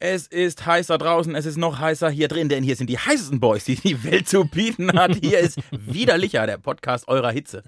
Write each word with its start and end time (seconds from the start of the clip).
Es 0.00 0.26
ist 0.26 0.66
heißer 0.66 0.98
draußen, 0.98 1.34
es 1.34 1.46
ist 1.46 1.56
noch 1.56 1.78
heißer 1.78 2.10
hier 2.10 2.28
drin, 2.28 2.48
denn 2.48 2.62
hier 2.62 2.76
sind 2.76 2.90
die 2.90 2.98
heißesten 2.98 3.40
Boys, 3.40 3.64
die 3.64 3.76
die 3.76 4.04
Welt 4.04 4.28
zu 4.28 4.44
bieten 4.44 4.92
hat. 4.92 5.16
Hier 5.16 5.38
ist 5.38 5.58
Widerlicher, 5.70 6.46
der 6.46 6.58
Podcast 6.58 7.08
eurer 7.08 7.30
Hitze. 7.30 7.62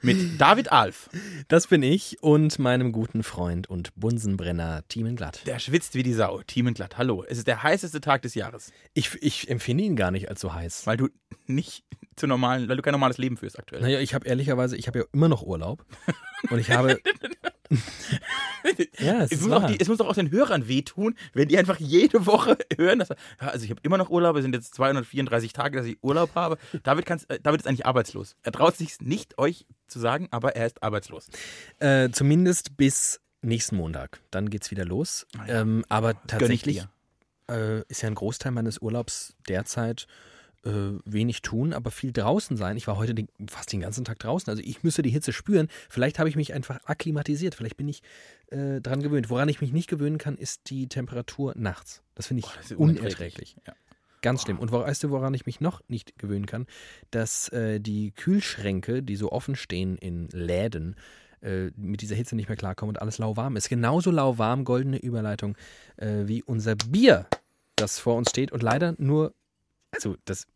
Mit 0.00 0.40
David 0.40 0.70
Alf. 0.70 1.10
Das 1.48 1.66
bin 1.66 1.82
ich 1.82 2.22
und 2.22 2.58
meinem 2.58 2.92
guten 2.92 3.22
Freund 3.22 3.68
und 3.68 3.94
Bunsenbrenner 3.96 4.84
Glatt. 4.88 5.42
Der 5.46 5.58
schwitzt 5.58 5.94
wie 5.94 6.02
die 6.04 6.12
Sau. 6.12 6.42
Glatt, 6.46 6.96
hallo. 6.96 7.24
Es 7.26 7.38
ist 7.38 7.48
der 7.48 7.62
heißeste 7.62 8.00
Tag 8.00 8.22
des 8.22 8.34
Jahres. 8.34 8.72
Ich, 8.92 9.10
ich 9.20 9.50
empfinde 9.50 9.84
ihn 9.84 9.96
gar 9.96 10.10
nicht 10.10 10.28
als 10.28 10.40
so 10.40 10.54
heiß. 10.54 10.86
Weil 10.86 10.96
du 10.96 11.08
nicht 11.46 11.84
zu 12.16 12.26
normalen, 12.26 12.68
weil 12.68 12.76
du 12.76 12.82
kein 12.82 12.92
normales 12.92 13.18
Leben 13.18 13.36
führst 13.36 13.58
aktuell. 13.58 13.82
Naja, 13.82 13.98
ich 13.98 14.14
habe 14.14 14.26
ehrlicherweise, 14.28 14.76
ich 14.76 14.86
habe 14.86 15.00
ja 15.00 15.04
immer 15.12 15.28
noch 15.28 15.42
Urlaub. 15.42 15.84
Und 16.50 16.58
ich 16.58 16.70
habe. 16.70 17.00
ja, 18.98 19.22
es, 19.22 19.32
Es 19.32 19.40
muss, 19.40 19.52
auch 19.52 19.66
die, 19.66 19.80
es 19.80 19.88
muss 19.88 20.00
auch 20.00 20.14
den 20.14 20.30
Hörern 20.30 20.68
wehtun, 20.68 21.16
wenn 21.32 21.48
die 21.48 21.58
einfach 21.58 21.78
jede 21.78 22.26
Woche 22.26 22.58
hören, 22.76 22.98
dass, 22.98 23.08
ja, 23.08 23.16
also 23.48 23.64
ich 23.64 23.70
habe 23.70 23.80
immer 23.82 23.98
noch 23.98 24.10
Urlaub, 24.10 24.36
es 24.36 24.42
sind 24.42 24.54
jetzt 24.54 24.74
234 24.74 25.52
Tage, 25.52 25.78
dass 25.78 25.86
ich 25.86 25.98
Urlaub 26.02 26.34
habe. 26.34 26.58
David, 26.82 27.06
kann's, 27.06 27.24
äh, 27.24 27.40
David 27.40 27.60
ist 27.60 27.66
eigentlich 27.66 27.86
arbeitslos. 27.86 28.36
Er 28.42 28.52
traut 28.52 28.76
sich 28.76 29.00
nicht, 29.00 29.38
euch 29.38 29.66
zu 29.86 29.98
sagen, 29.98 30.28
aber 30.30 30.56
er 30.56 30.66
ist 30.66 30.82
arbeitslos. 30.82 31.28
Äh, 31.78 32.10
zumindest 32.10 32.76
bis 32.76 33.20
nächsten 33.42 33.76
Montag. 33.76 34.20
Dann 34.30 34.50
geht's 34.50 34.70
wieder 34.70 34.84
los. 34.84 35.26
Ah 35.38 35.44
ähm, 35.48 35.84
aber 35.88 36.14
tatsächlich 36.26 36.86
äh, 37.50 37.82
ist 37.88 38.02
ja 38.02 38.08
ein 38.08 38.14
Großteil 38.14 38.52
meines 38.52 38.78
Urlaubs 38.80 39.34
derzeit 39.48 40.06
äh, 40.64 40.98
wenig 41.04 41.42
tun, 41.42 41.72
aber 41.72 41.90
viel 41.90 42.12
draußen 42.12 42.56
sein. 42.56 42.76
Ich 42.76 42.86
war 42.86 42.96
heute 42.96 43.14
den, 43.14 43.28
fast 43.48 43.72
den 43.72 43.80
ganzen 43.80 44.04
Tag 44.04 44.18
draußen. 44.18 44.50
Also 44.50 44.62
ich 44.64 44.82
müsste 44.82 45.02
die 45.02 45.10
Hitze 45.10 45.32
spüren. 45.32 45.68
Vielleicht 45.88 46.18
habe 46.18 46.28
ich 46.28 46.36
mich 46.36 46.54
einfach 46.54 46.80
akklimatisiert. 46.84 47.54
Vielleicht 47.54 47.76
bin 47.76 47.88
ich 47.88 48.02
äh, 48.48 48.80
dran 48.80 49.02
gewöhnt. 49.02 49.30
Woran 49.30 49.48
ich 49.48 49.60
mich 49.60 49.72
nicht 49.72 49.88
gewöhnen 49.88 50.18
kann, 50.18 50.36
ist 50.36 50.70
die 50.70 50.88
Temperatur 50.88 51.54
nachts. 51.56 52.02
Das 52.14 52.28
finde 52.28 52.44
ich 52.44 52.60
ist 52.60 52.72
unerträglich. 52.72 53.56
Ja. 53.66 53.74
Ganz 54.22 54.42
schlimm. 54.42 54.58
Und 54.58 54.72
weißt 54.72 55.04
du, 55.04 55.10
woran 55.10 55.34
ich 55.34 55.44
mich 55.44 55.60
noch 55.60 55.82
nicht 55.86 56.18
gewöhnen 56.18 56.46
kann? 56.46 56.66
Dass 57.10 57.50
äh, 57.50 57.78
die 57.78 58.12
Kühlschränke, 58.12 59.02
die 59.02 59.16
so 59.16 59.30
offen 59.30 59.54
stehen 59.54 59.98
in 59.98 60.28
Läden, 60.28 60.96
äh, 61.42 61.70
mit 61.76 62.00
dieser 62.00 62.14
Hitze 62.14 62.34
nicht 62.34 62.48
mehr 62.48 62.56
klarkommen 62.56 62.96
und 62.96 63.02
alles 63.02 63.18
lauwarm 63.18 63.56
ist. 63.56 63.68
Genauso 63.68 64.10
lauwarm, 64.10 64.64
goldene 64.64 64.96
Überleitung, 64.96 65.58
äh, 65.98 66.22
wie 66.24 66.42
unser 66.42 66.74
Bier, 66.74 67.26
das 67.76 67.98
vor 67.98 68.16
uns 68.16 68.30
steht 68.30 68.50
und 68.50 68.62
leider 68.62 68.94
nur, 68.96 69.34
also 69.90 70.16
das, 70.24 70.46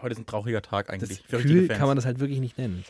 Heute 0.00 0.12
ist 0.12 0.18
ein 0.18 0.26
trauriger 0.26 0.62
Tag 0.62 0.86
das 0.86 0.94
eigentlich. 0.94 1.22
für 1.26 1.38
richtige 1.38 1.66
Kühl 1.66 1.68
kann 1.68 1.86
man 1.88 1.96
das 1.96 2.04
halt 2.06 2.20
wirklich 2.20 2.40
nicht 2.40 2.58
nennen. 2.58 2.84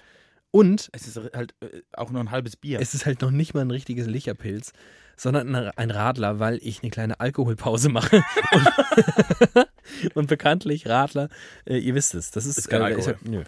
Und 0.50 0.88
es 0.92 1.06
ist 1.06 1.18
halt 1.34 1.54
äh, 1.60 1.82
auch 1.92 2.10
nur 2.10 2.20
ein 2.22 2.30
halbes 2.30 2.56
Bier. 2.56 2.80
es 2.80 2.94
ist 2.94 3.04
halt 3.06 3.20
noch 3.20 3.30
nicht 3.30 3.52
mal 3.54 3.60
ein 3.60 3.70
richtiges 3.70 4.06
Licherpilz, 4.06 4.72
sondern 5.16 5.54
ein- 5.54 5.90
Radler, 5.90 6.38
weil 6.38 6.58
ich 6.62 6.82
eine 6.82 6.90
kleine 6.90 7.20
Alkoholpause 7.20 7.88
mache. 7.90 8.22
Und, 8.52 9.66
und 10.14 10.26
bekanntlich 10.28 10.86
Radler, 10.86 11.28
äh, 11.66 11.76
ihr 11.78 11.94
wisst 11.94 12.14
es, 12.14 12.30
das 12.30 12.46
ist, 12.46 12.58
Ist 12.58 12.68
kein 12.70 12.80
äh, 12.80 12.84
Alkohol. 12.84 13.06
halt- 13.14 13.28
nö, 13.28 13.42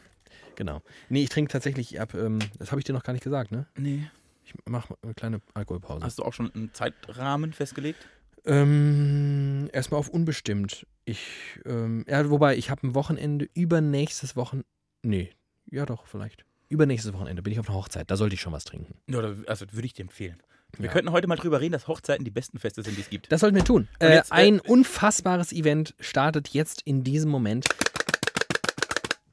genau. 0.56 0.83
Nee, 1.09 1.23
ich 1.23 1.28
trinke 1.28 1.51
tatsächlich 1.53 2.01
ab, 2.01 2.15
ähm, 2.15 2.39
das 2.59 2.71
habe 2.71 2.81
ich 2.81 2.84
dir 2.84 2.93
noch 2.93 3.03
gar 3.05 3.12
nicht 3.12 3.23
gesagt, 3.25 3.51
ne? 3.53 3.67
nee. 3.77 4.09
Ich 4.45 4.55
mache 4.69 4.97
eine 5.03 5.15
kleine 5.15 5.41
Alkoholpause. 5.55 6.05
Hast 6.05 6.19
du 6.19 6.25
auch 6.25 6.33
schon 6.33 6.53
einen 6.53 6.75
Zeitrahmen 6.75 7.53
festgelegt? 7.53 8.09
Ähm, 8.45 9.69
erstmal 9.73 9.99
auf 10.01 10.09
unbestimmt. 10.09 10.87
Ich, 11.05 11.21
ähm, 11.65 12.05
ja, 12.09 12.29
wobei, 12.31 12.57
ich 12.57 12.71
habe 12.71 12.87
ein 12.87 12.95
Wochenende 12.95 13.49
übernächstes 13.55 14.37
Wochenende, 14.37 14.67
nee, 15.03 15.31
ja 15.71 15.87
doch, 15.87 16.07
vielleicht. 16.07 16.45
Übernächstes 16.69 17.13
Wochenende 17.13 17.43
bin 17.43 17.53
ich 17.53 17.59
auf 17.61 17.69
einer 17.69 17.77
Hochzeit, 17.77 18.11
da 18.11 18.17
sollte 18.17 18.34
ich 18.34 18.41
schon 18.41 18.53
was 18.53 18.65
trinken. 18.65 18.95
Ja, 19.09 19.19
also 19.47 19.67
würde 19.73 19.87
ich 19.87 19.93
dir 19.95 20.03
empfehlen. 20.03 20.43
Wir 20.79 20.87
Ja. 20.87 20.93
könnten 20.93 21.11
heute 21.11 21.27
mal 21.27 21.34
drüber 21.37 21.61
reden, 21.61 21.73
dass 21.73 21.89
Hochzeiten 21.89 22.25
die 22.25 22.31
besten 22.31 22.59
Feste 22.61 22.83
sind, 22.84 22.97
die 22.97 23.00
es 23.00 23.11
gibt. 23.11 23.31
Das 23.33 23.41
sollten 23.41 23.56
wir 23.56 23.65
tun. 23.65 23.89
Äh, 23.99 24.15
jetzt, 24.15 24.31
äh, 24.31 24.34
ein 24.37 24.61
unfassbares 24.61 25.53
Event 25.53 25.95
startet 25.99 26.49
jetzt 26.50 26.83
in 26.83 27.03
diesem 27.03 27.29
Moment. 27.31 27.67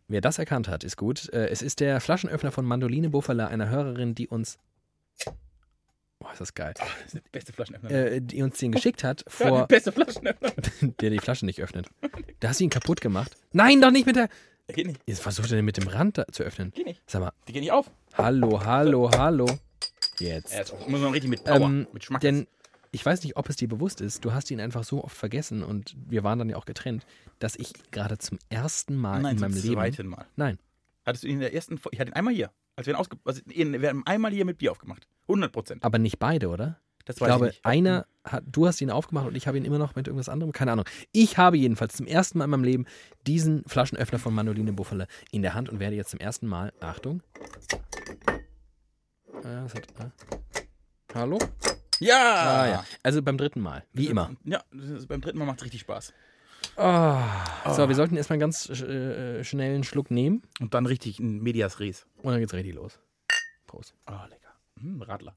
Wer 0.08 0.22
das 0.22 0.40
erkannt 0.40 0.68
hat, 0.68 0.84
ist 0.84 0.98
gut. 0.98 1.30
Äh, 1.34 1.50
es 1.50 1.62
ist 1.62 1.80
der 1.80 2.00
Flaschenöffner 2.02 2.52
von 2.52 2.66
Mandoline 2.66 3.10
Buffala, 3.12 3.48
einer 3.48 3.70
Hörerin, 3.70 4.16
die 4.16 4.28
uns. 4.28 4.58
Boah, 6.38 6.44
ist 6.44 6.50
das 6.50 6.54
geil. 6.54 6.74
Das 6.78 7.06
ist 7.06 7.14
der 7.16 7.22
beste 7.32 7.54
Flaschenöffner. 7.54 7.90
Äh, 7.92 8.22
die 8.22 8.42
uns 8.42 8.58
den 8.58 8.72
geschickt 8.72 9.04
hat, 9.04 9.22
ja, 9.40 9.46
der 9.46 9.48
vor, 9.50 9.68
beste 9.68 9.92
Flaschenöffner. 9.92 10.52
der 11.02 11.10
die 11.10 11.20
Flasche 11.20 11.46
nicht 11.46 11.62
öffnet. 11.62 11.88
Da 12.40 12.50
hast 12.50 12.60
du 12.60 12.64
ihn 12.66 12.70
kaputt 12.70 13.02
gemacht. 13.02 13.36
Nein, 13.54 13.82
doch 13.82 13.92
nicht 13.92 14.06
mit 14.06 14.16
der. 14.16 14.30
Der 14.68 14.76
geht 14.76 14.88
nicht. 14.88 15.00
Jetzt 15.06 15.22
versucht 15.22 15.50
er 15.52 15.56
den 15.56 15.66
mit 15.66 15.78
dem 15.78 15.88
Rand 15.88 16.22
zu 16.32 16.44
öffnen. 16.44 16.72
Geht 16.74 16.86
nicht. 16.88 17.02
Sag 17.08 17.22
mal, 17.22 17.32
Die 17.48 17.54
geht 17.54 17.62
nicht 17.62 17.72
auf. 17.72 17.90
hallo, 18.18 18.64
hallo, 18.66 19.10
hallo. 19.12 19.46
Jetzt. 20.20 20.52
Ja, 20.52 20.60
jetzt 20.60 20.74
muss 20.88 21.00
man 21.00 21.12
richtig 21.12 21.30
mit 21.30 21.44
Power, 21.44 21.62
Ähm, 21.68 21.88
mit 21.94 22.04
Schmack. 22.04 22.22
Denn 22.22 22.48
ich 22.92 23.06
weiß 23.06 23.24
nicht, 23.24 23.38
ob 23.38 23.48
es 23.50 23.56
dir 23.56 23.68
bewusst 23.68 24.02
ist, 24.02 24.26
du 24.26 24.34
hast 24.34 24.50
ihn 24.52 24.60
einfach 24.60 24.84
so 24.84 25.04
oft 25.04 25.16
vergessen 25.16 25.62
und 25.64 25.96
wir 26.10 26.24
waren 26.24 26.40
dann 26.40 26.50
ja 26.50 26.58
auch 26.58 26.66
getrennt, 26.66 27.06
dass 27.40 27.56
ich 27.56 27.72
gerade 27.92 28.18
zum 28.18 28.40
ersten 28.50 28.96
Mal 28.96 29.22
Nein, 29.22 29.34
in 29.34 29.38
zum 29.40 29.52
meinem 29.52 29.62
Leben. 29.62 29.74
zweiten 29.76 30.08
Mal. 30.08 30.26
Nein, 30.36 30.58
Hattest 31.06 31.24
du 31.24 31.28
ihn 31.28 31.36
in 31.36 31.40
der 31.42 31.54
ersten 31.54 31.78
Folge? 31.78 31.96
Ich 31.96 32.00
hatte 32.02 32.12
ihn 32.12 32.16
einmal 32.16 32.34
hier. 32.34 32.52
Als 32.78 32.86
wir 32.86 32.94
ihn 32.94 32.98
ausge 33.00 33.18
also 33.26 33.42
wir 33.46 33.90
haben 33.90 34.04
einmal 34.06 34.32
hier 34.32 34.46
mit 34.46 34.60
Bier 34.60 34.72
aufgemacht. 34.72 35.08
100 35.28 35.52
Prozent. 35.52 35.84
aber 35.84 35.98
nicht 35.98 36.20
beide, 36.20 36.48
oder? 36.48 36.80
Das 37.06 37.16
Ich 37.16 37.22
weiß 37.22 37.28
glaube, 37.28 37.48
ich 37.48 37.54
nicht. 37.56 37.66
einer 37.66 38.06
hat, 38.24 38.44
du 38.46 38.68
hast 38.68 38.80
ihn 38.82 38.92
aufgemacht 38.92 39.28
und 39.28 39.36
ich 39.36 39.48
habe 39.48 39.58
ihn 39.58 39.66
immer 39.66 39.80
noch 39.80 39.96
mit 39.96 40.08
irgendwas 40.08 40.30
anderem, 40.30 40.52
keine 40.52 40.74
Ahnung. 40.74 40.86
Ich 41.12 41.38
habe 41.38 41.58
jedenfalls 41.58 41.96
zum 41.96 42.06
ersten 42.06 42.38
Mal 42.38 42.44
in 42.46 42.52
meinem 42.52 42.64
Leben 42.64 42.86
diesen 43.26 43.64
Flaschenöffner 43.66 44.20
von 44.20 44.34
Mandoline 44.34 44.74
Buffalo 44.74 45.06
in 45.32 45.42
der 45.42 45.54
Hand 45.54 45.70
und 45.70 45.80
werde 45.80 45.96
jetzt 45.96 46.12
zum 46.12 46.20
ersten 46.20 46.48
Mal, 46.48 46.72
Achtung. 46.80 47.24
Was 49.42 49.74
hat, 49.74 49.88
äh, 50.00 50.10
hallo? 51.16 51.40
Ja! 52.00 52.16
Ah, 52.16 52.68
ja. 52.68 52.86
Also 53.02 53.22
beim 53.24 53.38
dritten 53.38 53.62
Mal, 53.62 53.86
wie 53.94 54.08
immer. 54.08 54.36
Ja, 54.44 54.64
beim 55.08 55.22
dritten 55.22 55.40
Mal 55.40 55.46
macht 55.46 55.60
es 55.60 55.66
richtig 55.66 55.82
Spaß. 55.82 56.14
Ah. 56.78 57.74
So, 57.74 57.88
wir 57.88 57.96
sollten 57.96 58.16
erstmal 58.16 58.36
einen 58.36 58.42
ganz 58.42 58.70
äh, 58.70 59.44
schnell 59.44 59.74
einen 59.74 59.84
Schluck 59.84 60.12
nehmen 60.12 60.44
Und 60.60 60.74
dann 60.74 60.86
richtig 60.86 61.20
ein 61.20 61.42
Medias 61.42 61.80
Res. 61.80 62.06
und 62.22 62.32
dann 62.32 62.40
geht's 62.40 62.54
richtig 62.54 62.76
los. 62.76 63.00
Prost. 63.66 63.94
Oh, 64.08 64.14
lecker. 64.30 64.54
Hm, 64.80 65.02
Radler. 65.02 65.36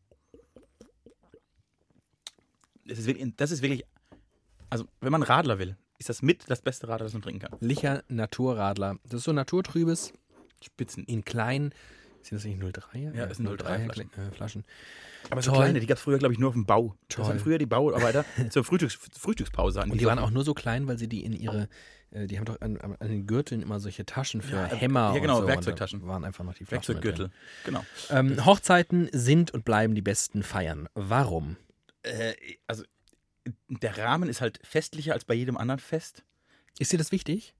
Das 2.85 2.99
ist, 2.99 3.07
wirklich, 3.07 3.33
das 3.37 3.51
ist 3.51 3.63
wirklich. 3.63 3.85
Also, 4.69 4.85
wenn 5.01 5.13
man 5.13 5.23
Radler 5.23 5.59
will, 5.59 5.77
ist 5.99 6.09
das 6.09 6.23
mit 6.23 6.49
das 6.49 6.61
beste 6.63 6.89
Radler, 6.89 7.07
das 7.07 7.13
man 7.13 7.23
trinken 7.23 7.41
kann. 7.41 7.59
Licher 7.61 8.05
Naturradler. 8.09 8.99
Das 9.05 9.15
ist 9.15 9.25
so 9.25 9.33
naturtrübes, 9.33 10.13
Spitzen. 10.63 11.05
in 11.05 11.25
kleinen, 11.25 11.73
sind 12.23 12.37
das 12.37 12.45
nicht 12.45 12.61
03er? 12.63 13.15
Ja, 13.15 13.27
das 13.27 13.39
sind 13.39 13.49
03er 13.49 13.85
Flaschen. 13.85 14.11
Äh, 14.17 14.31
Flaschen. 14.31 14.65
Aber 15.31 15.43
so 15.43 15.51
Toll. 15.51 15.61
kleine, 15.65 15.81
die 15.81 15.87
gab 15.87 15.97
es 15.99 16.03
früher, 16.03 16.19
glaube 16.19 16.33
ich, 16.35 16.39
nur 16.41 16.49
auf 16.49 16.55
dem 16.55 16.67
Bau. 16.67 16.95
Das 17.09 17.17
Toll. 17.17 17.27
waren 17.27 17.39
früher 17.39 17.59
die 17.59 17.67
Bauarbeiter 17.67 18.25
zur 18.51 18.65
Frühstücks 18.65 18.99
Frühstückspause. 19.19 19.81
Und 19.83 20.01
die 20.01 20.07
waren 20.07 20.19
auch 20.19 20.31
nur 20.31 20.45
so 20.45 20.55
klein, 20.55 20.87
weil 20.87 20.99
sie 20.99 21.09
die 21.09 21.25
in 21.25 21.33
ihre, 21.33 21.69
äh, 22.11 22.27
die 22.27 22.39
haben 22.39 22.45
doch 22.47 22.61
an, 22.61 22.77
an 22.79 22.97
den 23.09 23.27
Gürteln 23.27 23.63
immer 23.63 23.81
solche 23.81 24.05
Taschen 24.07 24.43
für 24.43 24.57
Ja, 24.57 24.67
äh, 24.67 24.77
Hämmer 24.77 25.13
ja, 25.15 25.21
genau, 25.21 25.35
und 25.35 25.41
so. 25.41 25.43
und 25.43 25.49
Werkzeugtaschen. 25.49 26.01
da 26.01 26.07
waren 26.07 26.25
einfach 26.25 26.45
noch 26.45 26.55
die 26.55 26.65
Flaschen 26.65 26.95
Werkzeuggürtel. 26.95 27.31
Genau. 27.65 27.85
Ähm, 28.11 28.45
Hochzeiten 28.45 29.09
sind 29.13 29.51
und 29.53 29.65
bleiben 29.65 29.95
die 29.95 30.03
besten 30.03 30.43
Feiern. 30.43 30.89
Warum? 30.95 31.57
Äh, 32.03 32.35
also, 32.67 32.85
der 33.69 33.99
Rahmen 33.99 34.29
ist 34.29 34.41
halt 34.41 34.61
festlicher 34.63 35.13
als 35.13 35.25
bei 35.25 35.35
jedem 35.35 35.57
anderen 35.57 35.81
Fest. 35.81 36.25
Ist 36.79 36.93
dir 36.93 36.99
das 36.99 37.13
wichtig? 37.13 37.55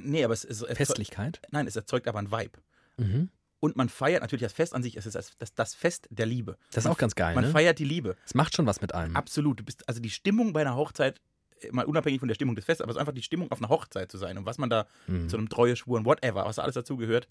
Nee, 0.00 0.24
aber 0.24 0.32
es 0.32 0.44
ist. 0.44 0.62
es- 0.62 0.76
Festlichkeit? 0.78 1.42
Nein, 1.50 1.66
es 1.66 1.76
erzeugt 1.76 2.08
aber 2.08 2.18
ein 2.20 2.30
Vibe. 2.32 2.58
Mhm. 2.96 3.28
Und 3.64 3.76
man 3.76 3.88
feiert 3.88 4.22
natürlich 4.22 4.42
das 4.42 4.52
Fest 4.52 4.74
an 4.74 4.82
sich, 4.82 4.96
es 4.96 5.06
ist 5.06 5.14
das, 5.14 5.38
das, 5.38 5.54
das 5.54 5.74
Fest 5.76 6.08
der 6.10 6.26
Liebe. 6.26 6.58
Das 6.72 6.78
ist 6.78 6.84
man, 6.84 6.94
auch 6.94 6.98
ganz 6.98 7.14
geil, 7.14 7.32
Man 7.36 7.44
ne? 7.44 7.50
feiert 7.50 7.78
die 7.78 7.84
Liebe. 7.84 8.16
Es 8.26 8.34
macht 8.34 8.56
schon 8.56 8.66
was 8.66 8.80
mit 8.80 8.92
einem. 8.92 9.14
Absolut. 9.14 9.60
Du 9.60 9.64
bist, 9.64 9.88
also 9.88 10.00
die 10.00 10.10
Stimmung 10.10 10.52
bei 10.52 10.62
einer 10.62 10.74
Hochzeit, 10.74 11.20
äh, 11.60 11.70
mal 11.70 11.84
unabhängig 11.84 12.18
von 12.18 12.26
der 12.26 12.34
Stimmung 12.34 12.56
des 12.56 12.64
Festes, 12.64 12.82
aber 12.82 12.90
es 12.90 12.96
ist 12.96 13.00
einfach 13.00 13.14
die 13.14 13.22
Stimmung 13.22 13.52
auf 13.52 13.58
einer 13.60 13.68
Hochzeit 13.68 14.10
zu 14.10 14.18
sein 14.18 14.36
und 14.36 14.46
was 14.46 14.58
man 14.58 14.68
da 14.68 14.86
Mhm. 15.06 15.28
zu 15.28 15.36
einem 15.36 15.48
Treueschwur 15.48 15.96
und 15.96 16.04
whatever, 16.06 16.44
was 16.44 16.56
da 16.56 16.62
alles 16.62 16.74
dazugehört, 16.74 17.28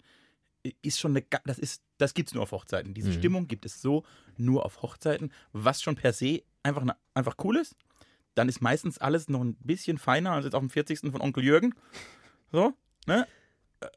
ist 0.80 0.98
schon 1.00 1.10
eine, 1.14 1.22
das 1.44 1.58
ist, 1.58 1.82
das 1.98 2.14
gibt's 2.14 2.32
nur 2.32 2.44
auf 2.44 2.52
Hochzeiten. 2.52 2.94
Diese 2.94 3.10
Mhm. 3.10 3.14
Stimmung 3.18 3.46
gibt 3.48 3.66
es 3.66 3.82
so 3.82 4.04
nur 4.38 4.64
auf 4.64 4.80
Hochzeiten, 4.80 5.32
was 5.52 5.82
schon 5.82 5.96
per 5.96 6.14
se 6.14 6.42
einfach, 6.62 6.80
eine, 6.82 6.96
einfach 7.12 7.34
cool 7.44 7.58
ist. 7.58 7.76
Dann 8.36 8.48
ist 8.48 8.62
meistens 8.62 8.96
alles 8.96 9.28
noch 9.28 9.42
ein 9.42 9.56
bisschen 9.56 9.98
feiner 9.98 10.30
als 10.32 10.46
jetzt 10.46 10.54
auf 10.54 10.60
dem 10.62 10.70
40. 10.70 11.10
von 11.12 11.20
Onkel 11.20 11.44
Jürgen. 11.44 11.74
So, 12.52 12.72
ne? 13.06 13.26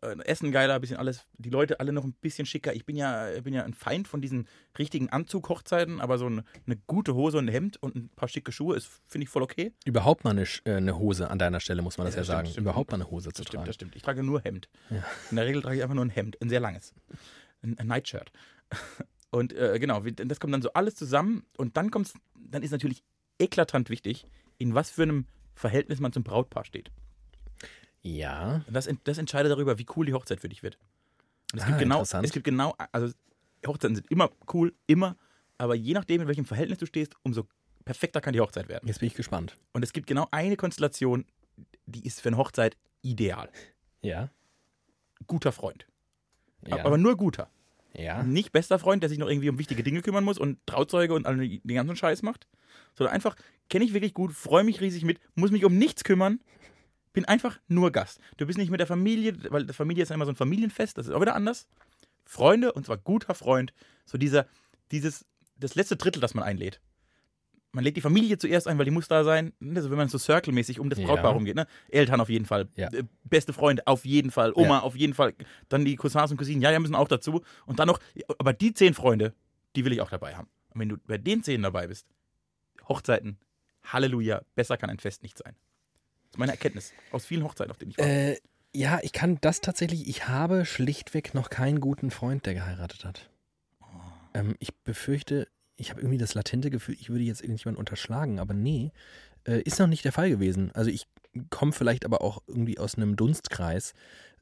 Äh, 0.01 0.17
Essen 0.25 0.51
geiler, 0.51 0.75
ein 0.75 0.81
bisschen 0.81 0.97
alles, 0.97 1.25
die 1.37 1.49
Leute 1.49 1.79
alle 1.79 1.91
noch 1.93 2.03
ein 2.03 2.13
bisschen 2.13 2.45
schicker. 2.45 2.73
Ich 2.73 2.85
bin 2.85 2.95
ja, 2.95 3.31
ich 3.31 3.43
bin 3.43 3.53
ja 3.53 3.63
ein 3.63 3.73
Feind 3.73 4.07
von 4.07 4.21
diesen 4.21 4.47
richtigen 4.77 5.09
Anzug-Hochzeiten, 5.09 6.01
aber 6.01 6.17
so 6.17 6.25
eine, 6.27 6.43
eine 6.65 6.77
gute 6.87 7.15
Hose 7.15 7.37
und 7.37 7.45
ein 7.45 7.51
Hemd 7.51 7.77
und 7.81 7.95
ein 7.95 8.09
paar 8.09 8.27
schicke 8.29 8.51
Schuhe 8.51 8.75
ist, 8.75 8.87
finde 9.07 9.23
ich, 9.25 9.29
voll 9.29 9.43
okay. 9.43 9.73
Überhaupt 9.85 10.23
mal 10.23 10.31
eine, 10.31 10.43
äh, 10.65 10.71
eine 10.77 10.97
Hose 10.97 11.29
an 11.29 11.39
deiner 11.39 11.59
Stelle, 11.59 11.81
muss 11.81 11.97
man 11.97 12.05
das 12.05 12.15
Ja, 12.15 12.21
ja, 12.21 12.23
stimmt, 12.23 12.35
sagen. 12.37 12.47
stimmt. 12.49 12.63
Überhaupt 12.65 12.91
mal 12.91 12.95
eine 12.95 13.09
Hose 13.11 13.29
zu 13.29 13.41
Das 13.41 13.47
stimmt, 13.47 13.51
tragen. 13.51 13.65
das 13.67 13.75
stimmt. 13.75 13.95
Ich 13.95 14.01
trage 14.01 14.23
nur 14.23 14.41
Hemd. 14.41 14.69
Ja. 14.89 15.03
In 15.29 15.35
der 15.37 15.45
Regel 15.45 15.61
trage 15.61 15.77
ich 15.77 15.83
einfach 15.83 15.95
nur 15.95 16.05
ein 16.05 16.09
Hemd, 16.09 16.41
ein 16.41 16.49
sehr 16.49 16.59
langes. 16.59 16.93
Ein, 17.61 17.77
ein 17.79 17.87
Nightshirt. 17.87 18.31
Und 19.31 19.51
äh, 19.53 19.77
genau, 19.79 19.99
das 20.01 20.39
kommt 20.39 20.53
dann 20.53 20.61
so 20.61 20.71
alles 20.73 20.95
zusammen 20.95 21.43
und 21.57 21.75
dann 21.75 21.91
kommt's, 21.91 22.13
dann 22.39 22.63
ist 22.63 22.71
natürlich 22.71 23.03
eklatant 23.37 23.89
wichtig, 23.89 24.25
in 24.57 24.73
was 24.75 24.91
für 24.91 25.03
einem 25.03 25.25
Verhältnis 25.55 25.99
man 25.99 26.13
zum 26.13 26.23
Brautpaar 26.23 26.63
steht. 26.63 26.89
Ja. 28.05 28.63
Und 28.67 28.73
das, 28.75 28.87
das 29.03 29.17
entscheidet 29.17 29.51
darüber, 29.51 29.79
wie 29.79 29.85
cool 29.95 30.05
die 30.05 30.13
Hochzeit 30.13 30.39
für 30.39 30.49
dich 30.49 30.61
wird. 30.63 30.77
Und 31.53 31.59
es 31.59 31.63
Ah, 31.63 31.67
gibt 31.67 31.79
genau, 31.79 31.95
interessant. 31.95 32.25
es 32.25 32.31
gibt 32.31 32.43
genau, 32.45 32.75
also 32.91 33.13
Hochzeiten 33.65 33.95
sind 33.95 34.09
immer 34.11 34.29
cool, 34.53 34.73
immer, 34.85 35.15
aber 35.57 35.73
je 35.75 35.93
nachdem, 35.93 36.21
in 36.21 36.27
welchem 36.27 36.45
Verhältnis 36.45 36.77
du 36.77 36.85
stehst, 36.85 37.15
umso 37.23 37.47
perfekter 37.83 38.21
kann 38.21 38.33
die 38.33 38.39
Hochzeit 38.41 38.67
werden. 38.67 38.87
Jetzt 38.87 38.99
bin 38.99 39.07
ich 39.07 39.15
gespannt. 39.15 39.57
Und 39.73 39.83
es 39.83 39.91
gibt 39.93 40.05
genau 40.07 40.27
eine 40.31 40.55
Konstellation, 40.55 41.25
die 41.87 42.05
ist 42.05 42.21
für 42.21 42.29
eine 42.29 42.37
Hochzeit 42.37 42.77
ideal. 43.01 43.49
Ja. 44.01 44.29
Guter 45.27 45.51
Freund. 45.51 45.87
Ja. 46.67 46.85
Aber 46.85 46.97
nur 46.97 47.15
guter. 47.17 47.49
ja. 47.93 48.21
Nicht 48.23 48.51
bester 48.51 48.77
Freund, 48.79 49.01
der 49.01 49.09
sich 49.09 49.17
noch 49.19 49.29
irgendwie 49.29 49.49
um 49.49 49.57
wichtige 49.57 49.81
Dinge 49.83 50.01
kümmern 50.01 50.23
muss 50.23 50.37
und 50.37 50.59
Trauzeuge 50.67 51.13
und 51.13 51.25
all 51.25 51.37
den 51.37 51.61
ganzen 51.75 51.95
Scheiß 51.95 52.21
macht. 52.21 52.47
Sondern 52.95 53.13
einfach, 53.15 53.35
kenne 53.69 53.85
ich 53.85 53.93
wirklich 53.93 54.13
gut, 54.13 54.31
freue 54.33 54.63
mich 54.63 54.81
riesig 54.81 55.05
mit, 55.05 55.19
muss 55.35 55.51
mich 55.51 55.63
um 55.65 55.77
nichts 55.77 56.03
kümmern, 56.03 56.39
bin 57.15 57.25
einfach 57.25 57.59
nur 57.67 57.91
Gast. 57.91 58.19
Du 58.37 58.45
bist 58.45 58.59
nicht 58.59 58.69
mit 58.69 58.79
der 58.79 58.87
Familie, 58.87 59.33
weil 59.51 59.67
Familie 59.73 60.03
ist 60.03 60.09
ja 60.09 60.15
immer 60.15 60.25
so 60.25 60.31
ein 60.31 60.35
Familienfest, 60.35 60.97
das 60.97 61.07
ist 61.07 61.13
auch 61.13 61.21
wieder 61.21 61.35
anders. 61.35 61.67
Freunde, 62.25 62.71
und 62.73 62.85
zwar 62.85 62.97
guter 62.97 63.33
Freund, 63.33 63.73
so 64.05 64.17
dieser, 64.17 64.45
dieses, 64.91 65.25
das 65.57 65.75
letzte 65.75 65.95
Drittel, 65.95 66.19
das 66.21 66.33
man 66.33 66.43
einlädt. 66.43 66.79
Man 67.71 67.83
lädt 67.83 67.97
die 67.97 68.01
Familie 68.01 68.37
zuerst 68.37 68.67
ein, 68.69 68.77
weil 68.77 68.85
die 68.85 68.91
muss 68.91 69.07
da 69.09 69.23
sein. 69.25 69.51
Also 69.75 69.89
wenn 69.89 69.97
man 69.97 70.07
so 70.07 70.17
circle-mäßig 70.17 70.79
um 70.79 70.89
das 70.89 70.97
Ja. 70.99 71.07
Brautpaar 71.07 71.33
rumgeht. 71.33 71.55
Ne? 71.57 71.67
Eltern 71.89 72.21
auf 72.21 72.29
jeden 72.29 72.45
Fall, 72.45 72.69
Ja. 72.75 72.87
äh, 72.93 73.03
beste 73.25 73.51
Freunde 73.51 73.85
auf 73.85 74.05
jeden 74.05 74.31
Fall, 74.31 74.53
Oma 74.55 74.77
Ja. 74.77 74.79
auf 74.81 74.95
jeden 74.95 75.13
Fall, 75.13 75.33
dann 75.67 75.83
die 75.83 75.95
Cousins 75.97 76.31
und 76.31 76.37
Cousinen, 76.37 76.61
ja, 76.61 76.71
ja, 76.71 76.79
müssen 76.79 76.95
auch 76.95 77.07
dazu. 77.09 77.41
Und 77.65 77.79
dann 77.79 77.87
noch, 77.87 77.99
aber 78.37 78.53
die 78.53 78.73
zehn 78.73 78.93
Freunde, 78.93 79.33
die 79.75 79.83
will 79.83 79.91
ich 79.91 79.99
auch 80.01 80.09
dabei 80.09 80.35
haben. 80.35 80.47
Und 80.69 80.79
wenn 80.79 80.89
du 80.89 80.97
bei 81.05 81.17
den 81.17 81.43
zehn 81.43 81.61
dabei 81.63 81.87
bist, 81.87 82.07
Hochzeiten, 82.87 83.37
Halleluja, 83.83 84.41
besser 84.55 84.77
kann 84.77 84.89
ein 84.89 84.99
Fest 84.99 85.21
nicht 85.21 85.37
sein. 85.37 85.55
Meine 86.37 86.51
Erkenntnis 86.51 86.93
aus 87.11 87.25
vielen 87.25 87.43
Hochzeiten, 87.43 87.71
auf 87.71 87.77
denen 87.77 87.91
ich 87.91 87.97
war. 87.97 88.05
Äh, 88.05 88.37
ja, 88.73 88.99
ich 89.01 89.13
kann 89.13 89.37
das 89.41 89.61
tatsächlich. 89.61 90.07
Ich 90.07 90.27
habe 90.27 90.65
schlichtweg 90.65 91.33
noch 91.33 91.49
keinen 91.49 91.79
guten 91.79 92.11
Freund, 92.11 92.45
der 92.45 92.53
geheiratet 92.53 93.05
hat. 93.05 93.29
Ähm, 94.33 94.55
ich 94.59 94.75
befürchte, 94.75 95.47
ich 95.77 95.89
habe 95.89 96.01
irgendwie 96.01 96.17
das 96.17 96.33
latente 96.33 96.69
Gefühl, 96.69 96.95
ich 96.99 97.09
würde 97.09 97.23
jetzt 97.23 97.41
irgendjemanden 97.41 97.79
unterschlagen, 97.79 98.39
aber 98.39 98.53
nee, 98.53 98.91
äh, 99.45 99.61
ist 99.61 99.79
noch 99.79 99.87
nicht 99.87 100.03
der 100.03 100.11
Fall 100.11 100.29
gewesen. 100.29 100.71
Also 100.73 100.89
ich 100.89 101.07
komme 101.49 101.71
vielleicht 101.71 102.05
aber 102.05 102.21
auch 102.21 102.41
irgendwie 102.47 102.77
aus 102.77 102.95
einem 102.95 103.15
Dunstkreis, 103.15 103.93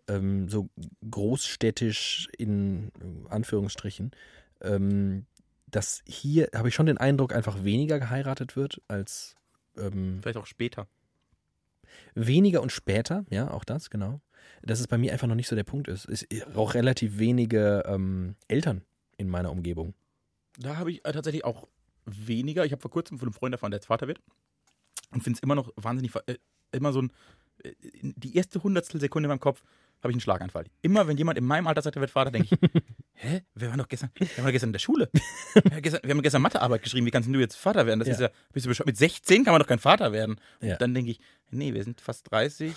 ähm, 0.08 0.50
so 0.50 0.70
großstädtisch 1.10 2.28
in 2.38 2.92
Anführungsstrichen, 3.30 4.12
ähm, 4.62 5.26
dass 5.68 6.04
hier 6.06 6.50
habe 6.56 6.70
ich 6.70 6.76
schon 6.76 6.86
den 6.86 6.98
Eindruck, 6.98 7.34
einfach 7.34 7.64
weniger 7.64 8.00
geheiratet 8.00 8.56
wird 8.56 8.82
als 8.88 9.36
ähm, 9.78 10.20
Vielleicht 10.22 10.38
auch 10.38 10.46
später. 10.46 10.88
Weniger 12.16 12.62
und 12.62 12.72
später, 12.72 13.26
ja, 13.30 13.50
auch 13.52 13.64
das, 13.64 13.90
genau. 13.90 14.22
Dass 14.62 14.80
es 14.80 14.88
bei 14.88 14.98
mir 14.98 15.12
einfach 15.12 15.28
noch 15.28 15.36
nicht 15.36 15.48
so 15.48 15.56
der 15.56 15.64
Punkt 15.64 15.88
ist. 15.88 16.08
Es 16.08 16.24
ist 16.24 16.56
auch 16.56 16.74
relativ 16.74 17.18
wenige 17.18 17.84
ähm, 17.86 18.36
Eltern 18.48 18.82
in 19.18 19.30
meiner 19.30 19.52
Umgebung. 19.52 19.94
Da 20.58 20.78
habe 20.78 20.92
ich 20.92 21.06
äh, 21.06 21.12
tatsächlich 21.12 21.46
auch 21.46 21.68
weniger. 22.06 22.66
Ich 22.66 22.72
habe 22.72 22.82
vor 22.82 22.92
kurzem 22.92 23.18
von 23.20 23.28
einem 23.28 23.34
Freund 23.34 23.54
erfahren, 23.54 23.72
der 23.72 23.78
jetzt 23.78 23.88
Vater 23.88 24.08
wird. 24.08 24.20
Und 25.12 25.24
finde 25.24 25.38
es 25.38 25.44
immer 25.44 25.56
noch 25.56 25.72
wahnsinnig, 25.76 26.14
äh, 26.28 26.38
immer 26.72 26.92
so 26.92 27.02
ein, 27.02 27.12
äh, 27.64 27.74
die 28.02 28.36
erste 28.36 28.62
hundertstel 28.64 29.00
Sekunde 29.00 29.28
in 29.28 29.30
meinem 29.30 29.40
Kopf 29.40 29.64
habe 30.04 30.12
ich 30.12 30.16
einen 30.16 30.22
Schlaganfall. 30.22 30.66
Immer 30.82 31.08
wenn 31.08 31.18
jemand 31.18 31.38
in 31.38 31.46
meinem 31.46 31.68
Alter 31.68 31.82
sagt, 31.82 31.96
er 31.96 32.02
wird 32.02 32.12
Vater, 32.12 32.30
denke 32.32 32.50
ich, 32.52 32.60
hä, 33.14 33.42
wir 33.56 33.70
waren 33.70 33.78
doch 33.80 33.88
gestern, 33.88 34.10
wir 34.16 34.28
waren 34.38 34.46
doch 34.46 34.52
gestern 34.52 34.70
in 34.70 34.74
der 34.74 34.80
Schule. 34.80 35.10
Wir 35.54 35.72
haben 35.72 35.82
gestern, 35.82 36.02
wir 36.04 36.10
haben 36.12 36.22
gestern 36.22 36.42
Mathearbeit 36.42 36.84
geschrieben, 36.84 37.06
wie 37.06 37.12
kannst 37.12 37.30
du 37.30 37.40
jetzt 37.40 37.56
Vater 37.56 37.86
werden? 37.86 38.00
Das 38.00 38.08
Ja. 38.08 38.14
ist 38.16 38.20
ja, 38.22 38.30
bist 38.52 38.66
du 38.66 38.70
bescheuert? 38.70 38.88
Mit 38.88 38.98
16 38.98 39.44
kann 39.44 39.54
man 39.54 39.62
doch 39.62 39.68
kein 39.68 39.80
Vater 39.80 40.12
werden. 40.12 40.36
Und 40.62 40.68
Ja. 40.68 40.76
dann 40.78 40.94
denke 40.94 41.12
ich, 41.12 41.20
nee, 41.52 41.74
wir 41.74 41.84
sind 41.84 42.02
fast 42.02 42.30
30, 42.32 42.74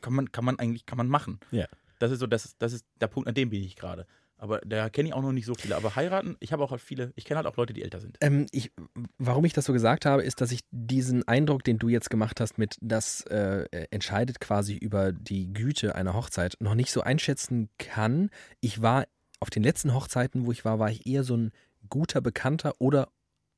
kann 0.00 0.12
man, 0.14 0.30
kann 0.32 0.44
man 0.44 0.58
eigentlich, 0.58 0.86
kann 0.86 0.96
man 0.98 1.08
machen. 1.08 1.40
Ja. 1.50 1.66
Das 1.98 2.10
ist 2.10 2.20
so, 2.20 2.26
das, 2.26 2.56
das 2.58 2.72
ist 2.72 2.86
der 3.00 3.08
Punkt, 3.08 3.28
an 3.28 3.34
dem 3.34 3.50
bin 3.50 3.62
ich 3.62 3.76
gerade. 3.76 4.06
Aber 4.40 4.60
da 4.64 4.88
kenne 4.88 5.08
ich 5.10 5.14
auch 5.14 5.20
noch 5.20 5.32
nicht 5.32 5.44
so 5.44 5.52
viele. 5.54 5.76
Aber 5.76 5.96
heiraten, 5.96 6.36
ich 6.40 6.52
habe 6.52 6.64
auch 6.64 6.70
halt 6.70 6.80
viele, 6.80 7.12
ich 7.14 7.26
kenne 7.26 7.36
halt 7.36 7.46
auch 7.46 7.58
Leute, 7.58 7.74
die 7.74 7.82
älter 7.82 8.00
sind. 8.00 8.16
Ähm, 8.22 8.46
ich, 8.52 8.72
warum 9.18 9.44
ich 9.44 9.52
das 9.52 9.66
so 9.66 9.74
gesagt 9.74 10.06
habe, 10.06 10.22
ist, 10.22 10.40
dass 10.40 10.50
ich 10.50 10.60
diesen 10.70 11.28
Eindruck, 11.28 11.62
den 11.62 11.78
du 11.78 11.88
jetzt 11.88 12.08
gemacht 12.08 12.40
hast, 12.40 12.56
mit 12.56 12.78
das 12.80 13.20
äh, 13.26 13.66
entscheidet 13.90 14.40
quasi 14.40 14.76
über 14.76 15.12
die 15.12 15.52
Güte 15.52 15.94
einer 15.94 16.14
Hochzeit, 16.14 16.56
noch 16.58 16.74
nicht 16.74 16.90
so 16.90 17.02
einschätzen 17.02 17.68
kann. 17.76 18.30
Ich 18.62 18.80
war 18.80 19.04
auf 19.40 19.50
den 19.50 19.62
letzten 19.62 19.92
Hochzeiten, 19.92 20.46
wo 20.46 20.52
ich 20.52 20.64
war, 20.64 20.78
war 20.78 20.90
ich 20.90 21.06
eher 21.06 21.22
so 21.22 21.36
ein 21.36 21.52
guter 21.90 22.22
Bekannter 22.22 22.72
oder 22.78 23.08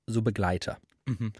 so 0.08 0.20
Begleiter. 0.22 0.78
Mhm. 1.06 1.32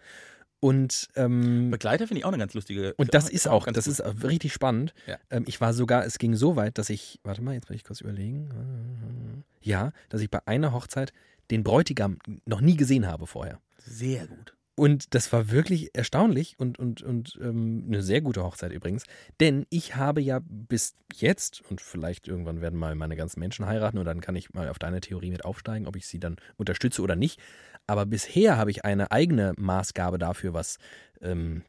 Und 0.62 1.08
ähm, 1.16 1.72
Begleiter 1.72 2.06
finde 2.06 2.20
ich 2.20 2.24
auch 2.24 2.28
eine 2.28 2.38
ganz 2.38 2.54
lustige. 2.54 2.94
Und 2.94 3.14
das 3.14 3.28
ist 3.28 3.48
auch, 3.48 3.66
das 3.66 3.88
ist 3.88 4.00
auch 4.00 4.14
richtig 4.22 4.52
spannend. 4.52 4.94
Ja. 5.08 5.18
Ähm, 5.28 5.42
ich 5.48 5.60
war 5.60 5.74
sogar, 5.74 6.06
es 6.06 6.18
ging 6.18 6.36
so 6.36 6.54
weit, 6.54 6.78
dass 6.78 6.88
ich, 6.88 7.18
warte 7.24 7.42
mal, 7.42 7.54
jetzt 7.54 7.68
will 7.68 7.74
ich 7.74 7.82
kurz 7.82 8.00
überlegen. 8.00 9.42
Ja, 9.60 9.90
dass 10.08 10.20
ich 10.20 10.30
bei 10.30 10.38
einer 10.46 10.72
Hochzeit 10.72 11.12
den 11.50 11.64
Bräutigam 11.64 12.18
noch 12.46 12.60
nie 12.60 12.76
gesehen 12.76 13.08
habe 13.08 13.26
vorher. 13.26 13.60
sehr 13.76 14.28
gut. 14.28 14.54
Und 14.74 15.14
das 15.14 15.30
war 15.34 15.50
wirklich 15.50 15.90
erstaunlich 15.94 16.58
und, 16.58 16.78
und, 16.78 17.02
und 17.02 17.38
ähm, 17.42 17.84
eine 17.86 18.02
sehr 18.02 18.22
gute 18.22 18.42
Hochzeit 18.42 18.72
übrigens. 18.72 19.04
Denn 19.38 19.66
ich 19.68 19.96
habe 19.96 20.22
ja 20.22 20.40
bis 20.42 20.94
jetzt, 21.12 21.62
und 21.68 21.82
vielleicht 21.82 22.26
irgendwann 22.26 22.62
werden 22.62 22.78
mal 22.78 22.94
meine 22.94 23.16
ganzen 23.16 23.40
Menschen 23.40 23.66
heiraten 23.66 23.98
und 23.98 24.06
dann 24.06 24.22
kann 24.22 24.34
ich 24.34 24.54
mal 24.54 24.70
auf 24.70 24.78
deine 24.78 25.02
Theorie 25.02 25.30
mit 25.30 25.44
aufsteigen, 25.44 25.86
ob 25.86 25.96
ich 25.96 26.06
sie 26.06 26.20
dann 26.20 26.36
unterstütze 26.56 27.02
oder 27.02 27.16
nicht. 27.16 27.38
Aber 27.86 28.06
bisher 28.06 28.56
habe 28.56 28.70
ich 28.70 28.84
eine 28.84 29.10
eigene 29.10 29.54
Maßgabe 29.56 30.18
dafür, 30.18 30.54
was 30.54 30.78
ähm, 31.20 31.64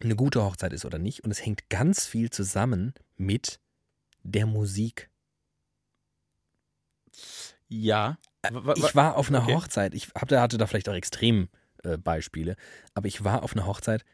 eine 0.00 0.16
gute 0.16 0.42
Hochzeit 0.44 0.72
ist 0.72 0.84
oder 0.84 0.98
nicht. 0.98 1.24
Und 1.24 1.30
es 1.30 1.44
hängt 1.44 1.68
ganz 1.70 2.06
viel 2.06 2.30
zusammen 2.30 2.94
mit 3.16 3.60
der 4.22 4.46
Musik. 4.46 5.10
Ja. 7.68 8.18
Wa- 8.50 8.74
Ich 8.76 8.94
war 8.94 9.16
auf 9.16 9.28
einer 9.28 9.42
okay. 9.42 9.54
Hochzeit, 9.54 9.94
ich 9.94 10.08
hab, 10.14 10.30
hatte 10.30 10.58
da 10.58 10.66
vielleicht 10.66 10.88
auch 10.88 10.94
Extrembeispiele, 10.94 11.94
äh, 11.94 11.98
Beispiele, 11.98 12.56
aber 12.94 13.08
ich 13.08 13.24
war 13.24 13.42
auf 13.42 13.54
einer 13.54 13.66
Hochzeit, 13.66 14.04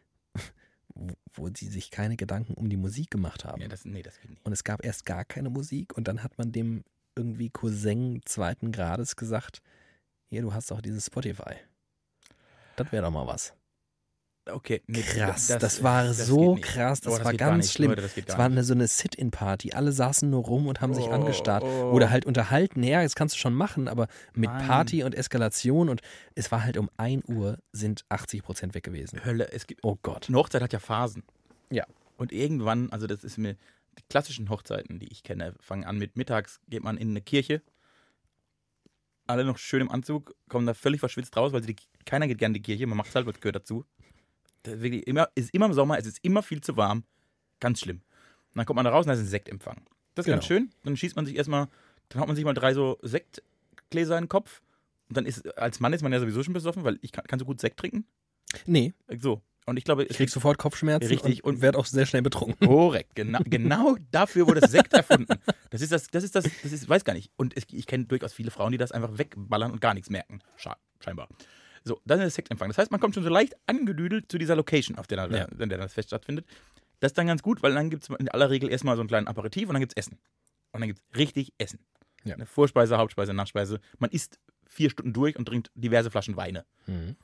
wo, 0.94 1.14
wo 1.32 1.48
sie 1.54 1.68
sich 1.68 1.90
keine 1.90 2.16
Gedanken 2.16 2.54
um 2.54 2.68
die 2.68 2.76
Musik 2.76 3.10
gemacht 3.10 3.44
haben. 3.44 3.60
Ja, 3.60 3.68
das, 3.68 3.84
nee, 3.84 4.02
das 4.02 4.18
geht 4.20 4.30
nicht. 4.30 4.44
Und 4.44 4.52
es 4.52 4.64
gab 4.64 4.84
erst 4.84 5.04
gar 5.04 5.24
keine 5.24 5.50
Musik 5.50 5.96
und 5.96 6.08
dann 6.08 6.22
hat 6.22 6.38
man 6.38 6.52
dem 6.52 6.84
irgendwie 7.16 7.50
Cousin 7.50 8.22
zweiten 8.24 8.72
Grades 8.72 9.14
gesagt, 9.16 9.60
hier, 10.28 10.42
du 10.42 10.52
hast 10.52 10.70
doch 10.70 10.80
dieses 10.80 11.06
Spotify. 11.06 11.54
Das 12.76 12.90
wäre 12.92 13.04
doch 13.04 13.10
mal 13.10 13.26
was. 13.26 13.54
Okay. 14.46 14.82
Nee, 14.86 15.00
Krass, 15.00 15.46
das, 15.46 15.82
war 15.82 16.12
so 16.12 16.54
geht 16.56 16.64
nicht. 16.64 16.74
krass, 16.74 17.00
das, 17.00 17.14
Oh, 17.20 17.24
war 17.24 17.30
geht 17.30 17.40
gar 17.40 17.50
ganz 17.52 17.72
schlimm. 17.72 17.90
Leute, 17.90 18.02
das 18.02 18.14
gar 18.26 18.36
war 18.36 18.44
eine, 18.44 18.62
so 18.62 18.74
eine 18.74 18.86
Sit-In-Party. 18.86 19.72
Alle 19.72 19.90
saßen 19.90 20.28
nur 20.28 20.44
rum 20.44 20.66
und 20.66 20.82
haben 20.82 20.92
sich 20.92 21.06
Oh, 21.06 21.12
angestarrt. 21.12 21.62
oh. 21.64 21.92
Oder 21.92 22.10
halt 22.10 22.26
unterhalten. 22.26 22.82
Ja, 22.82 23.02
das 23.02 23.14
kannst 23.14 23.34
du 23.36 23.38
schon 23.38 23.54
machen, 23.54 23.88
aber 23.88 24.06
mit 24.34 24.50
Nein. 24.50 24.66
Party 24.66 25.02
und 25.02 25.14
Eskalation 25.14 25.88
und 25.88 26.02
es 26.34 26.52
war 26.52 26.62
halt 26.62 26.76
um 26.76 26.90
1 26.98 27.26
Uhr 27.28 27.58
sind 27.72 28.04
80 28.10 28.42
Prozent 28.42 28.74
weg 28.74 28.84
gewesen. 28.84 29.24
Hölle. 29.24 29.50
Es 29.50 29.66
gibt, 29.66 29.82
Oh 29.82 29.96
Gott. 30.02 30.28
eine 30.28 30.36
Hochzeit 30.36 30.60
hat 30.60 30.74
ja 30.74 30.78
Phasen. 30.78 31.22
Ja. 31.70 31.86
Und 32.18 32.30
irgendwann, 32.30 32.90
also 32.92 33.06
das 33.06 33.24
ist 33.24 33.38
mir, 33.38 33.54
die 33.98 34.02
klassischen 34.10 34.50
Hochzeiten, 34.50 34.98
die 34.98 35.10
ich 35.10 35.22
kenne, 35.22 35.54
fangen 35.60 35.84
an 35.84 35.96
mit 35.96 36.18
mittags, 36.18 36.60
geht 36.68 36.84
man 36.84 36.98
in 36.98 37.10
eine 37.10 37.22
Kirche. 37.22 37.62
Alle 39.26 39.44
noch 39.44 39.58
schön 39.58 39.80
im 39.80 39.90
Anzug, 39.90 40.34
kommen 40.48 40.66
da 40.66 40.74
völlig 40.74 41.00
verschwitzt 41.00 41.36
raus, 41.36 41.52
weil 41.52 41.62
sie 41.62 41.74
die, 41.74 41.82
keiner 42.04 42.26
geht 42.26 42.38
gerne 42.38 42.56
in 42.56 42.62
die 42.62 42.66
Kirche, 42.66 42.86
man 42.86 42.98
macht 42.98 43.08
es 43.08 43.14
halt, 43.14 43.26
was 43.26 43.40
gehört 43.40 43.56
dazu. 43.56 43.84
Das 44.62 44.74
ist 44.74 44.82
wirklich 44.82 45.06
immer, 45.06 45.28
es 45.34 45.44
ist 45.46 45.54
immer 45.54 45.66
im 45.66 45.72
Sommer, 45.72 45.98
es 45.98 46.06
ist 46.06 46.18
immer 46.22 46.42
viel 46.42 46.60
zu 46.60 46.76
warm. 46.76 47.04
Ganz 47.60 47.80
schlimm. 47.80 47.96
Und 47.98 48.56
dann 48.58 48.66
kommt 48.66 48.76
man 48.76 48.84
da 48.84 48.90
raus 48.90 49.04
und 49.06 49.08
da 49.08 49.14
ist 49.14 49.20
ein 49.20 49.26
Sektempfang. 49.26 49.82
Das 50.14 50.26
ist 50.26 50.30
ganz 50.30 50.46
Genau. 50.46 50.60
schön. 50.60 50.70
Dann 50.84 50.96
schießt 50.96 51.16
man 51.16 51.26
sich 51.26 51.36
erstmal, 51.36 51.68
dann 52.08 52.20
haut 52.20 52.28
man 52.28 52.36
sich 52.36 52.44
mal 52.44 52.54
drei 52.54 52.74
so 52.74 52.98
Sektgläser 53.02 54.16
in 54.18 54.24
den 54.24 54.28
Kopf. 54.28 54.60
Und 55.08 55.16
dann 55.16 55.26
ist, 55.26 55.46
als 55.58 55.80
Mann 55.80 55.92
ist 55.92 56.02
man 56.02 56.12
ja 56.12 56.20
sowieso 56.20 56.42
schon 56.42 56.54
besoffen, 56.54 56.84
weil 56.84 56.98
ich 57.02 57.12
kann, 57.12 57.24
kann 57.26 57.38
so 57.38 57.44
gut 57.44 57.60
Sekt 57.60 57.78
trinken. 57.78 58.06
Nee, 58.66 58.92
So. 59.20 59.42
Und 59.66 59.78
ich 59.78 59.84
glaube, 59.84 60.04
ich 60.04 60.16
krieg 60.16 60.28
sofort 60.28 60.58
Kopfschmerzen 60.58 61.08
Richtig, 61.08 61.42
und, 61.44 61.54
und- 61.56 61.62
werde 61.62 61.78
auch 61.78 61.86
sehr 61.86 62.04
schnell 62.04 62.20
betrunken. 62.22 62.66
Korrekt, 62.68 63.14
genau, 63.14 63.38
genau 63.44 63.96
dafür 64.10 64.46
wurde 64.46 64.60
das 64.60 64.70
Sekt 64.72 64.92
erfunden. 64.92 65.38
Das 65.70 65.80
ist 65.80 65.90
das, 65.90 66.08
das 66.08 66.22
ist 66.22 66.34
das, 66.34 66.44
das 66.62 66.72
ist, 66.72 66.88
weiß 66.88 67.04
gar 67.04 67.14
nicht. 67.14 67.32
Und 67.36 67.56
es, 67.56 67.64
ich 67.72 67.86
kenne 67.86 68.04
durchaus 68.04 68.32
viele 68.34 68.50
Frauen, 68.50 68.72
die 68.72 68.78
das 68.78 68.92
einfach 68.92 69.16
wegballern 69.16 69.72
und 69.72 69.80
gar 69.80 69.94
nichts 69.94 70.10
merken. 70.10 70.40
Scheinbar. 71.00 71.28
So, 71.82 72.00
dann 72.04 72.18
ist 72.20 72.26
das 72.26 72.34
Sektempfang. 72.34 72.68
Das 72.68 72.78
heißt, 72.78 72.90
man 72.90 73.00
kommt 73.00 73.14
schon 73.14 73.24
so 73.24 73.28
leicht 73.30 73.54
angedüdelt 73.66 74.30
zu 74.30 74.38
dieser 74.38 74.54
Location, 74.56 74.98
auf 74.98 75.06
der, 75.06 75.26
da- 75.28 75.36
Ja. 75.36 75.44
in 75.58 75.68
der 75.68 75.78
das 75.78 75.92
Fest 75.94 76.08
stattfindet. 76.10 76.46
Das 77.00 77.10
ist 77.12 77.18
dann 77.18 77.26
ganz 77.26 77.42
gut, 77.42 77.62
weil 77.62 77.74
dann 77.74 77.90
gibt 77.90 78.02
es 78.04 78.08
in 78.18 78.28
aller 78.28 78.50
Regel 78.50 78.70
erstmal 78.70 78.96
so 78.96 79.02
einen 79.02 79.08
kleinen 79.08 79.26
Aperitif 79.28 79.68
und 79.68 79.74
dann 79.74 79.80
gibt 79.80 79.92
es 79.92 79.96
Essen. 79.96 80.18
Und 80.72 80.80
dann 80.80 80.88
gibt 80.88 81.00
es 81.12 81.18
richtig 81.18 81.52
Essen. 81.58 81.80
Ja. 82.24 82.34
Eine 82.34 82.46
Vorspeise, 82.46 82.96
Hauptspeise, 82.98 83.34
Nachspeise. 83.34 83.80
Man 83.98 84.10
isst 84.10 84.38
vier 84.66 84.88
Stunden 84.90 85.12
durch 85.12 85.36
und 85.36 85.46
trinkt 85.46 85.70
diverse 85.74 86.10
Flaschen 86.10 86.36
Weine. 86.36 86.64
Mhm. 86.86 87.16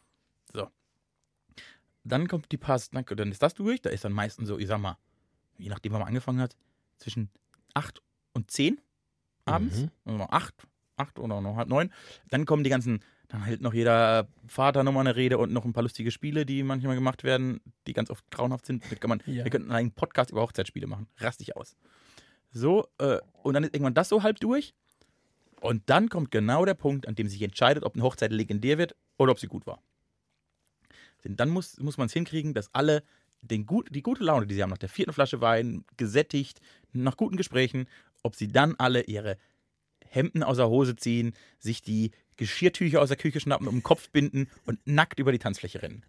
Dann 2.11 2.29
kommt 2.29 2.52
die 2.52 2.57
Pass, 2.57 2.90
dann, 2.90 3.05
ist 3.31 3.43
das 3.43 3.55
durch. 3.55 3.81
Da 3.81 3.90
ist 3.90 4.05
dann 4.05 4.12
meistens 4.12 4.49
so, 4.49 4.59
ich 4.59 4.67
sag 4.67 4.79
mal, 4.81 4.97
je 5.59 5.69
nachdem, 5.69 5.93
wann 5.93 6.00
man 6.00 6.09
angefangen 6.09 6.40
hat, 6.40 6.57
zwischen 6.99 7.31
8 7.75 8.02
und 8.33 8.50
10 8.50 8.81
abends. 9.45 9.79
Mhm. 9.83 9.90
Also 10.05 10.19
noch 10.19 10.31
8, 10.31 10.55
8 10.97 11.19
oder 11.19 11.40
noch 11.40 11.57
halb 11.57 11.69
9. 11.69 11.93
Dann 12.29 12.45
kommen 12.47 12.64
die 12.64 12.71
ganzen 12.71 13.00
Dann 13.29 13.45
hält 13.45 13.61
noch 13.61 13.75
jeder 13.75 14.26
Vater 14.47 14.83
nochmal 14.83 15.07
eine 15.07 15.14
Rede 15.14 15.38
und 15.38 15.52
noch 15.52 15.64
ein 15.64 15.73
paar 15.73 15.85
lustige 15.85 16.11
Spiele, 16.11 16.45
die 16.45 16.64
manchmal 16.64 16.97
gemacht 16.97 17.23
werden, 17.23 17.61
die 17.87 17.93
ganz 17.93 18.11
oft 18.11 18.29
grauenhaft 18.31 18.67
sind. 18.67 18.85
Damit 18.85 19.00
kann 19.00 19.09
man, 19.09 19.23
Ja. 19.26 19.45
Wir 19.45 19.50
könnten 19.50 19.71
einen 19.71 19.93
Podcast 19.93 20.31
über 20.31 20.43
Hochzeitsspiele 20.43 20.88
machen. 20.88 21.07
Rastig 21.19 21.57
aus. 21.57 21.76
So, 22.52 22.88
äh, 22.99 23.19
und 23.43 23.55
dann 23.55 23.62
ist 23.62 23.73
irgendwann 23.73 23.95
das 23.95 24.09
so 24.09 24.25
halb 24.25 24.40
durch. 24.40 24.75
Und 25.61 25.88
dann 25.90 26.09
kommt 26.09 26.31
genau 26.31 26.64
der 26.64 26.75
Punkt, 26.75 27.07
an 27.07 27.14
dem 27.14 27.29
sich 27.29 27.40
entscheidet, 27.43 27.85
ob 27.85 27.95
eine 27.95 28.02
Hochzeit 28.02 28.33
legendär 28.33 28.79
wird 28.79 28.97
oder 29.19 29.31
ob 29.31 29.38
sie 29.38 29.47
gut 29.47 29.67
war. 29.67 29.81
Dann 31.25 31.50
muss, 31.50 31.79
muss 31.79 31.99
man 31.99 32.07
es 32.07 32.12
hinkriegen, 32.12 32.55
dass 32.55 32.75
alle 32.75 33.03
den 33.43 33.67
gut, 33.67 33.89
die 33.91 34.03
gute 34.03 34.25
Laune, 34.25 34.47
die 34.47 34.55
sie 34.55 34.62
haben, 34.62 34.71
nach 34.71 34.79
der 34.79 34.89
vierten 34.89 35.12
Flasche 35.12 35.41
Wein, 35.41 35.85
gesättigt, 35.97 36.61
nach 36.93 37.17
guten 37.17 37.37
Gesprächen, 37.37 37.87
ob 38.23 38.35
sie 38.35 38.49
dann 38.49 38.75
alle 38.77 39.03
ihre 39.03 39.39
Hemden 40.07 40.43
aus 40.43 40.57
der 40.57 40.69
Hose 40.69 40.97
ziehen, 40.97 41.35
sich 41.59 41.83
die 41.83 42.11
Geschirrtücher 42.37 43.00
aus 43.00 43.09
der 43.09 43.17
Küche 43.17 43.41
schnappen, 43.41 43.69
um 43.69 43.77
den 43.77 43.83
Kopf 43.83 44.11
binden 44.11 44.49
und 44.67 44.81
nackt 44.87 45.19
über 45.19 45.33
die 45.33 45.39
Tanzfläche 45.39 45.83
rennen. 45.83 46.05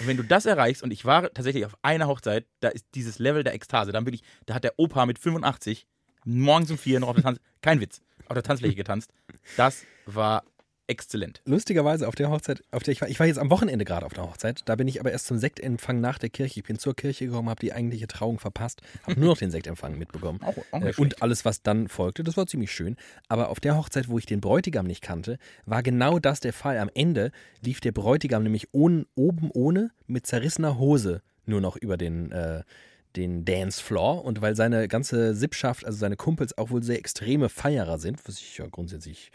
Und 0.00 0.06
wenn 0.08 0.16
du 0.16 0.24
das 0.24 0.44
erreichst, 0.44 0.82
und 0.82 0.92
ich 0.92 1.04
war 1.04 1.32
tatsächlich 1.32 1.64
auf 1.64 1.76
einer 1.82 2.08
Hochzeit, 2.08 2.46
da 2.60 2.68
ist 2.68 2.86
dieses 2.94 3.18
Level 3.18 3.44
der 3.44 3.54
Ekstase, 3.54 3.92
dann 3.92 4.04
bin 4.04 4.14
ich, 4.14 4.22
da 4.46 4.54
hat 4.54 4.64
der 4.64 4.78
Opa 4.78 5.06
mit 5.06 5.18
85 5.18 5.86
morgens 6.24 6.70
um 6.70 6.78
vier 6.78 7.00
noch 7.00 7.08
auf 7.08 7.14
der 7.14 7.24
Tanz, 7.24 7.38
kein 7.60 7.80
Witz, 7.80 8.00
auf 8.26 8.34
der 8.34 8.42
Tanzfläche 8.42 8.74
getanzt. 8.74 9.12
Das 9.56 9.84
war 10.06 10.44
exzellent. 10.86 11.40
Lustigerweise 11.44 12.06
auf 12.08 12.14
der 12.14 12.30
Hochzeit, 12.30 12.62
auf 12.70 12.82
der 12.82 12.92
ich 12.92 13.00
war, 13.00 13.08
ich 13.08 13.18
war 13.18 13.26
jetzt 13.26 13.38
am 13.38 13.50
Wochenende 13.50 13.84
gerade 13.84 14.04
auf 14.04 14.12
der 14.12 14.24
Hochzeit, 14.24 14.62
da 14.66 14.76
bin 14.76 14.88
ich 14.88 15.00
aber 15.00 15.12
erst 15.12 15.26
zum 15.26 15.38
Sektempfang 15.38 16.00
nach 16.00 16.18
der 16.18 16.30
Kirche. 16.30 16.60
Ich 16.60 16.66
bin 16.66 16.78
zur 16.78 16.94
Kirche 16.94 17.26
gekommen, 17.26 17.48
habe 17.48 17.60
die 17.60 17.72
eigentliche 17.72 18.06
Trauung 18.06 18.38
verpasst, 18.38 18.82
habe 19.06 19.18
nur 19.18 19.30
noch 19.30 19.38
den 19.38 19.50
Sektempfang 19.50 19.98
mitbekommen. 19.98 20.40
Auch, 20.42 20.56
auch 20.72 20.82
Äh, 20.82 20.92
und 20.96 21.22
alles, 21.22 21.44
was 21.44 21.62
dann 21.62 21.88
folgte, 21.88 22.24
das 22.24 22.36
war 22.36 22.46
ziemlich 22.46 22.72
schön. 22.72 22.96
Aber 23.28 23.48
auf 23.48 23.60
der 23.60 23.76
Hochzeit, 23.76 24.08
wo 24.08 24.18
ich 24.18 24.26
den 24.26 24.40
Bräutigam 24.40 24.86
nicht 24.86 25.02
kannte, 25.02 25.38
war 25.64 25.82
genau 25.82 26.18
das 26.18 26.40
der 26.40 26.52
Fall. 26.52 26.78
Am 26.78 26.90
Ende 26.94 27.32
lief 27.60 27.80
der 27.80 27.92
Bräutigam 27.92 28.42
nämlich 28.42 28.68
ohne, 28.72 29.06
oben 29.14 29.50
ohne 29.52 29.90
mit 30.06 30.26
zerrissener 30.26 30.78
Hose 30.78 31.22
nur 31.46 31.60
noch 31.60 31.76
über 31.76 31.96
den, 31.96 32.32
äh, 32.32 32.62
den 33.16 33.44
Dancefloor. 33.44 34.24
Und 34.24 34.42
weil 34.42 34.56
seine 34.56 34.88
ganze 34.88 35.34
Sippschaft, 35.34 35.84
also 35.84 35.98
seine 35.98 36.16
Kumpels, 36.16 36.56
auch 36.58 36.70
wohl 36.70 36.82
sehr 36.82 36.98
extreme 36.98 37.48
Feierer 37.48 37.98
sind, 37.98 38.26
was 38.26 38.38
ich 38.38 38.58
ja 38.58 38.66
grundsätzlich 38.66 39.30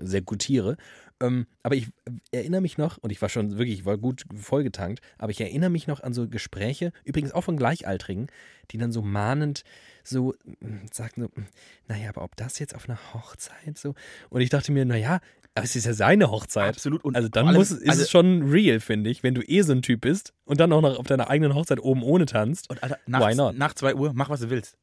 sehr 0.00 0.22
gutiere. 0.22 0.76
Ähm, 1.20 1.46
aber 1.62 1.76
ich 1.76 1.88
erinnere 2.32 2.60
mich 2.60 2.76
noch, 2.76 2.98
und 2.98 3.10
ich 3.10 3.22
war 3.22 3.28
schon 3.28 3.56
wirklich, 3.58 3.80
ich 3.80 3.84
war 3.86 3.98
gut 3.98 4.24
vollgetankt, 4.34 5.00
aber 5.18 5.30
ich 5.30 5.40
erinnere 5.40 5.70
mich 5.70 5.86
noch 5.86 6.02
an 6.02 6.12
so 6.12 6.28
Gespräche, 6.28 6.92
übrigens 7.04 7.32
auch 7.32 7.44
von 7.44 7.56
Gleichaltrigen, 7.56 8.26
die 8.70 8.78
dann 8.78 8.92
so 8.92 9.02
mahnend 9.02 9.64
so 10.02 10.34
mm, 10.60 10.86
sagten 10.92 11.22
so, 11.22 11.28
mm, 11.28 11.46
naja, 11.88 12.08
aber 12.10 12.22
ob 12.22 12.36
das 12.36 12.58
jetzt 12.58 12.74
auf 12.74 12.88
einer 12.88 12.98
Hochzeit 13.14 13.78
so? 13.78 13.94
Und 14.28 14.40
ich 14.40 14.50
dachte 14.50 14.72
mir, 14.72 14.84
naja, 14.84 15.20
aber 15.54 15.64
es 15.64 15.76
ist 15.76 15.84
ja 15.86 15.92
seine 15.94 16.30
Hochzeit. 16.30 16.68
Absolut. 16.74 17.04
Und 17.04 17.16
Also 17.16 17.28
dann 17.28 17.46
allem- 17.48 17.56
muss, 17.56 17.70
ist 17.70 17.88
also- 17.88 18.02
es 18.02 18.10
schon 18.10 18.42
real, 18.50 18.80
finde 18.80 19.10
ich, 19.10 19.22
wenn 19.22 19.34
du 19.34 19.42
eh 19.42 19.62
so 19.62 19.72
ein 19.72 19.82
Typ 19.82 20.00
bist 20.02 20.32
und 20.44 20.60
dann 20.60 20.72
auch 20.72 20.80
noch 20.80 20.98
auf 20.98 21.06
deiner 21.06 21.30
eigenen 21.30 21.54
Hochzeit 21.54 21.80
oben 21.80 22.02
ohne 22.02 22.26
tanzt. 22.26 22.68
Und 22.70 22.82
Alter, 22.82 22.98
Why 23.06 23.10
nachts, 23.12 23.36
not? 23.36 23.56
nach 23.56 23.74
2 23.74 23.94
Uhr, 23.94 24.12
mach 24.14 24.28
was 24.30 24.40
du 24.40 24.50
willst. 24.50 24.76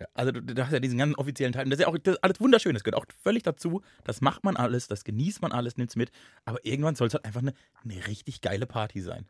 Ja. 0.00 0.06
Also 0.14 0.32
du, 0.32 0.40
du 0.42 0.64
hast 0.64 0.72
ja 0.72 0.80
diesen 0.80 0.98
ganzen 0.98 1.14
offiziellen 1.14 1.52
Teil. 1.52 1.64
Und 1.64 1.70
das 1.70 1.78
ist 1.78 1.84
ja 1.86 1.88
auch 1.92 1.96
das 1.98 2.14
ist 2.14 2.24
alles 2.24 2.40
wunderschön. 2.40 2.74
Das 2.74 2.82
gehört 2.82 3.00
auch 3.00 3.06
völlig 3.22 3.42
dazu. 3.44 3.80
Das 4.04 4.20
macht 4.20 4.42
man 4.42 4.56
alles, 4.56 4.88
das 4.88 5.04
genießt 5.04 5.40
man 5.40 5.52
alles, 5.52 5.76
nimmt 5.76 5.90
es 5.90 5.96
mit. 5.96 6.10
Aber 6.44 6.58
irgendwann 6.64 6.96
soll 6.96 7.06
es 7.08 7.14
halt 7.14 7.24
einfach 7.24 7.42
eine, 7.42 7.52
eine 7.84 8.06
richtig 8.08 8.40
geile 8.40 8.66
Party 8.66 9.00
sein. 9.02 9.26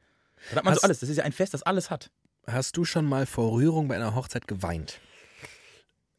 Da 0.50 0.56
hat 0.56 0.64
man 0.64 0.72
Hast- 0.72 0.80
so 0.80 0.84
alles. 0.86 1.00
Das 1.00 1.08
ist 1.10 1.16
ja 1.18 1.24
ein 1.24 1.32
Fest, 1.32 1.52
das 1.54 1.62
alles 1.64 1.90
hat. 1.90 2.10
Hast 2.46 2.76
du 2.76 2.84
schon 2.84 3.04
mal 3.04 3.26
vor 3.26 3.52
Rührung 3.52 3.88
bei 3.88 3.96
einer 3.96 4.14
Hochzeit 4.14 4.46
geweint? 4.48 5.00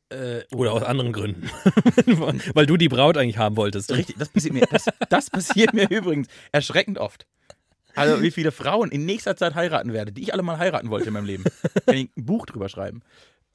Äh, 0.10 0.44
Oder 0.54 0.74
aus 0.74 0.84
anderen 0.84 1.14
Gründen? 1.14 1.50
Weil 2.54 2.66
du 2.66 2.78
die 2.78 2.90
Braut 2.90 3.18
eigentlich 3.18 3.38
haben 3.38 3.58
wolltest. 3.58 3.92
Richtig, 3.92 4.18
das 4.18 4.30
passiert 4.30 4.54
mir, 4.54 4.66
das, 4.70 4.86
das 5.10 5.30
passiert 5.30 5.74
mir 5.74 5.90
übrigens 5.90 6.28
erschreckend 6.52 6.98
oft. 7.00 7.26
Also 7.96 8.22
wie 8.22 8.30
viele 8.32 8.52
Frauen 8.52 8.92
in 8.92 9.06
nächster 9.06 9.36
Zeit 9.38 9.56
heiraten 9.56 9.94
werde, 9.94 10.12
die 10.12 10.22
ich 10.22 10.34
alle 10.34 10.44
mal 10.44 10.58
heiraten 10.58 10.90
wollte 10.90 11.08
in 11.08 11.14
meinem 11.14 11.26
Leben. 11.26 11.46
Kann 11.86 11.96
ich 11.96 12.10
ein 12.18 12.26
Buch 12.26 12.46
drüber 12.46 12.68
schreiben. 12.70 13.02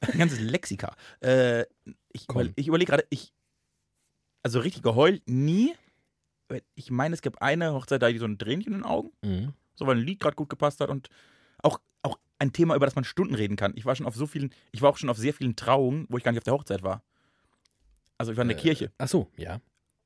Ein 0.00 0.18
ganzes 0.18 0.40
Lexika. 0.40 0.96
Äh, 1.20 1.66
ich 2.12 2.26
überle- 2.26 2.52
ich 2.56 2.66
überlege 2.66 2.90
gerade, 2.90 3.06
ich, 3.10 3.32
also 4.42 4.60
richtig 4.60 4.82
geheult 4.82 5.22
nie. 5.28 5.74
Ich 6.74 6.90
meine, 6.90 7.14
es 7.14 7.22
gab 7.22 7.40
eine 7.42 7.74
Hochzeit, 7.74 8.00
da 8.02 8.06
hatte 8.06 8.14
ich 8.14 8.20
so 8.20 8.26
ein 8.26 8.38
Tränchen 8.38 8.72
in 8.72 8.78
den 8.80 8.84
Augen, 8.86 9.10
Mhm. 9.22 9.52
so 9.76 9.86
weil 9.86 9.96
ein 9.98 10.02
Lied 10.02 10.18
gerade 10.20 10.34
gut 10.36 10.48
gepasst 10.48 10.80
hat 10.80 10.88
und 10.88 11.08
auch, 11.62 11.78
auch 12.02 12.18
ein 12.40 12.52
Thema, 12.52 12.74
über 12.74 12.86
das 12.86 12.96
man 12.96 13.04
Stunden 13.04 13.34
reden 13.36 13.54
kann. 13.56 13.72
Ich 13.76 13.84
war 13.86 13.94
schon 13.94 14.06
auf 14.06 14.16
so 14.16 14.26
vielen, 14.26 14.50
ich 14.72 14.82
war 14.82 14.90
auch 14.90 14.96
schon 14.96 15.08
auf 15.10 15.16
sehr 15.18 15.32
vielen 15.34 15.54
Trauungen, 15.54 16.06
wo 16.08 16.18
ich 16.18 16.24
gar 16.24 16.32
nicht 16.32 16.38
auf 16.40 16.44
der 16.44 16.54
Hochzeit 16.54 16.82
war. 16.82 17.02
Also 18.18 18.32
ich 18.32 18.36
war 18.38 18.42
in 18.42 18.48
der 18.48 18.58
Äh, 18.58 18.60
Kirche. 18.60 18.90
Ach 18.98 19.08
so, 19.08 19.28
ja. 19.36 19.60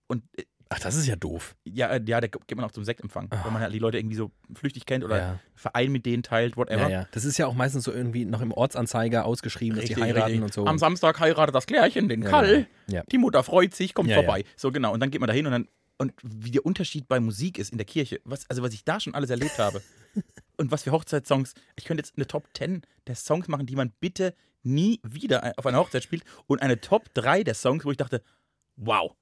Und 0.08 0.22
äh, 0.36 0.44
Ach, 0.70 0.80
das 0.80 0.96
ist 0.96 1.06
ja 1.06 1.14
doof. 1.14 1.54
ja, 1.64 1.88
äh, 1.88 2.02
ja, 2.06 2.20
da 2.20 2.26
geht 2.26 2.56
man 2.56 2.64
auch 2.64 2.72
zum 2.72 2.84
Sektempfang, 2.84 3.28
Ah. 3.30 3.44
wenn 3.44 3.52
man 3.52 3.62
halt 3.62 3.72
die 3.72 3.78
Leute 3.78 3.98
irgendwie 3.98 4.16
so 4.16 4.32
flüchtig 4.54 4.86
kennt 4.86 5.04
oder 5.04 5.18
Ja. 5.18 5.40
Verein 5.54 5.92
mit 5.92 6.04
denen 6.06 6.22
teilt, 6.24 6.56
whatever. 6.56 6.82
Ja, 6.82 6.88
ja. 6.88 7.08
Das 7.12 7.24
ist 7.24 7.38
ja 7.38 7.46
auch 7.46 7.54
meistens 7.54 7.84
so 7.84 7.92
irgendwie 7.92 8.24
noch 8.24 8.40
im 8.40 8.50
Ortsanzeiger 8.50 9.24
ausgeschrieben, 9.26 9.76
dass 9.76 9.84
die 9.84 9.92
Richtig, 9.92 10.02
heiraten 10.04 10.26
richtig. 10.32 10.42
und 10.42 10.54
so. 10.54 10.66
Am 10.66 10.78
Samstag 10.78 11.20
heiratet 11.20 11.54
das 11.54 11.66
Klärchen 11.66 12.08
den 12.08 12.22
Ja, 12.22 12.30
Kall. 12.30 12.66
genau. 12.86 12.98
Ja. 12.98 13.02
Die 13.12 13.18
Mutter 13.18 13.44
freut 13.44 13.74
sich, 13.74 13.94
kommt 13.94 14.10
vorbei. 14.10 14.44
So 14.56 14.72
genau. 14.72 14.92
Und 14.92 15.00
dann 15.00 15.10
geht 15.10 15.20
man 15.20 15.28
da 15.28 15.34
hin 15.34 15.46
und 15.46 15.52
dann 15.52 15.68
und 15.98 16.12
wie 16.24 16.50
der 16.50 16.66
Unterschied 16.66 17.06
bei 17.06 17.20
Musik 17.20 17.56
ist 17.58 17.70
in 17.70 17.78
der 17.78 17.84
Kirche, 17.86 18.20
was, 18.24 18.50
also 18.50 18.62
was 18.62 18.72
ich 18.74 18.84
da 18.84 18.98
schon 18.98 19.14
alles 19.14 19.30
erlebt 19.30 19.58
habe. 19.58 19.80
und 20.56 20.70
was 20.70 20.82
für 20.84 20.92
Hochzeitssongs. 20.92 21.54
Ich 21.76 21.84
könnte 21.84 22.02
jetzt 22.02 22.16
eine 22.16 22.26
Top 22.26 22.48
10 22.56 22.82
der 23.06 23.14
Songs 23.16 23.48
machen, 23.48 23.66
die 23.66 23.76
man 23.76 23.92
bitte 24.00 24.34
nie 24.62 25.00
wieder 25.02 25.52
auf 25.58 25.66
einer 25.66 25.78
Hochzeit 25.78 26.02
spielt. 26.02 26.24
Und 26.46 26.62
eine 26.62 26.80
Top 26.80 27.12
3 27.14 27.44
der 27.44 27.54
Songs, 27.54 27.84
wo 27.84 27.90
ich 27.90 27.96
dachte, 27.96 28.22
wow. 28.76 29.12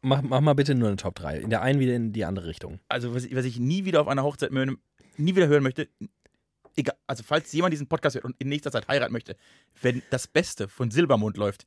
Mach, 0.00 0.22
mach 0.22 0.40
mal 0.40 0.54
bitte 0.54 0.74
nur 0.74 0.88
eine 0.88 0.96
Top 0.96 1.14
3. 1.16 1.38
In 1.40 1.50
der 1.50 1.62
einen 1.62 1.78
wieder 1.80 1.94
in 1.94 2.12
die 2.12 2.24
andere 2.24 2.46
Richtung. 2.48 2.80
Also 2.88 3.14
was, 3.14 3.24
ich- 3.24 3.34
was 3.34 3.44
ich 3.44 3.58
nie 3.58 3.84
wieder 3.84 4.00
auf 4.00 4.08
einer 4.08 4.22
Hochzeit 4.24 4.50
nie 4.52 5.36
wieder 5.36 5.46
hören 5.48 5.62
möchte. 5.62 5.88
Egal, 6.74 6.96
also 7.06 7.22
falls 7.22 7.52
jemand 7.52 7.72
diesen 7.72 7.86
Podcast 7.86 8.14
hört 8.14 8.24
und 8.24 8.34
in 8.38 8.48
nächster 8.48 8.72
Zeit 8.72 8.88
heiraten 8.88 9.12
möchte, 9.12 9.36
wenn 9.82 10.02
das 10.10 10.26
Beste 10.26 10.68
von 10.68 10.90
Silbermond 10.90 11.36
läuft, 11.36 11.66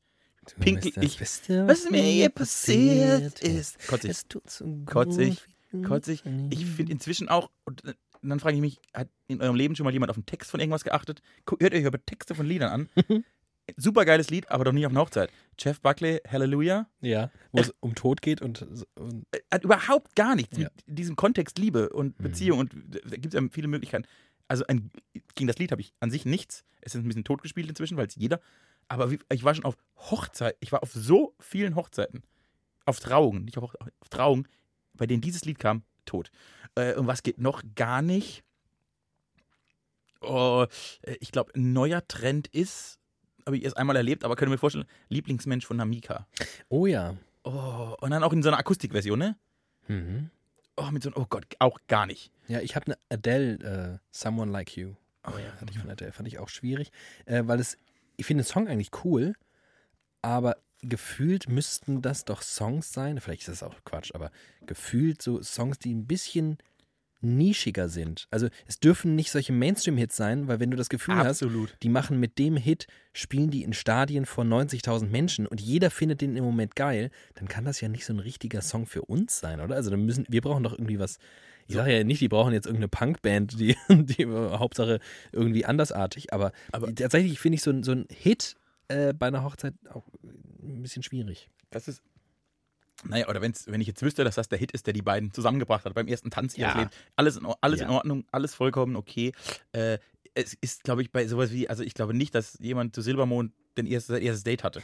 Pinkel, 0.59 0.91
Das 0.93 1.03
ich, 1.03 1.17
Beste, 1.17 1.67
was 1.67 1.89
mir 1.89 2.01
hier 2.03 2.29
passiert 2.29 3.39
ist, 3.41 3.87
kotzig, 3.87 4.11
Es 4.11 4.27
tut 4.27 4.49
so 4.49 4.65
gut. 4.65 4.85
Kotzig, 4.85 5.43
kotzig. 5.87 6.23
Ich 6.49 6.65
finde 6.65 6.91
inzwischen 6.91 7.29
auch, 7.29 7.49
und 7.65 7.81
äh, 8.25 8.29
dann 8.29 8.39
frage 8.39 8.55
ich 8.55 8.61
mich, 8.61 8.79
hat 8.93 9.09
in 9.27 9.41
eurem 9.41 9.55
Leben 9.55 9.75
schon 9.75 9.83
mal 9.83 9.93
jemand 9.93 10.09
auf 10.09 10.15
den 10.17 10.25
Text 10.25 10.51
von 10.51 10.59
irgendwas 10.59 10.83
geachtet? 10.83 11.21
Hört 11.59 11.73
euch 11.73 11.83
über 11.83 12.03
Texte 12.05 12.35
von 12.35 12.45
Liedern 12.45 12.71
an. 12.71 12.89
Super 13.77 14.05
geiles 14.05 14.29
Lied, 14.29 14.49
aber 14.51 14.63
doch 14.63 14.71
nie 14.73 14.85
auf 14.85 14.91
einer 14.91 15.01
Hochzeit. 15.01 15.31
Jeff 15.57 15.81
Buckley, 15.81 16.19
Hallelujah, 16.27 16.87
Ja, 17.01 17.31
wo 17.51 17.61
es 17.61 17.73
um 17.79 17.95
Tod 17.95 18.21
geht 18.21 18.39
und, 18.41 18.61
und 18.95 19.25
äh, 19.31 19.39
hat 19.51 19.63
überhaupt 19.63 20.15
gar 20.15 20.35
nichts 20.35 20.55
Ja. 20.57 20.69
mit 20.87 20.99
diesem 20.99 21.15
Kontext 21.15 21.57
Liebe 21.57 21.89
und 21.89 22.19
Mhm. 22.19 22.23
Beziehung 22.23 22.59
und 22.59 22.75
da 22.91 23.15
gibt 23.17 23.33
es 23.33 23.41
ja 23.41 23.41
viele 23.51 23.67
Möglichkeiten. 23.67 24.05
Also 24.47 24.65
ein, 24.67 24.91
gegen 25.33 25.47
das 25.47 25.57
Lied 25.57 25.71
habe 25.71 25.81
ich 25.81 25.93
an 25.99 26.11
sich 26.11 26.25
nichts. 26.25 26.63
Es 26.81 26.93
ist 26.93 27.01
ein 27.01 27.07
bisschen 27.07 27.23
totgespielt 27.23 27.67
inzwischen, 27.67 27.97
weil 27.97 28.05
es 28.05 28.15
jeder. 28.15 28.39
Aber 28.87 29.11
ich 29.33 29.43
war 29.43 29.55
schon 29.55 29.65
auf 29.65 29.75
Hochzeit, 29.97 30.55
ich 30.59 30.71
war 30.71 30.83
auf 30.83 30.91
so 30.93 31.33
vielen 31.39 31.75
Hochzeiten, 31.75 32.21
auf 32.85 32.99
Trauungen, 32.99 33.45
nicht 33.45 33.57
auf, 33.57 33.73
auf 33.81 34.09
Trauungen, 34.11 34.47
bei 34.93 35.07
denen 35.07 35.21
dieses 35.21 35.43
Lied 35.43 35.57
kam, 35.57 35.81
tot. 36.05 36.31
Äh, 36.75 36.93
und 36.95 37.07
was 37.07 37.23
geht 37.23 37.39
noch 37.39 37.63
gar 37.75 38.01
nicht? 38.01 38.43
Oh, 40.21 40.65
äh, 41.01 41.15
ich 41.19 41.31
glaube, 41.31 41.53
ein 41.55 41.73
neuer 41.73 42.07
Trend 42.07 42.47
ist, 42.47 42.99
habe 43.45 43.57
ich 43.57 43.63
erst 43.63 43.77
einmal 43.77 43.95
erlebt, 43.95 44.23
aber 44.23 44.35
könnt 44.35 44.49
ihr 44.49 44.53
mir 44.53 44.57
vorstellen, 44.57 44.87
Lieblingsmensch 45.09 45.65
von 45.65 45.77
Namika. 45.77 46.27
Oh 46.69 46.85
ja. 46.85 47.15
Oh, 47.43 47.95
und 48.01 48.11
dann 48.11 48.23
auch 48.23 48.33
in 48.33 48.41
so 48.41 48.49
einer 48.49 48.57
Akustikversion, 48.57 49.19
ne? 49.19 49.37
Mhm. 49.87 50.31
Oh, 50.77 50.89
mit 50.91 51.03
so 51.03 51.09
einem, 51.09 51.21
oh 51.21 51.27
Gott, 51.29 51.45
auch 51.59 51.79
gar 51.87 52.05
nicht. 52.05 52.31
Ja, 52.47 52.59
ich 52.59 52.75
habe 52.75 52.87
eine 52.87 52.97
Adele, 53.09 53.99
äh, 53.99 53.99
Someone 54.11 54.51
Like 54.51 54.75
You. 54.75 54.95
Oh 55.27 55.37
ja, 55.37 55.51
Fand 55.57 55.71
ich 55.71 55.79
von 55.79 55.89
Adele, 55.89 56.11
fand 56.11 56.27
ich 56.27 56.39
auch 56.39 56.49
schwierig, 56.49 56.91
äh, 57.25 57.43
weil 57.45 57.59
es, 57.59 57.77
ich 58.17 58.25
finde 58.25 58.43
den 58.43 58.47
Song 58.47 58.67
eigentlich 58.67 58.91
cool, 59.03 59.33
aber 60.21 60.57
gefühlt 60.81 61.49
müssten 61.49 62.01
das 62.01 62.25
doch 62.25 62.41
Songs 62.41 62.91
sein, 62.93 63.19
vielleicht 63.19 63.41
ist 63.41 63.61
das 63.61 63.63
auch 63.63 63.75
Quatsch, 63.85 64.11
aber 64.13 64.31
gefühlt 64.65 65.21
so 65.21 65.41
Songs, 65.41 65.79
die 65.79 65.93
ein 65.93 66.05
bisschen 66.05 66.57
nischiger 67.21 67.89
sind. 67.89 68.27
Also 68.29 68.49
es 68.67 68.79
dürfen 68.79 69.15
nicht 69.15 69.31
solche 69.31 69.51
Mainstream-Hits 69.51 70.15
sein, 70.15 70.47
weil 70.47 70.59
wenn 70.59 70.69
du 70.69 70.77
das 70.77 70.89
Gefühl 70.89 71.15
hast, 71.15 71.41
Absolut. 71.41 71.75
die 71.81 71.89
machen 71.89 72.19
mit 72.19 72.37
dem 72.37 72.55
Hit, 72.55 72.85
spielen 73.13 73.49
die 73.49 73.63
in 73.63 73.73
Stadien 73.73 74.25
von 74.27 74.47
90.000 74.47 75.07
Menschen 75.07 75.47
und 75.47 75.59
jeder 75.59 75.89
findet 75.89 76.21
den 76.21 76.35
im 76.35 76.43
Moment 76.43 76.75
geil, 76.75 77.09
dann 77.33 77.47
kann 77.47 77.65
das 77.65 77.81
ja 77.81 77.87
nicht 77.87 78.05
so 78.05 78.13
ein 78.13 78.19
richtiger 78.19 78.61
Song 78.61 78.85
für 78.85 79.01
uns 79.03 79.39
sein, 79.39 79.59
oder? 79.59 79.75
Also 79.75 79.89
dann 79.89 80.05
müssen, 80.05 80.25
wir 80.29 80.41
brauchen 80.41 80.61
doch 80.63 80.73
irgendwie 80.73 80.99
was. 80.99 81.17
Ich 81.67 81.73
sage 81.75 81.97
ja 81.97 82.03
nicht, 82.03 82.21
die 82.21 82.27
brauchen 82.27 82.53
jetzt 82.53 82.67
irgendeine 82.67 82.89
Punkband, 82.89 83.59
die, 83.59 83.75
die 83.89 84.25
Hauptsache 84.27 84.99
irgendwie 85.31 85.65
andersartig, 85.65 86.31
aber, 86.31 86.51
Aber- 86.71 86.93
tatsächlich 86.93 87.39
finde 87.39 87.55
ich 87.55 87.63
so, 87.63 87.81
so 87.81 87.93
ein 87.93 88.05
Hit 88.11 88.55
äh, 88.87 89.13
bei 89.13 89.27
einer 89.27 89.43
Hochzeit 89.43 89.73
auch 89.91 90.07
ein 90.23 90.81
bisschen 90.81 91.03
schwierig. 91.03 91.49
Das 91.71 91.87
ist. 91.87 92.01
Naja, 93.03 93.27
oder 93.27 93.41
wenn's, 93.41 93.67
wenn 93.67 93.81
ich 93.81 93.87
jetzt 93.87 94.01
wüsste, 94.01 94.23
dass 94.23 94.35
das 94.35 94.47
der 94.47 94.57
Hit 94.57 94.71
ist, 94.71 94.87
der 94.87 94.93
die 94.93 95.01
beiden 95.01 95.31
zusammengebracht 95.33 95.83
hat 95.85 95.93
beim 95.93 96.07
ersten 96.07 96.31
Tanz 96.31 96.57
ihres 96.57 96.73
Ja. 96.73 96.79
Lebens. 96.79 96.95
Alles, 97.17 97.37
in, 97.37 97.45
alles 97.61 97.79
Ja. 97.81 97.87
in 97.87 97.91
Ordnung, 97.91 98.25
alles 98.31 98.55
vollkommen 98.55 98.95
okay. 98.95 99.33
Äh, 99.73 99.99
es 100.33 100.53
ist, 100.53 100.83
glaube 100.83 101.01
ich, 101.01 101.11
bei 101.11 101.27
sowas 101.27 101.51
wie, 101.51 101.69
also 101.69 101.83
ich 101.83 101.93
glaube 101.93 102.13
nicht, 102.13 102.33
dass 102.35 102.57
jemand 102.59 102.95
zu 102.95 103.01
Silbermond 103.01 103.51
den 103.77 103.85
erstes, 103.85 104.15
sein 104.15 104.21
erstes 104.21 104.43
Date 104.43 104.63
hatte. 104.63 104.81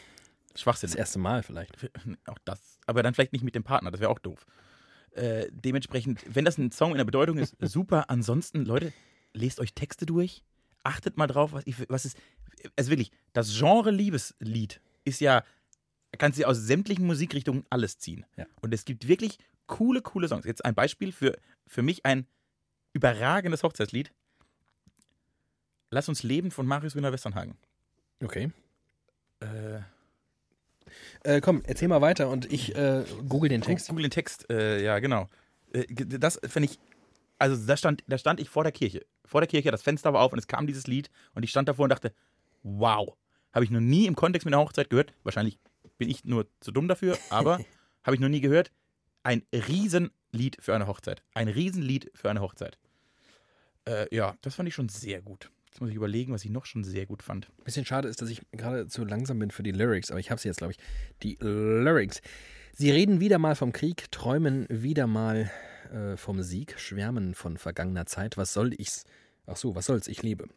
Schwachsinn. 0.55 0.87
Das 0.89 0.95
erste 0.95 1.19
Mal 1.19 1.43
vielleicht. 1.43 1.77
Auch 2.27 2.37
das. 2.43 2.79
Aber 2.85 3.01
dann 3.03 3.13
vielleicht 3.13 3.31
nicht 3.33 3.43
mit 3.43 3.55
dem 3.55 3.63
Partner, 3.63 3.91
das 3.91 4.01
wäre 4.01 4.11
auch 4.11 4.19
doof. 4.19 4.45
Äh, 5.11 5.47
dementsprechend, 5.51 6.19
wenn 6.27 6.45
das 6.45 6.57
ein 6.57 6.71
Song 6.71 6.91
in 6.91 6.97
der 6.97 7.05
Bedeutung 7.05 7.37
ist, 7.37 7.55
super. 7.61 8.09
Ansonsten, 8.09 8.65
Leute, 8.65 8.91
lest 9.33 9.59
euch 9.61 9.73
Texte 9.73 10.05
durch. 10.05 10.43
Achtet 10.83 11.17
mal 11.17 11.27
drauf, 11.27 11.53
was, 11.53 11.65
ich, 11.65 11.75
was 11.89 12.05
ist. 12.05 12.17
Also 12.75 12.89
wirklich, 12.89 13.11
das 13.33 13.57
Genre 13.57 13.91
Liebeslied 13.91 14.81
ist 15.03 15.19
ja, 15.21 15.43
kannst 16.17 16.39
du 16.39 16.45
aus 16.45 16.57
sämtlichen 16.57 17.05
Musikrichtungen 17.05 17.65
alles 17.69 17.97
ziehen. 17.97 18.25
Ja. 18.35 18.45
Und 18.61 18.73
es 18.73 18.85
gibt 18.85 19.07
wirklich 19.07 19.37
coole, 19.67 20.01
coole 20.01 20.27
Songs. 20.27 20.45
Jetzt 20.45 20.65
ein 20.65 20.75
Beispiel 20.75 21.11
für, 21.11 21.37
für 21.67 21.81
mich 21.81 22.05
ein 22.05 22.27
überragendes 22.93 23.63
Hochzeitslied. 23.63 24.11
Lass 25.89 26.09
uns 26.09 26.23
leben 26.23 26.51
von 26.51 26.65
Marius 26.65 26.95
Wiener 26.95 27.11
Westernhagen. 27.11 27.57
Okay. 28.23 28.51
Äh, 29.39 29.79
Äh, 31.23 31.41
komm, 31.41 31.61
erzähl 31.65 31.87
mal 31.87 32.01
weiter 32.01 32.29
und 32.29 32.51
ich 32.51 32.75
äh, 32.75 33.03
google 33.29 33.49
den 33.49 33.61
Text. 33.61 33.87
Google 33.87 34.03
den 34.03 34.11
Text, 34.11 34.49
äh, 34.49 34.83
ja, 34.83 34.99
genau. 34.99 35.27
Äh, 35.73 35.85
das 35.89 36.39
finde 36.45 36.69
ich, 36.69 36.79
also 37.37 37.65
da 37.65 37.77
stand, 37.77 38.03
da 38.07 38.17
stand 38.17 38.39
ich 38.39 38.49
vor 38.49 38.63
der 38.63 38.71
Kirche. 38.71 39.05
Vor 39.25 39.41
der 39.41 39.47
Kirche, 39.47 39.71
das 39.71 39.83
Fenster 39.83 40.13
war 40.13 40.21
auf 40.21 40.33
und 40.33 40.39
es 40.39 40.47
kam 40.47 40.67
dieses 40.67 40.87
Lied 40.87 41.09
und 41.33 41.43
ich 41.43 41.49
stand 41.49 41.69
davor 41.69 41.83
und 41.83 41.89
dachte, 41.89 42.13
wow, 42.63 43.15
habe 43.53 43.65
ich 43.65 43.71
noch 43.71 43.79
nie 43.79 44.05
im 44.05 44.15
Kontext 44.15 44.45
mit 44.45 44.53
einer 44.53 44.63
Hochzeit 44.63 44.89
gehört. 44.89 45.13
Wahrscheinlich 45.23 45.59
bin 45.97 46.09
ich 46.09 46.25
nur 46.25 46.47
zu 46.59 46.71
dumm 46.71 46.87
dafür, 46.87 47.17
aber 47.29 47.59
habe 48.03 48.15
ich 48.15 48.21
noch 48.21 48.29
nie 48.29 48.41
gehört. 48.41 48.71
Ein 49.23 49.43
Riesenlied 49.53 50.57
für 50.59 50.73
eine 50.73 50.87
Hochzeit. 50.87 51.23
Ein 51.33 51.47
Riesenlied 51.47 52.11
für 52.15 52.29
eine 52.29 52.41
Hochzeit. 52.41 52.77
Äh, 53.85 54.13
ja, 54.15 54.35
das 54.41 54.55
fand 54.55 54.67
ich 54.67 54.75
schon 54.75 54.89
sehr 54.89 55.21
gut. 55.21 55.51
Jetzt 55.67 55.79
muss 55.79 55.89
ich 55.89 55.95
überlegen, 55.95 56.33
was 56.33 56.43
ich 56.43 56.51
noch 56.51 56.65
schon 56.65 56.83
sehr 56.83 57.05
gut 57.05 57.23
fand. 57.23 57.47
Bisschen 57.63 57.85
schade 57.85 58.07
ist, 58.07 58.21
dass 58.21 58.29
ich 58.29 58.41
gerade 58.51 58.87
zu 58.87 59.05
langsam 59.05 59.39
bin 59.39 59.51
für 59.51 59.63
die 59.63 59.71
Lyrics, 59.71 60.11
aber 60.11 60.19
ich 60.19 60.29
habe 60.29 60.41
sie 60.41 60.49
jetzt, 60.49 60.57
glaube 60.57 60.73
ich. 60.73 60.79
Die 61.23 61.37
Lyrics. 61.39 62.21
Sie 62.73 62.91
reden 62.91 63.19
wieder 63.19 63.37
mal 63.37 63.55
vom 63.55 63.71
Krieg, 63.71 64.11
träumen 64.11 64.65
wieder 64.69 65.07
mal 65.07 65.51
äh, 65.91 66.17
vom 66.17 66.41
Sieg, 66.41 66.79
schwärmen 66.79 67.35
von 67.35 67.57
vergangener 67.57 68.05
Zeit. 68.05 68.37
Was 68.37 68.53
soll 68.53 68.73
ich's? 68.73 69.05
Ach 69.45 69.57
so, 69.57 69.75
was 69.75 69.85
soll's? 69.85 70.07
Ich 70.07 70.23
lebe. 70.23 70.47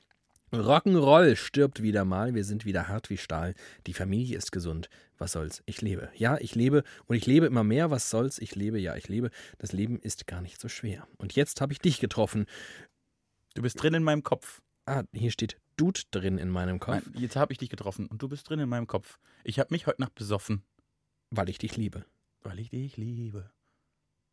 Rock'n'Roll 0.52 1.36
stirbt 1.36 1.82
wieder 1.82 2.04
mal, 2.04 2.34
wir 2.34 2.44
sind 2.44 2.64
wieder 2.64 2.86
hart 2.86 3.10
wie 3.10 3.16
Stahl. 3.16 3.54
Die 3.86 3.94
Familie 3.94 4.38
ist 4.38 4.52
gesund. 4.52 4.88
Was 5.18 5.32
soll's? 5.32 5.62
Ich 5.66 5.80
lebe. 5.80 6.10
Ja, 6.14 6.38
ich 6.38 6.54
lebe 6.54 6.84
und 7.06 7.16
ich 7.16 7.26
lebe 7.26 7.46
immer 7.46 7.64
mehr. 7.64 7.90
Was 7.90 8.10
soll's? 8.10 8.38
Ich 8.38 8.54
lebe. 8.54 8.78
Ja, 8.78 8.94
ich 8.96 9.08
lebe. 9.08 9.30
Das 9.58 9.72
Leben 9.72 9.98
ist 9.98 10.26
gar 10.26 10.40
nicht 10.40 10.60
so 10.60 10.68
schwer. 10.68 11.06
Und 11.18 11.34
jetzt 11.34 11.60
habe 11.60 11.72
ich 11.72 11.80
dich 11.80 11.98
getroffen. 12.00 12.46
Du 13.54 13.62
bist 13.62 13.82
drin 13.82 13.94
in 13.94 14.02
meinem 14.02 14.22
Kopf. 14.22 14.60
Ah, 14.86 15.04
hier 15.12 15.30
steht 15.30 15.56
Dude 15.76 16.00
drin 16.10 16.38
in 16.38 16.50
meinem 16.50 16.78
Kopf, 16.78 17.02
Nein, 17.06 17.22
jetzt 17.22 17.36
habe 17.36 17.52
ich 17.52 17.58
dich 17.58 17.70
getroffen 17.70 18.06
und 18.06 18.22
du 18.22 18.28
bist 18.28 18.48
drin 18.48 18.60
in 18.60 18.68
meinem 18.68 18.86
Kopf. 18.86 19.18
Ich 19.42 19.58
habe 19.58 19.72
mich 19.72 19.86
heute 19.86 20.00
Nacht 20.02 20.14
besoffen. 20.14 20.62
weil 21.30 21.48
ich 21.48 21.58
dich 21.58 21.76
liebe. 21.76 22.04
Weil 22.42 22.60
ich 22.60 22.70
dich 22.70 22.96
liebe. 22.96 23.50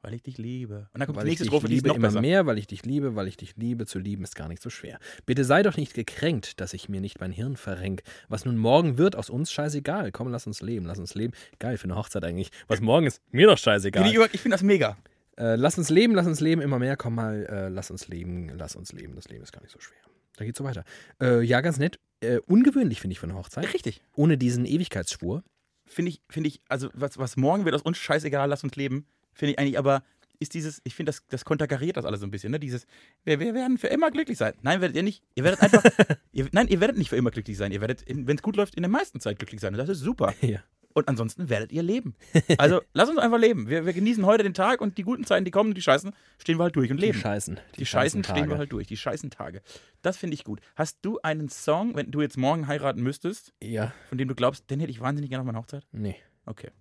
Weil 0.03 0.15
ich 0.15 0.23
dich 0.23 0.37
liebe. 0.39 0.89
Und 0.93 0.99
dann 0.99 1.05
kommt 1.05 1.17
Weil 1.17 1.25
die 1.25 1.29
ich 1.29 1.39
nächste 1.39 1.43
dich 1.43 1.49
Strophe, 1.51 1.67
die 1.67 1.75
ist 1.75 1.81
liebe 1.81 1.89
noch 1.89 1.95
immer 1.95 2.07
besser. 2.07 2.21
mehr, 2.21 2.45
weil 2.47 2.57
ich 2.57 2.65
dich 2.65 2.83
liebe, 2.85 3.15
weil 3.15 3.27
ich 3.27 3.37
dich 3.37 3.55
liebe, 3.55 3.85
zu 3.85 3.99
lieben 3.99 4.23
ist 4.23 4.35
gar 4.35 4.47
nicht 4.47 4.61
so 4.61 4.71
schwer. 4.71 4.97
Bitte 5.27 5.45
sei 5.45 5.61
doch 5.61 5.77
nicht 5.77 5.93
gekränkt, 5.93 6.59
dass 6.59 6.73
ich 6.73 6.89
mir 6.89 7.01
nicht 7.01 7.19
mein 7.19 7.31
Hirn 7.31 7.55
verrenk. 7.55 8.01
Was 8.27 8.43
nun 8.45 8.57
morgen 8.57 8.97
wird, 8.97 9.15
aus 9.15 9.29
uns 9.29 9.51
scheißegal. 9.51 10.11
Komm, 10.11 10.29
lass 10.29 10.47
uns 10.47 10.61
leben, 10.61 10.85
lass 10.87 10.97
uns 10.97 11.13
leben. 11.13 11.33
Geil, 11.59 11.77
für 11.77 11.83
eine 11.83 11.95
Hochzeit 11.95 12.23
eigentlich. 12.23 12.49
Was 12.67 12.81
morgen 12.81 13.05
ist, 13.05 13.21
mir 13.31 13.45
doch 13.45 13.57
scheißegal. 13.59 14.07
Ich 14.33 14.41
finde 14.41 14.55
das 14.55 14.63
mega. 14.63 14.97
Äh, 15.37 15.55
lass 15.55 15.77
uns 15.77 15.89
leben, 15.89 16.15
lass 16.15 16.25
uns 16.25 16.39
leben, 16.39 16.61
immer 16.61 16.79
mehr. 16.79 16.97
Komm 16.97 17.15
mal, 17.15 17.45
äh, 17.45 17.69
lass 17.69 17.91
uns 17.91 18.07
leben, 18.07 18.49
lass 18.57 18.75
uns 18.75 18.91
leben. 18.93 19.15
Das 19.15 19.29
Leben 19.29 19.43
ist 19.43 19.51
gar 19.51 19.61
nicht 19.61 19.71
so 19.71 19.79
schwer. 19.79 19.97
Da 20.37 20.45
geht's 20.45 20.57
so 20.57 20.63
weiter. 20.63 20.83
Äh, 21.21 21.41
ja, 21.43 21.61
ganz 21.61 21.77
nett. 21.77 21.99
Äh, 22.21 22.39
ungewöhnlich 22.47 23.01
finde 23.01 23.13
ich 23.13 23.19
für 23.19 23.27
eine 23.27 23.35
Hochzeit. 23.35 23.71
Richtig. 23.73 24.01
Ohne 24.15 24.37
diesen 24.37 24.65
Ewigkeitsschwur. 24.65 25.43
Finde 25.85 26.09
ich, 26.09 26.21
finde 26.29 26.49
ich, 26.49 26.61
also 26.69 26.89
was, 26.93 27.17
was 27.17 27.37
morgen 27.37 27.65
wird 27.65 27.75
aus 27.75 27.81
uns 27.81 27.97
scheißegal, 27.97 28.49
lass 28.49 28.63
uns 28.63 28.75
leben. 28.75 29.05
Finde 29.33 29.53
ich 29.53 29.59
eigentlich 29.59 29.77
aber, 29.77 30.03
ist 30.39 30.53
dieses, 30.55 30.81
ich 30.83 30.95
finde, 30.95 31.11
das, 31.11 31.23
das 31.29 31.45
konterkariert 31.45 31.97
das 31.97 32.05
alles 32.05 32.19
so 32.21 32.25
ein 32.25 32.31
bisschen, 32.31 32.51
ne? 32.51 32.59
Dieses, 32.59 32.87
wir, 33.23 33.39
wir 33.39 33.53
werden 33.53 33.77
für 33.77 33.87
immer 33.87 34.09
glücklich 34.11 34.37
sein. 34.37 34.53
Nein, 34.63 34.81
werdet 34.81 34.97
ihr 34.97 35.03
nicht. 35.03 35.23
Ihr 35.35 35.43
werdet 35.43 35.61
einfach, 35.61 35.83
ihr, 36.31 36.47
nein, 36.51 36.67
ihr 36.67 36.79
werdet 36.79 36.97
nicht 36.97 37.09
für 37.09 37.15
immer 37.15 37.29
glücklich 37.31 37.57
sein. 37.57 37.71
Ihr 37.71 37.81
werdet, 37.81 38.03
wenn 38.07 38.35
es 38.35 38.41
gut 38.41 38.55
läuft, 38.55 38.75
in 38.75 38.81
der 38.83 38.89
meisten 38.89 39.19
Zeit 39.19 39.37
glücklich 39.39 39.61
sein. 39.61 39.73
Und 39.73 39.77
das 39.77 39.89
ist 39.89 39.99
super. 39.99 40.33
Ja. 40.41 40.59
Und 40.93 41.07
ansonsten 41.07 41.47
werdet 41.47 41.71
ihr 41.71 41.83
leben. 41.83 42.15
Also 42.57 42.81
lass 42.93 43.07
uns 43.07 43.17
einfach 43.17 43.37
leben. 43.39 43.69
Wir, 43.69 43.85
wir 43.85 43.93
genießen 43.93 44.25
heute 44.25 44.43
den 44.43 44.53
Tag 44.53 44.81
und 44.81 44.97
die 44.97 45.03
guten 45.03 45.23
Zeiten, 45.23 45.45
die 45.45 45.51
kommen, 45.51 45.73
die 45.73 45.81
Scheißen, 45.81 46.11
stehen 46.37 46.57
wir 46.59 46.63
halt 46.63 46.75
durch 46.75 46.91
und 46.91 46.97
Die 46.97 47.05
leben. 47.05 47.17
Scheißen. 47.17 47.57
Die 47.77 47.85
Scheißen 47.85 48.25
stehen 48.25 48.49
wir 48.49 48.57
halt 48.57 48.73
durch, 48.73 48.87
die 48.87 48.97
Scheißen 48.97 49.29
Tage. 49.29 49.61
Das 50.01 50.17
finde 50.17 50.33
ich 50.33 50.43
gut. 50.43 50.59
Hast 50.75 50.97
du 51.03 51.17
einen 51.21 51.47
Song, 51.47 51.95
wenn 51.95 52.11
du 52.11 52.19
jetzt 52.19 52.35
morgen 52.35 52.67
heiraten 52.67 53.01
müsstest, 53.01 53.53
Ja, 53.63 53.93
von 54.09 54.17
dem 54.17 54.27
du 54.27 54.35
glaubst, 54.35 54.69
den 54.69 54.81
hätte 54.81 54.91
ich 54.91 54.99
wahnsinnig 54.99 55.29
gerne 55.29 55.43
auf 55.43 55.45
meiner 55.45 55.59
Hochzeit? 55.59 55.85
nee. 55.93 56.17
Okay. 56.45 56.71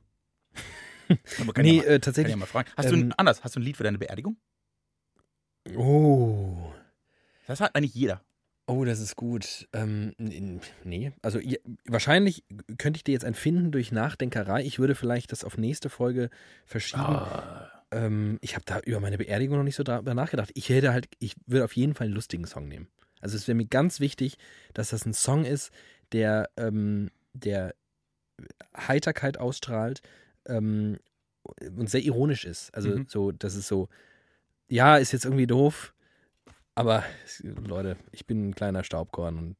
Aber 1.40 1.52
kann 1.54 1.64
Nee, 1.64 1.76
ja 1.78 1.82
mal, 1.82 1.82
äh, 1.82 1.92
kann 1.92 2.00
tatsächlich. 2.02 2.30
ja 2.32 2.36
mal 2.36 2.46
fragen. 2.46 2.70
Hast 2.76 2.90
du 2.90 2.94
ein, 2.94 3.00
ähm, 3.02 3.14
anders, 3.16 3.44
hast 3.44 3.56
du 3.56 3.60
ein 3.60 3.62
Lied 3.62 3.76
für 3.76 3.84
deine 3.84 3.98
Beerdigung? 3.98 4.36
Oh. 5.76 6.72
Das 7.46 7.60
hat 7.60 7.74
eigentlich 7.74 7.94
jeder. 7.94 8.22
Oh, 8.66 8.84
das 8.84 9.00
ist 9.00 9.16
gut. 9.16 9.68
Ähm, 9.72 10.14
nee, 10.84 11.12
also 11.22 11.40
wahrscheinlich 11.86 12.44
könnte 12.78 12.98
ich 12.98 13.04
dir 13.04 13.12
jetzt 13.12 13.24
ein 13.24 13.34
finden 13.34 13.72
durch 13.72 13.90
Nachdenkerei. 13.90 14.62
Ich 14.62 14.78
würde 14.78 14.94
vielleicht 14.94 15.32
das 15.32 15.42
auf 15.42 15.58
nächste 15.58 15.90
Folge 15.90 16.30
verschieben. 16.66 17.02
Ah. 17.02 17.70
Ähm, 17.90 18.38
ich 18.42 18.54
habe 18.54 18.64
da 18.64 18.78
über 18.80 19.00
meine 19.00 19.18
Beerdigung 19.18 19.56
noch 19.56 19.64
nicht 19.64 19.74
so 19.74 19.82
drüber 19.82 20.14
nachgedacht. 20.14 20.52
Ich 20.54 20.68
hätte 20.68 20.92
halt, 20.92 21.08
ich 21.18 21.34
würde 21.46 21.64
auf 21.64 21.74
jeden 21.74 21.94
Fall 21.94 22.06
einen 22.06 22.14
lustigen 22.14 22.46
Song 22.46 22.68
nehmen. 22.68 22.86
Also 23.20 23.36
es 23.36 23.48
wäre 23.48 23.56
mir 23.56 23.66
ganz 23.66 23.98
wichtig, 23.98 24.38
dass 24.72 24.90
das 24.90 25.04
ein 25.04 25.14
Song 25.14 25.44
ist, 25.44 25.72
der, 26.12 26.48
ähm, 26.56 27.10
der 27.32 27.74
Heiterkeit 28.76 29.38
ausstrahlt 29.38 30.00
ähm, 30.50 30.98
und 31.76 31.88
sehr 31.88 32.02
ironisch 32.02 32.44
ist. 32.44 32.74
Also 32.74 32.90
Mhm. 32.90 33.06
so, 33.08 33.32
das 33.32 33.54
ist 33.54 33.68
so, 33.68 33.88
ja, 34.68 34.96
ist 34.98 35.12
jetzt 35.12 35.24
irgendwie 35.24 35.46
doof, 35.46 35.94
aber 36.74 37.04
Leute, 37.42 37.96
ich 38.12 38.26
bin 38.26 38.48
ein 38.50 38.54
kleiner 38.54 38.84
Staubkorn 38.84 39.38
und 39.38 39.56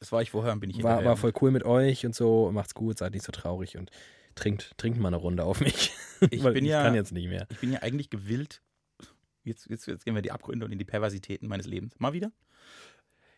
Das 0.00 0.10
war 0.12 0.20
ich 0.22 0.30
vorher 0.32 0.52
und 0.52 0.60
bin 0.60 0.70
ich 0.70 0.82
war, 0.82 1.04
war 1.04 1.16
voll 1.16 1.32
cool 1.40 1.50
mit 1.52 1.64
euch 1.64 2.04
und 2.04 2.14
so, 2.14 2.50
macht's 2.52 2.74
gut, 2.74 2.98
seid 2.98 3.12
nicht 3.12 3.24
so 3.24 3.30
traurig 3.32 3.76
und 3.78 3.90
trinkt, 4.34 4.72
trinkt 4.76 4.98
mal 4.98 5.08
eine 5.08 5.16
Runde 5.16 5.44
auf 5.44 5.60
mich. 5.60 5.92
Ich 6.30 6.42
bin 6.42 6.64
ich 6.64 6.70
ja- 6.70 6.82
kann 6.84 6.94
jetzt 6.94 7.10
nicht 7.12 7.28
mehr. 7.28 7.46
Ich 7.50 7.58
bin 7.58 7.72
ja 7.72 7.80
eigentlich 7.82 8.08
gewillt. 8.10 8.62
Jetzt, 9.44 9.68
jetzt, 9.68 9.86
jetzt 9.88 10.04
gehen 10.04 10.14
wir 10.14 10.18
in 10.20 10.22
die 10.24 10.30
Abgründe 10.30 10.64
und 10.64 10.70
in 10.72 10.78
die 10.78 10.84
Perversitäten 10.84 11.48
meines 11.48 11.66
Lebens. 11.66 11.98
Mal 11.98 12.12
wieder. 12.12 12.30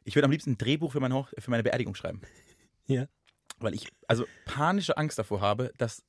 Ich 0.04 0.14
würde 0.16 0.26
am 0.26 0.30
liebsten 0.30 0.50
ein 0.52 0.58
Drehbuch 0.58 0.92
für 0.92 1.00
meine, 1.00 1.14
Hoch 1.14 1.30
für 1.38 1.50
meine 1.50 1.62
Beerdigung 1.62 1.94
schreiben. 1.94 2.20
Ja. 2.86 3.06
Weil 3.60 3.72
ich 3.74 3.88
also 4.08 4.26
panische 4.44 4.98
Angst 4.98 5.18
davor 5.18 5.40
habe, 5.40 5.72
dass, 5.78 6.02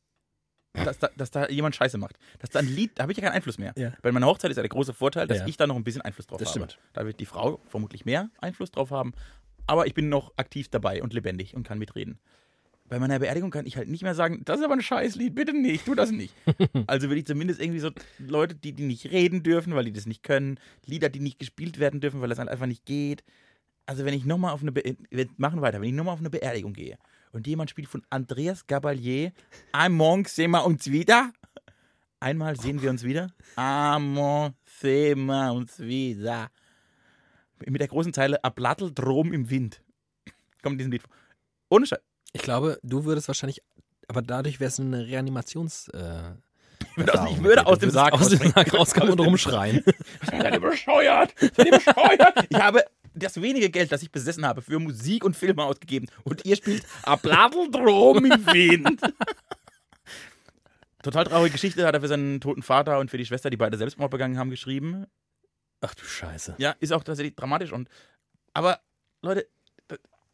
dass, 0.84 1.00
da, 1.00 1.10
dass 1.16 1.32
da 1.32 1.48
jemand 1.50 1.76
Scheiße 1.76 1.98
macht. 1.98 2.18
Dass 2.40 2.50
da 2.50 2.60
ein 2.60 2.68
Lied, 2.68 2.92
da 2.96 3.04
habe 3.04 3.12
ich 3.12 3.18
ja 3.18 3.24
keinen 3.24 3.34
Einfluss 3.34 3.58
mehr. 3.58 3.74
Ja. 3.78 3.94
Bei 4.02 4.12
meiner 4.12 4.26
Hochzeit 4.26 4.52
ist 4.52 4.58
ja 4.58 4.64
der 4.64 4.70
große 4.70 4.94
Vorteil, 4.94 5.28
dass 5.28 5.40
Ja. 5.40 5.48
ich 5.48 5.58
da 5.58 5.68
noch 5.68 5.76
ein 5.76 5.84
bisschen 5.84 6.02
Einfluss 6.02 6.28
drauf 6.28 6.40
Das 6.40 6.50
habe. 6.50 6.66
stimmt. 6.70 6.80
Da 6.94 7.06
wird 7.06 7.20
die 7.20 7.26
Frau 7.26 7.60
vermutlich 7.68 8.06
mehr 8.06 8.30
Einfluss 8.40 8.72
drauf 8.72 8.92
haben. 8.92 9.14
Aber 9.68 9.88
ich 9.88 9.94
bin 9.94 10.10
noch 10.10 10.34
aktiv 10.38 10.68
dabei 10.70 11.02
und 11.02 11.14
lebendig 11.14 11.56
und 11.56 11.64
kann 11.68 11.80
mitreden. 11.80 12.20
Bei 12.88 13.00
meiner 13.00 13.18
Beerdigung 13.18 13.50
kann 13.50 13.66
ich 13.66 13.78
halt 13.78 13.88
nicht 13.90 14.04
mehr 14.04 14.14
sagen, 14.14 14.44
das 14.46 14.60
ist 14.60 14.66
aber 14.66 14.76
ein 14.76 14.82
Scheißlied, 14.82 15.34
bitte 15.34 15.54
nicht, 15.60 15.86
tu 15.86 15.96
das 15.96 16.12
nicht. 16.12 16.36
also 16.88 17.10
will 17.10 17.18
ich 17.18 17.26
zumindest 17.26 17.60
irgendwie 17.60 17.80
so 17.80 17.90
Leute, 18.20 18.54
die, 18.54 18.74
die 18.74 18.84
nicht 18.84 19.10
reden 19.12 19.42
dürfen, 19.42 19.74
weil 19.74 19.86
die 19.86 19.92
das 19.94 20.06
nicht 20.06 20.22
können, 20.22 20.60
Lieder, 20.86 21.10
die 21.10 21.20
nicht 21.20 21.40
gespielt 21.40 21.80
werden 21.80 22.00
dürfen, 22.00 22.22
weil 22.22 22.30
das 22.30 22.38
halt 22.38 22.48
einfach 22.50 22.68
nicht 22.68 22.86
geht. 22.86 23.24
Also 23.88 24.06
wenn 24.06 24.14
ich 24.14 24.26
nochmal 24.26 24.54
auf 24.54 24.62
eine, 24.62 24.72
Be 24.72 24.96
wir 25.10 25.28
machen 25.38 25.62
weiter, 25.62 25.82
wenn 25.82 25.90
ich 25.90 25.96
nochmal 25.96 26.14
auf 26.14 26.20
eine 26.20 26.30
Beerdigung 26.30 26.74
gehe 26.74 26.98
und 27.36 27.46
jemand 27.48 27.70
spielt 27.70 27.90
von 27.90 28.02
Andreas 28.10 28.66
Gabalier, 28.66 29.34
Among 29.74 30.26
sehen 30.26 30.52
wir 30.52 30.66
uns 30.66 30.90
wieder. 30.90 31.32
Einmal 32.22 32.58
sehen 32.60 32.82
wir 32.82 32.90
uns 32.90 33.04
wieder. 33.04 33.28
Among 33.58 34.54
sehen 34.80 35.26
wir 35.26 35.52
uns 35.54 35.78
wieder. 35.80 36.50
Mit 37.66 37.82
der 37.82 37.90
großen 37.90 38.14
Zeile 38.14 38.42
Ablattel 38.44 38.92
drum 38.94 39.34
im 39.34 39.50
Wind. 39.50 39.82
Kommt 40.64 40.74
in 40.76 40.78
diesem 40.80 40.92
Lied 40.94 41.02
vor. 41.04 41.12
Ohne 41.70 41.86
Scheiß. 41.86 42.00
Ich 42.32 42.42
glaube, 42.42 42.80
du 42.84 43.04
würdest 43.06 43.28
wahrscheinlich, 43.28 43.62
aber 44.08 44.22
dadurch 44.22 44.60
wäre 44.60 44.70
es 44.70 44.80
eine 44.80 45.06
Reanimations. 45.06 45.90
Äh, 45.90 46.32
Ich 46.92 46.98
würde 46.98 47.14
aus, 47.22 47.30
ich 47.32 47.44
würde 47.44 47.66
aus 47.68 47.80
dem 47.80 47.82
würdest 47.94 47.96
Sarg 47.96 48.14
aus 48.14 48.20
dem 48.20 48.38
rausspringen. 48.40 48.54
Sarg 48.54 48.74
rauskommen 48.74 49.12
und 49.12 49.20
rumschreien. 49.20 49.84
Seid 50.26 50.54
ihr 50.54 50.60
bescheuert? 50.62 51.34
Seid 51.38 51.66
ihr 51.66 51.72
bescheuert? 51.72 52.46
Ich 52.50 52.58
habe 52.60 52.84
das 53.16 53.42
wenige 53.42 53.70
Geld, 53.70 53.92
das 53.92 54.04
ich 54.04 54.12
besessen 54.12 54.46
habe, 54.46 54.62
für 54.62 54.80
Musik 54.80 55.24
und 55.24 55.36
Filme 55.36 55.64
ausgegeben. 55.64 56.08
Und 56.24 56.46
ihr 56.46 56.56
spielt 56.56 56.84
Ablattel 57.04 57.72
drum 57.72 58.26
im 58.26 58.46
Wind. 58.46 59.02
Total 61.02 61.24
traurige 61.24 61.54
Geschichte 61.54 61.86
hat 61.86 61.94
er 61.94 62.02
für 62.02 62.08
seinen 62.08 62.42
toten 62.42 62.64
Vater 62.64 63.00
und 63.00 63.12
für 63.12 63.18
die 63.18 63.26
Schwester, 63.26 63.50
die 63.50 63.58
beide 63.58 63.78
Selbstmord 63.78 64.12
begangen 64.12 64.38
haben, 64.38 64.50
geschrieben. 64.50 65.06
Ach 65.82 65.94
du 65.94 66.04
Scheiße. 66.04 66.56
Ja, 66.58 66.76
ist 66.80 66.92
auch 66.92 67.04
tatsächlich 67.04 67.36
dramatisch. 67.36 67.72
Und, 67.72 67.90
aber 68.54 68.80
Leute, 69.22 69.48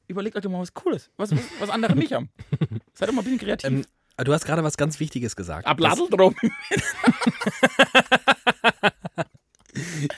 überlegt 0.08 0.36
euch 0.36 0.44
doch 0.44 0.50
mal 0.50 0.62
was 0.62 0.74
Cooles, 0.74 1.10
was, 1.17 1.32
was, 1.60 1.70
andere 1.70 1.96
nicht 1.96 2.13
haben. 2.13 2.30
Seid 2.94 3.10
doch 3.10 3.13
mal 3.13 3.22
ein 3.22 3.26
bisschen 3.26 3.39
kreativ. 3.39 3.70
Ähm, 3.70 3.86
du 4.17 4.34
hast 4.34 4.46
gerade 4.46 4.63
was 4.63 4.78
ganz 4.78 5.00
Wichtiges 5.00 5.36
gesagt. 5.36 5.67
Ablattel 5.67 6.08
drum. 6.10 6.36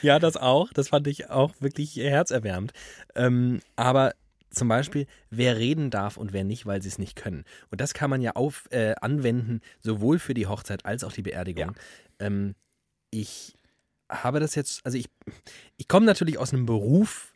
Ja, 0.02 0.18
das 0.18 0.36
auch. 0.36 0.72
Das 0.72 0.88
fand 0.88 1.06
ich 1.06 1.30
auch 1.30 1.52
wirklich 1.60 1.96
herzerwärmend. 1.96 2.72
Ähm, 3.14 3.60
aber 3.76 4.14
zum 4.50 4.68
Beispiel, 4.68 5.06
wer 5.30 5.58
reden 5.58 5.90
darf 5.90 6.16
und 6.16 6.32
wer 6.32 6.44
nicht, 6.44 6.66
weil 6.66 6.80
sie 6.82 6.88
es 6.88 6.98
nicht 6.98 7.16
können. 7.16 7.44
Und 7.70 7.80
das 7.80 7.94
kann 7.94 8.10
man 8.10 8.20
ja 8.22 8.32
auf, 8.32 8.66
äh, 8.70 8.94
anwenden, 9.00 9.60
sowohl 9.80 10.18
für 10.18 10.34
die 10.34 10.46
Hochzeit 10.46 10.86
als 10.86 11.04
auch 11.04 11.12
die 11.12 11.22
Beerdigung. 11.22 11.72
Ähm, 12.18 12.54
ich 13.10 13.56
habe 14.08 14.40
das 14.40 14.54
jetzt, 14.54 14.84
also 14.84 14.96
ich, 14.96 15.08
ich 15.76 15.88
komme 15.88 16.06
natürlich 16.06 16.38
aus 16.38 16.52
einem 16.52 16.66
Beruf 16.66 17.33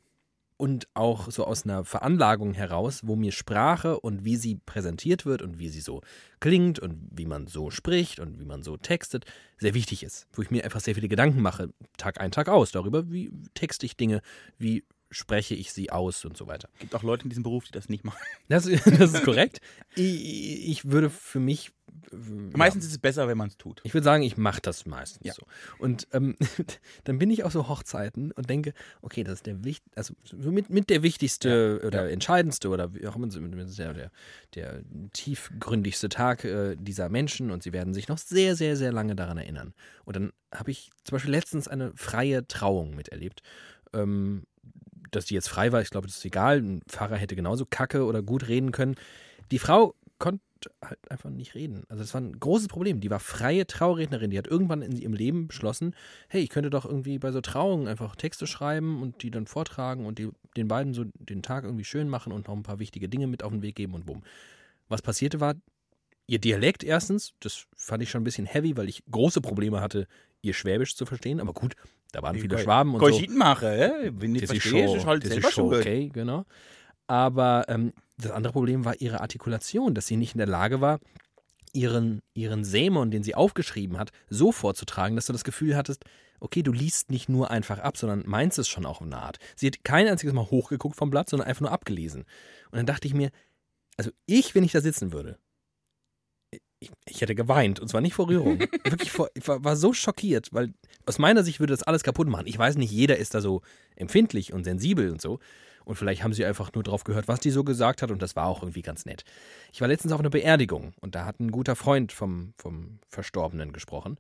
und 0.59 0.89
auch 0.93 1.31
so 1.31 1.45
aus 1.45 1.65
einer 1.65 1.85
Veranlagung 1.85 2.53
heraus, 2.53 3.07
wo 3.07 3.17
mir 3.17 3.33
Sprache 3.33 3.99
und 3.99 4.25
wie 4.25 4.37
sie 4.37 4.57
präsentiert 4.57 5.25
wird 5.25 5.41
und 5.41 5.59
wie 5.59 5.69
sie 5.69 5.81
so 5.81 6.03
klingt 6.41 6.79
und 6.79 7.09
wie 7.13 7.27
man 7.27 7.47
so 7.47 7.71
spricht 7.71 8.19
und 8.19 8.39
wie 8.41 8.45
man 8.45 8.63
so 8.63 8.77
textet, 8.77 9.25
sehr 9.57 9.73
wichtig 9.73 10.03
ist. 10.03 10.27
Wo 10.33 10.43
ich 10.43 10.51
mir 10.51 10.65
einfach 10.65 10.81
sehr 10.81 10.95
viele 10.97 11.09
Gedanken 11.09 11.41
mache, 11.41 11.71
Tag 11.97 12.21
ein, 12.21 12.33
Tag 12.33 12.49
aus, 12.49 12.73
darüber, 12.73 13.11
wie 13.11 13.31
texte 13.55 13.87
ich 13.87 13.97
Dinge, 13.97 14.21
wie 14.59 14.85
spreche 15.11 15.55
ich 15.55 15.73
sie 15.73 15.91
aus 15.91 16.25
und 16.25 16.37
so 16.37 16.47
weiter. 16.47 16.69
Gibt 16.79 16.95
auch 16.95 17.03
Leute 17.03 17.25
in 17.25 17.31
diesem 17.31 17.43
Beruf, 17.43 17.65
die 17.65 17.73
das 17.73 17.89
nicht 17.89 18.05
machen. 18.05 18.19
Das, 18.49 18.65
das 18.65 19.13
ist 19.15 19.23
korrekt. 19.25 19.61
Ich, 19.95 20.69
ich 20.69 20.85
würde 20.91 21.11
für 21.11 21.41
mich. 21.41 21.73
Meistens 22.13 22.85
ist 22.85 22.93
es 22.93 22.99
besser, 22.99 23.27
wenn 23.27 23.37
man 23.39 23.49
es 23.49 23.57
tut. 23.57 23.81
Ich 23.83 23.95
würde 23.95 24.05
sagen, 24.05 24.23
ich 24.23 24.37
mache 24.37 24.61
das 24.61 24.87
meistens 24.87 25.27
Ja. 25.27 25.33
so. 25.33 25.43
Und 25.79 26.07
ähm, 26.13 26.37
dann 27.05 27.19
bin 27.19 27.31
ich 27.31 27.43
auf 27.45 27.53
so 27.53 27.69
Hochzeiten 27.69 28.31
und 28.33 28.49
denke, 28.49 28.75
okay, 29.03 29.25
das 29.25 29.35
ist 29.35 29.47
der 29.47 29.65
wichtig, 29.65 29.91
also 29.97 30.15
so 30.25 30.53
mit, 30.53 30.71
mit 30.71 30.91
der 30.91 31.03
wichtigste 31.03 31.83
oder 31.85 32.11
entscheidendste 32.11 32.69
oder 32.69 32.95
wie 32.95 33.07
auch 33.07 33.17
immer, 33.17 33.27
der, 33.29 33.95
der, 33.95 34.11
der 34.55 34.83
tiefgründigste 35.13 36.09
Tag 36.09 36.45
äh, 36.45 36.77
dieser 36.77 37.09
Menschen 37.09 37.51
und 37.51 37.63
sie 37.63 37.73
werden 37.73 37.95
sich 37.95 38.09
noch 38.09 38.19
sehr, 38.19 38.55
sehr, 38.57 38.77
sehr 38.77 38.93
lange 38.93 39.17
daran 39.17 39.39
erinnern. 39.39 39.75
Und 40.05 40.17
dann 40.17 40.33
habe 40.55 40.71
ich 40.71 40.91
zum 41.05 41.17
Beispiel 41.17 41.33
letztens 41.33 41.69
eine 41.69 41.93
freie 41.97 42.47
Trauung 42.47 42.95
miterlebt. 42.95 43.43
Ähm, 43.93 44.45
dass 45.11 45.27
die 45.27 45.35
jetzt 45.35 45.49
frei 45.49 45.73
war, 45.73 45.81
ich 45.81 45.91
glaube, 45.91 46.07
das 46.07 46.19
ist 46.19 46.25
egal. 46.25 46.59
Ein 46.59 46.83
Pfarrer 46.89 47.17
hätte 47.17 47.37
genauso 47.37 47.67
kacke 47.67 48.05
oder 48.05 48.23
gut 48.23 48.49
reden 48.49 48.73
können. 48.73 48.97
Die 49.51 49.59
Frau 49.59 49.95
konnte 50.19 50.41
halt 50.85 50.99
einfach 51.11 51.31
nicht 51.31 51.55
reden. 51.55 51.85
Also 51.89 52.03
das 52.03 52.15
war 52.15 52.21
ein 52.21 52.39
großes 52.39 52.69
Problem. 52.69 53.01
Die 53.01 53.11
war 53.11 53.21
freie 53.21 53.67
Traurednerin. 53.67 54.31
Die 54.31 54.39
hat 54.39 54.47
irgendwann 54.47 54.83
in 54.83 54.97
ihrem 54.97 55.15
Leben 55.15 55.49
beschlossen, 55.49 55.95
hey, 56.29 56.43
ich 56.43 56.51
könnte 56.51 56.71
doch 56.71 56.85
irgendwie 56.85 57.19
bei 57.19 57.31
so 57.31 57.41
Trauungen 57.41 57.89
einfach 57.89 58.17
Texte 58.17 58.47
schreiben 58.47 59.01
und 59.03 59.23
die 59.23 59.31
dann 59.31 59.47
vortragen 59.47 60.07
und 60.07 60.19
die, 60.19 60.31
den 60.57 60.69
beiden 60.69 60.95
so 60.95 61.05
den 61.15 61.43
Tag 61.43 61.65
irgendwie 61.65 61.85
schön 61.85 62.09
machen 62.09 62.33
und 62.33 62.49
noch 62.49 62.57
ein 62.57 62.63
paar 62.63 62.79
wichtige 62.79 63.09
Dinge 63.09 63.27
mit 63.27 63.43
auf 63.43 63.53
den 63.53 63.63
Weg 63.63 63.77
geben 63.77 63.95
und 63.95 64.07
bumm. 64.07 64.23
Was 64.89 65.03
passierte 65.03 65.41
war, 65.41 65.55
ihr 66.27 66.39
Dialekt 66.39 66.85
erstens, 66.85 67.35
das 67.41 67.67
fand 67.77 68.03
ich 68.03 68.11
schon 68.11 68.21
ein 68.21 68.25
bisschen 68.25 68.47
heavy, 68.47 68.77
weil 68.77 68.89
ich 68.89 69.03
große 69.11 69.41
Probleme 69.41 69.81
hatte, 69.81 70.07
ihr 70.43 70.55
Schwäbisch 70.55 70.97
zu 70.97 71.07
verstehen. 71.07 71.41
Aber 71.41 71.53
gut, 71.53 71.75
da 72.13 72.23
waren 72.23 72.35
viele 72.43 72.57
Koi- 72.57 72.63
Schwaben 72.63 72.95
und 72.95 73.01
so. 73.11 73.19
Hä? 73.71 74.11
wenn 74.15 74.35
du 74.35 74.41
Das 74.41 74.51
nicht 74.51 74.65
ist 74.65 74.71
schon, 74.71 75.07
halt 75.07 75.25
das 75.25 75.31
selber 75.33 75.49
ist 75.49 75.55
schon 75.55 75.75
okay, 75.81 76.11
genau. 76.13 76.45
Aber 77.07 77.65
ähm, 77.69 77.93
das 78.19 78.33
andere 78.33 78.53
Problem 78.53 78.85
war 78.85 79.01
ihre 79.01 79.21
Artikulation, 79.21 79.95
dass 79.95 80.07
sie 80.07 80.17
nicht 80.17 80.35
in 80.35 80.39
der 80.39 80.47
Lage 80.47 80.81
war, 80.81 81.01
ihren, 81.73 82.21
ihren 82.35 82.65
Sämon, 82.65 83.11
den 83.11 83.23
sie 83.23 83.35
aufgeschrieben 83.35 83.99
hat, 83.99 84.11
so 84.29 84.53
vorzutragen, 84.53 85.17
dass 85.17 85.27
du 85.27 85.33
das 85.33 85.45
Gefühl 85.45 85.77
hattest, 85.77 86.05
okay, 86.41 86.63
du 86.63 86.73
liest 86.73 87.11
nicht 87.11 87.29
nur 87.29 87.51
einfach 87.51 87.79
ab, 87.79 87.97
sondern 87.97 88.23
meinst 88.27 88.59
es 88.59 88.69
schon 88.69 88.87
auch 88.87 89.01
in 89.01 89.13
einer 89.13 89.23
Art. 89.23 89.39
Sie 89.57 89.67
hat 89.67 89.85
kein 89.85 90.07
einziges 90.07 90.33
Mal 90.35 90.51
hochgeguckt 90.51 90.97
vom 90.97 91.11
Blatt, 91.11 91.29
sondern 91.29 91.49
einfach 91.49 91.63
nur 91.63 91.73
abgelesen. 91.73 92.23
Und 92.71 92.77
dann 92.79 92.87
dachte 92.87 93.07
ich 93.09 93.15
mir, 93.15 93.31
also 93.97 94.11
ich, 94.27 94.55
wenn 94.55 94.65
ich 94.65 94.73
da 94.73 94.81
sitzen 94.81 95.13
würde, 95.13 95.39
ich, 96.81 96.91
ich 97.07 97.21
hätte 97.21 97.35
geweint 97.35 97.81
und 97.81 97.89
zwar 97.89 98.01
nicht 98.01 98.15
vor 98.15 98.29
Rührung. 98.29 98.61
Wirklich 98.85 99.11
vor, 99.11 99.31
ich 99.35 99.47
war, 99.49 99.65
war 99.65 99.77
so 99.77 99.93
schockiert, 99.93 100.49
weil 100.53 100.73
aus 101.07 101.19
meiner 101.19 101.43
Sicht 101.43 101.61
würde 101.61 101.73
das 101.73 101.83
alles 101.83 102.03
kaputt 102.03 102.29
machen. 102.29 102.47
Ich 102.47 102.59
weiß 102.59 102.77
nicht, 102.77 102.91
jeder 102.91 103.17
ist 103.17 103.35
da 103.35 103.41
so 103.41 103.63
empfindlich 103.97 104.53
und 104.53 104.65
sensibel 104.65 105.11
und 105.11 105.21
so. 105.21 105.39
Und 105.85 105.97
vielleicht 105.97 106.23
haben 106.23 106.35
sie 106.35 106.45
einfach 106.45 106.71
nur 106.75 106.85
drauf 106.85 107.05
gehört, 107.05 107.29
was 107.29 107.41
die 107.41 107.51
so 107.51 107.65
gesagt 107.65 108.03
hat 108.03 108.11
und 108.11 108.21
das 108.21 108.37
war 108.37 108.47
auch 108.47 108.63
irgendwie 108.63 108.83
ganz 108.83 109.07
nett. 109.07 109.25
Ich 109.73 109.81
war 109.81 109.89
letztens 109.89 110.13
auf 110.13 110.21
einer 110.21 110.29
Beerdigung 110.29 110.93
und 111.01 111.15
da 111.15 111.25
hat 111.25 111.41
ein 111.41 111.51
guter 111.51 111.77
Freund 111.77 112.13
vom, 112.13 112.53
vom 112.59 112.99
Verstorbenen 113.09 113.73
gesprochen. 113.73 114.19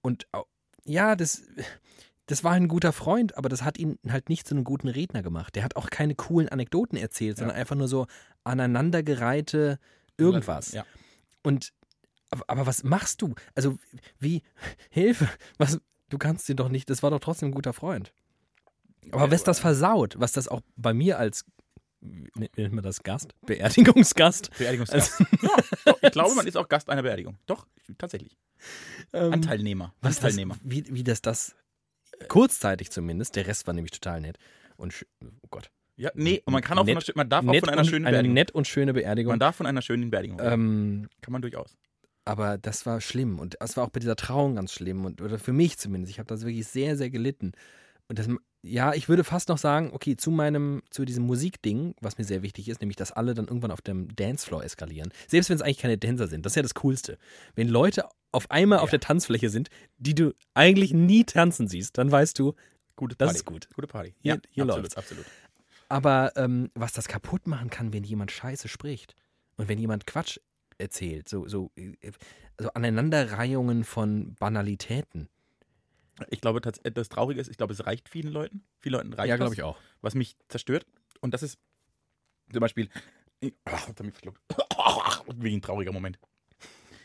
Und 0.00 0.26
ja, 0.86 1.14
das, 1.14 1.42
das 2.24 2.42
war 2.42 2.52
ein 2.52 2.68
guter 2.68 2.94
Freund, 2.94 3.36
aber 3.36 3.50
das 3.50 3.62
hat 3.62 3.76
ihn 3.76 3.98
halt 4.08 4.30
nicht 4.30 4.48
zu 4.48 4.54
einem 4.54 4.64
guten 4.64 4.88
Redner 4.88 5.22
gemacht. 5.22 5.56
Der 5.56 5.64
hat 5.64 5.76
auch 5.76 5.90
keine 5.90 6.14
coolen 6.14 6.48
Anekdoten 6.48 6.96
erzählt, 6.96 7.36
sondern 7.36 7.56
einfach 7.56 7.76
nur 7.76 7.88
so 7.88 8.06
aneinandergereihte 8.44 9.78
irgendwas. 10.16 10.72
Ja. 10.72 10.86
Und 11.48 11.72
aber, 12.46 12.66
was 12.66 12.84
machst 12.84 13.22
du? 13.22 13.34
Also 13.54 13.78
wie 14.18 14.42
Hilfe? 14.90 15.30
Was? 15.56 15.80
Du 16.10 16.18
kannst 16.18 16.46
dir 16.46 16.54
doch 16.54 16.68
nicht. 16.68 16.90
Das 16.90 17.02
war 17.02 17.10
doch 17.10 17.20
trotzdem 17.20 17.48
ein 17.48 17.54
guter 17.54 17.72
Freund. 17.72 18.12
Aber 19.12 19.30
was 19.30 19.44
das 19.44 19.58
versaut, 19.58 20.16
was 20.18 20.32
das 20.32 20.46
auch 20.46 20.60
bei 20.76 20.92
mir 20.92 21.18
als 21.18 21.46
nennt 22.00 22.74
man 22.74 22.84
das 22.84 23.02
Gast, 23.02 23.34
Beerdigungsgast, 23.46 24.50
Beerdigungsgast. 24.58 25.20
ja, 25.42 25.56
doch, 25.86 26.02
ich 26.02 26.12
glaube, 26.12 26.34
man 26.34 26.46
ist 26.46 26.56
auch 26.58 26.68
Gast 26.68 26.90
einer 26.90 27.02
Beerdigung. 27.02 27.38
Doch, 27.46 27.66
tatsächlich. 27.96 28.36
ähm, 29.14 29.32
Anteilnehmer. 29.32 29.94
was 30.02 30.16
das, 30.16 30.24
Anteilnehmer. 30.24 30.56
wie, 30.62 30.84
wie 30.92 31.02
das 31.02 31.22
das 31.22 31.56
kurzzeitig 32.28 32.90
zumindest. 32.90 33.36
Der 33.36 33.46
Rest 33.46 33.66
war 33.66 33.72
nämlich 33.72 33.92
total 33.92 34.20
nett 34.20 34.38
und 34.76 35.06
oh 35.24 35.48
Gott, 35.50 35.70
Ja, 35.98 36.10
nee, 36.14 36.40
und 36.44 36.52
man 36.52 36.62
kann 36.62 36.78
auch 36.78 36.84
Nett- 36.84 36.94
von 36.94 36.96
einer, 37.02 37.12
schö- 37.12 37.16
man 37.16 37.28
darf 37.28 37.46
auch 37.46 37.54
von 37.60 37.68
einer 37.70 37.84
schönen 37.84 38.06
eine 38.06 38.14
Beerdigung. 38.14 38.34
nett 38.34 38.50
und 38.52 38.66
schöne 38.68 38.94
Beerdigung. 38.94 39.32
Man 39.32 39.40
darf 39.40 39.56
von 39.56 39.66
einer 39.66 39.82
schönen 39.82 40.10
Beerdigung. 40.10 40.38
ähm, 40.42 41.08
kann 41.20 41.32
man 41.32 41.42
durchaus. 41.42 41.76
Aber 42.24 42.56
das 42.58 42.86
war 42.86 43.00
schlimm 43.00 43.38
und 43.38 43.56
das 43.60 43.76
war 43.76 43.84
auch 43.84 43.90
bei 43.90 44.00
dieser 44.00 44.14
Trauung 44.16 44.54
ganz 44.56 44.72
schlimm 44.72 45.04
und 45.04 45.20
oder 45.22 45.38
für 45.38 45.52
mich 45.52 45.76
zumindest. 45.78 46.12
Ich 46.12 46.18
habe 46.18 46.26
das 46.28 46.42
wirklich 46.42 46.66
sehr, 46.66 46.96
sehr 46.96 47.10
gelitten. 47.10 47.52
Und 48.06 48.18
das, 48.18 48.28
ja, 48.62 48.94
ich 48.94 49.08
würde 49.08 49.24
fast 49.24 49.48
noch 49.48 49.58
sagen, 49.58 49.90
okay, 49.92 50.16
zu 50.16 50.30
meinem, 50.30 50.82
zu 50.90 51.04
diesem 51.04 51.24
Musikding, 51.26 51.94
was 52.00 52.16
mir 52.16 52.24
sehr 52.24 52.42
wichtig 52.42 52.68
ist, 52.68 52.80
nämlich, 52.80 52.96
dass 52.96 53.12
alle 53.12 53.34
dann 53.34 53.46
irgendwann 53.46 53.70
auf 53.70 53.80
dem 53.82 54.14
Dancefloor 54.14 54.62
eskalieren. 54.64 55.10
Selbst 55.26 55.48
wenn 55.50 55.56
es 55.56 55.62
eigentlich 55.62 55.78
keine 55.78 55.98
Dancer 55.98 56.26
sind, 56.28 56.44
das 56.46 56.52
ist 56.52 56.56
ja 56.56 56.62
das 56.62 56.74
Coolste. 56.74 57.18
Wenn 57.54 57.68
Leute 57.68 58.04
auf 58.30 58.50
einmal 58.50 58.78
auf 58.78 58.88
Ja. 58.90 58.98
der 58.98 59.00
Tanzfläche 59.00 59.48
sind, 59.50 59.68
die 59.96 60.14
du 60.14 60.32
eigentlich 60.54 60.92
nie 60.94 61.24
tanzen 61.24 61.66
siehst, 61.66 61.98
dann 61.98 62.10
weißt 62.12 62.38
du, 62.38 62.54
Gute 62.96 63.14
Das 63.16 63.26
Party. 63.28 63.36
ist 63.38 63.44
gut. 63.44 63.68
Gute 63.74 63.86
Party. 63.86 64.12
Hier- 64.20 64.34
ja, 64.34 64.40
hier 64.50 64.64
absolut, 64.64 64.82
läuft's. 64.82 64.96
absolut. 64.96 65.24
Aber 65.88 66.32
ähm, 66.36 66.70
was 66.74 66.92
das 66.92 67.08
kaputt 67.08 67.46
machen 67.46 67.70
kann, 67.70 67.92
wenn 67.92 68.04
jemand 68.04 68.30
Scheiße 68.30 68.68
spricht 68.68 69.14
und 69.56 69.68
wenn 69.68 69.78
jemand 69.78 70.06
Quatsch 70.06 70.38
erzählt, 70.78 71.28
so, 71.28 71.48
so, 71.48 71.70
also 72.56 72.70
Aneinanderreihungen 72.74 73.84
von 73.84 74.34
Banalitäten. 74.36 75.28
Ich 76.30 76.40
glaube, 76.40 76.60
äh, 76.82 76.90
das 76.90 77.08
Traurige 77.08 77.40
ist, 77.40 77.48
ich 77.48 77.56
glaube, 77.56 77.72
es 77.72 77.86
reicht 77.86 78.08
vielen 78.08 78.32
Leuten. 78.32 78.64
Vielen 78.80 78.94
Leuten 78.94 79.12
reicht 79.12 79.28
ja, 79.28 79.36
glaube 79.36 79.54
ich 79.54 79.62
auch. 79.62 79.78
was 80.00 80.14
mich 80.14 80.36
zerstört. 80.48 80.86
Und 81.20 81.34
das 81.34 81.42
ist 81.42 81.58
zum 82.52 82.60
Beispiel. 82.60 82.88
Ach, 83.64 83.88
hat 83.88 84.00
er 84.00 84.04
mich 84.04 84.14
verschluckt. 84.14 84.40
Wie 85.36 85.54
ein 85.54 85.62
trauriger 85.62 85.92
Moment. 85.92 86.18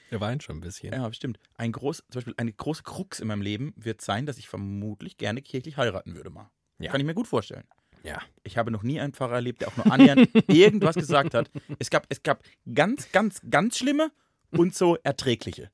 Der 0.10 0.22
weint 0.22 0.44
schon 0.44 0.58
ein 0.58 0.62
bisschen. 0.62 0.94
Ja, 0.94 1.12
stimmt. 1.12 1.40
Ein 1.56 1.72
groß, 1.72 1.98
zum 1.98 2.20
Beispiel 2.20 2.34
eine 2.38 2.54
große 2.54 2.84
Krux 2.84 3.20
in 3.20 3.28
meinem 3.28 3.42
Leben 3.42 3.74
wird 3.76 4.02
sein, 4.02 4.26
dass 4.26 4.38
ich 4.38 4.48
vermutlich 4.48 5.18
gerne 5.18 5.42
kirchlich 5.42 5.78
heiraten 5.78 6.16
würde 6.16 6.30
mal. 6.30 6.52
Ja. 6.80 6.92
Kann 6.92 7.00
ich 7.02 7.06
mir 7.06 7.16
gut 7.16 7.28
vorstellen. 7.28 7.66
Ja. 8.04 8.22
Ich 8.44 8.58
habe 8.58 8.70
noch 8.72 8.84
nie 8.84 9.00
einen 9.00 9.14
Pfarrer 9.14 9.36
erlebt, 9.36 9.62
der 9.62 9.70
auch 9.70 9.78
nur 9.78 9.92
annähernd 9.92 10.30
irgendwas 10.50 10.96
gesagt 10.96 11.34
hat. 11.34 11.50
Es 11.80 11.90
gab, 11.90 12.06
es 12.10 12.22
gab 12.22 12.44
ganz, 12.74 13.12
ganz, 13.12 13.42
ganz 13.50 13.78
schlimme 13.78 14.12
und 14.52 14.76
so 14.76 14.98
erträgliche. 15.04 15.72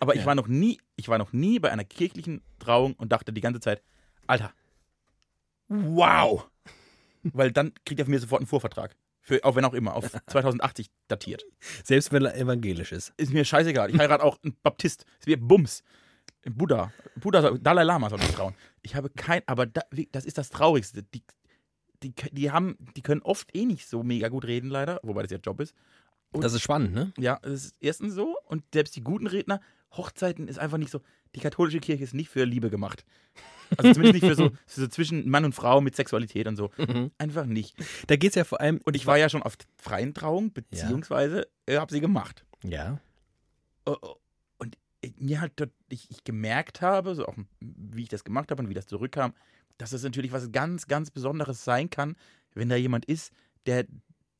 Aber 0.00 0.14
ich 0.14 0.20
Ja. 0.20 0.26
war 0.26 0.34
noch 0.34 0.46
nie, 0.46 0.78
ich 0.96 1.08
war 1.08 1.18
noch 1.18 1.32
nie 1.32 1.58
bei 1.58 1.70
einer 1.72 1.84
kirchlichen 1.84 2.42
Trauung 2.58 2.92
und 2.94 3.12
dachte 3.12 3.32
die 3.32 3.40
ganze 3.40 3.60
Zeit, 3.60 3.82
Alter, 4.26 4.52
wow. 5.68 6.48
Weil 7.22 7.52
dann 7.52 7.72
kriegt 7.86 7.98
er 8.00 8.04
von 8.04 8.12
mir 8.12 8.20
sofort 8.20 8.40
einen 8.40 8.46
Vorvertrag. 8.46 8.94
Für, 9.22 9.42
auch 9.44 9.56
wenn 9.56 9.64
auch 9.64 9.72
immer, 9.72 9.94
auf 9.94 10.10
2080 10.26 10.90
datiert. 11.08 11.44
Selbst 11.82 12.12
wenn 12.12 12.24
er 12.26 12.36
evangelisch 12.36 12.92
ist. 12.92 13.12
Ist 13.16 13.32
mir 13.32 13.44
scheißegal. 13.44 13.90
Ich 13.90 13.98
heirate 13.98 14.22
auch 14.22 14.38
einen 14.42 14.54
Baptist. 14.62 15.06
Ist 15.18 15.26
mir 15.26 15.38
Bums. 15.40 15.82
Buddha. 16.46 16.92
Buddha, 17.16 17.52
Dalai 17.52 17.84
Lama 17.84 18.10
soll 18.10 18.18
mich 18.18 18.28
trauen. 18.32 18.54
Ich 18.82 18.94
habe 18.94 19.08
kein, 19.08 19.40
aber 19.46 19.64
da, 19.64 19.80
das 20.12 20.26
ist 20.26 20.36
das 20.36 20.50
Traurigste. 20.50 21.02
Die, 21.02 21.22
die, 22.02 22.12
die 22.32 22.50
haben, 22.50 22.76
die 22.96 23.02
können 23.02 23.22
oft 23.22 23.54
eh 23.56 23.64
nicht 23.64 23.88
so 23.88 24.02
mega 24.02 24.28
gut 24.28 24.44
reden, 24.44 24.68
leider, 24.70 25.00
wobei 25.02 25.22
das 25.22 25.30
ihr 25.32 25.38
Job 25.38 25.60
ist. 25.60 25.74
Und- 26.32 26.42
Das 26.44 26.52
ist 26.52 26.62
spannend, 26.62 26.92
ne? 26.94 27.12
Ja, 27.18 27.38
es 27.42 27.66
ist 27.66 27.76
erstens 27.80 28.14
so 28.14 28.36
und 28.46 28.62
selbst 28.72 28.96
die 28.96 29.02
guten 29.02 29.26
Redner, 29.26 29.60
Hochzeiten 29.96 30.48
ist 30.48 30.58
einfach 30.58 30.78
nicht 30.78 30.90
so. 30.90 31.00
Die 31.36 31.40
katholische 31.40 31.78
Kirche 31.80 32.02
ist 32.04 32.14
nicht 32.14 32.28
für 32.28 32.44
Liebe 32.44 32.68
gemacht. 32.70 33.04
Also 33.76 33.92
zumindest 33.92 34.14
nicht 34.22 34.26
für 34.26 34.34
so, 34.34 34.50
für 34.66 34.80
so 34.82 34.86
zwischen 34.88 35.28
Mann 35.28 35.44
und 35.44 35.54
Frau 35.54 35.80
mit 35.80 35.94
Sexualität 35.96 36.46
und 36.48 36.56
so. 36.56 36.70
Einfach 37.18 37.46
nicht. 37.46 37.76
Da 38.08 38.16
geht 38.16 38.30
es 38.30 38.34
ja 38.34 38.44
vor 38.44 38.60
allem. 38.60 38.80
Und 38.84 38.94
ich 38.96 39.06
war 39.06 39.16
ja 39.18 39.28
schon 39.28 39.42
auf 39.42 39.56
freien 39.76 40.12
Trauungen, 40.14 40.52
beziehungsweise 40.52 41.46
äh, 41.66 41.76
habe 41.78 41.92
sie 41.92 42.00
gemacht. 42.00 42.44
Ja. 42.64 42.98
Oh, 43.86 43.96
oh. 44.02 44.14
Und 44.58 44.74
ich- 44.74 44.80
mir 45.18 45.40
halt 45.40 45.52
dort, 45.56 45.70
ich, 45.88 46.10
ich 46.10 46.24
gemerkt 46.24 46.80
habe, 46.80 47.14
so 47.14 47.26
auch 47.26 47.36
wie 47.60 48.02
ich 48.02 48.08
das 48.08 48.24
gemacht 48.24 48.50
habe 48.50 48.62
und 48.62 48.68
wie 48.68 48.74
das 48.74 48.86
zurückkam, 48.86 49.34
dass 49.78 49.90
das 49.90 50.02
natürlich 50.02 50.32
was 50.32 50.52
ganz, 50.52 50.86
ganz 50.86 51.10
Besonderes 51.10 51.64
sein 51.64 51.90
kann, 51.90 52.16
wenn 52.54 52.68
da 52.68 52.76
jemand 52.76 53.04
ist, 53.06 53.32
der 53.66 53.86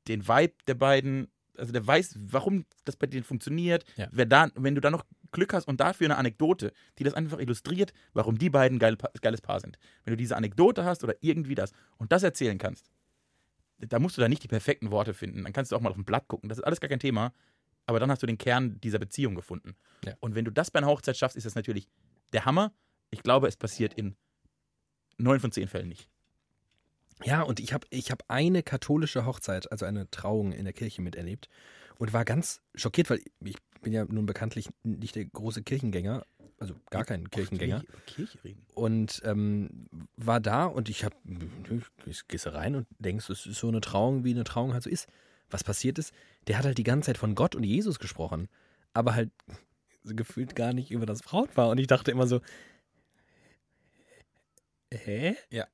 den 0.07 0.29
Vibe 0.29 0.55
der 0.67 0.75
beiden, 0.75 1.29
also 1.57 1.73
der 1.73 1.87
weiß, 1.87 2.17
warum 2.19 2.65
das 2.85 2.97
bei 2.97 3.07
denen 3.07 3.25
funktioniert, 3.25 3.85
Ja. 3.97 4.09
wer 4.13 4.27
da, 4.27 4.49
wenn 4.55 4.75
du 4.75 4.81
da 4.81 4.91
noch 4.91 5.05
Glück 5.33 5.53
hast 5.53 5.67
und 5.67 5.81
dafür 5.81 6.07
eine 6.07 6.17
Anekdote, 6.17 6.73
die 6.99 7.05
das 7.05 7.15
einfach 7.15 7.39
illustriert, 7.41 7.93
warum 8.13 8.39
die 8.39 8.51
beiden 8.51 8.79
geil, 8.79 8.97
geiles 9.21 9.41
Paar 9.41 9.61
sind. 9.61 9.79
Wenn 10.05 10.13
du 10.13 10.17
diese 10.17 10.37
Anekdote 10.37 10.85
hast 10.85 11.03
oder 11.03 11.15
irgendwie 11.21 11.55
das 11.57 11.73
und 11.97 12.13
das 12.13 12.23
erzählen 12.23 12.59
kannst, 12.59 12.91
da 13.79 13.99
musst 13.99 14.17
du 14.17 14.21
da 14.21 14.29
nicht 14.29 14.43
die 14.45 14.49
perfekten 14.49 14.91
Worte 14.93 15.15
finden. 15.15 15.43
Dann 15.43 15.53
kannst 15.53 15.73
du 15.73 15.77
auch 15.77 15.81
mal 15.81 15.91
auf 15.91 15.97
ein 15.97 16.05
Blatt 16.05 16.29
gucken. 16.29 16.49
Das 16.49 16.59
ist 16.59 16.65
alles 16.65 16.81
gar 16.81 16.89
kein 16.89 17.01
Thema. 17.01 17.33
Aber 17.87 18.01
dann 18.01 18.11
hast 18.11 18.23
du 18.23 18.27
den 18.27 18.39
Kern 18.39 18.81
dieser 18.81 18.99
Beziehung 18.99 19.35
gefunden. 19.35 19.77
Ja. 20.05 20.15
Und 20.21 20.35
wenn 20.35 20.45
du 20.45 20.51
das 20.51 20.71
bei 20.71 20.79
einer 20.79 20.89
Hochzeit 20.89 21.17
schaffst, 21.17 21.37
ist 21.37 21.45
das 21.45 21.55
natürlich 21.55 21.89
der 22.33 22.45
Hammer, 22.45 22.73
Ich 23.11 23.23
glaube, 23.23 23.47
es 23.47 23.57
passiert 23.57 23.95
in 23.95 24.17
neun 25.19 25.39
von 25.41 25.53
zehn 25.53 25.69
Fällen 25.69 25.89
nicht. 25.89 26.09
Ja, 27.23 27.43
und 27.43 27.61
ich 27.61 27.73
habe 27.73 27.87
ich 27.91 28.11
hab 28.11 28.25
eine 28.29 28.63
katholische 28.63 29.25
Hochzeit, 29.25 29.71
also 29.71 29.87
eine 29.87 30.11
Trauung 30.11 30.53
in 30.53 30.65
der 30.65 30.73
Kirche 30.73 31.01
miterlebt 31.01 31.49
und 31.99 32.13
war 32.13 32.25
ganz 32.25 32.61
schockiert, 32.75 33.09
weil 33.11 33.21
ich 33.41 33.57
bin 33.83 33.93
ja 33.93 34.05
nun 34.05 34.27
bekanntlich 34.27 34.69
nicht 34.83 35.15
der 35.15 35.27
große 35.27 35.63
Kirchengänger, 35.63 36.27
also 36.59 36.75
gar 36.91 37.05
kein 37.05 37.31
Kirchengänger. 37.31 37.85
Kirche 38.07 38.43
reden. 38.43 38.67
Und 38.75 39.23
ähm, 39.25 39.87
war 40.17 40.41
da 40.41 40.67
und 40.67 40.89
ich 40.89 41.05
habe, 41.05 41.15
gehst 42.29 42.47
du 42.47 42.55
rein 42.55 42.75
und 42.75 42.87
denkst, 42.99 43.31
es 43.31 43.47
ist 43.47 43.59
so 43.59 43.69
eine 43.69 43.81
Trauung, 43.81 44.25
wie 44.25 44.33
eine 44.33 44.45
Trauung 44.45 44.73
halt 44.73 44.83
so 44.83 44.91
ist. 44.91 45.09
Was 45.51 45.65
passiert 45.65 45.99
ist, 45.99 46.13
der 46.47 46.59
hat 46.59 46.65
halt 46.65 46.79
die 46.79 46.85
ganze 46.85 47.07
Zeit 47.07 47.19
von 47.19 47.35
Gott 47.35 47.55
und 47.55 47.65
Jesus 47.65 47.99
gesprochen, 47.99 48.49
aber 48.93 49.15
halt 49.15 49.31
gefühlt 50.05 50.55
gar 50.57 50.73
nicht 50.73 50.91
über 50.91 51.07
das 51.07 51.23
Brautpaar. 51.23 51.69
Und 51.71 51.79
ich 51.79 51.87
dachte 51.87 52.11
immer 52.11 52.27
so, 52.27 52.41
hä? 54.93 55.35
Ja. 55.51 55.67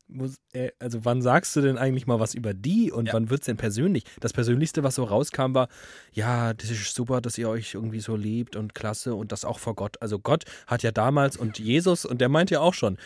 Äh, 0.52 0.70
also 0.78 1.04
wann 1.04 1.22
sagst 1.22 1.54
du 1.56 1.61
denn 1.61 1.78
eigentlich 1.78 2.06
mal 2.06 2.20
was 2.20 2.35
über 2.35 2.54
die 2.54 2.90
und 2.92 3.06
Ja. 3.06 3.12
wann 3.14 3.30
wird 3.30 3.42
es 3.42 3.46
denn 3.46 3.56
persönlich? 3.56 4.04
Das 4.20 4.33
Persönlichste, 4.33 4.83
was 4.83 4.94
so 4.94 5.04
rauskam, 5.04 5.54
war, 5.54 5.68
ja, 6.12 6.54
das 6.54 6.70
ist 6.70 6.94
super, 6.94 7.20
dass 7.20 7.38
ihr 7.38 7.48
euch 7.48 7.74
irgendwie 7.74 8.00
so 8.00 8.16
liebt 8.16 8.56
und 8.56 8.74
klasse 8.74 9.14
und 9.14 9.33
das 9.33 9.44
auch 9.44 9.59
vor 9.59 9.74
Gott. 9.74 10.00
Also 10.00 10.18
Gott 10.18 10.44
hat 10.66 10.83
ja 10.83 10.92
damals 10.92 11.37
und 11.37 11.59
Jesus 11.59 12.04
und 12.04 12.20
der 12.20 12.28
meint 12.28 12.50
ja 12.50 12.61
auch 12.61 12.74
schon. 12.74 12.98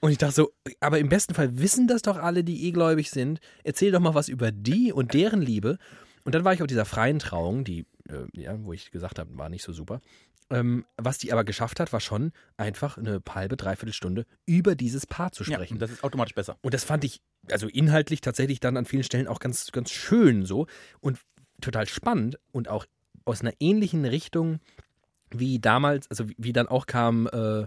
Und 0.00 0.10
ich 0.10 0.18
dachte 0.18 0.34
so, 0.34 0.52
aber 0.80 0.98
im 0.98 1.08
besten 1.08 1.34
Fall 1.34 1.58
wissen 1.58 1.88
das 1.88 2.02
doch 2.02 2.18
alle, 2.18 2.44
die 2.44 2.66
eh 2.66 2.70
gläubig 2.70 3.10
sind. 3.10 3.40
Erzähl 3.64 3.92
doch 3.92 4.00
mal 4.00 4.14
was 4.14 4.28
über 4.28 4.52
die 4.52 4.92
und 4.92 5.14
deren 5.14 5.40
Liebe. 5.40 5.78
Und 6.26 6.34
dann 6.34 6.44
war 6.44 6.52
ich 6.52 6.60
auf 6.60 6.66
dieser 6.66 6.84
freien 6.84 7.20
Trauung, 7.20 7.62
die, 7.62 7.86
äh, 8.08 8.26
ja, 8.32 8.56
wo 8.64 8.72
ich 8.72 8.90
gesagt 8.90 9.18
habe, 9.20 9.38
war 9.38 9.48
nicht 9.48 9.62
so 9.62 9.72
super. 9.72 10.00
Ähm, 10.50 10.84
was 10.96 11.18
die 11.18 11.32
aber 11.32 11.44
geschafft 11.44 11.78
hat, 11.80 11.92
war 11.92 12.00
schon 12.00 12.32
einfach 12.56 12.98
eine 12.98 13.22
halbe, 13.28 13.56
dreiviertel 13.56 13.92
Stunde 13.92 14.26
über 14.44 14.74
dieses 14.74 15.06
Paar 15.06 15.30
zu 15.30 15.44
Ja, 15.44 15.54
sprechen. 15.54 15.74
und 15.74 15.80
das 15.80 15.90
ist 15.92 16.02
automatisch 16.04 16.34
besser. 16.34 16.56
Und 16.62 16.74
das 16.74 16.82
fand 16.84 17.04
ich, 17.04 17.20
also 17.50 17.68
inhaltlich 17.68 18.20
tatsächlich 18.20 18.58
dann 18.58 18.76
an 18.76 18.86
vielen 18.86 19.04
Stellen 19.04 19.28
auch 19.28 19.38
ganz, 19.38 19.70
ganz 19.72 19.90
schön 19.90 20.44
so 20.44 20.66
und 21.00 21.18
total 21.60 21.86
spannend 21.86 22.38
und 22.52 22.68
auch 22.68 22.86
aus 23.24 23.40
einer 23.40 23.52
ähnlichen 23.60 24.04
Richtung 24.04 24.58
wie 25.30 25.58
damals, 25.60 26.08
also 26.10 26.28
wie, 26.28 26.34
wie 26.38 26.52
dann 26.52 26.68
auch 26.68 26.86
kam, 26.86 27.28
äh, 27.28 27.66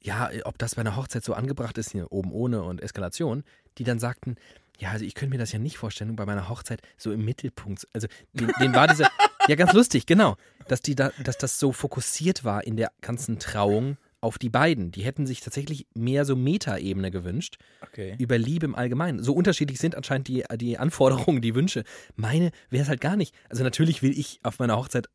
ja, 0.00 0.30
ob 0.44 0.58
das 0.58 0.74
bei 0.74 0.80
einer 0.80 0.96
Hochzeit 0.96 1.24
so 1.24 1.34
angebracht 1.34 1.78
ist, 1.78 1.92
hier 1.92 2.12
oben 2.12 2.32
ohne 2.32 2.62
und 2.62 2.80
Eskalation, 2.82 3.42
die 3.78 3.84
dann 3.84 3.98
sagten, 3.98 4.36
ja, 4.78 4.90
also 4.90 5.04
ich 5.04 5.14
könnte 5.14 5.34
mir 5.34 5.38
das 5.38 5.52
ja 5.52 5.58
nicht 5.58 5.76
vorstellen, 5.78 6.16
bei 6.16 6.26
meiner 6.26 6.48
Hochzeit 6.48 6.82
so 6.96 7.12
im 7.12 7.24
Mittelpunkt, 7.24 7.86
also 7.92 8.08
den, 8.32 8.50
den 8.60 8.74
war 8.74 8.88
dieser, 8.88 9.08
ja 9.48 9.54
ganz 9.54 9.72
lustig, 9.72 10.06
genau, 10.06 10.36
dass 10.68 10.80
die 10.80 10.94
da, 10.94 11.10
dass 11.22 11.38
das 11.38 11.58
so 11.58 11.72
fokussiert 11.72 12.44
war 12.44 12.64
in 12.66 12.76
der 12.76 12.90
ganzen 13.00 13.38
Trauung 13.38 13.96
auf 14.20 14.38
die 14.38 14.48
beiden. 14.48 14.90
Die 14.90 15.04
hätten 15.04 15.26
sich 15.26 15.40
tatsächlich 15.42 15.86
mehr 15.94 16.24
so 16.24 16.34
Metaebene 16.34 17.10
gewünscht 17.10 17.56
Okay. 17.82 18.16
über 18.18 18.38
Liebe 18.38 18.64
im 18.64 18.74
Allgemeinen. 18.74 19.22
So 19.22 19.34
unterschiedlich 19.34 19.78
sind 19.78 19.94
anscheinend 19.94 20.28
die, 20.28 20.42
die 20.56 20.78
Anforderungen, 20.78 21.42
die 21.42 21.54
Wünsche. 21.54 21.84
Meine 22.16 22.50
wäre 22.70 22.82
es 22.84 22.88
halt 22.88 23.02
gar 23.02 23.16
nicht. 23.16 23.34
Also 23.50 23.62
natürlich 23.64 24.02
will 24.02 24.18
ich 24.18 24.40
auf 24.42 24.58
meiner 24.58 24.76
Hochzeit 24.78 25.08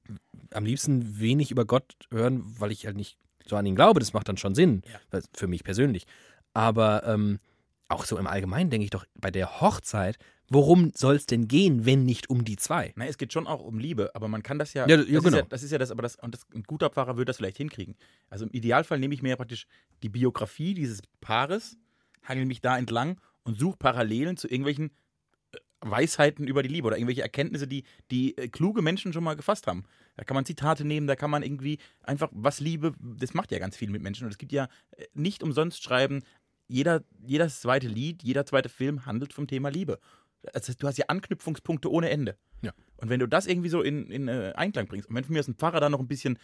am 0.54 0.64
liebsten 0.64 1.20
wenig 1.20 1.50
über 1.50 1.66
Gott 1.66 1.96
hören, 2.12 2.44
weil 2.60 2.72
ich 2.72 2.86
halt 2.86 2.98
nicht 2.98 3.18
so 3.48 3.56
an 3.56 3.66
ihn 3.66 3.76
glaube. 3.76 4.00
Das 4.00 4.14
macht 4.14 4.30
dann 4.30 4.38
schon 4.38 4.54
Sinn, 4.54 4.84
Ja. 5.12 5.20
für 5.34 5.48
mich 5.48 5.64
persönlich. 5.64 6.06
Aber 6.54 7.04
ähm, 7.08 7.40
auch 7.90 8.06
so 8.06 8.18
im 8.18 8.28
Allgemeinen 8.28 8.70
denke 8.70 8.86
ich 8.86 8.92
doch, 8.92 9.06
bei 9.16 9.32
der 9.32 9.62
Hochzeit, 9.62 10.18
worum 10.48 10.92
soll 10.96 11.16
es 11.16 11.26
denn 11.26 11.48
gehen, 11.48 11.86
wenn 11.86 12.06
nicht 12.06 12.30
um 12.30 12.46
die 12.46 12.56
zwei? 12.56 12.94
Nein, 12.96 13.10
es 13.10 13.18
geht 13.18 13.34
schon 13.34 13.48
auch 13.48 13.62
um 13.62 13.80
Liebe, 13.80 14.12
aber 14.16 14.28
man 14.28 14.44
kann 14.44 14.60
das 14.60 14.74
ja. 14.74 14.88
Ja, 14.88 14.98
das, 14.98 15.08
ja, 15.08 15.18
ist 15.18 15.24
genau. 15.24 15.38
ja 15.38 15.44
das 15.44 15.64
ist 15.64 15.72
ja 15.72 15.78
das, 15.78 15.92
aber 15.92 16.04
das, 16.04 16.16
und 16.16 16.34
das, 16.34 16.46
ein 16.54 16.64
guter 16.64 16.90
Pfarrer 16.90 17.18
würde 17.18 17.26
das 17.26 17.38
vielleicht 17.38 17.58
hinkriegen. 17.58 17.96
Also 18.30 18.46
im 18.46 18.52
Idealfall 18.52 19.00
nehme 19.00 19.14
ich 19.14 19.22
mir 19.22 19.30
ja 19.30 19.36
praktisch 19.36 19.68
die 20.04 20.10
Biografie 20.10 20.74
dieses 20.74 21.02
Paares, 21.20 21.78
hangel 22.24 22.46
mich 22.46 22.62
da 22.62 22.78
entlang 22.78 23.20
und 23.44 23.60
suche 23.60 23.78
Parallelen 23.78 24.38
zu 24.38 24.48
irgendwelchen 24.48 24.92
äh, 25.52 25.58
Weisheiten 25.82 26.48
über 26.48 26.62
die 26.62 26.70
Liebe 26.70 26.88
oder 26.88 26.98
irgendwelche 26.98 27.24
Erkenntnisse, 27.24 27.68
die, 27.68 27.84
die 28.12 28.38
äh, 28.38 28.50
kluge 28.50 28.84
Menschen 28.84 29.14
schon 29.14 29.24
mal 29.24 29.36
gefasst 29.36 29.66
haben. 29.66 29.86
Da 30.16 30.24
kann 30.24 30.36
man 30.36 30.46
Zitate 30.46 30.86
nehmen, 30.86 31.08
da 31.08 31.16
kann 31.16 31.32
man 31.32 31.42
irgendwie 31.42 31.80
einfach, 32.04 32.30
was 32.32 32.60
Liebe, 32.60 32.94
das 33.00 33.34
macht 33.34 33.52
ja 33.52 33.58
ganz 33.58 33.76
viel 33.76 33.90
mit 33.90 34.04
Menschen. 34.04 34.26
Und 34.26 34.32
es 34.32 34.38
gibt 34.38 34.52
ja 34.52 34.68
äh, 34.92 35.06
nicht 35.14 35.42
umsonst 35.42 35.84
schreiben, 35.84 36.22
jeder, 36.70 37.04
jedes 37.26 37.60
zweite 37.60 37.88
Lied, 37.88 38.24
jeder 38.24 38.46
zweite 38.46 38.70
Film 38.70 39.06
handelt 39.06 39.34
vom 39.34 39.48
Thema 39.48 39.70
Liebe. 39.70 40.00
Also 40.54 40.72
du 40.78 40.88
hast 40.88 40.98
ja 40.98 41.06
Anknüpfungspunkte 41.10 41.92
ohne 41.92 42.10
Ende. 42.10 42.38
Ja. 42.62 42.72
Und 42.98 43.10
wenn 43.10 43.20
du 43.20 43.28
das 43.28 43.46
irgendwie 43.48 43.70
so 43.70 43.82
in, 43.82 44.10
in 44.10 44.28
äh, 44.28 44.54
Einklang 44.56 44.88
bringst, 44.88 45.10
und 45.10 45.16
wenn 45.16 45.24
von 45.26 45.34
mir 45.34 45.40
aus 45.40 45.48
ein 45.48 45.56
Pfarrer 45.56 45.80
da 45.82 45.90
noch 45.90 46.00
ein 46.00 46.08
bisschen 46.08 46.38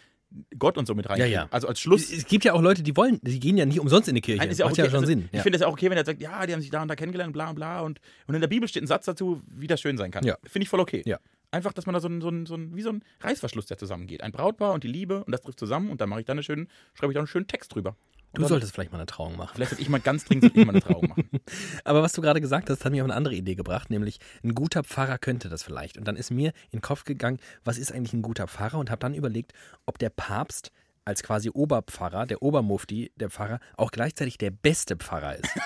Gott 0.58 0.76
und 0.76 0.86
so 0.86 0.94
mit 0.94 1.08
rein, 1.08 1.18
Ja, 1.20 1.26
ja. 1.26 1.48
also 1.50 1.68
als 1.68 1.80
Schluss. 1.80 2.10
Es 2.10 2.26
gibt 2.26 2.44
ja 2.44 2.52
auch 2.52 2.60
Leute, 2.60 2.82
die 2.82 2.96
wollen, 2.96 3.20
die 3.22 3.38
gehen 3.38 3.56
ja 3.56 3.64
nicht 3.64 3.78
umsonst 3.78 4.08
in 4.08 4.16
die 4.16 4.20
Kirche. 4.20 4.40
Nein, 4.40 4.50
ist 4.50 4.58
ja 4.58 4.66
auch 4.66 4.70
Macht 4.70 4.80
okay. 4.80 4.86
ja 4.86 4.90
schon 4.90 5.00
also, 5.00 5.06
Sinn. 5.06 5.28
Ich 5.30 5.36
Ja. 5.36 5.42
finde 5.42 5.56
es 5.56 5.60
ja 5.62 5.68
auch 5.68 5.72
okay, 5.72 5.88
wenn 5.88 5.96
er 5.96 6.04
sagt, 6.04 6.20
ja, 6.20 6.44
die 6.46 6.52
haben 6.52 6.60
sich 6.60 6.70
da 6.70 6.82
und 6.82 6.88
da 6.88 6.96
kennengelernt, 6.96 7.32
bla 7.32 7.52
bla 7.52 7.80
und 7.82 8.00
und 8.26 8.34
in 8.34 8.40
der 8.40 8.48
Bibel 8.48 8.68
steht 8.68 8.82
ein 8.82 8.86
Satz 8.88 9.04
dazu, 9.04 9.40
wie 9.48 9.66
das 9.68 9.80
schön 9.80 9.96
sein 9.96 10.10
kann. 10.10 10.24
Ja. 10.24 10.36
Finde 10.44 10.64
ich 10.64 10.68
voll 10.68 10.80
okay. 10.80 11.02
Ja. 11.06 11.18
Einfach, 11.52 11.72
dass 11.72 11.86
man 11.86 11.94
da 11.94 12.00
so 12.00 12.08
ein, 12.08 12.20
so 12.20 12.28
ein, 12.28 12.44
so 12.44 12.54
ein, 12.56 12.74
wie 12.74 12.82
so 12.82 12.90
ein 12.90 13.02
Reißverschluss, 13.20 13.66
der 13.66 13.78
zusammengeht. 13.78 14.20
Ein 14.22 14.32
Brautpaar 14.32 14.72
und 14.72 14.82
die 14.82 14.88
Liebe 14.88 15.22
und 15.24 15.32
das 15.32 15.42
trifft 15.42 15.60
zusammen 15.60 15.90
und 15.90 16.00
dann 16.00 16.08
mache 16.08 16.20
ich 16.20 16.26
da 16.26 16.32
eine 16.32 16.42
schönen, 16.42 16.68
schreibe 16.94 17.12
ich 17.12 17.14
da 17.14 17.20
einen 17.20 17.28
schönen 17.28 17.46
Text 17.46 17.74
drüber. 17.74 17.96
Du 18.32 18.42
dann, 18.42 18.48
solltest 18.48 18.74
vielleicht 18.74 18.92
mal 18.92 18.98
eine 18.98 19.06
Trauung 19.06 19.36
machen. 19.36 19.52
Vielleicht 19.54 19.70
sollte 19.70 19.82
ich 19.82 19.88
mal 19.88 20.00
ganz 20.00 20.24
dringend 20.24 20.56
ich 20.56 20.66
mal 20.66 20.72
eine 20.72 20.80
Trauung 20.80 21.08
machen. 21.08 21.30
Aber 21.84 22.02
was 22.02 22.12
du 22.12 22.20
gerade 22.20 22.40
gesagt 22.40 22.68
hast, 22.68 22.84
hat 22.84 22.92
mich 22.92 23.00
auf 23.00 23.06
eine 23.06 23.14
andere 23.14 23.34
Idee 23.34 23.54
gebracht, 23.54 23.88
nämlich 23.88 24.18
ein 24.44 24.54
guter 24.54 24.84
Pfarrer 24.84 25.18
könnte 25.18 25.48
das 25.48 25.62
vielleicht. 25.62 25.96
Und 25.96 26.06
dann 26.06 26.16
ist 26.16 26.30
mir 26.30 26.48
in 26.70 26.78
den 26.78 26.82
Kopf 26.82 27.04
gegangen, 27.04 27.38
was 27.64 27.78
ist 27.78 27.92
eigentlich 27.92 28.12
ein 28.12 28.22
guter 28.22 28.46
Pfarrer? 28.46 28.78
Und 28.78 28.90
habe 28.90 29.00
dann 29.00 29.14
überlegt, 29.14 29.52
ob 29.86 29.98
der 29.98 30.10
Papst 30.10 30.70
als 31.06 31.22
quasi 31.22 31.50
Oberpfarrer, 31.50 32.26
der 32.26 32.42
Obermufti, 32.42 33.12
der 33.16 33.30
Pfarrer, 33.30 33.60
auch 33.76 33.90
gleichzeitig 33.90 34.38
der 34.38 34.50
beste 34.50 34.96
Pfarrer 34.96 35.36
ist. 35.36 35.50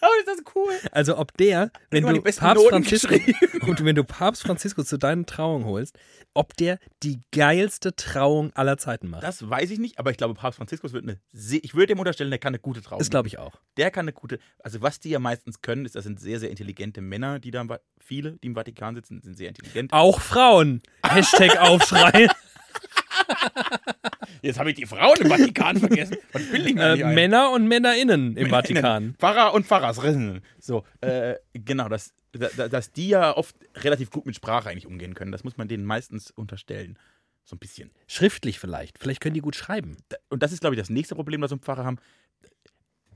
Oh, 0.00 0.06
ist 0.18 0.28
das 0.28 0.54
cool. 0.54 0.72
Also 0.92 1.18
ob 1.18 1.36
der, 1.36 1.70
wenn 1.90 2.06
du 2.06 2.22
Papst 2.22 2.68
Franziskus, 2.68 3.20
und 3.66 3.84
wenn 3.84 3.94
du 3.94 4.04
Papst 4.04 4.42
Franziskus 4.42 4.86
zu 4.86 4.98
deinen 4.98 5.26
Trauungen 5.26 5.66
holst, 5.66 5.98
ob 6.34 6.56
der 6.56 6.78
die 7.02 7.20
geilste 7.32 7.94
Trauung 7.94 8.52
aller 8.54 8.76
Zeiten 8.78 9.08
macht. 9.08 9.22
Das 9.22 9.48
weiß 9.48 9.70
ich 9.70 9.78
nicht, 9.78 9.98
aber 9.98 10.10
ich 10.10 10.16
glaube, 10.16 10.34
Papst 10.34 10.56
Franziskus 10.58 10.92
wird 10.92 11.04
eine. 11.04 11.20
Ich 11.32 11.74
würde 11.74 11.88
dem 11.88 11.98
unterstellen, 11.98 12.30
der 12.30 12.38
kann 12.38 12.50
eine 12.50 12.60
gute 12.60 12.82
Trauung. 12.82 12.98
Das 12.98 13.10
glaube 13.10 13.28
ich 13.28 13.38
auch. 13.38 13.60
Der 13.76 13.90
kann 13.90 14.04
eine 14.04 14.12
gute. 14.12 14.38
Also, 14.58 14.82
was 14.82 15.00
die 15.00 15.10
ja 15.10 15.18
meistens 15.18 15.60
können, 15.62 15.84
ist, 15.84 15.94
das 15.94 16.04
sind 16.04 16.20
sehr, 16.20 16.40
sehr 16.40 16.50
intelligente 16.50 17.00
Männer, 17.00 17.38
die 17.38 17.50
da. 17.50 17.64
Viele, 17.98 18.32
die 18.32 18.48
im 18.48 18.54
Vatikan 18.54 18.94
sitzen, 18.94 19.22
sind 19.22 19.36
sehr 19.36 19.48
intelligent. 19.48 19.92
Auch 19.92 20.20
Frauen. 20.20 20.82
Hashtag 21.02 21.56
Aufschrei. 21.60 22.28
Jetzt 24.44 24.58
habe 24.58 24.70
ich 24.70 24.76
die 24.76 24.86
Frauen 24.86 25.16
im 25.20 25.28
Vatikan 25.28 25.76
vergessen. 25.78 26.16
Was 26.32 26.52
will 26.52 26.66
ich 26.66 26.76
äh? 26.76 26.96
Männer 27.14 27.50
und 27.50 27.66
MännerInnen 27.66 28.36
im. 28.36 28.50
Vatikan. 28.50 29.14
Pfarrer 29.18 29.54
und 29.54 29.66
Pfarrersrinnen. 29.66 30.42
So, 30.58 30.84
äh, 31.00 31.36
genau, 31.54 31.88
dass, 31.88 32.12
da- 32.32 32.68
dass 32.68 32.92
die 32.92 33.08
ja 33.08 33.36
oft 33.36 33.56
relativ 33.76 34.10
gut 34.10 34.26
mit 34.26 34.36
Sprache 34.36 34.68
eigentlich 34.68 34.86
umgehen 34.86 35.14
können. 35.14 35.32
Das 35.32 35.44
muss 35.44 35.56
man 35.56 35.68
denen 35.68 35.84
meistens 35.84 36.30
unterstellen. 36.30 36.98
So 37.44 37.56
ein 37.56 37.58
bisschen. 37.58 37.90
Schriftlich 38.06 38.58
vielleicht. 38.58 38.98
Vielleicht 38.98 39.20
können 39.20 39.34
die 39.34 39.40
gut 39.40 39.56
schreiben. 39.56 39.96
Und 40.30 40.42
das 40.42 40.52
ist, 40.52 40.60
glaube 40.60 40.74
ich, 40.74 40.80
das 40.80 40.90
nächste 40.90 41.14
Problem, 41.14 41.40
das 41.40 41.50
so 41.50 41.56
ein 41.56 41.60
Pfarrer 41.60 41.84
haben. 41.84 41.98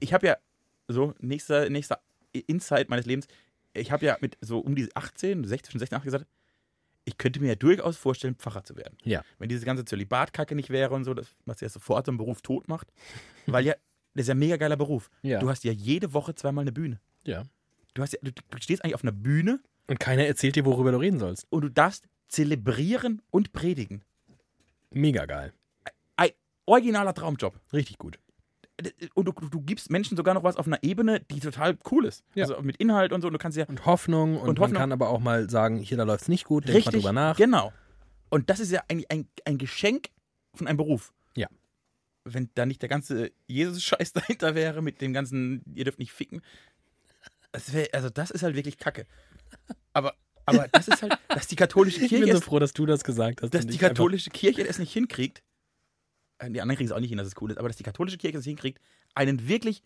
Ich 0.00 0.12
habe 0.12 0.26
ja, 0.26 0.36
so, 0.86 1.14
nächster, 1.20 1.68
nächster 1.70 2.00
Insight 2.46 2.88
meines 2.88 3.06
Lebens, 3.06 3.26
ich 3.74 3.90
habe 3.92 4.04
ja 4.06 4.16
mit 4.20 4.36
so 4.40 4.58
um 4.58 4.74
die 4.74 4.88
18, 4.94 5.44
16, 5.44 5.78
16, 5.78 5.96
18 5.96 6.04
gesagt, 6.04 6.26
ich 7.08 7.18
könnte 7.18 7.40
mir 7.40 7.48
ja 7.48 7.54
durchaus 7.56 7.96
vorstellen, 7.96 8.36
Pfarrer 8.36 8.62
zu 8.64 8.76
werden. 8.76 8.96
Ja. 9.02 9.24
Wenn 9.38 9.48
diese 9.48 9.64
ganze 9.66 9.84
Zölibatkacke 9.84 10.54
nicht 10.54 10.70
wäre 10.70 10.94
und 10.94 11.04
so, 11.04 11.14
das, 11.14 11.26
was 11.46 11.60
ja 11.60 11.68
sofort 11.68 12.06
so 12.06 12.12
einen 12.12 12.18
Beruf 12.18 12.42
tot 12.42 12.68
macht. 12.68 12.88
Weil 13.46 13.64
ja, 13.64 13.74
das 14.14 14.22
ist 14.22 14.28
ja 14.28 14.34
ein 14.34 14.38
mega 14.38 14.56
geiler 14.56 14.76
Beruf. 14.76 15.10
Ja. 15.22 15.38
Du 15.40 15.48
hast 15.48 15.64
ja 15.64 15.72
jede 15.72 16.12
Woche 16.12 16.34
zweimal 16.34 16.62
eine 16.62 16.72
Bühne. 16.72 17.00
ja. 17.24 17.44
Du, 17.94 18.02
hast 18.02 18.12
ja, 18.12 18.18
du, 18.22 18.30
du 18.30 18.58
stehst 18.60 18.84
eigentlich 18.84 18.94
auf 18.94 19.02
einer 19.02 19.10
Bühne 19.12 19.60
Und 19.88 19.98
keiner 19.98 20.24
erzählt 20.24 20.54
dir, 20.54 20.64
worüber 20.64 20.92
du 20.92 20.98
reden 20.98 21.18
sollst. 21.18 21.46
und 21.50 21.62
du 21.62 21.68
darfst 21.68 22.06
zelebrieren 22.28 23.22
und 23.30 23.52
predigen. 23.52 24.02
Mega 24.90 25.26
geil. 25.26 25.52
Ein 26.14 26.30
originaler 26.66 27.12
Traumjob. 27.14 27.58
Richtig 27.72 27.98
gut. 27.98 28.20
Und 29.14 29.24
du, 29.24 29.32
du 29.32 29.60
gibst 29.60 29.90
Menschen 29.90 30.16
sogar 30.16 30.34
noch 30.34 30.44
was 30.44 30.56
auf 30.56 30.66
einer 30.66 30.82
Ebene, 30.82 31.20
die 31.30 31.40
total 31.40 31.76
cool 31.90 32.04
ist. 32.06 32.22
Ja. 32.34 32.44
Also 32.44 32.62
mit 32.62 32.76
Inhalt 32.76 33.12
und 33.12 33.22
so. 33.22 33.26
Und 33.26 33.32
du 33.32 33.38
kannst 33.38 33.58
ja 33.58 33.64
Und 33.66 33.86
Hoffnung 33.86 34.34
und, 34.34 34.48
Und 34.48 34.58
man 34.58 34.64
Hoffnung. 34.68 34.78
kann 34.78 34.92
aber 34.92 35.08
auch 35.08 35.18
mal 35.20 35.50
sagen, 35.50 35.78
hier, 35.78 35.96
da 35.96 36.04
läuft 36.04 36.22
es 36.22 36.28
nicht 36.28 36.44
gut, 36.44 36.64
denk 36.64 36.74
mal 36.74 36.78
richtig 36.78 37.02
drüber 37.02 37.12
nach. 37.12 37.36
Genau. 37.36 37.72
Und 38.30 38.50
das 38.50 38.60
ist 38.60 38.70
ja 38.70 38.82
eigentlich 38.88 39.10
ein, 39.10 39.26
ein 39.44 39.58
Geschenk 39.58 40.10
von 40.54 40.66
einem 40.68 40.76
Beruf. 40.76 41.12
Ja. 41.34 41.48
Wenn 42.24 42.50
da 42.54 42.66
nicht 42.66 42.82
der 42.82 42.88
ganze 42.88 43.32
Jesus-Scheiß 43.46 44.12
dahinter 44.14 44.54
wäre, 44.54 44.80
mit 44.82 45.00
dem 45.00 45.12
ganzen, 45.12 45.62
ihr 45.74 45.84
dürft 45.84 45.98
nicht 45.98 46.12
ficken. 46.12 46.42
Das 47.52 47.72
wär, 47.72 47.88
also 47.92 48.10
das 48.10 48.30
ist 48.30 48.42
halt 48.42 48.54
wirklich 48.54 48.78
Kacke. 48.78 49.06
Aber, 49.92 50.14
aber 50.44 50.68
das 50.68 50.86
ist 50.88 51.02
halt, 51.02 51.18
dass 51.28 51.46
die 51.46 51.56
katholische 51.56 52.02
Ich 52.02 52.10
Kirche 52.10 52.26
bin 52.26 52.34
so 52.34 52.40
froh, 52.42 52.58
dass 52.58 52.72
du 52.74 52.86
das 52.86 53.02
gesagt 53.02 53.42
hast. 53.42 53.54
dass 53.54 53.66
die 53.66 53.72
ich 53.74 53.78
katholische 53.80 54.30
Kirche 54.30 54.68
es 54.68 54.78
nicht 54.78 54.92
hinkriegt, 54.92 55.42
die 56.42 56.60
anderen 56.60 56.76
kriegen 56.76 56.88
es 56.88 56.92
auch 56.92 57.00
nicht 57.00 57.10
hin, 57.10 57.18
dass 57.18 57.26
es 57.26 57.34
cool 57.40 57.50
ist, 57.50 57.58
aber 57.58 57.68
dass 57.68 57.76
die 57.76 57.82
katholische 57.82 58.18
Kirche 58.18 58.38
es 58.38 58.44
hinkriegt, 58.44 58.80
einen 59.14 59.48
wirklich, 59.48 59.82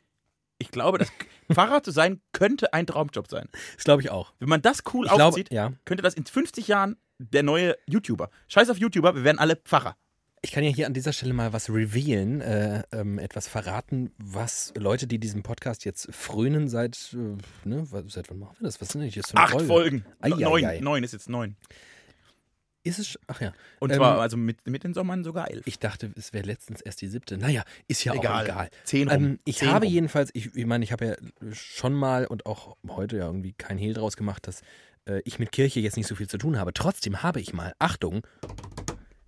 ich 0.59 0.71
glaube, 0.71 0.99
dass 0.99 1.13
Pfarrer 1.53 1.83
zu 1.83 1.91
sein, 1.91 2.21
könnte 2.33 2.73
ein 2.73 2.87
Traumjob 2.87 3.29
sein. 3.29 3.49
Das 3.77 3.85
glaube 3.85 4.03
ich 4.03 4.11
auch. 4.11 4.33
Wenn 4.39 4.49
man 4.49 4.63
das 4.63 4.83
cool 4.93 5.07
Ich 5.07 5.13
glaube, 5.13 5.25
aufzieht, 5.25 5.53
ja. 5.53 5.73
könnte 5.85 6.03
das 6.03 6.15
in 6.15 6.25
50 6.25 6.69
Jahren 6.69 6.97
der 7.19 7.43
neue 7.43 7.77
YouTuber. 7.87 8.31
Scheiß 8.49 8.71
auf 8.71 8.79
YouTuber, 8.79 9.15
wir 9.15 9.25
werden 9.25 9.39
alle 9.39 9.57
Pfarrer. 9.57 9.97
Ich 10.45 10.51
kann 10.51 10.65
ja 10.65 10.71
hier 10.71 10.87
an 10.87 10.93
dieser 10.93 11.13
Stelle 11.13 11.35
mal 11.35 11.53
was 11.53 11.71
revealen, 11.71 12.41
äh, 12.41 12.83
ähm, 12.91 13.21
etwas 13.21 13.47
verraten, 13.47 14.11
was 14.19 14.73
Leute, 14.77 15.07
die 15.07 15.21
diesem 15.21 15.45
Podcast 15.45 15.85
jetzt 15.85 16.13
frönen 16.13 16.69
seit, 16.69 17.15
äh, 17.15 17.69
ne, 17.69 17.87
seit 18.09 18.29
wann 18.29 18.41
machen 18.41 18.57
wir 18.59 18.65
das? 18.65 18.81
Was 18.81 18.89
sind 18.89 19.03
denn 19.03 19.11
jetzt 19.11 19.31
für 19.31 19.37
eine 19.37 19.45
Acht 19.47 19.53
Folge? 19.53 19.67
Folgen. 19.69 20.05
Ei, 20.21 20.31
neun. 20.31 20.65
ei. 20.65 20.81
Neun 20.81 21.05
ist 21.05 21.13
jetzt 21.13 21.29
neun. 21.29 21.55
Ist 22.85 22.99
es, 22.99 23.19
ach 23.29 23.41
ja, 23.41 23.53
Und 23.79 23.91
Ähm, 23.91 23.99
zwar 23.99 24.21
also 24.21 24.37
mit, 24.37 24.67
mit 24.67 24.83
den 24.83 24.93
Sommern 24.93 25.23
sogar 25.23 25.51
elf. 25.51 25.65
ich 25.67 25.79
dachte, 25.79 26.11
es 26.17 26.33
wäre 26.33 26.45
letztens 26.45 26.81
erst 26.81 27.01
die 27.01 27.07
siebte. 27.07 27.39
Naja, 27.39 27.63
ist 27.87 28.03
ja 28.05 28.13
auch 28.13 28.19
egal. 28.19 28.71
Zehn 28.85 29.09
rum. 29.09 29.25
Ähm, 29.25 29.39
ich 29.45 29.59
Zehn 29.59 29.71
habe 29.71 29.87
rum. 29.87 29.95
jedenfalls, 29.95 30.31
ich, 30.35 30.55
ich 30.57 30.67
meine, 30.67 30.83
ich 30.85 30.91
habe 30.91 31.07
ja 31.07 31.15
schon 31.53 31.95
mal 31.95 32.27
und 32.27 32.45
auch 32.47 32.77
heute 32.89 33.19
ja 33.19 33.27
irgendwie 33.27 33.53
kein 33.53 33.79
Hehl 33.79 33.95
draus 33.95 34.17
gemacht, 34.17 34.47
dass 34.49 34.63
äh, 35.07 35.21
ich 35.25 35.39
mit 35.39 35.53
Kirche 35.53 35.79
jetzt 35.81 35.97
nicht 35.97 36.09
so 36.09 36.17
viel 36.17 36.29
zu 36.29 36.39
tun 36.39 36.59
habe. 36.59 36.73
Trotzdem 36.73 37.23
habe 37.23 37.41
ich 37.41 37.53
mal, 37.53 37.73
Achtung, 37.79 38.27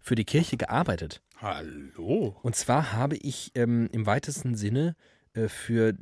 für 0.00 0.16
die 0.16 0.24
Kirche 0.24 0.56
gearbeitet. 0.56 1.22
Hallo. 1.40 2.36
Und 2.42 2.56
zwar 2.56 2.92
habe 2.92 3.16
ich 3.16 3.52
ähm, 3.54 3.88
im 3.92 4.04
weitesten 4.06 4.54
Sinne 4.56 4.96
äh, 5.34 5.48
für 5.48 5.94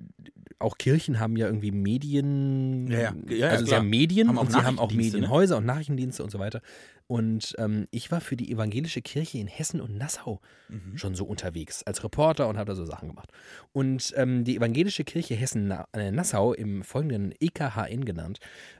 auch 0.62 0.78
Kirchen 0.78 1.20
haben 1.20 1.36
ja 1.36 1.46
irgendwie 1.46 1.70
Medien, 1.70 2.90
Ja, 2.90 3.14
ja. 3.28 3.48
Also 3.48 3.66
sie 3.66 3.74
haben 3.74 3.88
Medien 3.90 4.28
Haben 4.28 4.38
auch 4.38 4.42
und 4.42 4.52
sie 4.52 4.62
haben 4.62 4.78
auch 4.78 4.90
ne? 4.90 4.96
Medienhäuser 4.96 5.56
und 5.58 5.66
Nachrichtendienste 5.66 6.22
und 6.22 6.30
so 6.30 6.38
weiter. 6.38 6.60
Und 7.06 7.54
ähm, 7.58 7.86
ich 7.90 8.10
war 8.10 8.20
für 8.20 8.36
die 8.36 8.50
evangelische 8.50 9.02
Kirche 9.02 9.38
in 9.38 9.46
Hessen 9.46 9.80
und 9.80 9.96
Nassau 9.98 10.40
Mhm. 10.68 10.96
schon 10.96 11.14
so 11.14 11.24
unterwegs 11.26 11.82
als 11.82 12.02
Reporter 12.02 12.48
und 12.48 12.56
habe 12.56 12.68
da 12.70 12.74
so 12.74 12.86
Sachen 12.86 13.08
gemacht. 13.08 13.28
Und 13.72 14.14
ähm, 14.16 14.44
die 14.44 14.56
evangelische 14.56 15.04
Kirche 15.04 15.34
Hessen-Nassau, 15.34 16.54
im 16.54 16.82
folgenden 16.82 17.34
EKHN 17.38 18.04
genannt, 18.04 18.38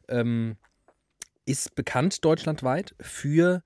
ähm, 0.09 0.57
ist 1.45 1.75
bekannt 1.75 2.25
deutschlandweit 2.25 2.95
für 3.01 3.63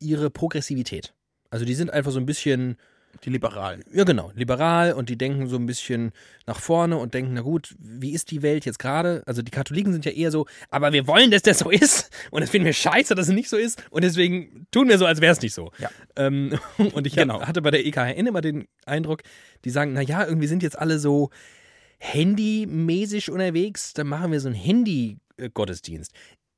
ihre 0.00 0.28
Progressivität. 0.30 1.14
Also 1.50 1.64
die 1.64 1.74
sind 1.74 1.90
einfach 1.90 2.10
so 2.10 2.18
ein 2.18 2.26
bisschen, 2.26 2.76
Die 3.24 3.30
Liberalen. 3.30 3.84
ja 3.92 4.04
genau, 4.04 4.32
liberal 4.34 4.94
und 4.94 5.08
die 5.08 5.16
denken 5.16 5.46
so 5.46 5.56
ein 5.56 5.66
bisschen 5.66 6.12
nach 6.46 6.58
vorne 6.58 6.96
und 6.96 7.14
denken, 7.14 7.34
na 7.34 7.42
gut, 7.42 7.74
wie 7.78 8.12
ist 8.12 8.30
die 8.30 8.42
Welt 8.42 8.64
jetzt 8.64 8.78
gerade? 8.78 9.22
Also 9.26 9.42
die 9.42 9.50
Katholiken 9.50 9.92
sind 9.92 10.04
ja 10.04 10.10
eher 10.12 10.30
so, 10.30 10.46
aber 10.70 10.92
wir 10.92 11.06
wollen, 11.06 11.30
dass 11.30 11.42
das 11.42 11.60
so 11.60 11.70
ist 11.70 12.10
und 12.30 12.40
das 12.40 12.50
finden 12.50 12.66
wir 12.66 12.72
scheiße, 12.72 13.14
dass 13.14 13.28
es 13.28 13.34
nicht 13.34 13.48
so 13.48 13.56
ist 13.56 13.82
und 13.90 14.02
deswegen 14.02 14.66
tun 14.72 14.88
wir 14.88 14.98
so, 14.98 15.06
als 15.06 15.20
wäre 15.20 15.32
es 15.32 15.40
nicht 15.40 15.54
so. 15.54 15.70
Ja. 15.78 15.90
Ähm, 16.16 16.58
und 16.78 17.06
ich 17.06 17.14
Genau. 17.14 17.42
hatte 17.42 17.62
bei 17.62 17.70
der 17.70 17.86
EKHN 17.86 18.26
immer 18.26 18.40
den 18.40 18.66
Eindruck, 18.86 19.22
die 19.64 19.70
sagen, 19.70 19.92
na 19.92 20.00
ja, 20.00 20.26
irgendwie 20.26 20.48
sind 20.48 20.62
jetzt 20.62 20.78
alle 20.78 20.98
so 20.98 21.30
handymäßig 21.98 23.30
unterwegs, 23.30 23.92
dann 23.94 24.08
machen 24.08 24.32
wir 24.32 24.40
so 24.40 24.48
einen 24.48 24.56
Handy-Gottesdienst. 24.56 26.12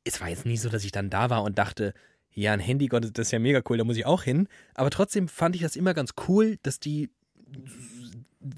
Es 0.04 0.20
war 0.20 0.28
jetzt 0.28 0.46
nicht 0.46 0.60
so, 0.60 0.68
dass 0.68 0.84
ich 0.84 0.92
dann 0.92 1.10
da 1.10 1.30
war 1.30 1.42
und 1.42 1.58
dachte, 1.58 1.94
ja, 2.34 2.52
ein 2.52 2.60
Handy-Gottesdienst, 2.60 3.18
das 3.18 3.28
ist 3.28 3.32
ja 3.32 3.38
mega 3.38 3.62
cool, 3.68 3.78
da 3.78 3.84
muss 3.84 3.96
ich 3.96 4.06
auch 4.06 4.22
hin. 4.22 4.48
Aber 4.74 4.90
trotzdem 4.90 5.28
fand 5.28 5.54
ich 5.56 5.62
das 5.62 5.76
immer 5.76 5.94
ganz 5.94 6.14
cool, 6.28 6.58
dass 6.62 6.80
die 6.80 7.10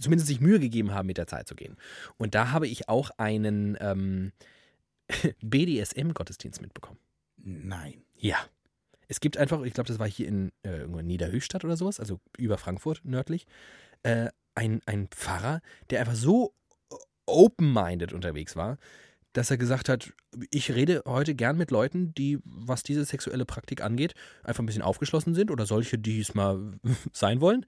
zumindest 0.00 0.28
sich 0.28 0.40
Mühe 0.40 0.58
gegeben 0.58 0.92
haben, 0.92 1.06
mit 1.06 1.18
der 1.18 1.26
Zeit 1.26 1.46
zu 1.46 1.54
gehen. 1.54 1.76
Und 2.16 2.34
da 2.34 2.50
habe 2.50 2.66
ich 2.66 2.88
auch 2.88 3.10
einen 3.18 3.76
ähm, 3.80 4.32
BDSM-Gottesdienst 5.42 6.60
mitbekommen. 6.60 6.98
Nein. 7.36 8.02
Ja. 8.16 8.38
Es 9.08 9.20
gibt 9.20 9.36
einfach, 9.36 9.62
ich 9.62 9.74
glaube, 9.74 9.86
das 9.86 9.98
war 9.98 10.08
hier 10.08 10.26
in, 10.26 10.50
äh, 10.64 10.82
in 10.82 11.06
Niederhöchstadt 11.06 11.64
oder 11.64 11.76
sowas, 11.76 12.00
also 12.00 12.18
über 12.36 12.58
Frankfurt 12.58 13.02
nördlich, 13.04 13.46
äh, 14.02 14.30
ein, 14.56 14.80
ein 14.86 15.06
Pfarrer, 15.08 15.60
der 15.90 16.00
einfach 16.00 16.16
so 16.16 16.54
open-minded 17.26 18.12
unterwegs 18.12 18.56
war, 18.56 18.78
dass 19.36 19.50
er 19.50 19.56
gesagt 19.58 19.88
hat, 19.88 20.12
ich 20.50 20.72
rede 20.74 21.02
heute 21.06 21.34
gern 21.34 21.56
mit 21.56 21.70
Leuten, 21.70 22.14
die, 22.14 22.38
was 22.44 22.82
diese 22.82 23.04
sexuelle 23.04 23.44
Praktik 23.44 23.82
angeht, 23.82 24.14
einfach 24.42 24.62
ein 24.62 24.66
bisschen 24.66 24.82
aufgeschlossen 24.82 25.34
sind 25.34 25.50
oder 25.50 25.66
solche, 25.66 25.98
die 25.98 26.20
es 26.20 26.34
mal 26.34 26.72
sein 27.12 27.40
wollen. 27.40 27.66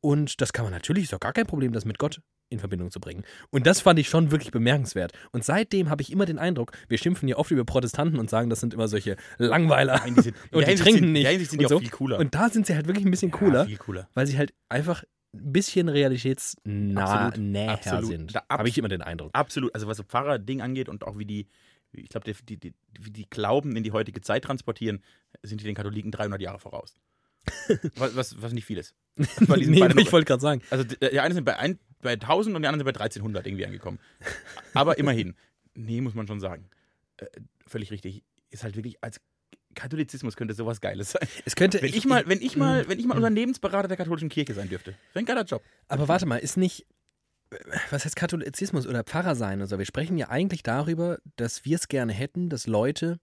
Und 0.00 0.40
das 0.40 0.52
kann 0.52 0.64
man 0.64 0.72
natürlich, 0.72 1.04
ist 1.04 1.12
doch 1.12 1.20
gar 1.20 1.32
kein 1.32 1.46
Problem, 1.46 1.72
das 1.72 1.84
mit 1.84 1.98
Gott 1.98 2.20
in 2.52 2.58
Verbindung 2.58 2.90
zu 2.90 2.98
bringen. 3.00 3.22
Und 3.50 3.66
das 3.66 3.80
fand 3.80 3.98
ich 3.98 4.08
schon 4.08 4.30
wirklich 4.32 4.50
bemerkenswert. 4.50 5.12
Und 5.30 5.44
seitdem 5.44 5.88
habe 5.88 6.02
ich 6.02 6.10
immer 6.10 6.26
den 6.26 6.38
Eindruck, 6.38 6.72
wir 6.88 6.98
schimpfen 6.98 7.28
ja 7.28 7.36
oft 7.36 7.50
über 7.50 7.64
Protestanten 7.64 8.18
und 8.18 8.28
sagen, 8.28 8.50
das 8.50 8.58
sind 8.60 8.74
immer 8.74 8.88
solche 8.88 9.16
Langweiler. 9.38 9.98
Nein, 9.98 10.14
die 10.16 10.22
sind, 10.22 10.36
in 10.50 10.58
Und 10.58 10.66
die 10.66 10.74
trinken 10.74 11.00
sind, 11.00 11.12
nicht 11.12 11.28
Hinsicht 11.28 11.50
sind 11.50 11.60
die 11.60 11.66
und 11.66 11.70
so. 11.70 11.78
viel 11.78 11.90
cooler. 11.90 12.18
Und 12.18 12.34
da 12.34 12.48
sind 12.48 12.66
sie 12.66 12.74
halt 12.74 12.86
wirklich 12.88 13.04
ein 13.04 13.10
bisschen 13.10 13.30
cooler, 13.30 13.68
Ja, 13.68 13.76
cooler. 13.78 14.08
weil 14.14 14.26
sie 14.26 14.36
halt 14.38 14.52
einfach 14.68 15.04
ein 15.32 15.52
bisschen 15.52 15.88
realitätsnäher 15.88 17.08
Absolut, 17.08 17.38
näher 17.38 17.72
absolut. 17.72 18.06
sind. 18.06 18.34
Habe 18.48 18.68
ich 18.68 18.78
immer 18.78 18.88
den 18.88 19.02
Eindruck. 19.02 19.30
Absolut. 19.32 19.74
Also 19.74 19.86
was 19.86 19.96
so 19.96 20.02
Pfarrer-Ding 20.02 20.60
angeht 20.60 20.88
und 20.88 21.04
auch 21.04 21.18
wie 21.18 21.24
die, 21.24 21.46
ich 21.92 22.08
glaube, 22.08 22.32
die, 22.32 22.44
die, 22.44 22.56
die, 22.58 22.74
wie 22.98 23.10
die 23.10 23.28
Glauben 23.30 23.76
in 23.76 23.82
die 23.82 23.92
heutige 23.92 24.20
Zeit 24.20 24.44
transportieren, 24.44 25.02
sind 25.42 25.60
die 25.60 25.64
den 25.64 25.74
Katholiken 25.74 26.10
300 26.10 26.40
Jahre 26.40 26.58
voraus. 26.58 26.96
was, 27.96 28.16
was, 28.16 28.42
was 28.42 28.52
nicht 28.52 28.64
viel 28.64 28.78
ist. 28.78 28.94
Nee, 29.16 29.86
ich 29.96 30.12
wollte 30.12 30.26
gerade 30.26 30.40
sagen. 30.40 30.62
Also 30.70 30.84
die, 30.84 30.96
die 30.98 31.20
einen 31.20 31.34
sind 31.34 31.44
bei, 31.44 31.56
ein, 31.56 31.78
bei 32.02 32.12
1000 32.12 32.56
und 32.56 32.62
die 32.62 32.68
anderen 32.68 32.84
sind 32.84 32.92
bei 32.92 33.00
1300 33.00 33.46
irgendwie 33.46 33.66
angekommen. 33.66 33.98
Aber 34.74 34.98
immerhin. 34.98 35.34
Nee, 35.74 36.00
muss 36.00 36.14
man 36.14 36.26
schon 36.26 36.40
sagen. 36.40 36.68
Äh, 37.18 37.26
völlig 37.66 37.90
richtig. 37.90 38.24
Ist 38.50 38.64
halt 38.64 38.76
wirklich 38.76 39.02
als 39.02 39.20
Katholizismus 39.74 40.36
könnte 40.36 40.54
sowas 40.54 40.80
Geiles 40.80 41.12
sein. 41.12 41.28
Es 41.44 41.56
könnte. 41.56 41.80
Wenn 41.82 41.94
ich 41.94 42.04
mal, 42.04 42.26
wenn 42.26 42.42
ich 42.42 42.56
mal, 42.56 42.84
Mm, 42.84 42.88
wenn 42.88 42.98
ich 42.98 43.06
mal 43.06 43.14
mm. 43.14 43.18
Unternehmensberater 43.18 43.88
der 43.88 43.96
katholischen 43.96 44.28
Kirche 44.28 44.54
sein 44.54 44.68
dürfte. 44.68 44.94
Wäre 45.12 45.22
ein 45.22 45.26
geiler 45.26 45.44
Job. 45.44 45.62
Aber 45.88 46.08
warte 46.08 46.26
mal, 46.26 46.36
ist 46.36 46.56
nicht. 46.56 46.86
Was 47.90 48.04
heißt 48.04 48.14
Katholizismus 48.14 48.86
oder 48.86 49.02
Pfarrer 49.02 49.34
sein? 49.34 49.60
Also 49.60 49.76
wir 49.78 49.84
sprechen 49.84 50.16
ja 50.16 50.28
eigentlich 50.28 50.62
darüber, 50.62 51.18
dass 51.36 51.64
wir 51.64 51.76
es 51.76 51.88
gerne 51.88 52.12
hätten, 52.12 52.48
dass 52.48 52.68
Leute 52.68 53.18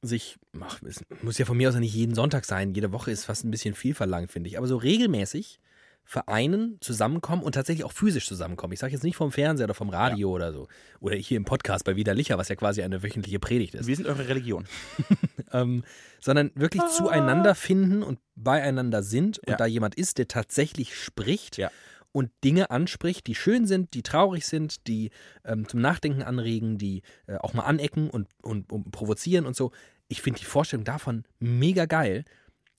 sich, 0.00 0.36
ach, 0.60 0.80
es 0.82 1.00
muss 1.22 1.38
ja 1.38 1.44
von 1.44 1.56
mir 1.56 1.70
aus 1.70 1.74
nicht 1.74 1.94
jeden 1.94 2.14
Sonntag 2.14 2.44
sein, 2.44 2.72
jede 2.74 2.92
Woche 2.92 3.10
ist 3.10 3.24
fast 3.24 3.44
ein 3.44 3.50
bisschen 3.50 3.74
viel 3.74 3.94
verlangt, 3.94 4.30
finde 4.30 4.48
ich, 4.48 4.58
aber 4.58 4.68
so 4.68 4.76
regelmäßig 4.76 5.58
vereinen, 6.04 6.76
zusammenkommen 6.80 7.42
und 7.42 7.52
tatsächlich 7.54 7.84
auch 7.84 7.92
physisch 7.92 8.26
zusammenkommen. 8.28 8.72
Ich 8.74 8.78
sage 8.80 8.92
jetzt 8.92 9.02
nicht 9.04 9.16
vom 9.16 9.32
Fernseher 9.32 9.64
oder 9.64 9.74
vom 9.74 9.88
Radio 9.88 10.30
oder 10.30 10.52
so. 10.52 10.68
Oder 11.00 11.16
hier 11.16 11.36
im 11.36 11.44
Podcast 11.44 11.84
bei 11.84 11.96
Widerlicher, 11.96 12.36
was 12.38 12.48
ja 12.48 12.56
quasi 12.56 12.82
eine 12.82 13.02
wöchentliche 13.02 13.38
Predigt 13.40 13.74
ist. 13.74 13.86
Wir 13.86 13.96
sind 13.96 14.06
eure 14.06 14.28
Religion. 14.28 14.66
ähm, 15.52 15.82
sondern 16.20 16.50
wirklich 16.54 16.82
zueinander 16.86 17.54
finden 17.54 18.02
und 18.02 18.18
beieinander 18.34 19.02
sind 19.02 19.38
und 19.40 19.50
Ja. 19.50 19.56
da 19.56 19.66
jemand 19.66 19.94
ist, 19.94 20.18
der 20.18 20.28
tatsächlich 20.28 20.94
spricht 20.96 21.56
Ja. 21.56 21.70
und 22.12 22.30
Dinge 22.44 22.70
anspricht, 22.70 23.26
die 23.26 23.34
schön 23.34 23.66
sind, 23.66 23.94
die 23.94 24.02
traurig 24.02 24.46
sind, 24.46 24.86
die 24.86 25.10
ähm, 25.44 25.66
zum 25.68 25.80
Nachdenken 25.80 26.22
anregen, 26.22 26.76
die 26.78 27.02
äh, 27.26 27.36
auch 27.36 27.54
mal 27.54 27.62
anecken 27.64 28.10
und, 28.10 28.28
und, 28.42 28.70
und 28.72 28.90
provozieren 28.90 29.46
und 29.46 29.56
so. 29.56 29.72
Ich 30.08 30.20
finde 30.22 30.38
die 30.40 30.44
Vorstellung 30.46 30.84
davon 30.84 31.24
mega 31.40 31.86
geil 31.86 32.24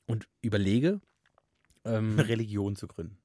und 0.05 0.27
überlege, 0.41 1.01
ähm, 1.85 2.13
Eine 2.13 2.27
Religion 2.27 2.75
zu 2.75 2.87
gründen. 2.87 3.17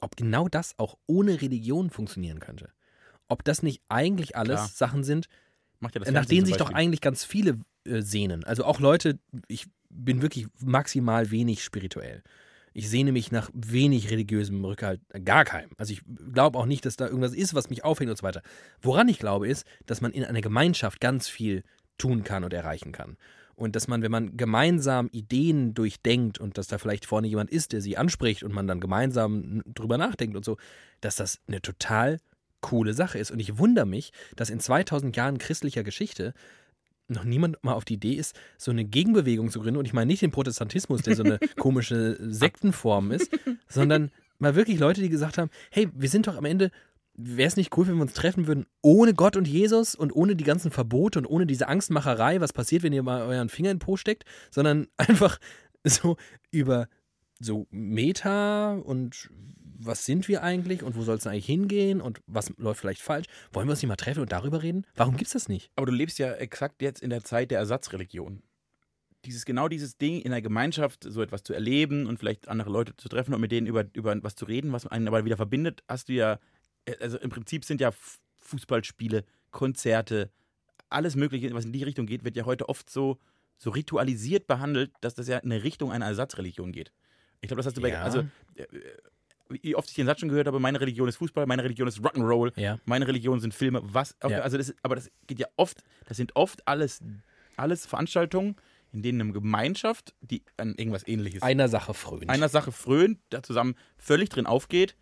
ob 0.00 0.16
genau 0.16 0.48
das 0.48 0.78
auch 0.78 0.96
ohne 1.06 1.40
Religion 1.40 1.90
funktionieren 1.90 2.40
könnte. 2.40 2.70
Ob 3.26 3.42
das 3.44 3.62
nicht 3.62 3.82
eigentlich 3.88 4.36
alles 4.36 4.56
Klar. 4.56 4.68
Sachen 4.68 5.04
sind, 5.04 5.26
ja 5.80 5.88
Äh, 5.88 5.98
nach 5.98 6.04
Fernsehen 6.04 6.28
denen 6.28 6.46
sich 6.46 6.56
doch 6.56 6.70
eigentlich 6.70 7.00
ganz 7.00 7.24
viele 7.24 7.58
äh, 7.84 8.00
sehnen. 8.02 8.44
Also 8.44 8.64
auch 8.64 8.80
Leute, 8.80 9.18
ich 9.48 9.66
bin 9.90 10.22
wirklich 10.22 10.46
maximal 10.60 11.30
wenig 11.30 11.64
spirituell. 11.64 12.22
Ich 12.74 12.88
sehne 12.88 13.10
mich 13.12 13.32
nach 13.32 13.50
wenig 13.54 14.10
religiösem 14.10 14.64
Rückhalt, 14.64 15.00
äh, 15.08 15.20
gar 15.20 15.44
keinem. 15.44 15.70
Also 15.78 15.92
ich 15.92 16.02
glaube 16.32 16.58
auch 16.58 16.66
nicht, 16.66 16.84
dass 16.84 16.96
da 16.96 17.06
irgendwas 17.06 17.34
ist, 17.34 17.54
was 17.54 17.70
mich 17.70 17.84
aufhängt 17.84 18.10
und 18.10 18.18
so 18.18 18.22
weiter. 18.22 18.42
Woran 18.80 19.08
ich 19.08 19.18
glaube, 19.18 19.48
ist, 19.48 19.66
dass 19.86 20.00
man 20.00 20.12
in 20.12 20.24
einer 20.24 20.42
Gemeinschaft 20.42 21.00
ganz 21.00 21.28
viel 21.28 21.64
tun 21.96 22.22
kann 22.22 22.44
und 22.44 22.52
erreichen 22.52 22.92
kann. 22.92 23.16
Und 23.58 23.74
dass 23.74 23.88
man, 23.88 24.02
wenn 24.02 24.12
man 24.12 24.36
gemeinsam 24.36 25.08
Ideen 25.10 25.74
durchdenkt 25.74 26.38
und 26.38 26.56
dass 26.58 26.68
da 26.68 26.78
vielleicht 26.78 27.06
vorne 27.06 27.26
jemand 27.26 27.50
ist, 27.50 27.72
der 27.72 27.80
sie 27.80 27.96
anspricht 27.96 28.44
und 28.44 28.54
man 28.54 28.68
dann 28.68 28.78
gemeinsam 28.78 29.62
drüber 29.66 29.98
nachdenkt 29.98 30.36
und 30.36 30.44
so, 30.44 30.58
dass 31.00 31.16
das 31.16 31.40
eine 31.48 31.60
total 31.60 32.18
coole 32.60 32.94
Sache 32.94 33.18
ist. 33.18 33.32
Und 33.32 33.40
ich 33.40 33.58
wundere 33.58 33.84
mich, 33.84 34.12
dass 34.36 34.48
in 34.48 34.60
2000 34.60 35.16
Jahren 35.16 35.38
christlicher 35.38 35.82
Geschichte 35.82 36.34
noch 37.08 37.24
niemand 37.24 37.62
mal 37.64 37.72
auf 37.72 37.84
die 37.84 37.94
Idee 37.94 38.12
ist, 38.12 38.38
so 38.58 38.70
eine 38.70 38.84
Gegenbewegung 38.84 39.50
zu 39.50 39.60
gründen. 39.60 39.78
Und 39.78 39.86
ich 39.86 39.92
meine 39.92 40.06
nicht 40.06 40.22
den 40.22 40.30
Protestantismus, 40.30 41.02
der 41.02 41.16
so 41.16 41.24
eine 41.24 41.40
komische 41.56 42.16
Sektenform 42.20 43.10
ist, 43.10 43.36
sondern 43.66 44.12
mal 44.38 44.54
wirklich 44.54 44.78
Leute, 44.78 45.00
die 45.00 45.08
gesagt 45.08 45.36
haben, 45.36 45.50
hey, 45.72 45.88
wir 45.96 46.08
sind 46.08 46.28
doch 46.28 46.36
am 46.36 46.44
Ende, 46.44 46.70
wäre 47.18 47.48
es 47.48 47.56
nicht 47.56 47.76
cool, 47.76 47.88
wenn 47.88 47.96
wir 47.96 48.02
uns 48.02 48.14
treffen 48.14 48.46
würden, 48.46 48.66
ohne 48.80 49.12
Gott 49.12 49.36
und 49.36 49.48
Jesus 49.48 49.96
und 49.96 50.14
ohne 50.14 50.36
die 50.36 50.44
ganzen 50.44 50.70
Verbote 50.70 51.18
und 51.18 51.26
ohne 51.26 51.46
diese 51.46 51.66
Angstmacherei, 51.66 52.40
was 52.40 52.52
passiert, 52.52 52.84
wenn 52.84 52.92
ihr 52.92 53.02
mal 53.02 53.22
euren 53.22 53.48
Finger 53.48 53.70
in 53.70 53.78
den 53.78 53.84
Po 53.84 53.96
steckt, 53.96 54.24
sondern 54.50 54.86
einfach 54.96 55.38
so 55.84 56.16
über 56.52 56.88
so 57.40 57.66
Meta 57.70 58.74
und 58.74 59.30
was 59.80 60.04
sind 60.04 60.26
wir 60.28 60.42
eigentlich 60.42 60.82
und 60.82 60.96
wo 60.96 61.02
soll 61.02 61.16
es 61.16 61.26
eigentlich 61.26 61.46
hingehen 61.46 62.00
und 62.00 62.20
was 62.26 62.52
läuft 62.56 62.80
vielleicht 62.80 63.02
falsch? 63.02 63.26
Wollen 63.52 63.68
wir 63.68 63.72
uns 63.72 63.82
nicht 63.82 63.88
mal 63.88 63.96
treffen 63.96 64.20
und 64.20 64.32
darüber 64.32 64.62
reden? 64.62 64.86
Warum 64.96 65.16
gibt 65.16 65.28
es 65.28 65.32
das 65.34 65.48
nicht? 65.48 65.70
Aber 65.76 65.86
du 65.86 65.92
lebst 65.92 66.18
ja 66.18 66.32
exakt 66.34 66.82
jetzt 66.82 67.02
in 67.02 67.10
der 67.10 67.22
Zeit 67.22 67.50
der 67.50 67.58
Ersatzreligion. 67.58 68.42
Dieses, 69.24 69.44
genau 69.44 69.68
dieses 69.68 69.98
Ding, 69.98 70.20
in 70.20 70.30
der 70.30 70.42
Gemeinschaft 70.42 71.04
so 71.04 71.22
etwas 71.22 71.42
zu 71.42 71.52
erleben 71.52 72.06
und 72.06 72.18
vielleicht 72.18 72.48
andere 72.48 72.70
Leute 72.70 72.96
zu 72.96 73.08
treffen 73.08 73.34
und 73.34 73.40
mit 73.40 73.52
denen 73.52 73.66
über, 73.66 73.84
über 73.92 74.16
was 74.22 74.36
zu 74.36 74.44
reden, 74.44 74.72
was 74.72 74.86
einen 74.86 75.08
aber 75.08 75.24
wieder 75.24 75.36
verbindet, 75.36 75.82
hast 75.88 76.08
du 76.08 76.12
ja, 76.12 76.38
also 77.00 77.18
im 77.18 77.30
Prinzip 77.30 77.64
sind 77.64 77.80
ja 77.80 77.92
Fußballspiele, 78.38 79.24
Konzerte, 79.50 80.30
alles 80.88 81.16
Mögliche, 81.16 81.52
was 81.54 81.64
in 81.64 81.72
die 81.72 81.82
Richtung 81.82 82.06
geht, 82.06 82.24
wird 82.24 82.36
ja 82.36 82.44
heute 82.44 82.68
oft 82.68 82.88
so, 82.90 83.18
so 83.58 83.70
ritualisiert 83.70 84.46
behandelt, 84.46 84.92
dass 85.00 85.14
das 85.14 85.28
ja 85.28 85.38
in 85.38 85.52
eine 85.52 85.62
Richtung 85.64 85.92
einer 85.92 86.06
Ersatzreligion 86.06 86.72
geht. 86.72 86.92
Ich 87.40 87.48
glaube, 87.48 87.58
das 87.58 87.66
hast 87.66 87.76
du 87.76 87.82
bei. 87.82 87.90
Ja. 87.90 88.02
Also, 88.02 88.20
äh, 88.56 88.66
wie 89.50 89.74
oft 89.74 89.88
ich 89.88 89.94
den 89.94 90.06
Satz 90.06 90.20
schon 90.20 90.28
gehört 90.28 90.46
habe, 90.46 90.60
meine 90.60 90.80
Religion 90.80 91.08
ist 91.08 91.16
Fußball, 91.16 91.46
meine 91.46 91.64
Religion 91.64 91.88
ist 91.88 91.98
Rock'n'Roll, 92.00 92.52
Ja. 92.60 92.78
meine 92.84 93.06
Religion 93.06 93.40
sind 93.40 93.54
Filme. 93.54 93.80
Was? 93.82 94.14
Ja. 94.26 94.40
Also 94.40 94.58
das, 94.58 94.74
aber 94.82 94.94
das 94.96 95.10
geht 95.26 95.38
ja 95.38 95.46
oft, 95.56 95.82
das 96.06 96.18
sind 96.18 96.36
oft 96.36 96.66
alles, 96.68 97.00
alles 97.56 97.86
Veranstaltungen, 97.86 98.56
in 98.92 99.02
denen 99.02 99.20
eine 99.22 99.32
Gemeinschaft, 99.32 100.14
die 100.20 100.42
an 100.58 100.74
irgendwas 100.74 101.06
ähnliches 101.06 101.42
Einer 101.42 101.68
Sache 101.68 101.94
frönt. 101.94 102.28
einer 102.28 102.48
Sache 102.50 102.72
frönt, 102.72 103.18
da 103.30 103.42
zusammen 103.42 103.74
völlig 103.96 104.28
drin 104.28 104.46
aufgeht 104.46 104.96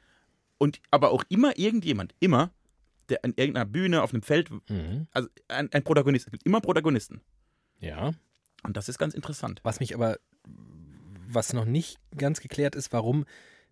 und 0.59 0.81
aber 0.91 1.11
auch 1.11 1.25
immer 1.29 1.59
irgendjemand, 1.59 2.15
immer, 2.21 2.51
der 3.09 3.25
an 3.25 3.35
irgendeiner 3.37 3.67
Bühne, 3.67 4.03
auf 4.03 4.13
einem 4.13 4.23
Feld, 4.23 4.51
mhm. 4.69 5.07
also 5.13 5.29
ein, 5.49 5.73
ein 5.73 5.85
Protagonist, 5.85 6.27
es 6.27 6.33
gibt 6.33 6.47
immer 6.47 6.61
Protagonisten. 6.61 7.21
Ja. 7.81 8.13
Und 8.63 8.77
das 8.77 8.89
ist 8.89 8.99
ganz 8.99 9.15
interessant. 9.15 9.61
Was 9.63 9.81
mich 9.81 9.95
aber, 9.95 10.19
was 11.29 11.53
noch 11.53 11.65
nicht 11.65 11.99
ganz 12.17 12.41
geklärt 12.41 12.75
ist, 12.75 12.93
warum 12.93 13.25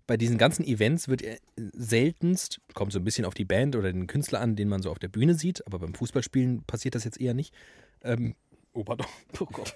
bei 0.07 0.17
diesen 0.17 0.39
ganzen 0.39 0.65
Events 0.65 1.09
wird 1.09 1.23
er 1.23 1.39
seltenst, 1.57 2.61
kommt 2.75 2.93
so 2.93 2.99
ein 2.99 3.05
bisschen 3.05 3.25
auf 3.25 3.35
die 3.35 3.47
Band 3.47 3.75
oder 3.75 3.91
den 3.91 4.07
Künstler 4.07 4.41
an, 4.41 4.55
den 4.55 4.69
man 4.69 4.83
so 4.83 4.91
auf 4.91 4.99
der 4.99 5.09
Bühne 5.09 5.35
sieht, 5.35 5.67
aber 5.67 5.79
beim 5.79 5.95
Fußballspielen 5.95 6.65
passiert 6.65 6.95
das 6.95 7.05
jetzt 7.05 7.21
eher 7.21 7.35
nicht. 7.35 7.55
Ähm, 8.03 8.35
oh, 8.73 8.85
pardon. 8.85 9.07
Oh 9.41 9.47
Gott. 9.47 9.75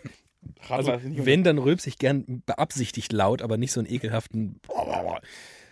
Also, 0.69 1.01
wenn, 1.03 1.43
dann 1.43 1.59
rülpse 1.59 1.89
ich 1.89 1.99
gern 1.99 2.43
beabsichtigt 2.47 3.13
laut, 3.13 3.43
aber 3.43 3.57
nicht 3.57 3.73
so 3.73 3.81
einen 3.81 3.91
ekelhaften 3.91 4.61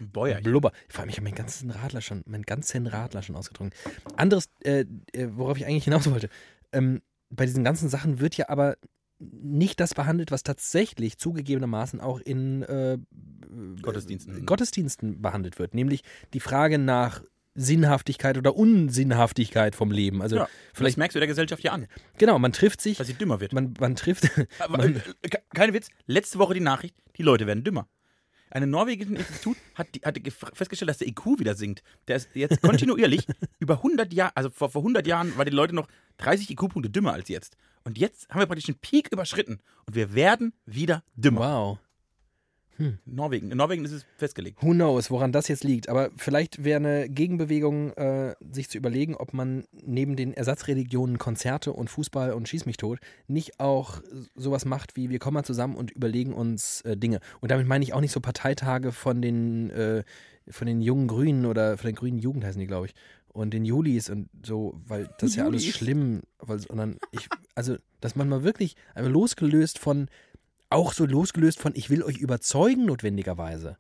Bäuer. 0.01 0.41
Blubber. 0.41 0.73
Vor 0.89 1.01
allem, 1.01 1.09
ich 1.11 1.17
habe 1.17 1.25
meinen 1.25 1.35
ganzen 1.35 1.71
Radler 1.71 2.01
schon, 2.01 2.23
meinen 2.27 2.43
ganzen 2.45 2.87
Radler 2.87 3.23
schon 3.23 3.37
ausgetrunken. 3.37 3.79
Anderes, 4.17 4.49
äh, 4.65 4.85
äh, 5.13 5.29
worauf 5.33 5.57
ich 5.57 5.67
eigentlich 5.67 5.85
hinaus 5.85 6.11
wollte, 6.11 6.29
ähm, 6.73 7.03
bei 7.31 7.47
diesen 7.47 7.65
ganzen 7.65 7.89
Sachen 7.89 8.21
wird 8.21 8.37
ja 8.37 8.49
aber 8.49 8.77
nicht 9.19 9.81
das 9.81 9.95
behandelt, 9.95 10.31
was 10.31 10.43
tatsächlich 10.43 11.17
zugegebenermaßen 11.19 12.01
auch 12.01 12.21
in 12.21 12.63
äh, 12.65 12.99
Gottesdiensten. 13.83 14.39
äh, 14.39 14.41
Gottesdiensten 14.43 15.23
behandelt 15.23 15.59
wird, 15.59 15.75
nämlich 15.75 16.03
die 16.35 16.41
Frage 16.41 16.79
nach 16.79 17.23
Sinnhaftigkeit 17.55 18.37
oder 18.37 18.55
Unsinnhaftigkeit 18.55 19.75
vom 19.75 19.91
Leben. 19.91 20.21
Also 20.21 20.37
Ja, 20.37 20.49
Vielleicht 20.75 20.99
merkst 20.99 21.15
du 21.15 21.21
der 21.21 21.29
Gesellschaft 21.29 21.63
ja 21.65 21.73
an, 21.73 21.87
genau, 22.19 22.39
man 22.39 22.53
trifft 22.53 22.83
sich, 22.83 22.99
dass 22.99 23.07
sie 23.07 23.15
dümmer 23.15 23.41
wird. 23.41 23.55
man, 23.55 23.73
man 23.81 23.97
trifft, 23.97 24.25
Aber, 24.59 24.77
man, 24.77 24.97
äh, 24.97 25.29
ke- 25.29 25.43
kein 25.55 25.73
Witz, 25.73 25.89
letzte 26.07 26.39
Woche 26.39 26.53
die 26.53 26.61
Nachricht, 26.61 26.95
die 27.17 27.23
Leute 27.23 27.47
werden 27.47 27.65
dümmer. 27.65 27.89
Ein 28.51 28.71
norwegisches 28.71 29.13
Institut 29.13 29.57
hat, 29.75 29.89
die, 29.95 30.01
hat 30.01 30.19
festgestellt, 30.55 30.89
dass 30.89 30.99
der 30.99 31.09
IQ 31.09 31.39
wieder 31.39 31.55
sinkt. 31.55 31.83
Der 32.09 32.17
ist 32.17 32.29
jetzt 32.35 32.63
kontinuierlich 32.63 33.27
über 33.59 33.75
100 33.79 34.13
Jahre, 34.13 34.37
also 34.37 34.51
vor, 34.51 34.71
vor 34.71 34.83
100 34.83 35.07
Jahren 35.07 35.37
waren 35.37 35.47
die 35.47 35.53
Leute 35.53 35.75
noch 35.75 35.89
30 36.19 36.51
IQ-Punkte 36.51 36.91
dümmer 36.91 37.13
als 37.13 37.29
jetzt. 37.29 37.57
Und 37.85 37.99
jetzt 37.99 38.29
haben 38.31 38.41
wir 38.41 38.47
praktisch 38.47 38.69
einen 38.69 38.79
Peak 38.79 39.09
überschritten 39.13 39.61
und 39.87 39.95
wir 39.95 40.15
werden 40.15 40.53
wieder 40.65 41.03
dümmer. 41.17 41.41
wow. 41.41 41.79
In 42.79 42.99
Norwegen, 43.07 43.51
in 43.51 43.59
Norwegen 43.59 43.85
ist 43.85 43.93
es 43.93 44.05
festgelegt. 44.17 44.63
Who 44.63 44.73
knows, 44.73 45.11
woran 45.11 45.33
das 45.33 45.49
jetzt 45.49 45.65
liegt. 45.65 45.89
Aber 45.89 46.11
vielleicht 46.17 46.65
wäre 46.65 46.77
eine 46.77 47.09
Gegenbewegung, 47.09 47.93
äh, 47.93 48.35
sich 48.53 48.69
zu 48.69 48.79
überlegen, 48.79 49.15
ob 49.15 49.33
man 49.33 49.65
neben 49.73 50.17
den 50.17 50.35
Ersatzreligionen 50.35 51.19
Konzerte 51.19 51.73
und 51.73 51.91
Fußball 51.91 52.33
und 52.33 52.49
Schieß 52.49 52.67
mich 52.67 52.77
tot 52.77 52.99
nicht 53.29 53.61
auch 53.61 54.01
sowas 54.35 54.65
macht 54.65 54.97
wie 54.97 55.11
wir 55.11 55.19
kommen 55.19 55.35
mal 55.35 55.45
zusammen 55.45 55.77
und 55.77 55.91
überlegen 55.91 56.33
uns 56.33 56.81
äh, 56.83 56.97
Dinge. 56.97 57.21
Und 57.41 57.51
damit 57.51 57.67
meine 57.67 57.85
ich 57.85 57.93
auch 57.93 58.01
nicht 58.01 58.13
so 58.13 58.21
Parteitage 58.21 58.93
von 58.93 59.23
den, 59.23 59.71
äh, 59.71 60.05
von 60.49 60.67
den 60.67 60.81
jungen 60.81 61.07
Grünen 61.07 61.47
oder 61.47 61.77
von 61.77 61.89
den 61.89 61.97
Grünen 61.97 62.19
Jugend 62.19 62.45
heißen 62.45 62.61
die, 62.61 62.67
glaube 62.67 62.87
ich. 62.87 62.95
Und 63.29 63.53
den 63.53 63.67
Julis 63.67 64.09
und 64.09 64.31
so, 64.43 64.81
weil 64.87 65.11
das 65.19 65.31
ist 65.31 65.37
ja 65.37 65.45
alles 65.45 65.67
schlimm. 65.67 66.23
Weil, 66.39 66.59
sondern 66.59 66.97
ich, 67.13 67.29
also, 67.55 67.77
dass 68.01 68.17
man 68.17 68.31
mal 68.31 68.45
wirklich 68.45 68.77
einmal 68.95 69.13
losgelöst 69.13 69.79
von, 69.79 70.09
auch 70.71 70.93
so 70.93 71.07
losgelöst 71.07 71.61
von, 71.61 71.75
ich 71.75 71.91
will 71.91 72.03
euch 72.03 72.19
überzeugen, 72.19 72.85
notwendigerweise. 72.87 73.77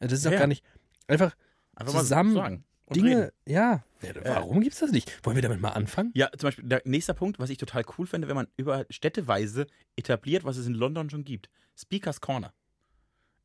Also 0.00 0.12
Das 0.12 0.18
ist 0.20 0.24
Ja, 0.24 0.30
doch 0.30 0.34
ja. 0.34 0.38
gar 0.40 0.46
nicht. 0.46 0.64
Einfach 1.06 1.36
Einfach 1.74 2.00
Zusammen 2.00 2.64
Dinge, 2.92 3.16
reden. 3.16 3.32
ja. 3.46 3.84
Warum 4.24 4.60
gibt's 4.60 4.78
das 4.78 4.90
nicht? 4.92 5.24
Wollen 5.24 5.36
wir 5.36 5.42
damit 5.42 5.60
mal 5.60 5.70
anfangen? 5.70 6.10
Ja, 6.14 6.30
zum 6.36 6.48
Beispiel, 6.48 6.64
der 6.64 6.82
nächste 6.84 7.14
Punkt, 7.14 7.38
was 7.38 7.50
ich 7.50 7.58
total 7.58 7.84
cool 7.98 8.06
finde, 8.06 8.28
wenn 8.28 8.34
man 8.36 8.48
über 8.56 8.84
städteweise 8.90 9.66
etabliert, 9.96 10.44
was 10.44 10.56
es 10.56 10.66
in 10.66 10.74
London 10.74 11.10
schon 11.10 11.24
gibt. 11.24 11.48
Speakers 11.76 12.20
Corner. 12.20 12.52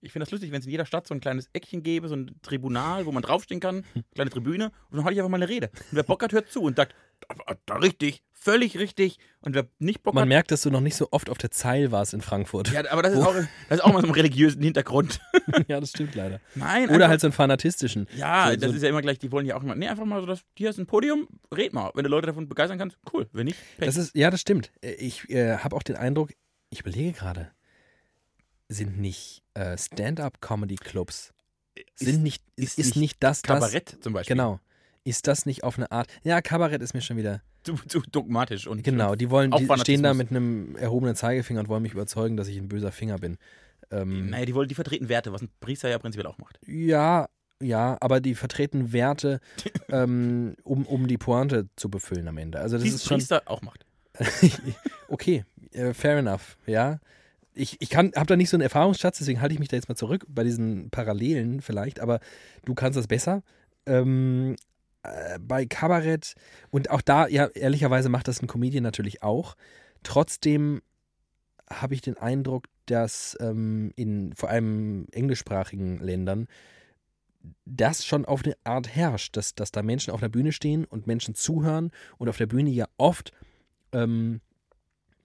Ich 0.01 0.11
finde 0.11 0.25
das 0.25 0.31
lustig, 0.31 0.51
wenn 0.51 0.59
es 0.59 0.65
in 0.65 0.71
jeder 0.71 0.85
Stadt 0.85 1.07
so 1.07 1.13
ein 1.13 1.21
kleines 1.21 1.49
Eckchen 1.53 1.81
gäbe, 1.83 2.07
so 2.09 2.15
ein 2.15 2.31
Tribunal, 2.41 3.05
wo 3.05 3.11
man 3.11 3.23
draufstehen 3.23 3.59
kann, 3.61 3.83
kleine 4.15 4.29
Tribüne, 4.31 4.71
und 4.89 4.97
dann 4.97 5.03
halte 5.05 5.13
ich 5.13 5.19
einfach 5.19 5.29
mal 5.31 5.37
eine 5.37 5.49
Rede. 5.49 5.69
Und 5.73 5.83
wer 5.91 6.03
Bock 6.03 6.23
hat, 6.23 6.31
hört 6.33 6.49
zu 6.49 6.61
und 6.63 6.75
sagt, 6.75 6.93
richtig, 7.81 8.23
völlig 8.33 8.77
richtig. 8.77 9.17
Und 9.41 9.55
wer 9.55 9.67
nicht 9.79 10.03
Bock 10.03 10.13
Man 10.13 10.23
hat, 10.23 10.27
merkt, 10.29 10.51
dass 10.51 10.61
du 10.61 10.69
noch 10.71 10.81
nicht 10.81 10.95
so 10.95 11.07
oft 11.11 11.29
auf 11.29 11.37
der 11.37 11.51
Zeil 11.51 11.91
warst 11.91 12.13
in 12.13 12.21
Frankfurt. 12.21 12.71
ja, 12.71 12.89
aber 12.91 13.01
das 13.01 13.13
ist, 13.13 13.19
auch, 13.21 13.33
das 13.33 13.79
ist 13.79 13.83
auch 13.83 13.91
mal 13.93 14.01
so 14.01 14.07
ein 14.07 14.13
religiösen 14.13 14.61
Hintergrund. 14.61 15.19
ja 15.67 15.79
das 15.79 15.89
stimmt 15.91 16.15
leider. 16.15 16.39
Nein, 16.55 16.85
Oder 16.85 16.93
einfach- 16.95 17.07
halt 17.09 17.21
so 17.21 17.27
einen 17.27 17.33
fanatistischen. 17.33 18.07
Ja, 18.15 18.49
so, 18.51 18.55
das 18.57 18.69
so, 18.71 18.75
ist 18.77 18.83
ja 18.83 18.89
immer 18.89 19.01
gleich, 19.01 19.19
die 19.19 19.31
wollen 19.31 19.45
ja 19.45 19.55
auch 19.55 19.63
immer, 19.63 19.75
nee, 19.75 19.87
einfach 19.87 20.05
mal 20.05 20.19
so, 20.21 20.25
das, 20.27 20.41
hier 20.57 20.69
ist 20.69 20.77
ein 20.79 20.85
Podium, 20.85 21.27
red 21.53 21.73
mal. 21.73 21.91
Wenn 21.93 22.03
du 22.03 22.09
Leute 22.09 22.27
davon 22.27 22.47
begeistern 22.47 22.77
kannst, 22.77 22.97
cool. 23.13 23.27
Wenn 23.33 23.45
nicht, 23.45 23.57
Pech. 23.77 23.85
das 23.87 23.97
ist, 23.97 24.15
ja, 24.15 24.29
das 24.31 24.41
stimmt. 24.41 24.71
Äh, 24.81 24.91
Ich 24.93 25.29
äh, 25.29 25.57
habe 25.57 25.75
auch 25.75 25.83
den 25.83 25.95
Eindruck, 25.95 26.31
ich 26.69 26.81
überlege 26.81 27.11
gerade, 27.13 27.51
sind 28.69 28.97
nicht 28.99 29.43
äh, 29.53 29.77
Stand-up-Comedy-Clubs, 29.77 31.33
sind 31.95 32.23
nicht, 32.23 32.43
ist, 32.55 32.77
ist 32.79 32.87
ist 32.87 32.95
nicht 32.95 33.17
das, 33.21 33.41
das, 33.41 33.47
Kabarett 33.59 33.97
zum 34.01 34.13
Beispiel. 34.13 34.35
genau, 34.35 34.59
ist 35.03 35.27
das 35.27 35.45
nicht 35.45 35.63
auf 35.63 35.77
eine 35.77 35.91
Art, 35.91 36.07
ja, 36.23 36.41
Kabarett 36.41 36.81
ist 36.81 36.93
mir 36.93 37.01
schon 37.01 37.17
wieder, 37.17 37.41
Zu, 37.63 37.75
zu 37.87 38.01
dogmatisch 38.11 38.67
und 38.67 38.83
genau, 38.83 39.15
die 39.15 39.29
wollen, 39.29 39.51
die 39.51 39.67
stehen 39.79 40.03
da 40.03 40.13
mit 40.13 40.29
einem 40.31 40.75
erhobenen 40.75 41.15
Zeigefinger 41.15 41.61
und 41.61 41.67
wollen 41.69 41.83
mich 41.83 41.93
überzeugen, 41.93 42.37
dass 42.37 42.47
ich 42.47 42.57
ein 42.57 42.69
böser 42.69 42.91
Finger 42.91 43.17
bin. 43.17 43.37
Ähm, 43.91 44.29
Naja, 44.29 44.45
die 44.45 44.55
wollen, 44.55 44.67
die 44.67 44.75
vertreten 44.75 45.09
Werte, 45.09 45.33
was 45.33 45.41
ein 45.41 45.49
Priester 45.59 45.89
ja 45.89 45.99
prinzipiell 45.99 46.27
auch 46.27 46.37
macht. 46.37 46.59
Ja, 46.65 47.27
ja, 47.61 47.97
aber 48.01 48.19
die 48.19 48.35
vertreten 48.35 48.91
Werte, 48.93 49.39
ähm, 49.89 50.55
um, 50.63 50.85
um 50.85 51.07
die 51.07 51.17
Pointe 51.17 51.67
zu 51.75 51.89
befüllen 51.89 52.27
am 52.27 52.37
Ende. 52.37 52.59
Also 52.59 52.77
das 52.77 52.83
Die 52.83 52.89
ist 52.89 53.03
ein 53.03 53.07
schon 53.07 53.17
Priester 53.17 53.43
auch 53.45 53.61
macht. 53.61 53.85
okay, 55.07 55.45
äh, 55.71 55.93
fair 55.93 56.17
enough, 56.17 56.57
ja. 56.65 56.99
Ich, 57.55 57.79
ich 57.81 57.95
habe 57.95 58.09
da 58.25 58.35
nicht 58.35 58.49
so 58.49 58.57
einen 58.57 58.63
Erfahrungsschatz, 58.63 59.19
deswegen 59.19 59.39
halte 59.41 59.53
ich 59.53 59.59
mich 59.59 59.69
da 59.69 59.75
jetzt 59.75 59.87
mal 59.87 59.95
zurück 59.95 60.25
bei 60.27 60.43
diesen 60.43 60.89
Parallelen 60.89 61.61
vielleicht, 61.61 61.99
aber 61.99 62.19
du 62.65 62.73
kannst 62.73 62.97
das 62.97 63.05
besser. 63.07 63.43
Ähm, 63.85 64.55
äh, 65.03 65.39
bei 65.39 65.65
Kabarett 65.65 66.35
und 66.71 66.89
auch 66.89 67.01
da, 67.01 67.27
ja, 67.27 67.47
ehrlicherweise 67.47 68.09
macht 68.09 68.27
das 68.27 68.41
ein 68.41 68.47
Comedian 68.47 68.83
natürlich 68.83 69.23
auch. 69.23 69.55
Trotzdem 70.03 70.81
habe 71.69 71.93
ich 71.93 72.01
den 72.01 72.17
Eindruck, 72.17 72.65
dass 72.85 73.37
ähm, 73.39 73.91
in 73.95 74.33
vor 74.35 74.49
allem 74.49 75.07
englischsprachigen 75.11 75.99
Ländern 75.99 76.47
das 77.65 78.05
schon 78.05 78.25
auf 78.25 78.43
eine 78.45 78.55
Art 78.63 78.93
herrscht, 78.93 79.35
dass, 79.35 79.55
dass 79.55 79.71
da 79.71 79.81
Menschen 79.81 80.11
auf 80.11 80.21
der 80.21 80.29
Bühne 80.29 80.51
stehen 80.51 80.85
und 80.85 81.07
Menschen 81.07 81.35
zuhören 81.35 81.91
und 82.17 82.29
auf 82.29 82.37
der 82.37 82.47
Bühne 82.47 82.69
ja 82.69 82.85
oft 82.97 83.31
ähm, 83.91 84.41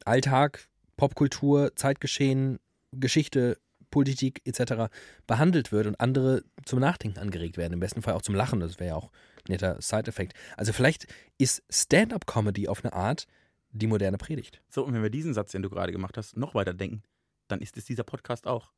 Alltag, 0.05 0.69
Popkultur, 0.97 1.77
Zeitgeschehen, 1.77 2.59
Geschichte, 2.93 3.59
Politik 3.91 4.43
etc. 4.45 4.93
behandelt 5.27 5.73
wird 5.73 5.87
und 5.87 6.01
andere 6.01 6.43
zum 6.65 6.81
Nachdenken 6.81 7.19
angeregt 7.19 7.57
werden. 7.57 7.75
Im 7.75 7.81
besten 7.81 8.03
Fall 8.03 8.15
auch 8.15 8.23
zum 8.23 8.35
Lachen. 8.35 8.61
Das 8.61 8.79
wäre 8.79 8.91
ja 8.91 8.97
auch 8.97 9.11
netter 9.49 9.81
Side-Effekt. 9.81 10.35
Also 10.57 10.73
vielleicht 10.73 11.07
ist 11.39 11.63
Stand-up-Comedy 11.71 12.69
auf 12.69 12.85
eine 12.85 12.93
Art 12.93 13.27
die 13.73 13.87
moderne 13.87 14.19
Predigt. 14.19 14.61
So, 14.69 14.85
und 14.85 14.95
wenn 14.95 15.03
wir 15.03 15.11
diesen 15.11 15.35
Satz, 15.35 15.53
den 15.53 15.63
du 15.63 15.71
gerade 15.71 15.93
gemacht 15.93 16.17
hast, 16.17 16.37
noch 16.37 16.55
weiter 16.55 16.75
denken, 16.75 17.03
dann 17.49 17.61
ist 17.61 17.77
es 17.77 17.85
dieser 17.85 18.05
Podcast 18.05 18.47
auch. 18.47 18.73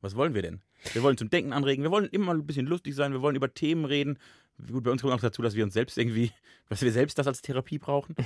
Was 0.00 0.16
wollen 0.16 0.34
wir 0.34 0.42
denn? 0.42 0.60
Wir 0.92 1.02
wollen 1.04 1.16
zum 1.16 1.30
Denken 1.30 1.52
anregen, 1.52 1.84
wir 1.84 1.92
wollen 1.92 2.06
immer 2.06 2.34
ein 2.34 2.44
bisschen 2.44 2.66
lustig 2.66 2.94
sein, 2.94 3.12
wir 3.12 3.22
wollen 3.22 3.36
über 3.36 3.54
Themen 3.54 3.84
reden. 3.84 4.18
Gut, 4.70 4.82
bei 4.82 4.90
uns 4.90 5.00
kommt 5.00 5.14
auch 5.14 5.20
dazu, 5.20 5.42
dass 5.42 5.54
wir 5.54 5.62
uns 5.64 5.74
selbst 5.74 5.96
irgendwie, 5.96 6.32
dass 6.68 6.82
wir 6.82 6.92
selbst 6.92 7.18
das 7.18 7.26
als 7.28 7.40
Therapie 7.40 7.78
brauchen. 7.78 8.16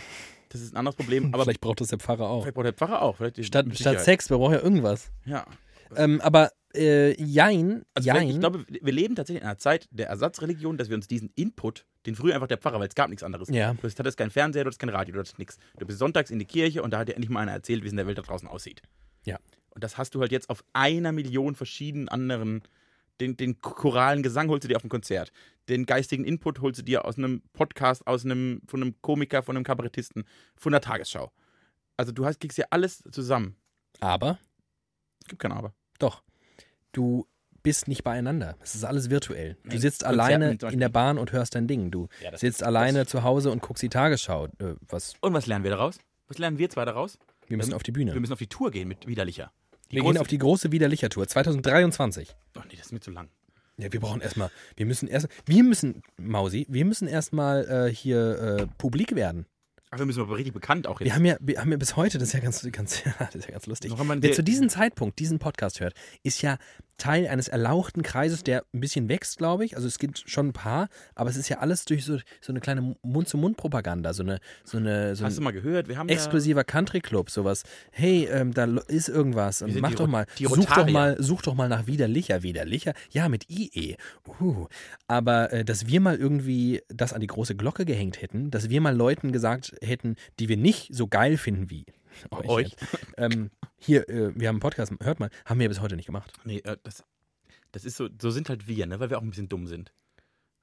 Das 0.48 0.62
ist 0.62 0.72
ein 0.72 0.78
anderes 0.78 0.96
Problem, 0.96 1.26
aber 1.34 1.44
vielleicht 1.44 1.60
braucht 1.60 1.82
das 1.82 1.88
der 1.88 1.98
Pfarrer 1.98 2.28
auch. 2.28 2.42
vielleicht 2.42 2.54
braucht 2.54 2.66
der 2.66 2.72
Pfarrer 2.72 3.02
auch. 3.02 3.16
Statt, 3.40 3.66
statt. 3.76 4.00
Sex, 4.00 4.30
wir 4.30 4.38
brauchen 4.38 4.54
ja 4.54 4.62
irgendwas. 4.62 5.10
Ja. 5.26 5.46
Ähm, 5.94 6.20
aber 6.20 6.50
äh, 6.74 7.20
jein, 7.22 7.84
Also 7.94 8.06
jein. 8.08 8.28
ich 8.28 8.38
glaube, 8.40 8.64
wir 8.68 8.92
leben 8.92 9.14
tatsächlich 9.14 9.42
in 9.42 9.48
einer 9.48 9.58
Zeit 9.58 9.88
der 9.90 10.08
Ersatzreligion, 10.08 10.76
dass 10.76 10.88
wir 10.88 10.96
uns 10.96 11.06
diesen 11.06 11.30
Input, 11.36 11.86
den 12.04 12.14
früher 12.16 12.34
einfach 12.34 12.48
der 12.48 12.58
Pfarrer, 12.58 12.80
weil 12.80 12.88
es 12.88 12.94
gab 12.94 13.08
nichts 13.08 13.22
anderes. 13.22 13.48
Ja. 13.48 13.72
Du 13.74 13.82
hast- 13.84 13.98
hattest 13.98 14.16
keinen 14.18 14.30
Fernseher, 14.30 14.64
du 14.64 14.68
hattest 14.68 14.80
kein 14.80 14.88
Radio, 14.90 15.14
du 15.14 15.20
hattest 15.20 15.38
nichts. 15.38 15.58
Du 15.78 15.86
bist 15.86 15.98
sonntags 15.98 16.30
in 16.30 16.38
die 16.38 16.44
Kirche 16.44 16.82
und 16.82 16.90
da 16.90 16.98
hat 16.98 17.08
dir 17.08 17.14
endlich 17.14 17.30
mal 17.30 17.40
einer 17.40 17.52
erzählt, 17.52 17.82
wie 17.82 17.86
es 17.86 17.92
in 17.92 17.96
der 17.96 18.06
Welt 18.06 18.18
da 18.18 18.22
draußen 18.22 18.48
aussieht. 18.48 18.82
Ja. 19.24 19.38
Und 19.70 19.84
das 19.84 19.96
hast 19.98 20.14
du 20.14 20.20
halt 20.20 20.32
jetzt 20.32 20.50
auf 20.50 20.64
einer 20.72 21.12
Million 21.12 21.54
verschiedenen 21.54 22.08
anderen. 22.08 22.62
Den, 23.20 23.36
den 23.38 23.58
choralen 23.60 24.22
Gesang 24.22 24.48
holst 24.50 24.64
du 24.64 24.68
dir 24.68 24.76
auf 24.76 24.82
dem 24.82 24.90
Konzert. 24.90 25.32
Den 25.70 25.86
geistigen 25.86 26.24
Input 26.24 26.60
holst 26.60 26.78
du 26.80 26.82
dir 26.84 27.06
aus 27.06 27.16
einem 27.16 27.42
Podcast, 27.54 28.06
aus 28.06 28.24
einem, 28.26 28.60
von 28.66 28.82
einem 28.82 28.94
Komiker, 29.00 29.42
von 29.42 29.56
einem 29.56 29.64
Kabarettisten, 29.64 30.24
von 30.56 30.72
der 30.72 30.82
Tagesschau. 30.82 31.32
Also 31.96 32.12
du 32.12 32.26
hast, 32.26 32.40
kriegst 32.40 32.58
ja 32.58 32.66
alles 32.70 33.02
zusammen. 33.10 33.56
aber 34.00 34.38
gibt 35.28 35.40
kein 35.42 35.52
Aber. 35.52 35.72
Doch. 35.98 36.22
Du 36.92 37.26
bist 37.62 37.88
nicht 37.88 38.04
beieinander. 38.04 38.56
Es 38.62 38.74
ist 38.74 38.84
alles 38.84 39.10
virtuell. 39.10 39.56
Du 39.64 39.76
sitzt 39.78 40.04
Konzerten 40.04 40.20
alleine 40.20 40.72
in 40.72 40.78
der 40.80 40.88
Bahn 40.88 41.18
und 41.18 41.32
hörst 41.32 41.54
dein 41.54 41.66
Ding. 41.66 41.90
Du 41.90 42.08
Ja, 42.22 42.36
sitzt 42.36 42.62
alleine 42.62 43.06
zu 43.06 43.22
Hause 43.24 43.50
und 43.50 43.60
guckst 43.60 43.82
die 43.82 43.88
Tagesschau. 43.88 44.46
Äh, 44.58 44.74
was? 44.88 45.14
Und 45.20 45.34
was 45.34 45.46
lernen 45.46 45.64
wir 45.64 45.72
daraus? 45.72 45.98
Was 46.28 46.38
lernen 46.38 46.58
wir 46.58 46.70
zwei 46.70 46.84
daraus? 46.84 47.18
Wir 47.48 47.56
müssen 47.56 47.74
auf 47.74 47.82
die 47.82 47.92
Bühne. 47.92 48.12
Wir 48.14 48.20
müssen 48.20 48.32
auf 48.32 48.38
die 48.38 48.46
Tour 48.48 48.70
gehen 48.70 48.88
mit 48.88 49.06
Widerlicher. 49.06 49.52
Wir 49.88 50.02
große- 50.02 50.12
gehen 50.12 50.18
auf 50.20 50.26
die 50.28 50.38
große 50.38 50.72
Widerlicher-Tour 50.72 51.26
2023. 51.28 52.34
Oh 52.56 52.60
nee, 52.68 52.76
das 52.76 52.86
ist 52.86 52.92
mir 52.92 53.00
zu 53.00 53.10
lang. 53.10 53.28
Ja, 53.78 53.92
wir 53.92 54.00
brauchen 54.00 54.20
erstmal, 54.22 54.50
wir 54.76 54.86
müssen 54.86 55.06
erst, 55.06 55.28
wir 55.44 55.62
müssen, 55.62 56.02
Mausi, 56.16 56.66
wir 56.68 56.84
müssen 56.86 57.08
erstmal 57.08 57.88
äh, 57.88 57.92
hier 57.94 58.38
äh, 58.40 58.66
publik 58.78 59.14
werden. 59.14 59.44
Wir 59.98 60.06
müssen 60.06 60.20
aber 60.20 60.36
richtig 60.36 60.54
bekannt 60.54 60.86
auch 60.86 61.00
jetzt. 61.00 61.06
Wir 61.06 61.14
haben 61.14 61.24
ja, 61.24 61.36
wir 61.40 61.60
haben 61.60 61.70
ja 61.70 61.76
bis 61.76 61.96
heute, 61.96 62.18
das 62.18 62.28
ist 62.28 62.34
ja 62.34 62.40
ganz, 62.40 62.66
ganz, 62.72 63.02
das 63.18 63.34
ist 63.34 63.46
ja 63.46 63.52
ganz 63.52 63.66
lustig. 63.66 63.92
Wer 63.96 64.32
zu 64.32 64.42
diesem 64.42 64.68
Zeitpunkt 64.68 65.18
diesen 65.18 65.38
Podcast 65.38 65.80
hört, 65.80 65.94
ist 66.22 66.42
ja 66.42 66.58
Teil 66.98 67.26
eines 67.28 67.48
erlauchten 67.48 68.02
Kreises, 68.02 68.42
der 68.42 68.64
ein 68.72 68.80
bisschen 68.80 69.08
wächst, 69.08 69.38
glaube 69.38 69.64
ich. 69.64 69.76
Also 69.76 69.86
es 69.86 69.98
gibt 69.98 70.24
schon 70.26 70.48
ein 70.48 70.52
paar, 70.52 70.88
aber 71.14 71.30
es 71.30 71.36
ist 71.36 71.48
ja 71.48 71.58
alles 71.58 71.84
durch 71.84 72.04
so, 72.04 72.18
so 72.40 72.52
eine 72.52 72.60
kleine 72.60 72.96
Mund-zu-Mund-Propaganda, 73.02 74.12
so 74.14 74.22
eine, 74.22 74.40
so 74.64 74.78
eine, 74.78 75.14
so 75.14 75.24
Hast 75.24 75.38
du 75.38 75.42
mal 75.42 75.52
gehört? 75.52 75.88
Wir 75.88 75.98
haben 75.98 76.08
exklusiver 76.08 76.64
Country-Club, 76.64 77.30
sowas. 77.30 77.64
Hey, 77.90 78.28
ähm, 78.30 78.54
da 78.54 78.64
ist 78.88 79.08
irgendwas 79.08 79.62
und 79.62 79.78
mach 79.80 79.94
doch 79.94 80.06
mal, 80.06 80.26
such 80.38 80.66
doch 80.66 80.88
mal, 80.88 81.16
such 81.22 81.42
doch 81.42 81.54
mal 81.54 81.68
nach 81.68 81.86
Widerlicher, 81.86 82.42
Widerlicher. 82.42 82.94
Ja, 83.10 83.28
mit 83.28 83.50
IE. 83.50 83.96
Uh. 84.40 84.66
Aber 85.06 85.52
äh, 85.52 85.64
dass 85.64 85.86
wir 85.86 86.00
mal 86.00 86.16
irgendwie 86.16 86.82
das 86.88 87.12
an 87.12 87.20
die 87.20 87.26
große 87.26 87.56
Glocke 87.56 87.84
gehängt 87.84 88.22
hätten, 88.22 88.50
dass 88.50 88.70
wir 88.70 88.80
mal 88.80 88.96
Leuten 88.96 89.32
gesagt 89.32 89.74
hätten, 89.82 90.16
die 90.38 90.48
wir 90.48 90.56
nicht 90.56 90.94
so 90.94 91.06
geil 91.06 91.36
finden 91.36 91.70
wie 91.70 91.84
euch. 92.30 92.48
Euch. 92.48 92.76
Ähm, 93.16 93.50
hier, 93.78 94.08
äh, 94.08 94.32
wir 94.34 94.48
haben 94.48 94.56
einen 94.56 94.60
Podcast, 94.60 94.92
hört 95.02 95.20
mal, 95.20 95.30
haben 95.44 95.60
wir 95.60 95.68
bis 95.68 95.80
heute 95.80 95.96
nicht 95.96 96.06
gemacht. 96.06 96.32
Nee, 96.44 96.58
äh, 96.64 96.76
das, 96.82 97.04
das 97.72 97.84
ist 97.84 97.96
so, 97.96 98.08
so 98.20 98.30
sind 98.30 98.48
halt 98.48 98.66
wir, 98.66 98.86
ne? 98.86 99.00
weil 99.00 99.10
wir 99.10 99.18
auch 99.18 99.22
ein 99.22 99.30
bisschen 99.30 99.48
dumm 99.48 99.66
sind. 99.66 99.92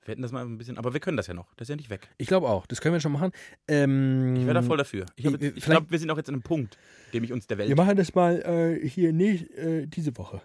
Wir 0.05 0.11
hätten 0.11 0.21
das 0.21 0.33
mal 0.33 0.43
ein 0.45 0.57
bisschen, 0.57 0.77
aber 0.77 0.93
wir 0.93 0.99
können 0.99 1.15
das 1.15 1.27
ja 1.27 1.33
noch. 1.33 1.53
Das 1.55 1.65
ist 1.65 1.69
ja 1.69 1.75
nicht 1.77 1.89
weg. 1.89 2.09
Ich 2.17 2.27
glaube 2.27 2.49
auch, 2.49 2.65
das 2.65 2.81
können 2.81 2.93
wir 2.93 2.99
schon 2.99 3.13
machen. 3.13 3.31
Ähm, 3.69 4.35
Ich 4.35 4.43
wäre 4.43 4.53
da 4.55 4.61
voll 4.61 4.77
dafür. 4.77 5.05
Ich, 5.15 5.25
hab 5.25 5.41
ich- 5.41 5.63
glaube, 5.63 5.89
wir 5.89 5.99
sind 5.99 6.11
auch 6.11 6.17
jetzt 6.17 6.27
an 6.27 6.35
einem 6.35 6.43
Punkt, 6.43 6.77
dem 7.13 7.23
ich 7.23 7.31
uns 7.31 7.47
der 7.47 7.57
Welt. 7.57 7.69
wir 7.69 7.75
machen 7.77 7.95
das 7.95 8.13
mal 8.13 8.41
äh, 8.41 8.87
hier 8.87 9.13
nicht 9.13 9.49
äh, 9.51 9.85
diese 9.87 10.17
Woche. 10.17 10.41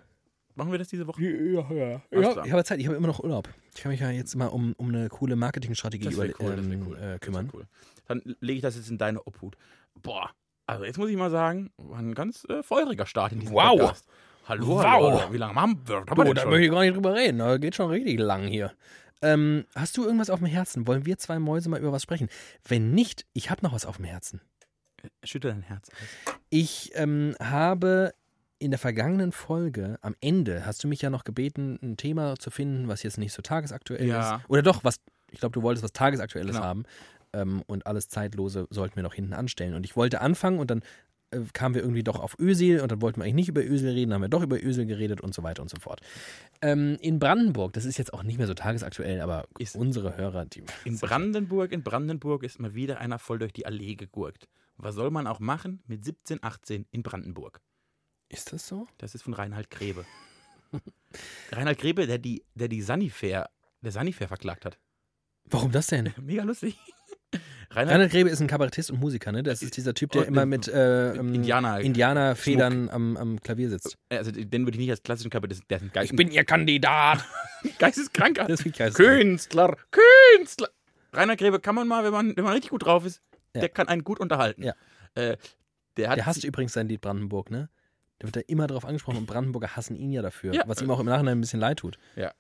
Machen 0.55 0.73
wir 0.73 0.79
das 0.79 0.89
diese 0.89 1.07
Woche? 1.07 1.23
Ja, 1.23 1.71
ja. 1.73 2.03
Ja 2.11 2.45
ich 2.45 2.53
habe 2.53 2.65
Zeit, 2.65 2.81
ich 2.81 2.87
habe 2.87 2.97
immer 2.97 3.07
noch 3.07 3.21
Urlaub. 3.21 3.49
Ich 3.75 3.83
kann 3.83 3.93
mich 3.93 4.01
ja 4.01 4.11
jetzt 4.11 4.35
mal 4.35 4.47
um, 4.47 4.73
um 4.75 4.89
eine 4.89 5.09
coole 5.09 5.37
Marketingstrategie 5.37 6.09
über, 6.13 6.25
cool, 6.41 6.57
ähm, 6.59 6.87
cool. 6.87 6.99
äh, 6.99 7.19
kümmern. 7.21 7.49
cool. 7.53 7.67
Dann 8.07 8.23
lege 8.41 8.57
ich 8.57 8.63
das 8.63 8.75
jetzt 8.75 8.91
in 8.91 8.99
deine 8.99 9.25
Obhut. 9.25 9.57
Boah, 10.03 10.31
also 10.69 10.85
jetzt 10.85 10.99
muss 10.99 11.09
ich 11.11 11.17
mal 11.17 11.31
sagen, 11.31 11.71
war 11.79 11.99
ein 11.99 12.15
ganz 12.15 12.45
äh, 12.49 12.63
feuriger 12.63 13.07
Start 13.07 13.33
in 13.33 13.41
diesem 13.41 13.55
Wow. 13.55 13.79
Podcast. 13.81 14.07
Hallo, 14.47 14.67
Wow. 14.67 14.85
hallo. 14.85 15.21
Wie 15.33 15.37
lange 15.39 15.55
haben 15.61 15.81
wir, 15.87 15.97
haben 15.97 16.17
wir 16.17 16.25
Du, 16.27 16.35
da 16.35 16.45
möchte 16.47 16.65
ich 16.67 16.71
gar 16.71 16.81
nicht 16.83 16.95
drüber 16.95 17.15
reden. 17.15 17.39
Das 17.39 17.61
geht 17.61 17.75
schon 17.75 17.91
richtig 17.91 18.19
lang 18.21 18.47
hier. 18.47 18.73
Ähm, 19.21 19.65
hast 19.75 19.97
du 19.97 20.05
irgendwas 20.05 20.31
auf 20.31 20.39
dem 20.39 20.47
Herzen? 20.47 20.87
Wollen 20.87 21.05
wir 21.05 21.19
zwei 21.19 21.39
Mäuse 21.39 21.69
mal 21.69 21.81
über 21.81 21.91
was 21.93 22.03
sprechen? 22.03 22.29
Wenn 22.67 22.93
nicht, 22.93 23.27
ich 23.33 23.51
habe 23.51 23.63
noch 23.65 23.73
was 23.73 23.85
auf 23.85 23.97
dem 23.97 24.05
Herzen. 24.05 24.41
Schüttel 25.25 25.51
dein 25.51 25.63
Herz 25.63 25.89
aus. 25.91 26.35
Ich 26.51 26.93
ähm, 26.95 27.35
habe 27.41 28.13
in 28.59 28.71
der 28.71 28.79
vergangenen 28.79 29.33
Folge, 29.33 29.99
am 30.03 30.15
Ende, 30.21 30.67
hast 30.67 30.83
du 30.85 30.89
mich 30.89 31.01
ja 31.03 31.11
noch 31.11 31.25
gebeten, 31.25 31.79
ein 31.83 31.97
Thema 31.97 32.37
zu 32.39 32.51
finden, 32.51 32.89
was 32.89 33.03
jetzt 33.03 33.19
nicht 33.19 33.33
so 33.33 33.41
tagesaktuell 33.43 34.07
Ja. 34.07 34.37
ist. 34.37 34.45
Oder 34.49 34.63
doch, 34.63 34.83
was, 34.85 34.97
ich 35.31 35.41
glaube, 35.41 35.53
du 35.53 35.63
wolltest 35.63 35.85
was 35.85 35.93
Tagesaktuelles 35.93 36.57
Genau. 36.57 36.67
haben. 36.67 36.85
Ähm, 37.33 37.63
und 37.67 37.87
alles 37.87 38.09
Zeitlose 38.09 38.67
sollten 38.71 38.97
wir 38.97 39.03
noch 39.03 39.15
hinten 39.15 39.33
anstellen. 39.35 39.75
Und 39.75 39.85
ich 39.85 39.97
wollte 39.97 40.21
anfangen 40.21 40.59
und 40.59 40.71
dann 40.71 40.83
äh, 41.31 41.41
kamen 41.53 41.75
wir 41.75 41.83
irgendwie 41.83 42.03
doch 42.05 42.19
auf 42.21 42.39
Ösil 42.39 42.81
und 42.81 42.91
dann 42.91 43.03
wollten 43.03 43.21
wir 43.21 43.25
eigentlich 43.25 43.35
nicht 43.35 43.49
über 43.49 43.63
Ösil 43.65 43.91
reden, 43.91 44.11
dann 44.11 44.17
haben 44.17 44.23
wir 44.23 44.29
doch 44.31 44.43
über 44.43 44.63
Ösil 44.63 44.87
geredet 44.87 45.21
und 45.21 45.35
so 45.35 45.43
weiter 45.43 45.61
und 45.63 45.69
so 45.69 45.77
fort. 45.79 46.01
Ähm, 46.63 46.97
in 47.03 47.19
Brandenburg, 47.19 47.75
das 47.75 47.85
ist 47.85 47.99
jetzt 47.99 48.15
auch 48.15 48.23
nicht 48.23 48.39
mehr 48.39 48.47
so 48.47 48.55
tagesaktuell, 48.55 49.21
aber 49.21 49.47
Ist- 49.59 49.77
unsere 49.77 50.17
Hörer, 50.17 50.47
die. 50.47 50.63
In 50.85 50.99
Brandenburg, 50.99 51.73
in 51.73 51.83
Brandenburg 51.83 52.45
ist 52.45 52.59
mal 52.61 52.75
wieder 52.75 52.99
einer 52.99 53.19
voll 53.19 53.39
durch 53.39 53.53
die 53.53 53.67
Allee 53.67 53.95
gegurkt. 53.95 54.49
Was 54.79 54.95
soll 54.95 55.11
man 55.11 55.27
auch 55.27 55.41
machen 55.41 55.83
mit 55.87 56.05
17, 56.05 56.43
18 56.43 56.87
in 56.93 57.03
Brandenburg? 57.03 57.61
Ist 58.31 58.53
das 58.53 58.67
so? 58.67 58.87
Das 58.97 59.15
ist 59.15 59.23
von 59.23 59.35
Reinhard 59.35 59.71
Grebe. 59.71 60.05
Reinhard 61.53 61.79
Grebe, 61.79 62.07
der 62.07 62.19
die, 62.19 62.45
der 62.55 62.69
die 62.69 62.83
Sanifair, 62.83 63.51
der 63.83 63.93
Sanifair 63.93 64.29
verklagt 64.29 64.65
hat. 64.65 64.79
Warum 65.45 65.73
das 65.73 65.87
denn? 65.89 66.13
Mega 66.23 66.43
lustig. 66.43 66.79
Reinhard, 67.71 67.95
Reinhard 67.95 68.11
Grebe 68.13 68.31
ist 68.31 68.41
ein 68.41 68.47
Kabarettist 68.47 68.91
und 68.91 68.99
Musiker, 69.01 69.31
ne? 69.31 69.43
Das 69.43 69.63
ist 69.63 69.77
dieser 69.77 69.93
Typ, 69.93 70.11
der 70.13 70.23
Und 70.23 70.29
immer 70.29 70.47
mit- 70.47 70.67
mit 70.69 70.75
äh, 70.75 71.15
ähm, 71.15 71.35
Indianer. 71.35 71.81
Indianerfedern 71.81 72.89
am, 72.89 73.17
am 73.17 73.41
Klavier 73.41 73.69
sitzt. 73.69 73.99
Also 74.11 74.31
den 74.33 74.65
würde 74.65 74.73
ich 74.73 74.79
nicht 74.79 74.91
als 74.91 75.03
klassischen 75.03 75.31
Kabarett, 75.31 75.59
der 75.69 75.77
ist 75.77 75.83
ein 75.83 75.91
Geist, 75.93 76.13
ihr 76.19 76.45
Kandidat. 76.45 77.25
geisteskranker 77.79 78.47
Das 78.47 78.65
ich 78.65 78.73
geil. 78.73 78.91
Künstler, 78.93 79.77
Künstler. 79.91 80.69
Reinhard 81.13 81.39
Grebe 81.39 81.61
kann 81.61 81.75
man 81.75 81.87
mal, 81.89 82.05
wenn 82.05 82.13
man, 82.13 82.37
wenn 82.37 82.45
man 82.45 82.53
richtig 82.55 82.71
gut 82.71 82.85
drauf 82.85 83.05
ist, 83.05 83.21
Ja. 83.55 83.61
der 83.61 83.69
kann 83.69 83.89
einen 83.89 84.03
gut 84.05 84.19
unterhalten. 84.21 84.63
Ja. 84.63 84.73
Äh, 85.15 85.37
der 85.97 86.11
hat 86.11 86.17
Der 86.19 86.27
hasst 86.27 86.45
übrigens 86.45 86.73
sein 86.73 86.89
Lied 86.89 87.01
Brandenburg, 87.01 87.51
ne? 87.51 87.69
Da 88.21 88.27
wird 88.29 88.37
er 88.37 88.49
immer 88.49 88.67
drauf 88.67 88.85
angesprochen 88.85 89.19
und 89.19 89.27
Brandenburger 89.27 89.77
hassen 89.77 89.95
ihn 89.95 90.11
ja 90.13 90.23
dafür, 90.23 90.53
Ja. 90.55 90.63
was 90.67 90.81
ihm 90.83 90.91
auch 90.91 91.01
im 91.01 91.07
Nachhinein 91.07 91.39
ein 91.39 91.41
bisschen 91.41 91.61
leid 91.61 91.79
tut. 91.79 91.99
ja, 92.17 92.33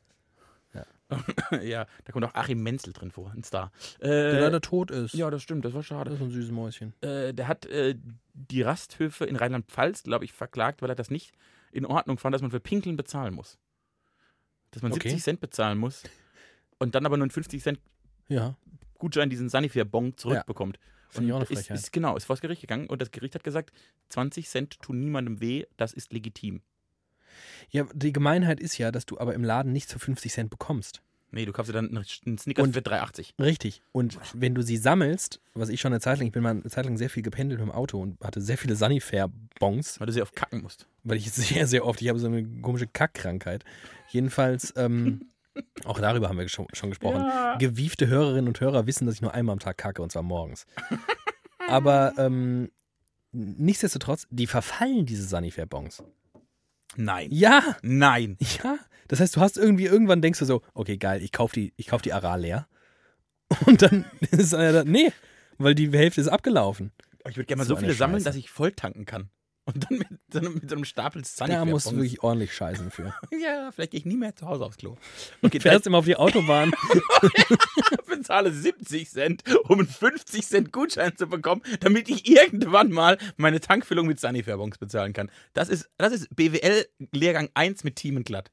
da 1.51 1.87
kommt 2.13 2.25
auch 2.25 2.35
Achim 2.35 2.63
Menzel 2.63 2.93
drin 2.93 3.11
vor, 3.11 3.31
ein 3.33 3.43
Star. 3.43 3.73
Der 4.03 4.11
Äh, 4.35 4.41
leider 4.41 4.61
tot 4.61 4.91
ist. 4.91 5.15
ja, 5.15 5.31
das 5.31 5.43
stimmt, 5.43 5.65
das 5.65 5.73
war 5.73 5.81
Das 5.81 5.87
schade. 5.87 6.11
ist 6.13 6.19
so 6.19 6.25
ein 6.25 6.31
süßes 6.31 6.51
Mäuschen. 6.51 6.93
Äh, 7.01 7.33
der 7.35 7.49
hat 7.49 7.67
äh, 7.67 7.95
die 8.35 8.63
Rasthöfe 8.63 9.25
in 9.25 9.37
Rheinland-Pfalz, 9.37 10.03
glaube 10.03 10.25
ich, 10.25 10.33
verklagt, 10.33 10.83
weil 10.83 10.91
er 10.91 10.95
das 10.97 11.11
nicht 11.11 11.33
in 11.73 11.87
Ordnung 11.87 12.19
fand, 12.19 12.35
dass 12.35 12.43
man 12.43 12.51
für 12.51 12.61
Pinkeln 12.61 12.97
bezahlen 12.97 13.35
muss. 13.35 13.59
Dass 14.71 14.83
man 14.83 14.93
Okay. 14.93 15.09
70 15.09 15.23
Cent 15.25 15.41
bezahlen 15.41 15.79
muss 15.79 16.03
und 16.79 16.95
dann 16.95 17.07
aber 17.07 17.17
nur 17.17 17.25
einen 17.25 17.31
50 17.31 17.63
Cent 17.63 17.81
Ja. 18.29 18.57
Gutschein, 18.99 19.31
diesen 19.31 19.49
Sanifair-Bon 19.49 20.17
zurückbekommt. 20.17 20.79
Finde 21.11 21.29
ich 21.29 21.33
auch 21.33 21.37
eine 21.37 21.47
Und 21.47 21.51
ist, 21.53 21.59
Frechheit. 21.61 21.79
ist, 21.79 21.93
genau, 21.93 22.17
ist 22.17 22.25
vor 22.27 22.37
das 22.37 22.43
Gericht 22.43 22.61
gegangen 22.61 22.87
und 22.89 23.01
das 23.01 23.11
Gericht 23.11 23.35
hat 23.35 23.45
gesagt, 23.45 23.73
20 24.11 24.47
Cent 24.49 24.79
tun 24.83 24.99
niemandem 25.01 25.41
weh, 25.41 25.65
das 25.79 25.95
ist 25.95 26.13
legitim. 26.13 26.61
Ja, 27.71 27.87
die 27.95 28.13
Gemeinheit 28.13 28.61
ist 28.61 28.79
ja, 28.79 28.91
dass 28.91 29.07
du 29.07 29.19
aber 29.19 29.35
im 29.35 29.45
Laden 29.45 29.73
nichts 29.73 29.93
für 29.93 29.99
50 29.99 30.33
Cent 30.33 30.51
bekommst. 30.51 31.03
Nee, 31.31 31.45
du 31.45 31.53
kaufst 31.53 31.69
dir 31.69 31.75
dann 31.75 31.95
einen 31.95 32.39
Snickers 32.39 32.65
Und- 32.65 32.73
für 32.73 32.81
3,80. 32.81 33.35
Richtig. 33.39 33.83
Und 33.93 34.19
wenn 34.33 34.55
du 34.55 34.63
sie 34.63 34.79
sammelst, 34.79 35.41
was 35.53 35.69
ich 35.69 35.79
schon 35.79 35.93
eine 35.93 36.01
Zeit 36.01 36.17
lang, 36.19 36.27
ich 36.29 36.33
bin 36.33 36.43
mal 36.43 36.51
eine 36.53 36.63
Zeit 36.63 36.87
lang 36.87 36.97
sehr 36.97 37.11
viel 37.11 37.23
gependelt 37.23 37.61
mit 37.61 37.69
dem 37.69 37.73
Auto 37.75 38.01
und 38.01 38.19
hatte 38.25 38.41
sehr 38.41 38.57
viele 38.57 38.77
Sanifair-Bons, 38.77 40.01
Weil 40.01 40.07
du 40.07 40.13
sehr 40.15 40.23
oft 40.23 40.35
kacken 40.35 40.63
musst. 40.63 40.87
weil 41.05 41.19
ich 41.19 41.31
sehr, 41.33 41.67
sehr 41.67 41.85
oft, 41.85 42.01
ich 42.01 42.09
habe 42.09 42.19
so 42.19 42.29
eine 42.29 42.45
komische 42.63 42.87
Kackkrankheit. 42.87 43.63
Jedenfalls, 44.09 44.73
ähm, 44.77 45.27
auch 45.85 46.01
darüber 46.01 46.31
haben 46.31 46.39
wir 46.39 46.49
schon, 46.49 46.67
schon 46.73 46.89
gesprochen. 46.89 47.27
Gewiefte 47.59 48.07
Hörerinnen 48.07 48.49
und 48.49 48.59
Hörer 48.61 48.87
wissen, 48.87 49.05
dass 49.05 49.17
ich 49.17 49.21
nur 49.23 49.35
einmal 49.35 49.53
am 49.53 49.59
Tag 49.59 49.77
kacke 49.77 50.01
und 50.01 50.11
zwar 50.11 50.23
morgens. 50.23 50.65
Aber 51.69 52.15
ähm, 52.17 52.71
nichtsdestotrotz, 53.33 54.27
die 54.31 54.47
verfallen 54.47 55.05
diese 55.05 55.25
Sanifair-Bons. 55.25 56.03
Nein. 56.99 57.29
Ja, 57.31 57.77
Nein. 57.83 58.37
ja. 58.63 58.77
Das 59.07 59.21
heißt, 59.21 59.37
du 59.37 59.41
hast 59.41 59.57
irgendwie, 59.57 59.87
irgendwann 59.87 60.21
denkst 60.21 60.41
du 60.41 60.45
so, 60.45 60.63
okay, 60.75 60.99
geil, 60.99 61.23
ich 61.23 61.33
kauf 61.33 61.53
die, 61.53 61.73
ich 61.77 61.87
kauf 61.87 62.03
die 62.03 62.13
Aral 62.13 62.41
leer. 62.43 62.69
Und 63.67 63.81
dann 63.81 64.05
ist 64.31 64.53
er 64.53 64.73
da, 64.73 64.85
nee, 64.85 65.13
weil 65.57 65.75
die 65.75 65.91
Hälfte 65.91 66.21
ist 66.21 66.29
abgelaufen. 66.29 66.93
Ich 67.29 67.37
würde 67.37 67.47
gerne 67.47 67.61
mal 67.61 67.65
So 67.65 67.75
so 67.75 67.81
viele 67.81 67.95
sammeln, 67.95 68.25
dass 68.25 68.37
ich 68.37 68.51
voll 68.51 68.73
tanken 68.73 69.07
kann. 69.07 69.31
Und 69.75 69.85
dann 69.91 69.99
mit 69.99 70.09
so 70.33 70.39
einem, 70.39 70.55
mit 70.55 70.73
einem 70.73 70.85
Stapel 70.85 71.21
Da 71.23 71.29
Sanifair. 71.29 71.65
musst 71.67 71.91
du 71.91 71.97
wirklich 71.97 72.23
ordentlich 72.23 72.55
scheißen 72.55 72.91
für. 72.91 73.15
Ja, 73.39 73.71
vielleicht 73.71 73.91
gehe 73.93 74.01
ich 74.01 74.07
nie 74.07 74.17
mehr 74.17 74.35
zu 74.35 74.47
Hause 74.47 74.65
aufs 74.65 74.79
Klo. 74.79 74.97
Okay, 75.43 75.61
Fährst 75.61 75.87
immer 75.87 75.99
auf 75.99 76.05
die 76.07 76.17
Autobahn. 76.17 76.73
ich 77.23 78.07
bezahle 78.07 78.51
70 78.53 79.09
Cent, 79.11 79.43
um 79.65 79.79
einen 79.81 79.89
50 79.89 80.47
Cent 80.47 80.73
Gutschein 80.73 81.17
zu 81.17 81.27
bekommen, 81.27 81.63
damit 81.81 82.09
ich 82.09 82.27
irgendwann 82.29 82.91
mal 82.91 83.19
meine 83.37 83.61
Tankfüllung 83.61 84.07
mit 84.07 84.19
Sanifair-Bons 84.21 84.79
bezahlen 84.79 85.13
kann. 85.13 85.31
Das 85.53 85.69
ist, 85.69 85.89
das 85.99 86.13
ist 86.13 86.35
BWL-Lehrgang 86.35 87.51
1 87.55 87.85
mit 87.85 87.97
Team 87.97 88.17
und 88.17 88.25
Glatt. 88.27 88.51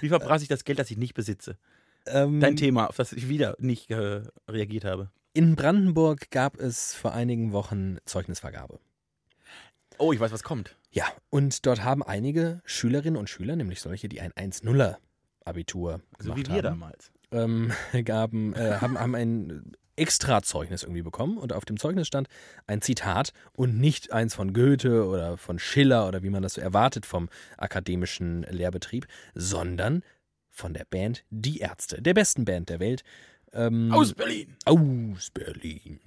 Wie 0.00 0.08
verbrasse 0.08 0.42
ich 0.44 0.48
das 0.48 0.64
Geld, 0.64 0.78
das 0.78 0.90
ich 0.90 0.96
nicht 0.96 1.14
besitze? 1.14 1.56
ähm, 2.06 2.40
Dein 2.40 2.56
Thema, 2.56 2.88
auf 2.88 2.96
das 2.96 3.12
ich 3.12 3.28
wieder 3.28 3.56
nicht 3.58 3.90
äh, 3.90 4.22
reagiert 4.48 4.84
habe. 4.84 5.10
in 5.34 5.54
Brandenburg 5.54 6.30
gab 6.30 6.58
es 6.58 6.94
vor 6.94 7.12
einigen 7.12 7.52
Wochen 7.52 7.98
Zeugnisvergabe. 8.06 8.80
Oh, 10.00 10.12
ich 10.12 10.18
weiß, 10.20 10.32
was 10.32 10.42
kommt. 10.42 10.76
Ja, 10.90 11.04
und 11.30 11.66
dort 11.66 11.84
haben 11.84 12.02
einige 12.02 12.60
Schülerinnen 12.64 13.16
und 13.18 13.28
Schüler, 13.30 13.54
nämlich 13.54 13.80
solche, 13.80 14.08
die 14.08 14.20
ein 14.20 14.32
1-0er 14.32 14.96
Abitur 15.44 16.00
So 16.18 16.24
gemacht 16.34 16.38
wie 16.38 16.46
wir 16.48 16.54
haben, 16.56 16.62
damals. 16.80 17.12
ähm, 17.30 17.72
gaben, 18.04 18.54
äh, 18.54 18.78
haben, 18.80 18.98
haben 18.98 19.14
ein 19.14 19.72
Extrazeugnis 19.96 20.82
irgendwie 20.82 21.02
bekommen 21.02 21.36
und 21.36 21.52
auf 21.52 21.64
dem 21.66 21.76
Zeugnis 21.76 22.06
stand 22.06 22.28
ein 22.66 22.80
Zitat 22.80 23.32
und 23.52 23.78
nicht 23.78 24.12
eins 24.12 24.34
von 24.34 24.54
Goethe 24.54 25.06
oder 25.06 25.36
von 25.36 25.58
Schiller 25.58 26.08
oder 26.08 26.22
wie 26.22 26.30
man 26.30 26.42
das 26.42 26.54
so 26.54 26.60
erwartet 26.62 27.04
vom 27.04 27.28
akademischen 27.58 28.42
Lehrbetrieb, 28.44 29.06
sondern 29.34 30.02
von 30.48 30.72
der 30.72 30.84
Band 30.86 31.24
Die 31.30 31.58
Ärzte, 31.58 32.00
der 32.00 32.14
besten 32.14 32.44
Band 32.46 32.70
der 32.70 32.80
Welt. 32.80 33.02
Ähm, 33.52 33.92
Aus 33.92 34.14
Berlin. 34.14 34.56
aus 34.64 35.30
Berlin. 35.30 36.00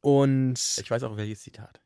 Und 0.00 0.58
Ich 0.78 0.90
weiß 0.90 1.02
auch 1.02 1.16
welches 1.16 1.40
Zitat. 1.42 1.80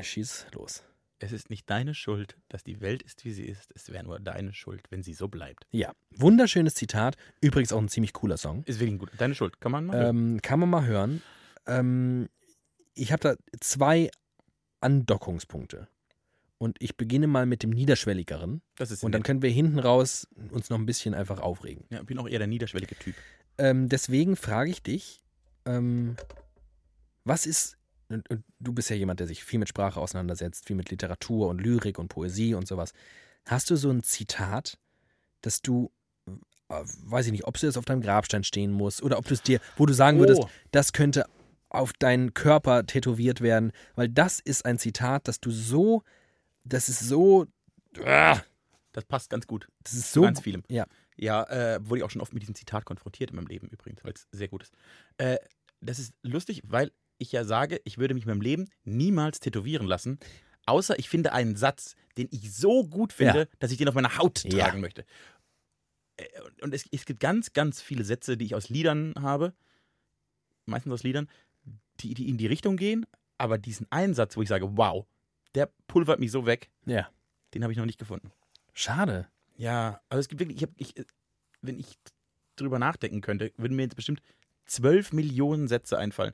schieß 0.00 0.46
los. 0.52 0.82
Es 1.24 1.32
ist 1.32 1.48
nicht 1.48 1.70
deine 1.70 1.94
Schuld, 1.94 2.36
dass 2.50 2.64
die 2.64 2.82
Welt 2.82 3.02
ist, 3.02 3.24
wie 3.24 3.32
sie 3.32 3.44
ist. 3.44 3.72
Es 3.74 3.90
wäre 3.90 4.04
nur 4.04 4.20
deine 4.20 4.52
Schuld, 4.52 4.82
wenn 4.90 5.02
sie 5.02 5.14
so 5.14 5.26
bleibt. 5.26 5.66
Ja, 5.70 5.94
wunderschönes 6.10 6.74
Zitat. 6.74 7.16
Übrigens 7.40 7.72
auch 7.72 7.80
ein 7.80 7.88
ziemlich 7.88 8.12
cooler 8.12 8.36
Song. 8.36 8.62
Ist 8.64 8.78
wirklich 8.78 8.98
gut. 8.98 9.10
Deine 9.16 9.34
Schuld. 9.34 9.58
Kann 9.58 9.72
man 9.72 9.86
mal. 9.86 9.96
hören. 9.96 10.16
Ähm, 10.34 10.42
kann 10.42 10.60
man 10.60 10.68
mal 10.68 10.84
hören. 10.84 11.22
Ähm, 11.66 12.28
ich 12.92 13.10
habe 13.10 13.22
da 13.22 13.36
zwei 13.58 14.10
Andockungspunkte. 14.80 15.88
Und 16.58 16.76
ich 16.82 16.94
beginne 16.98 17.26
mal 17.26 17.46
mit 17.46 17.62
dem 17.62 17.70
Niederschwelligeren. 17.70 18.60
Das 18.76 18.90
ist 18.90 19.02
Und 19.02 19.12
dann 19.12 19.22
können 19.22 19.40
wir 19.40 19.50
hinten 19.50 19.78
raus 19.78 20.28
uns 20.50 20.68
noch 20.68 20.78
ein 20.78 20.84
bisschen 20.84 21.14
einfach 21.14 21.40
aufregen. 21.40 21.86
ja, 21.88 22.02
bin 22.02 22.18
auch 22.18 22.28
eher 22.28 22.38
der 22.38 22.48
niederschwellige 22.48 22.96
Typ. 22.96 23.14
Ähm, 23.56 23.88
deswegen 23.88 24.36
frage 24.36 24.70
ich 24.70 24.82
dich, 24.82 25.24
ähm, 25.64 26.16
was 27.24 27.46
ist, 27.46 27.78
und, 28.08 28.28
und 28.30 28.44
du 28.60 28.72
bist 28.72 28.90
ja 28.90 28.96
jemand, 28.96 29.20
der 29.20 29.26
sich 29.26 29.44
viel 29.44 29.58
mit 29.58 29.68
Sprache 29.68 30.00
auseinandersetzt, 30.00 30.66
viel 30.66 30.76
mit 30.76 30.90
Literatur 30.90 31.48
und 31.48 31.60
Lyrik 31.60 31.98
und 31.98 32.08
Poesie 32.08 32.54
und 32.54 32.66
sowas. 32.68 32.92
Hast 33.46 33.70
du 33.70 33.76
so 33.76 33.90
ein 33.90 34.02
Zitat, 34.02 34.78
dass 35.42 35.60
du, 35.62 35.90
äh, 36.26 36.82
weiß 37.04 37.26
ich 37.26 37.32
nicht, 37.32 37.44
ob 37.46 37.56
es 37.56 37.62
jetzt 37.62 37.76
auf 37.76 37.84
deinem 37.84 38.00
Grabstein 38.02 38.44
stehen 38.44 38.72
muss 38.72 39.02
oder 39.02 39.18
ob 39.18 39.26
du 39.26 39.34
es 39.34 39.42
dir, 39.42 39.60
wo 39.76 39.86
du 39.86 39.92
sagen 39.92 40.18
würdest, 40.18 40.42
Oh. 40.42 40.48
das 40.70 40.92
könnte 40.92 41.26
auf 41.68 41.92
deinen 41.92 42.34
Körper 42.34 42.86
tätowiert 42.86 43.40
werden, 43.40 43.72
weil 43.96 44.08
das 44.08 44.38
ist 44.40 44.64
ein 44.64 44.78
Zitat, 44.78 45.26
das 45.28 45.40
du 45.40 45.50
so, 45.50 46.02
das 46.64 46.88
ist 46.88 47.00
so, 47.00 47.46
ah, 48.04 48.40
Das 48.92 49.04
passt 49.04 49.28
ganz 49.28 49.46
gut. 49.46 49.66
das 49.82 49.94
ist 49.94 50.12
so, 50.12 50.22
ganz 50.22 50.40
vielem. 50.40 50.62
ja. 50.68 50.86
Ja, 51.16 51.44
äh, 51.44 51.78
wurde 51.88 51.98
ich 51.98 52.02
auch 52.04 52.10
schon 52.10 52.20
oft 52.22 52.32
mit 52.32 52.42
diesem 52.42 52.56
Zitat 52.56 52.84
konfrontiert 52.84 53.30
in 53.30 53.36
meinem 53.36 53.46
Leben 53.46 53.68
übrigens, 53.68 54.02
weil 54.02 54.14
es 54.14 54.26
sehr 54.32 54.48
gut 54.48 54.64
ist. 54.64 54.72
Äh, 55.18 55.36
das 55.80 56.00
ist 56.00 56.12
lustig, 56.22 56.62
weil 56.66 56.90
ich 57.24 57.32
ja 57.32 57.44
sage, 57.44 57.80
ich 57.84 57.98
würde 57.98 58.14
mich 58.14 58.24
in 58.24 58.28
meinem 58.30 58.40
Leben 58.40 58.68
niemals 58.84 59.40
tätowieren 59.40 59.86
lassen, 59.86 60.18
außer 60.66 60.98
ich 60.98 61.08
finde 61.08 61.32
einen 61.32 61.56
Satz, 61.56 61.94
den 62.16 62.28
ich 62.30 62.54
so 62.54 62.84
gut 62.86 63.12
finde, 63.12 63.40
Ja. 63.40 63.46
dass 63.58 63.70
ich 63.72 63.78
den 63.78 63.88
auf 63.88 63.94
meiner 63.94 64.16
Haut 64.18 64.44
Ja. 64.44 64.64
tragen 64.64 64.80
möchte. 64.80 65.04
Äh, 66.16 66.24
und- 66.62 66.72
es, 66.74 66.84
es 66.92 67.04
gibt 67.04 67.20
ganz, 67.20 67.52
ganz 67.52 67.82
viele 67.82 68.04
Sätze, 68.04 68.36
die 68.36 68.44
ich 68.44 68.54
aus 68.54 68.68
Liedern 68.68 69.14
habe, 69.20 69.52
meistens 70.66 70.92
aus 70.92 71.02
Liedern, 71.02 71.28
die, 72.00 72.14
die 72.14 72.28
in 72.28 72.38
die 72.38 72.46
Richtung 72.46 72.76
gehen, 72.76 73.04
aber 73.38 73.58
diesen 73.58 73.90
einen 73.90 74.14
Satz, 74.14 74.36
wo 74.36 74.42
ich 74.42 74.48
sage, 74.48 74.76
wow, 74.76 75.06
der 75.54 75.70
pulvert 75.86 76.20
mich 76.20 76.30
so 76.30 76.46
weg, 76.46 76.70
ja, 76.86 77.08
den 77.52 77.62
habe 77.62 77.72
ich 77.72 77.78
noch 77.78 77.86
nicht 77.86 77.98
gefunden. 77.98 78.30
schade. 78.72 79.28
Ja, 79.56 80.00
also 80.08 80.18
es 80.20 80.28
gibt 80.28 80.40
wirklich, 80.40 80.56
ich 80.56 80.62
hab, 80.64 80.70
ich, 80.78 80.94
wenn 81.62 81.78
ich 81.78 81.96
drüber 82.56 82.80
nachdenken 82.80 83.20
könnte, 83.20 83.52
würden 83.56 83.76
mir 83.76 83.82
jetzt 83.84 83.94
bestimmt 83.94 84.20
zwölf 84.66 85.12
Millionen 85.12 85.68
Sätze 85.68 85.96
einfallen. 85.98 86.32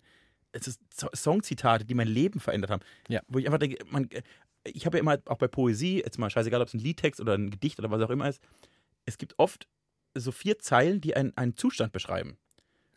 Es 0.53 0.67
ist 0.67 0.81
So- 0.93 1.11
Songzitate, 1.15 1.85
die 1.85 1.95
mein 1.95 2.09
Leben 2.09 2.41
verändert 2.41 2.71
haben. 2.71 2.83
Ja. 3.09 3.21
Wo 3.29 3.39
ich 3.39 3.47
einfach 3.47 3.59
denke, 3.59 3.85
man, 3.91 4.09
ich 4.65 4.87
habe 4.87 4.97
ja 4.99 5.01
immer 5.01 5.19
auch 5.27 5.39
bei 5.39 5.49
Poesie, 5.49 5.99
jetzt 5.99 6.19
mal 6.19 6.31
scheißegal, 6.31 6.61
ob 6.61 6.69
es 6.69 6.75
ein 6.75 6.81
Liedtext 6.81 7.21
oder 7.21 7.35
ein 7.35 7.51
Gedicht 7.51 7.79
oder 7.79 7.91
was 7.91 8.03
auch 8.03 8.11
immer 8.11 8.29
ist, 8.29 8.41
es 9.07 9.19
gibt 9.19 9.39
oft 9.39 9.69
so 10.15 10.33
vier 10.33 10.59
Zeilen, 10.59 11.01
die 11.01 11.15
einen, 11.15 11.37
einen 11.37 11.57
Zustand 11.57 11.93
beschreiben. 11.93 12.37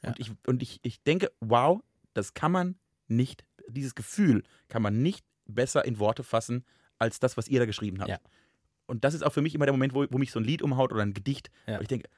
Ja. 0.01 0.10
Und, 0.10 0.20
ich, 0.20 0.32
und 0.47 0.62
ich, 0.64 0.80
ich 0.84 1.01
denke, 1.04 1.32
wow, 1.39 1.82
das 2.14 2.34
kann 2.34 2.51
man 2.51 2.76
nicht, 3.08 3.45
dieses 3.68 3.95
Gefühl 3.95 4.43
kann 4.68 4.82
man 4.82 5.01
nicht 5.01 5.26
besser 5.45 5.86
in 5.86 5.99
Worte 5.99 6.24
fassen, 6.24 6.66
als 6.99 7.20
das, 7.20 7.38
was 7.38 7.47
ihr 7.47 7.60
da 7.60 7.66
geschrieben 7.66 7.99
habt. 7.99 8.10
Ja. 8.10 8.20
Und 8.86 9.04
das 9.04 9.14
ist 9.14 9.24
auch 9.24 9.32
für 9.32 9.41
mich 9.41 9.56
immer 9.56 9.66
der 9.66 9.74
Moment, 9.74 9.93
wo, 9.93 10.06
wo 10.10 10.18
mich 10.18 10.32
so 10.32 10.39
ein 10.39 10.45
Lied 10.45 10.62
umhaut 10.62 10.91
oder 10.91 11.01
ein 11.01 11.14
Gedicht. 11.14 11.49
Ja. 11.68 11.76
Und 11.76 11.84
ich 11.84 11.88
denke, 11.88 12.10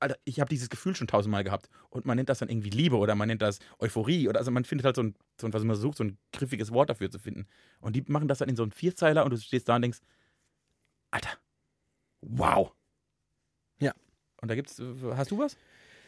Alter, 0.00 0.16
ich 0.24 0.40
habe 0.40 0.48
dieses 0.50 0.68
Gefühl 0.68 0.94
schon 0.94 1.06
tausendmal 1.06 1.44
gehabt. 1.44 1.68
Und 1.90 2.04
man 2.04 2.16
nennt 2.16 2.28
das 2.28 2.38
dann 2.38 2.48
irgendwie 2.48 2.70
Liebe 2.70 2.96
oder 2.96 3.14
man 3.14 3.28
nennt 3.28 3.42
das 3.42 3.58
Euphorie. 3.78 4.28
Oder 4.28 4.38
also 4.40 4.50
man 4.50 4.64
findet 4.64 4.84
halt 4.84 4.96
so 4.96 5.02
ein, 5.02 5.14
so 5.40 5.46
ein 5.46 5.52
was 5.52 5.64
man 5.64 5.76
sucht, 5.76 5.98
so 5.98 6.04
ein 6.04 6.18
griffiges 6.32 6.72
Wort 6.72 6.90
dafür 6.90 7.10
zu 7.10 7.18
finden. 7.18 7.46
Und 7.80 7.96
die 7.96 8.04
machen 8.08 8.28
das 8.28 8.38
dann 8.38 8.48
in 8.48 8.56
so 8.56 8.62
einen 8.62 8.72
Vierzeiler 8.72 9.24
und 9.24 9.30
du 9.32 9.36
stehst 9.38 9.68
da 9.68 9.76
und 9.76 9.82
denkst, 9.82 10.00
Alter, 11.10 11.30
wow. 12.22 12.72
Ja. 13.80 13.92
Und 14.40 14.50
da 14.50 14.54
gibt's, 14.54 14.80
hast 15.12 15.30
du 15.30 15.38
was? 15.38 15.56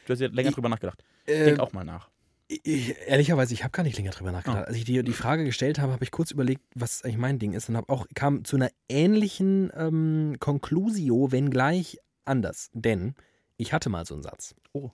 Du 0.07 0.13
hast 0.13 0.21
ja 0.21 0.29
länger 0.29 0.49
Ich- 0.51 0.55
drüber 0.55 0.69
nachgedacht. 0.69 1.03
Äh, 1.27 1.47
Denk 1.47 1.61
auch 1.61 1.73
mal 1.73 1.85
nach. 1.85 2.11
Ich, 2.49 2.97
ehrlicherweise, 3.09 3.53
ich 3.55 3.65
habe 3.65 3.73
gar 3.73 3.83
nicht 3.83 3.97
länger 3.97 4.13
drüber 4.13 4.31
nachgedacht. 4.31 4.59
Ah. 4.63 4.67
Als 4.69 4.77
ich 4.77 4.85
dir 4.85 5.03
die 5.03 5.13
Frage 5.13 5.45
gestellt 5.45 5.81
habe, 5.81 5.93
habe 5.93 6.05
ich 6.05 6.13
kurz 6.13 6.31
überlegt, 6.31 6.63
was 6.77 7.03
eigentlich 7.03 7.17
mein 7.17 7.41
Ding 7.41 7.55
ist 7.55 7.69
und 7.69 7.77
habe 7.77 7.89
auch 7.93 8.07
kam 8.15 8.45
zu 8.45 8.55
einer 8.55 8.71
ähnlichen 8.89 9.73
ähm, 9.75 10.37
Conclusio, 10.39 11.33
wenngleich 11.33 11.99
anders. 12.25 12.71
Denn 12.73 13.17
ich 13.57 13.73
hatte 13.73 13.89
mal 13.89 14.05
so 14.07 14.15
einen 14.15 14.23
Satz. 14.23 14.55
Oh. 14.73 14.91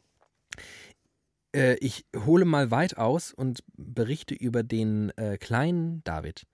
Äh, 1.55 1.75
ich 1.77 2.07
hole 2.25 2.45
mal 2.45 2.71
weit 2.71 2.97
aus 2.97 3.33
und 3.33 3.63
berichte 3.77 4.35
über 4.35 4.63
den 4.63 5.11
äh, 5.17 5.37
kleinen 5.39 6.03
David, 6.05 6.47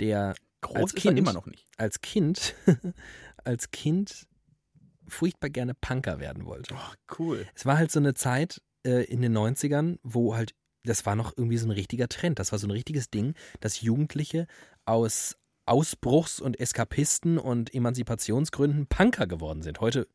der 0.00 0.34
Groß 0.62 0.76
als 0.76 0.94
Kind- 0.94 1.18
immer 1.18 1.32
noch 1.32 1.46
nicht. 1.46 1.66
als 1.76 2.00
Kind, 2.00 2.54
als 3.44 3.70
Kind 3.70 4.26
furchtbar 5.06 5.50
gerne 5.50 5.74
Punker 5.74 6.20
werden 6.20 6.44
wollte. 6.46 6.74
Oh, 6.74 7.14
cool. 7.18 7.46
Es 7.54 7.66
war 7.66 7.76
halt 7.78 7.90
so 7.90 7.98
eine 8.00 8.14
Zeit 8.14 8.62
äh, 8.86 9.04
in 9.04 9.20
den 9.22 9.36
90ern, 9.36 9.98
wo 10.02 10.34
halt, 10.36 10.54
das 10.84 11.04
war 11.06 11.16
noch 11.16 11.36
irgendwie 11.36 11.58
so 11.58 11.66
ein 11.66 11.72
richtiger 11.72 12.08
Trend. 12.08 12.38
Das 12.38 12.52
war 12.52 12.58
so 12.58 12.66
ein 12.66 12.70
richtiges 12.72 13.10
Ding, 13.10 13.34
dass 13.60 13.80
Jugendliche 13.80 14.46
aus 14.84 15.36
Ausbruchs- 15.66 16.40
und 16.40 16.58
Eskapisten 16.58 17.38
und 17.38 17.72
Emanzipationsgründen 17.72 18.86
Punker 18.88 19.26
geworden 19.28 19.62
sind. 19.62 19.80
Heute, 19.80 20.08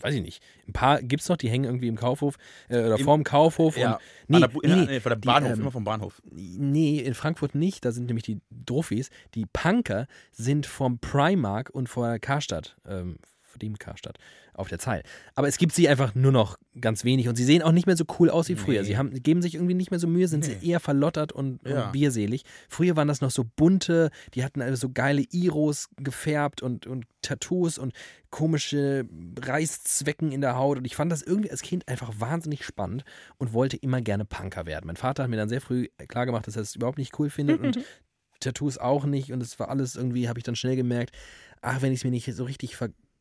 weiß 0.00 0.14
ich 0.14 0.22
nicht, 0.22 0.42
ein 0.68 0.72
paar 0.72 1.02
gibt 1.02 1.22
es 1.22 1.28
noch, 1.28 1.36
die 1.36 1.48
hängen 1.50 1.64
irgendwie 1.64 1.88
im 1.88 1.96
Kaufhof 1.96 2.36
äh, 2.68 2.78
oder 2.78 2.98
Im- 2.98 3.04
vorm 3.04 3.24
Kaufhof. 3.24 3.76
Ja, 3.76 3.94
und, 3.94 4.00
nee, 4.28 4.38
der, 4.40 4.50
nee, 4.76 4.84
nee, 4.86 5.00
von 5.00 5.10
der 5.10 5.16
die, 5.16 5.26
Bahnhof, 5.26 5.52
ähm, 5.52 5.60
immer 5.60 5.72
vom 5.72 5.84
Bahnhof. 5.84 6.22
Nee, 6.30 6.98
in 7.00 7.14
Frankfurt 7.14 7.54
nicht. 7.54 7.84
Da 7.84 7.92
sind 7.92 8.06
nämlich 8.06 8.24
die 8.24 8.40
Drophis. 8.50 9.10
Die 9.34 9.46
Punker 9.46 10.06
sind 10.32 10.66
vom 10.66 10.98
Primark 10.98 11.70
und 11.70 11.88
vor 11.88 12.18
Karstadt, 12.18 12.76
ähm, 12.86 13.16
dem 13.60 13.78
Karstadt, 13.78 14.18
auf 14.54 14.68
der 14.68 14.78
Zeil. 14.80 15.02
Aber 15.36 15.46
es 15.48 15.56
gibt 15.58 15.72
sie 15.72 15.88
einfach 15.88 16.14
nur 16.16 16.32
noch 16.32 16.58
ganz 16.80 17.04
wenig 17.04 17.28
und 17.28 17.36
sie 17.36 17.44
sehen 17.44 17.62
auch 17.62 17.72
nicht 17.72 17.86
mehr 17.86 17.96
so 17.96 18.04
cool 18.18 18.30
aus 18.30 18.48
wie 18.48 18.56
früher. 18.56 18.80
Nee. 18.82 18.86
Sie 18.88 18.96
haben, 18.98 19.10
geben 19.22 19.42
sich 19.42 19.54
irgendwie 19.54 19.74
nicht 19.74 19.90
mehr 19.90 20.00
so 20.00 20.06
Mühe, 20.08 20.26
sind 20.28 20.46
Nee. 20.46 20.56
sie 20.60 20.68
eher 20.70 20.80
verlottert 20.80 21.32
und, 21.32 21.60
Ja. 21.66 21.86
und 21.86 21.92
bierselig. 21.92 22.42
Früher 22.68 22.96
waren 22.96 23.08
das 23.08 23.20
noch 23.20 23.30
so 23.30 23.44
bunte, 23.56 24.10
die 24.34 24.42
hatten 24.44 24.60
also 24.62 24.76
so 24.76 24.90
geile 24.92 25.22
Iros 25.30 25.88
gefärbt 25.96 26.62
und, 26.62 26.86
und 26.86 27.04
Tattoos 27.22 27.78
und 27.78 27.92
komische 28.30 29.06
Reißzwecken 29.40 30.32
in 30.32 30.40
der 30.40 30.56
Haut. 30.56 30.78
Und 30.78 30.84
ich 30.84 30.96
fand 30.96 31.10
das 31.12 31.22
irgendwie 31.22 31.50
als 31.50 31.62
Kind 31.62 31.88
einfach 31.88 32.12
wahnsinnig 32.18 32.64
spannend 32.64 33.04
und 33.38 33.52
wollte 33.52 33.76
immer 33.76 34.00
gerne 34.00 34.24
Punker 34.24 34.66
werden. 34.66 34.86
Mein 34.86 34.96
Vater 34.96 35.24
hat 35.24 35.30
mir 35.30 35.36
dann 35.36 35.48
sehr 35.48 35.60
früh 35.60 35.88
klargemacht, 36.08 36.46
dass 36.46 36.56
er 36.56 36.62
es 36.62 36.74
überhaupt 36.76 36.98
nicht 36.98 37.18
cool 37.18 37.30
findet 37.30 37.60
und 37.60 37.78
Tattoos 38.40 38.78
auch 38.78 39.04
nicht. 39.04 39.32
Und 39.32 39.42
es 39.42 39.58
war 39.58 39.68
alles 39.68 39.96
irgendwie, 39.96 40.28
habe 40.28 40.38
ich 40.38 40.44
dann 40.44 40.56
schnell 40.56 40.76
gemerkt, 40.76 41.14
ach, 41.60 41.82
wenn 41.82 41.92
ich 41.92 42.00
es 42.00 42.04
mir 42.04 42.10
nicht 42.10 42.32
so 42.34 42.44
richtig 42.44 42.76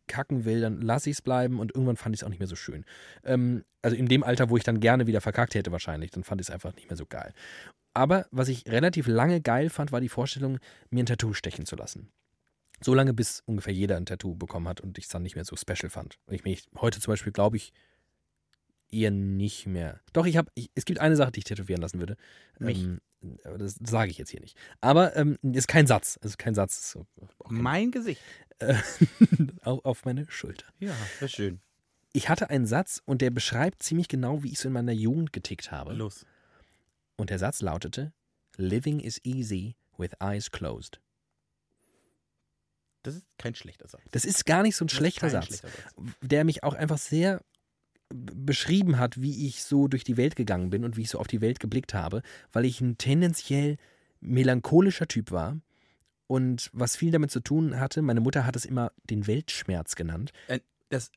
verkacken 0.09 0.45
will, 0.45 0.61
dann 0.61 0.81
lasse 0.81 1.09
ich 1.09 1.17
es 1.17 1.21
bleiben. 1.21 1.59
Und 1.59 1.73
irgendwann 1.73 1.95
fand 1.95 2.15
ich 2.15 2.21
es 2.21 2.23
auch 2.25 2.29
nicht 2.29 2.39
mehr 2.39 2.47
so 2.47 2.55
schön. 2.55 2.83
Ähm, 3.23 3.63
also 3.81 3.95
in 3.95 4.07
dem 4.07 4.23
Alter, 4.23 4.49
wo 4.49 4.57
ich 4.57 4.63
dann 4.63 4.79
gerne 4.79 5.07
wieder 5.07 5.21
verkackt 5.21 5.55
hätte 5.55 5.71
wahrscheinlich, 5.71 6.11
dann 6.11 6.23
fand 6.23 6.41
ich 6.41 6.47
es 6.47 6.53
einfach 6.53 6.75
nicht 6.75 6.89
mehr 6.89 6.97
so 6.97 7.05
geil. 7.05 7.33
Aber 7.93 8.25
was 8.31 8.49
ich 8.49 8.65
relativ 8.67 9.07
lange 9.07 9.41
geil 9.41 9.69
fand, 9.69 9.91
war 9.91 10.01
die 10.01 10.09
Vorstellung, 10.09 10.59
mir 10.89 11.03
ein 11.03 11.05
Tattoo 11.05 11.33
stechen 11.33 11.65
zu 11.65 11.75
lassen. 11.75 12.09
So 12.81 12.93
lange, 12.93 13.13
bis 13.13 13.41
ungefähr 13.45 13.73
jeder 13.73 13.97
ein 13.97 14.05
Tattoo 14.05 14.35
bekommen 14.35 14.67
hat 14.67 14.81
und 14.81 14.97
ich 14.97 15.05
es 15.05 15.09
dann 15.09 15.23
nicht 15.23 15.35
mehr 15.35 15.45
so 15.45 15.55
special 15.55 15.89
fand. 15.89 16.17
Und 16.27 16.33
ich 16.33 16.43
mich 16.43 16.69
heute 16.77 16.99
zum 16.99 17.11
Beispiel, 17.11 17.33
glaube 17.33 17.57
ich, 17.57 17.73
eher 18.89 19.11
nicht 19.11 19.67
mehr. 19.67 19.99
Doch, 20.13 20.25
ich 20.25 20.37
habe, 20.37 20.49
es 20.75 20.85
gibt 20.85 20.99
eine 20.99 21.15
Sache, 21.15 21.31
die 21.31 21.39
ich 21.39 21.43
tätowieren 21.45 21.81
lassen 21.81 21.99
würde. 21.99 22.15
Mich. 22.57 22.83
Ähm, 22.83 22.99
das 23.57 23.75
sage 23.83 24.11
ich 24.11 24.17
jetzt 24.17 24.29
hier 24.29 24.39
nicht. 24.39 24.57
Aber 24.79 25.13
ähm, 25.17 25.37
ist 25.41 25.67
kein 25.67 25.87
Satz. 25.87 26.17
Also 26.21 26.35
kein 26.37 26.55
Satz. 26.55 26.93
Kein, 26.93 27.05
Mein 27.49 27.91
Gesicht. 27.91 28.21
äh, 28.67 28.75
auf, 29.63 30.05
meine 30.05 30.25
Schulter. 30.29 30.65
Ja, 30.79 30.93
ist 31.21 31.35
schön. 31.35 31.61
Ich 32.11 32.27
hatte 32.27 32.49
einen 32.49 32.65
Satz 32.65 33.01
und 33.05 33.21
der 33.21 33.29
beschreibt 33.29 33.83
ziemlich 33.83 34.07
genau, 34.07 34.43
wie 34.43 34.51
ich 34.51 34.59
so 34.59 34.67
in 34.67 34.73
meiner 34.73 34.91
Jugend 34.91 35.31
getickt 35.31 35.71
habe. 35.71 35.93
Los. 35.93 36.25
Und 37.17 37.29
der 37.29 37.39
Satz 37.39 37.61
lautete: 37.61 38.13
Living 38.57 38.99
is 38.99 39.19
easy 39.23 39.75
with 39.97 40.11
eyes 40.19 40.51
closed. 40.51 40.99
Das 43.03 43.15
ist 43.15 43.25
kein 43.37 43.55
schlechter 43.55 43.87
Satz. 43.87 44.01
Das 44.11 44.25
ist 44.25 44.45
gar 44.45 44.63
nicht 44.63 44.75
so 44.75 44.85
ein 44.85 44.89
schlechter 44.89 45.29
Satz, 45.29 45.47
schlechter 45.47 45.69
Satz. 45.69 46.15
der 46.21 46.43
mich 46.43 46.63
auch 46.63 46.73
einfach 46.73 46.97
sehr 46.97 47.41
beschrieben 48.09 48.97
hat, 48.97 49.21
wie 49.21 49.47
ich 49.47 49.63
so 49.63 49.87
durch 49.87 50.03
die 50.03 50.17
Welt 50.17 50.35
gegangen 50.35 50.69
bin 50.69 50.83
und 50.83 50.97
wie 50.97 51.03
ich 51.03 51.09
so 51.09 51.19
auf 51.19 51.27
die 51.27 51.41
Welt 51.41 51.59
geblickt 51.59 51.93
habe, 51.93 52.23
weil 52.51 52.65
ich 52.65 52.81
ein 52.81 52.97
tendenziell 52.97 53.77
melancholischer 54.19 55.07
Typ 55.07 55.31
war 55.31 55.61
und 56.29 56.69
was 56.73 56.95
viel 56.95 57.09
damit 57.09 57.31
zu 57.31 57.39
tun 57.39 57.79
hatte, 57.79 58.03
meine 58.03 58.21
Mutter 58.21 58.45
hat 58.45 58.55
es 58.55 58.63
immer 58.63 58.91
den 59.09 59.25
Weltschmerz 59.25 59.95
genannt. 59.95 60.31
Das, 60.89 61.11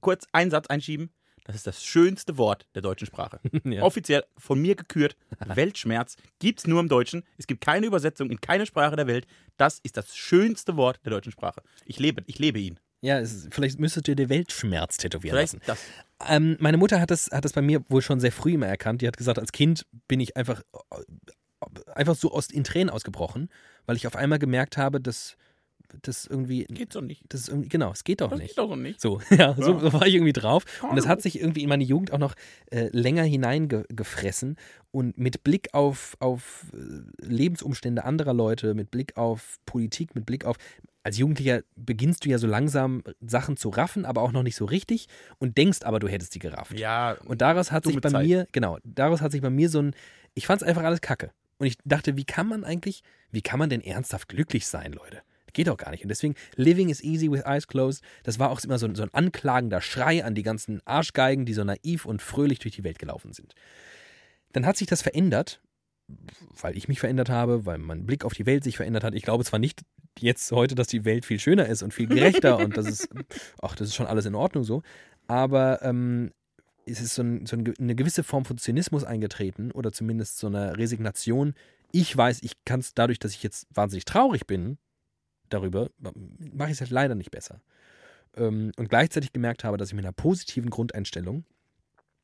kurz 0.00 0.28
einen 0.30 0.52
Satz 0.52 0.68
einschieben. 0.68 1.10
Das 1.42 1.56
ist 1.56 1.66
das 1.66 1.82
schönste 1.82 2.38
Wort 2.38 2.66
der 2.76 2.82
deutschen 2.82 3.06
Sprache. 3.08 3.40
ja. 3.64 3.82
Offiziell 3.82 4.24
von 4.38 4.62
mir 4.62 4.76
gekürt. 4.76 5.16
Weltschmerz 5.54 6.16
gibt 6.38 6.60
es 6.60 6.66
nur 6.68 6.78
im 6.78 6.88
Deutschen. 6.88 7.24
Es 7.38 7.48
gibt 7.48 7.60
keine 7.60 7.86
Übersetzung 7.86 8.30
in 8.30 8.40
keine 8.40 8.66
Sprache 8.66 8.94
der 8.94 9.08
Welt. 9.08 9.26
Das 9.56 9.80
ist 9.80 9.96
das 9.96 10.16
schönste 10.16 10.76
Wort 10.76 11.00
der 11.04 11.10
deutschen 11.10 11.32
Sprache. 11.32 11.62
Ich 11.84 11.98
lebe, 11.98 12.22
ich 12.26 12.38
lebe 12.38 12.60
ihn. 12.60 12.78
ja, 13.00 13.18
es 13.18 13.48
vielleicht 13.50 13.80
müsstet 13.80 14.06
ihr 14.06 14.14
den 14.14 14.28
Weltschmerz 14.28 14.96
tätowieren 14.96 15.36
Vielleicht 15.36 15.54
lassen. 15.66 15.80
das. 16.20 16.30
Ähm, 16.30 16.56
meine 16.60 16.76
Mutter 16.76 17.00
hat 17.00 17.10
das, 17.10 17.30
hat 17.32 17.44
das 17.44 17.52
bei 17.52 17.62
mir 17.62 17.84
wohl 17.88 18.00
schon 18.00 18.20
sehr 18.20 18.32
früh 18.32 18.54
immer 18.54 18.68
erkannt. 18.68 19.02
Die 19.02 19.08
hat 19.08 19.16
gesagt, 19.16 19.40
als 19.40 19.50
Kind 19.50 19.86
bin 20.06 20.20
ich 20.20 20.36
einfach, 20.36 20.62
einfach 21.94 22.14
so 22.14 22.30
aus, 22.32 22.46
in 22.48 22.62
Tränen 22.62 22.90
ausgebrochen, 22.90 23.50
weil 23.86 23.96
ich 23.96 24.06
auf 24.06 24.16
einmal 24.16 24.38
gemerkt 24.38 24.76
habe, 24.76 25.00
dass 25.00 25.36
das 26.02 26.26
irgendwie, 26.26 26.64
Geht 26.64 26.92
so 26.92 27.00
nicht. 27.00 27.22
das 27.28 27.42
ist 27.42 27.48
irgendwie, 27.50 27.68
genau, 27.68 27.92
es 27.92 28.02
geht 28.02 28.20
doch 28.20 28.30
Das 28.30 28.38
nicht. 28.38 28.48
geht 28.48 28.58
doch 28.58 28.68
so 28.70 28.74
nicht. 28.76 29.00
So, 29.00 29.20
ja, 29.30 29.54
so, 29.54 29.74
Ja. 29.74 29.78
so 29.80 29.92
war 29.92 30.06
ich 30.06 30.14
irgendwie 30.14 30.32
drauf. 30.32 30.64
Und 30.82 30.96
das 30.96 31.06
hat 31.06 31.22
sich 31.22 31.38
irgendwie 31.38 31.62
in 31.62 31.68
meine 31.68 31.84
Jugend 31.84 32.12
auch 32.12 32.18
noch 32.18 32.34
äh, 32.70 32.88
länger 32.90 33.22
hineingefressen. 33.22 34.56
Und 34.90 35.18
mit 35.18 35.44
Blick 35.44 35.72
auf, 35.72 36.16
auf 36.20 36.66
äh, 36.72 37.24
Lebensumstände 37.24 38.04
anderer 38.04 38.32
Leute, 38.34 38.74
mit 38.74 38.90
Blick 38.90 39.16
auf 39.16 39.58
Politik, 39.66 40.14
mit 40.14 40.26
Blick 40.26 40.44
auf. 40.44 40.56
Als 41.02 41.18
Jugendlicher 41.18 41.60
beginnst 41.76 42.24
du 42.24 42.30
ja 42.30 42.38
so 42.38 42.46
langsam 42.46 43.02
Sachen 43.20 43.56
zu 43.58 43.68
raffen, 43.68 44.04
aber 44.06 44.22
auch 44.22 44.32
noch 44.32 44.42
nicht 44.42 44.56
so 44.56 44.64
richtig 44.64 45.06
und 45.38 45.58
denkst 45.58 45.80
aber, 45.82 46.00
du 46.00 46.08
hättest 46.08 46.34
die 46.34 46.38
gerafft. 46.38 46.78
Ja, 46.78 47.16
Und 47.26 47.42
daraus 47.42 47.70
hat 47.72 47.84
sich 47.84 48.00
bei 48.00 48.08
Zeit. 48.08 48.24
mir, 48.26 48.48
genau, 48.52 48.78
daraus 48.84 49.20
hat 49.20 49.30
sich 49.32 49.42
bei 49.42 49.50
mir 49.50 49.68
so 49.68 49.80
ein, 49.80 49.94
ich 50.32 50.46
fand 50.46 50.62
es 50.62 50.66
einfach 50.68 50.82
alles 50.82 51.02
kacke. 51.02 51.30
Und 51.58 51.66
ich 51.66 51.76
dachte, 51.84 52.16
wie 52.16 52.24
kann 52.24 52.48
man 52.48 52.64
eigentlich, 52.64 53.02
wie 53.30 53.42
kann 53.42 53.58
man 53.58 53.70
denn 53.70 53.80
ernsthaft 53.80 54.28
glücklich 54.28 54.66
sein, 54.66 54.92
Leute? 54.92 55.22
Geht 55.52 55.68
doch 55.68 55.76
gar 55.76 55.92
nicht. 55.92 56.02
Und 56.02 56.08
deswegen, 56.08 56.34
Living 56.56 56.88
is 56.88 57.00
easy 57.02 57.30
with 57.30 57.42
eyes 57.46 57.68
closed, 57.68 58.02
das 58.24 58.40
war 58.40 58.50
auch 58.50 58.60
immer 58.64 58.76
so, 58.78 58.86
ein- 58.86 58.96
so 58.96 59.04
ein 59.04 59.14
anklagender 59.14 59.80
Schrei 59.80 60.24
an 60.24 60.34
die 60.34 60.42
ganzen 60.42 60.80
Arschgeigen, 60.84 61.46
die 61.46 61.54
so 61.54 61.62
naiv 61.62 62.06
und 62.06 62.20
fröhlich 62.22 62.58
durch 62.58 62.74
die 62.74 62.82
Welt 62.82 62.98
gelaufen 62.98 63.32
sind. 63.32 63.54
Dann 64.52 64.66
hat 64.66 64.76
sich 64.76 64.88
das 64.88 65.02
verändert, 65.02 65.60
weil 66.60 66.76
ich 66.76 66.88
mich 66.88 66.98
verändert 67.00 67.30
habe, 67.30 67.66
weil 67.66 67.78
mein 67.78 68.04
Blick 68.04 68.24
auf 68.24 68.34
die 68.34 68.46
Welt 68.46 68.64
sich 68.64 68.76
verändert 68.76 69.04
hat. 69.04 69.14
Ich 69.14 69.22
glaube 69.22 69.44
zwar 69.44 69.58
nicht 69.60 69.82
jetzt 70.18 70.50
heute, 70.52 70.74
dass 70.74 70.88
die 70.88 71.04
Welt 71.04 71.24
viel 71.24 71.38
schöner 71.40 71.66
ist 71.66 71.82
und 71.82 71.94
viel 71.94 72.08
gerechter 72.08 72.58
und 72.58 72.76
das 72.76 72.86
ist, 72.86 73.08
ach, 73.62 73.74
das 73.76 73.88
ist 73.88 73.94
schon 73.94 74.06
alles 74.06 74.26
in 74.26 74.34
Ordnung 74.34 74.64
so, 74.64 74.82
aber 75.28 75.82
ähm, 75.82 76.32
es 76.86 77.00
ist 77.00 77.14
so, 77.14 77.22
ein, 77.22 77.46
so 77.46 77.56
ein, 77.56 77.72
eine 77.78 77.94
gewisse 77.94 78.22
Form 78.22 78.44
von 78.44 78.58
Zynismus 78.58 79.04
eingetreten 79.04 79.70
oder 79.72 79.92
zumindest 79.92 80.38
so 80.38 80.46
eine 80.46 80.76
Resignation. 80.76 81.54
Ich 81.92 82.16
weiß, 82.16 82.42
ich 82.42 82.64
kann 82.64 82.80
es 82.80 82.94
dadurch, 82.94 83.18
dass 83.18 83.32
ich 83.32 83.42
jetzt 83.42 83.66
wahnsinnig 83.74 84.04
traurig 84.04 84.46
bin 84.46 84.78
darüber, 85.48 85.90
mache 85.98 86.70
ich 86.70 86.74
es 86.74 86.80
halt 86.80 86.90
leider 86.90 87.14
nicht 87.14 87.30
besser. 87.30 87.60
Ähm, 88.36 88.72
und 88.76 88.88
gleichzeitig 88.88 89.32
gemerkt 89.32 89.64
habe, 89.64 89.76
dass 89.76 89.88
ich 89.88 89.94
mit 89.94 90.04
einer 90.04 90.12
positiven 90.12 90.70
Grundeinstellung 90.70 91.44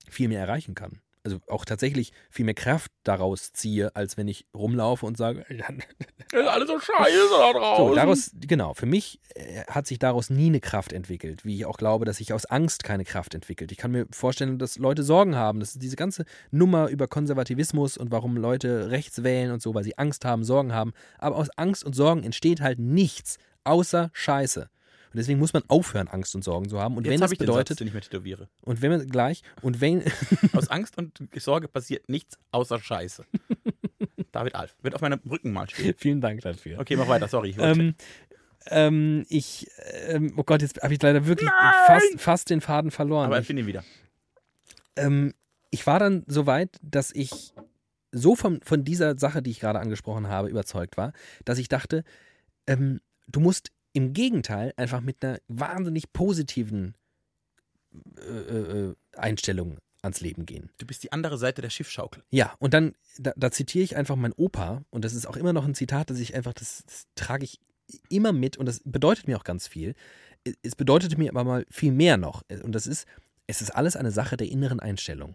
viel 0.09 0.29
mehr 0.29 0.41
erreichen 0.41 0.75
kann. 0.75 1.01
Also 1.23 1.39
auch 1.49 1.65
tatsächlich 1.65 2.13
viel 2.31 2.47
mehr 2.47 2.55
Kraft 2.55 2.91
daraus 3.05 3.53
ziehe, 3.53 3.95
als 3.95 4.17
wenn 4.17 4.27
ich 4.27 4.47
rumlaufe 4.55 5.05
und 5.05 5.17
sage, 5.17 5.45
ist 5.49 6.49
alles 6.49 6.69
so 6.69 6.81
scheiße 6.81 7.29
da 7.39 7.53
draußen. 7.59 7.89
so, 7.89 7.95
daraus, 7.95 8.31
genau, 8.41 8.75
für 8.75 8.87
mich 8.87 9.21
äh, 9.35 9.65
hat 9.65 9.87
sich 9.87 9.99
daraus 9.99 10.31
nie 10.31 10.47
eine 10.47 10.61
Kraft 10.61 10.93
entwickelt, 10.93 11.45
wie 11.45 11.57
ich 11.57 11.67
auch 11.67 11.77
glaube, 11.77 12.05
dass 12.05 12.19
sich 12.19 12.33
aus 12.33 12.47
Angst 12.47 12.85
keine 12.85 13.05
Kraft 13.05 13.35
entwickelt. 13.35 13.71
Ich 13.71 13.79
kann 13.79 13.91
mir 13.91 14.07
vorstellen, 14.11 14.59
dass 14.59 14.79
Leute 14.79 15.03
Sorgen 15.03 15.37
haben, 15.37 15.61
dass 15.61 15.75
diese 15.75 15.97
ganze 15.97 16.25
Nummer 16.51 16.89
über 16.89 17.07
Konservativismus 17.07 17.99
und 17.99 18.11
warum 18.11 18.37
Leute 18.37 18.91
rechts 18.91 19.23
wählen 19.23 19.51
und 19.51 19.61
so, 19.61 19.75
weil 19.75 19.85
sie 19.85 19.99
Angst 19.99 20.25
haben, 20.25 20.45
Sorgen 20.45 20.73
haben, 20.73 20.93
aber 21.19 21.37
aus 21.37 21.51
Angst 21.57 21.85
und 21.85 21.95
Sorgen 21.95 22.23
entsteht 22.23 22.61
halt 22.61 22.79
nichts 22.79 23.37
außer 23.65 24.11
Scheiße. 24.13 24.71
Und 25.13 25.17
deswegen 25.17 25.39
muss 25.41 25.53
man 25.53 25.65
aufhören, 25.67 26.07
Angst 26.09 26.35
und 26.37 26.45
Sorgen 26.45 26.69
zu 26.69 26.79
haben. 26.81 26.97
Und 26.97 27.05
Jetzt 27.05 27.13
wenn 27.15 27.21
das 27.21 27.33
ich 27.33 27.39
den 27.39 27.47
Satz, 27.47 27.55
bedeutet, 27.55 27.81
den 27.81 27.89
ich 27.89 27.95
mir 27.95 28.01
tätowiere. 28.01 28.49
und 28.63 28.81
wenn 28.81 28.91
man 28.93 29.07
gleich, 29.09 29.43
und 29.61 29.81
wenn, 29.81 30.05
Aus 30.53 30.69
Angst 30.69 30.97
und 30.99 31.19
Sorge 31.37 31.67
passiert 31.69 32.09
nichts 32.09 32.39
außer 32.53 32.79
Scheiße. 32.79 33.25
David 34.33 34.55
Alf. 34.55 34.77
Wird 34.83 34.95
auf 34.95 35.01
meinem 35.01 35.21
Rücken 35.29 35.53
mal 35.53 35.69
stehen. 35.69 35.95
vielen 35.99 36.21
Dank 36.21 36.43
dafür. 36.43 36.79
Okay, 36.79 36.95
mach 36.95 37.09
weiter, 37.09 37.27
sorry. 37.27 37.51
Ich 37.51 37.59
Ähm, 37.59 37.95
ähm, 38.67 39.27
ich, 39.29 39.67
ähm, 40.07 40.35
oh 40.37 40.45
Gott, 40.45 40.63
jetzt 40.63 40.81
habe 40.83 40.95
ich 40.95 41.03
leider 41.03 41.27
wirklich 41.27 41.51
fast, 41.87 42.21
fast 42.21 42.51
den 42.51 42.61
Faden 42.61 42.91
verloren. 42.93 43.27
aber 43.27 43.41
ich, 43.41 43.47
finde 43.47 43.63
ihn 43.63 43.67
wieder. 43.69 43.83
ähm, 44.97 45.35
ich 45.71 45.87
war 45.87 45.99
dann 45.99 46.25
so 46.29 46.47
weit, 46.47 46.77
dass 46.83 47.11
ich 47.13 47.53
so 48.13 48.35
von, 48.37 48.61
von 48.63 48.85
dieser 48.85 49.19
Sache, 49.19 49.43
die 49.43 49.51
ich 49.51 49.61
gerade 49.61 49.81
angesprochen 49.81 50.29
habe, 50.29 50.49
überzeugt 50.49 50.97
war, 50.97 51.13
dass 51.45 51.59
ich 51.59 51.69
dachte, 51.69 52.05
ähm, 52.67 53.01
du 53.29 53.41
musst 53.41 53.71
im 53.93 54.13
Gegenteil 54.13 54.73
einfach 54.77 55.01
mit 55.01 55.25
einer 55.25 55.39
wahnsinnig 55.49 56.13
positiven 56.13 56.95
äh, 58.17 58.31
äh, 58.31 58.95
Einstellung 59.17 59.79
ans 60.03 60.21
Leben 60.21 60.47
gehen. 60.47 60.71
Du 60.79 60.87
bist 60.87 61.03
die 61.03 61.13
andere 61.13 61.39
Seite 61.39 61.61
der 61.63 61.71
Schiffschaukel. 61.71 62.23
Ja, 62.31 62.55
und 62.59 62.73
dann, 62.73 62.95
da, 63.19 63.33
da 63.37 63.51
zitiere 63.51 63.85
ich 63.85 63.97
einfach 63.97 64.17
meinen 64.17 64.33
Opa, 64.33 64.85
und 64.91 65.05
das 65.05 65.15
ist 65.15 65.27
auch 65.27 65.37
immer 65.37 65.53
noch 65.53 65.65
ein 65.65 65.75
Zitat, 65.75 66.11
das 66.11 66.19
ich 66.21 66.35
einfach, 66.35 66.55
das, 66.55 66.85
das 66.87 67.07
trage 67.17 67.45
ich 67.45 67.61
immer 68.09 68.33
mit 68.33 68.57
und 68.57 68.67
das 68.67 68.81
bedeutet 68.85 69.27
mir 69.27 69.37
auch 69.37 69.45
ganz 69.45 69.67
viel. 69.67 69.95
Es 70.63 70.77
bedeutete 70.77 71.19
mir 71.19 71.31
aber 71.31 71.45
mal 71.45 71.67
viel 71.71 71.93
mehr 71.93 72.17
noch. 72.17 72.43
Und 72.63 72.73
das 72.73 72.87
ist, 72.87 73.07
es 73.47 73.61
ist 73.61 73.71
alles 73.71 73.97
eine 73.97 74.11
Sache 74.11 74.37
der 74.37 74.49
inneren 74.49 74.81
Einstellung. 74.81 75.35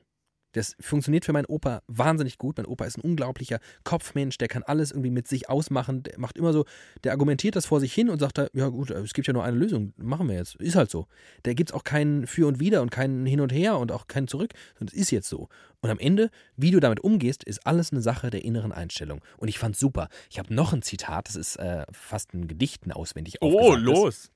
Das 0.56 0.78
funktioniert 0.80 1.26
für 1.26 1.34
meinen 1.34 1.48
Opa 1.48 1.82
wahnsinnig 1.88 2.38
gut. 2.38 2.56
Mein 2.56 2.66
Opa 2.66 2.86
ist 2.86 2.98
ein 2.98 3.02
unglaublicher 3.02 3.60
Kopfmensch, 3.84 4.38
der 4.38 4.48
kann 4.48 4.64
alles 4.64 4.92
irgendwie 4.92 5.10
mit 5.10 5.28
sich 5.28 5.50
ausmachen. 5.50 6.04
Der 6.04 6.18
macht 6.18 6.38
immer 6.38 6.54
so, 6.54 6.64
der 7.04 7.12
argumentiert 7.12 7.58
das 7.58 7.66
vor 7.66 7.82
sich 7.82 7.94
hin 7.94 8.10
und 8.10 8.20
sagt 8.20 8.38
da, 8.38 8.48
ja 8.54 8.70
gut, 8.70 8.90
es 8.90 9.14
gibt 9.14 9.28
ja 9.28 9.34
nur 9.34 9.44
eine 9.44 9.58
Lösung, 9.58 9.92
machen 9.98 10.30
wir 10.30 10.36
jetzt. 10.36 10.56
Ist 10.56 10.76
halt 10.76 10.90
so. 10.90 11.08
Da 11.44 11.54
gibt 11.54 11.72
es 11.72 11.74
auch 11.76 11.84
keinen 11.84 12.26
Für 12.26 12.48
und 12.48 12.62
Wider 12.62 12.82
und 12.82 12.90
keinen 12.90 13.26
Hin 13.26 13.42
und 13.42 13.52
Her 13.52 13.78
und 13.78 13.92
auch 13.92 14.08
keinen 14.08 14.30
Zurück, 14.30 14.54
sondern 14.80 14.96
es 14.96 15.02
ist 15.02 15.12
jetzt 15.12 15.28
so. 15.28 15.50
Und 15.82 15.90
am 15.90 16.00
Ende, 16.00 16.32
wie 16.56 16.72
du 16.72 16.80
damit 16.80 17.02
umgehst, 17.02 17.44
ist 17.44 17.68
alles 17.68 17.92
eine 17.92 18.02
Sache 18.02 18.30
der 18.30 18.46
inneren 18.46 18.72
Einstellung. 18.72 19.22
Und 19.36 19.50
ich 19.50 19.60
fand's 19.60 19.80
super. 19.80 20.08
Ich 20.30 20.40
habe 20.40 20.54
noch 20.54 20.72
ein 20.72 20.82
Zitat, 20.82 21.28
das 21.28 21.36
ist 21.36 21.58
äh, 21.58 21.86
fast 21.92 22.34
ein 22.34 22.48
Gedichten 22.48 22.94
auswendig 22.94 23.36
Oh, 23.42 23.76
los. 23.76 24.32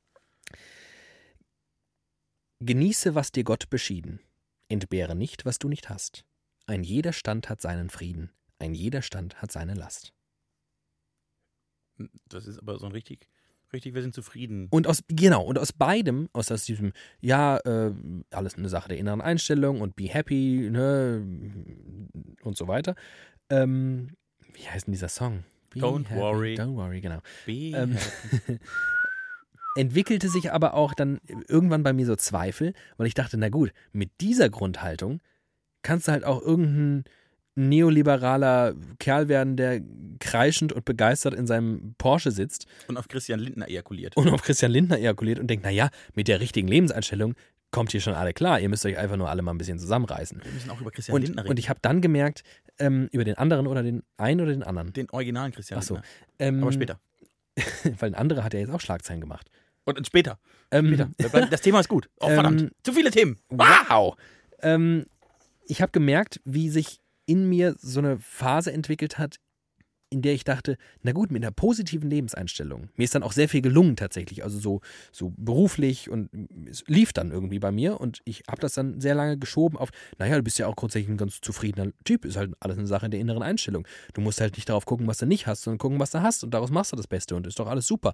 Genieße, 2.60 3.16
was 3.16 3.32
dir 3.32 3.46
Gott 3.46 3.70
beschieden. 3.70 4.20
Entbehre 4.70 5.16
nicht, 5.16 5.46
was 5.46 5.60
du 5.60 5.68
nicht 5.68 5.90
hast. 5.90 6.24
Ein 6.68 6.84
jeder 6.84 7.14
Stand 7.14 7.50
hat 7.50 7.62
seinen 7.62 7.90
Frieden. 7.90 8.32
Ein 8.60 8.74
jeder 8.74 9.02
Stand 9.02 9.42
hat 9.42 9.52
seine 9.52 9.74
Last. 9.74 10.14
Das 12.28 12.46
ist 12.46 12.60
aber 12.60 12.78
so 12.78 12.86
ein 12.86 12.92
richtig, 12.92 13.28
richtig, 13.74 13.94
wir 13.94 14.02
sind 14.02 14.14
zufrieden. 14.14 14.68
Und 14.70 14.88
aus, 14.88 15.04
genau, 15.08 15.44
und 15.44 15.58
aus 15.58 15.74
beidem, 15.74 16.30
aus, 16.34 16.52
aus 16.52 16.66
diesem, 16.66 16.94
ja, 17.20 17.58
äh, 17.58 17.94
alles 18.32 18.56
eine 18.56 18.70
Sache 18.70 18.90
der 18.90 18.98
inneren 18.98 19.22
Einstellung 19.22 19.82
und 19.82 19.96
be 19.96 20.06
happy, 20.06 20.70
ne, 20.72 21.26
und 22.44 22.58
so 22.58 22.68
weiter. 22.68 22.96
Ähm, 23.50 24.16
wie 24.54 24.68
heißt 24.68 24.88
denn 24.88 24.94
dieser 24.94 25.10
Song? 25.10 25.44
Be 25.72 25.80
Don't 25.80 26.10
worry. 26.16 26.56
Don't 26.56 26.76
worry, 26.76 27.02
genau. 27.02 27.20
Be 27.46 27.72
Ähm, 27.76 27.94
happy. 27.94 28.60
entwickelte 29.80 30.30
sich 30.30 30.52
aber 30.52 30.74
auch 30.74 30.94
dann 30.94 31.20
irgendwann 31.48 31.84
bei 31.84 31.94
mir 31.94 32.06
so 32.06 32.16
Zweifel, 32.16 32.74
weil 32.98 33.08
ich 33.08 33.14
dachte, 33.14 33.38
na 33.38 33.50
gut, 33.50 33.72
mit 33.94 34.12
dieser 34.22 34.50
Grundhaltung 34.50 35.22
kannst 35.84 36.08
du 36.08 36.12
halt 36.12 36.26
auch 36.26 36.42
irgendein 36.42 37.06
neoliberaler 37.56 38.76
Kerl 39.00 39.28
werden, 39.28 39.56
der 39.58 39.82
kreischend 40.20 40.74
und 40.74 40.86
begeistert 40.86 41.34
in 41.34 41.48
seinem 41.48 41.96
Porsche 41.98 42.32
sitzt 42.32 42.68
und 42.88 42.98
auf 42.98 43.08
Christian 43.08 43.40
Lindner 43.40 43.68
ejakuliert. 43.70 44.16
und 44.18 44.30
auf 44.30 44.42
Christian 44.44 44.72
Lindner 44.72 44.98
ejakuliert 44.98 45.40
und 45.40 45.48
denkt, 45.48 45.66
naja, 45.66 45.90
mit 46.14 46.28
der 46.28 46.40
richtigen 46.40 46.68
Lebenseinstellung 46.68 47.36
kommt 47.72 47.92
hier 47.92 48.02
schon 48.02 48.14
alle 48.16 48.34
klar. 48.34 48.60
Ihr 48.60 48.70
müsst 48.70 48.86
euch 48.86 48.98
einfach 48.98 49.18
nur 49.18 49.30
alle 49.30 49.42
mal 49.42 49.52
ein 49.52 49.58
bisschen 49.58 49.78
zusammenreißen. 49.80 50.42
Wir 50.44 50.52
müssen 50.52 50.70
auch 50.70 50.82
über 50.82 50.92
Christian 50.92 51.16
Und, 51.16 51.22
Lindner 51.24 51.44
reden. 51.44 51.52
und 51.52 51.60
ich 51.60 51.70
habe 51.70 51.80
dann 51.82 52.02
gemerkt, 52.02 52.44
ähm, 52.80 53.08
über 53.12 53.24
den 53.24 53.36
anderen 53.38 53.68
oder 53.68 53.84
den 53.84 54.04
einen 54.18 54.42
oder 54.42 54.52
den 54.52 54.64
anderen. 54.64 54.92
den 54.94 55.10
originalen 55.10 55.52
Christian 55.52 55.80
Ach 55.80 55.84
so. 55.84 55.96
Lindner. 55.96 56.10
Ähm, 56.40 56.64
Aber 56.64 56.72
später. 56.72 57.00
Weil 58.00 58.10
ein 58.12 58.16
anderer 58.16 58.44
hat 58.44 58.54
ja 58.54 58.60
jetzt 58.60 58.72
auch 58.72 58.82
Schlagzeilen 58.82 59.22
gemacht. 59.22 59.50
Und 59.98 60.08
später. 60.08 60.40
Ähm, 60.72 60.94
später. 61.18 61.48
Das 61.50 61.62
Thema 61.62 61.80
ist 61.80 61.90
gut. 61.90 62.10
Oh, 62.20 62.28
verdammt. 62.28 62.62
Ähm, 62.62 62.72
Zu 62.84 62.94
viele 62.94 63.12
Themen. 63.12 63.40
Wow! 63.50 64.16
Ähm, 64.62 65.06
ich 65.66 65.82
habe 65.82 65.92
gemerkt, 65.92 66.42
wie 66.46 66.70
sich 66.70 67.00
in 67.26 67.48
mir 67.48 67.76
so 67.80 68.00
eine 68.00 68.18
Phase 68.20 68.72
entwickelt 68.72 69.18
hat, 69.18 69.38
in 70.10 70.22
der 70.22 70.34
ich 70.34 70.44
dachte, 70.44 70.78
na 71.04 71.12
gut, 71.12 71.32
mit 71.32 71.44
einer 71.44 71.52
positiven 71.52 72.10
Lebenseinstellung. 72.10 72.90
Mir 72.96 73.04
ist 73.04 73.14
dann 73.14 73.24
auch 73.24 73.32
sehr 73.32 73.48
viel 73.48 73.62
gelungen 73.62 73.96
tatsächlich, 73.96 74.44
also 74.44 74.58
so, 74.60 74.82
so 75.12 75.34
beruflich 75.38 76.10
und 76.10 76.30
es 76.70 76.84
lief 76.88 77.14
dann 77.14 77.32
irgendwie 77.32 77.60
bei 77.60 77.72
mir 77.72 78.00
und 78.02 78.22
ich 78.26 78.44
habe 78.48 78.60
das 78.60 78.74
dann 78.74 79.00
sehr 79.00 79.16
lange 79.16 79.38
geschoben 79.38 79.78
auf, 79.78 79.90
naja, 80.18 80.36
du 80.36 80.44
bist 80.44 80.58
ja 80.58 80.68
auch 80.68 80.76
grundsätzlich 80.76 81.10
ein 81.10 81.18
ganz 81.18 81.42
zufriedener 81.42 81.92
Typ, 82.06 82.26
ist 82.26 82.38
halt 82.38 82.54
alles 82.60 82.78
eine 82.78 82.88
Sache 82.88 83.10
der 83.10 83.20
inneren 83.20 83.44
Einstellung. 83.44 83.88
Du 84.14 84.22
musst 84.22 84.42
halt 84.42 84.56
nicht 84.56 84.70
darauf 84.70 84.86
gucken, 84.86 85.08
was 85.08 85.18
du 85.18 85.26
nicht 85.26 85.48
hast, 85.48 85.64
sondern 85.64 85.78
gucken, 85.78 86.00
was 86.00 86.12
du 86.12 86.22
hast 86.22 86.44
und 86.44 86.54
daraus 86.54 86.72
machst 86.72 86.92
du 86.92 86.96
das 86.96 87.08
Beste 87.08 87.36
und 87.36 87.46
ist 87.46 87.60
doch 87.60 87.68
alles 87.68 87.86
super. 87.86 88.14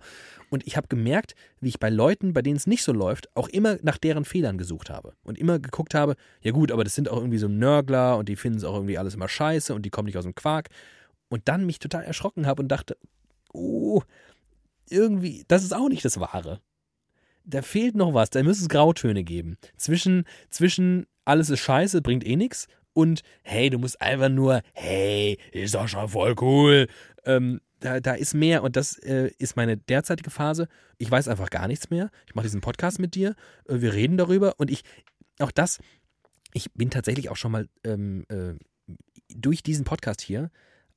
Und 0.49 0.67
ich 0.67 0.75
habe 0.75 0.87
gemerkt, 0.87 1.35
wie 1.61 1.69
ich 1.69 1.79
bei 1.79 1.89
Leuten, 1.89 2.33
bei 2.33 2.41
denen 2.41 2.57
es 2.57 2.67
nicht 2.67 2.83
so 2.83 2.91
läuft, 2.91 3.29
auch 3.35 3.47
immer 3.47 3.77
nach 3.81 3.97
deren 3.97 4.25
Fehlern 4.25 4.57
gesucht 4.57 4.89
habe 4.89 5.13
und 5.23 5.37
immer 5.37 5.59
geguckt 5.59 5.93
habe, 5.93 6.15
ja 6.41 6.51
gut, 6.51 6.71
aber 6.71 6.83
das 6.83 6.95
sind 6.95 7.09
auch 7.09 7.17
irgendwie 7.17 7.37
so 7.37 7.47
Nörgler 7.47 8.17
und 8.17 8.27
die 8.27 8.35
finden 8.35 8.57
es 8.57 8.63
auch 8.65 8.75
irgendwie 8.75 8.97
alles 8.97 9.15
immer 9.15 9.29
scheiße 9.29 9.73
und 9.73 9.83
die 9.85 9.89
kommen 9.89 10.07
nicht 10.07 10.17
aus 10.17 10.25
dem 10.25 10.35
Quark. 10.35 10.69
Und 11.35 11.49
dann 11.49 11.65
mich 11.65 11.79
total 11.79 12.05
erschrocken 12.05 12.47
habe 12.47 12.61
und 12.61 12.69
dachte, 12.69 12.95
oh, 13.51 14.01
irgendwie, 14.89 15.43
das 15.49 15.65
ist 15.65 15.75
auch 15.75 15.89
nicht 15.89 16.05
das 16.05 16.17
Wahre. 16.17 16.61
Da 17.43 17.61
fehlt 17.61 17.93
noch 17.93 18.13
was, 18.13 18.29
da 18.29 18.41
müsste 18.41 18.63
es 18.63 18.69
Grautöne 18.69 19.25
geben. 19.25 19.57
Zwischen, 19.75 20.23
zwischen 20.49 21.07
alles 21.25 21.49
ist 21.49 21.59
scheiße, 21.59 22.01
bringt 22.01 22.25
eh 22.25 22.37
nichts 22.37 22.69
und 22.93 23.21
hey, 23.43 23.69
du 23.69 23.79
musst 23.79 24.01
einfach 24.01 24.29
nur, 24.29 24.61
hey, 24.71 25.37
ist 25.51 25.75
doch 25.75 25.89
schon 25.89 26.07
voll 26.07 26.35
cool. 26.39 26.87
Ähm, 27.25 27.59
da, 27.81 27.99
da 27.99 28.13
ist 28.13 28.33
mehr 28.33 28.63
und 28.63 28.77
das 28.77 28.97
äh, 28.99 29.29
ist 29.37 29.57
meine 29.57 29.75
derzeitige 29.75 30.29
Phase. 30.29 30.69
Ich 30.99 31.11
weiß 31.11 31.27
einfach 31.27 31.49
gar 31.49 31.67
nichts 31.67 31.89
mehr. 31.89 32.11
Ich 32.27 32.33
mache 32.35 32.45
diesen 32.45 32.61
Podcast 32.61 32.97
mit 32.97 33.13
dir, 33.13 33.35
äh, 33.67 33.81
wir 33.81 33.93
reden 33.93 34.15
darüber 34.15 34.53
und 34.57 34.71
ich, 34.71 34.83
auch 35.39 35.51
das, 35.51 35.79
ich 36.53 36.71
bin 36.71 36.91
tatsächlich 36.91 37.29
auch 37.29 37.35
schon 37.35 37.51
mal 37.51 37.67
ähm, 37.83 38.23
äh, 38.29 38.53
durch 39.35 39.63
diesen 39.63 39.83
Podcast 39.83 40.21
hier 40.21 40.49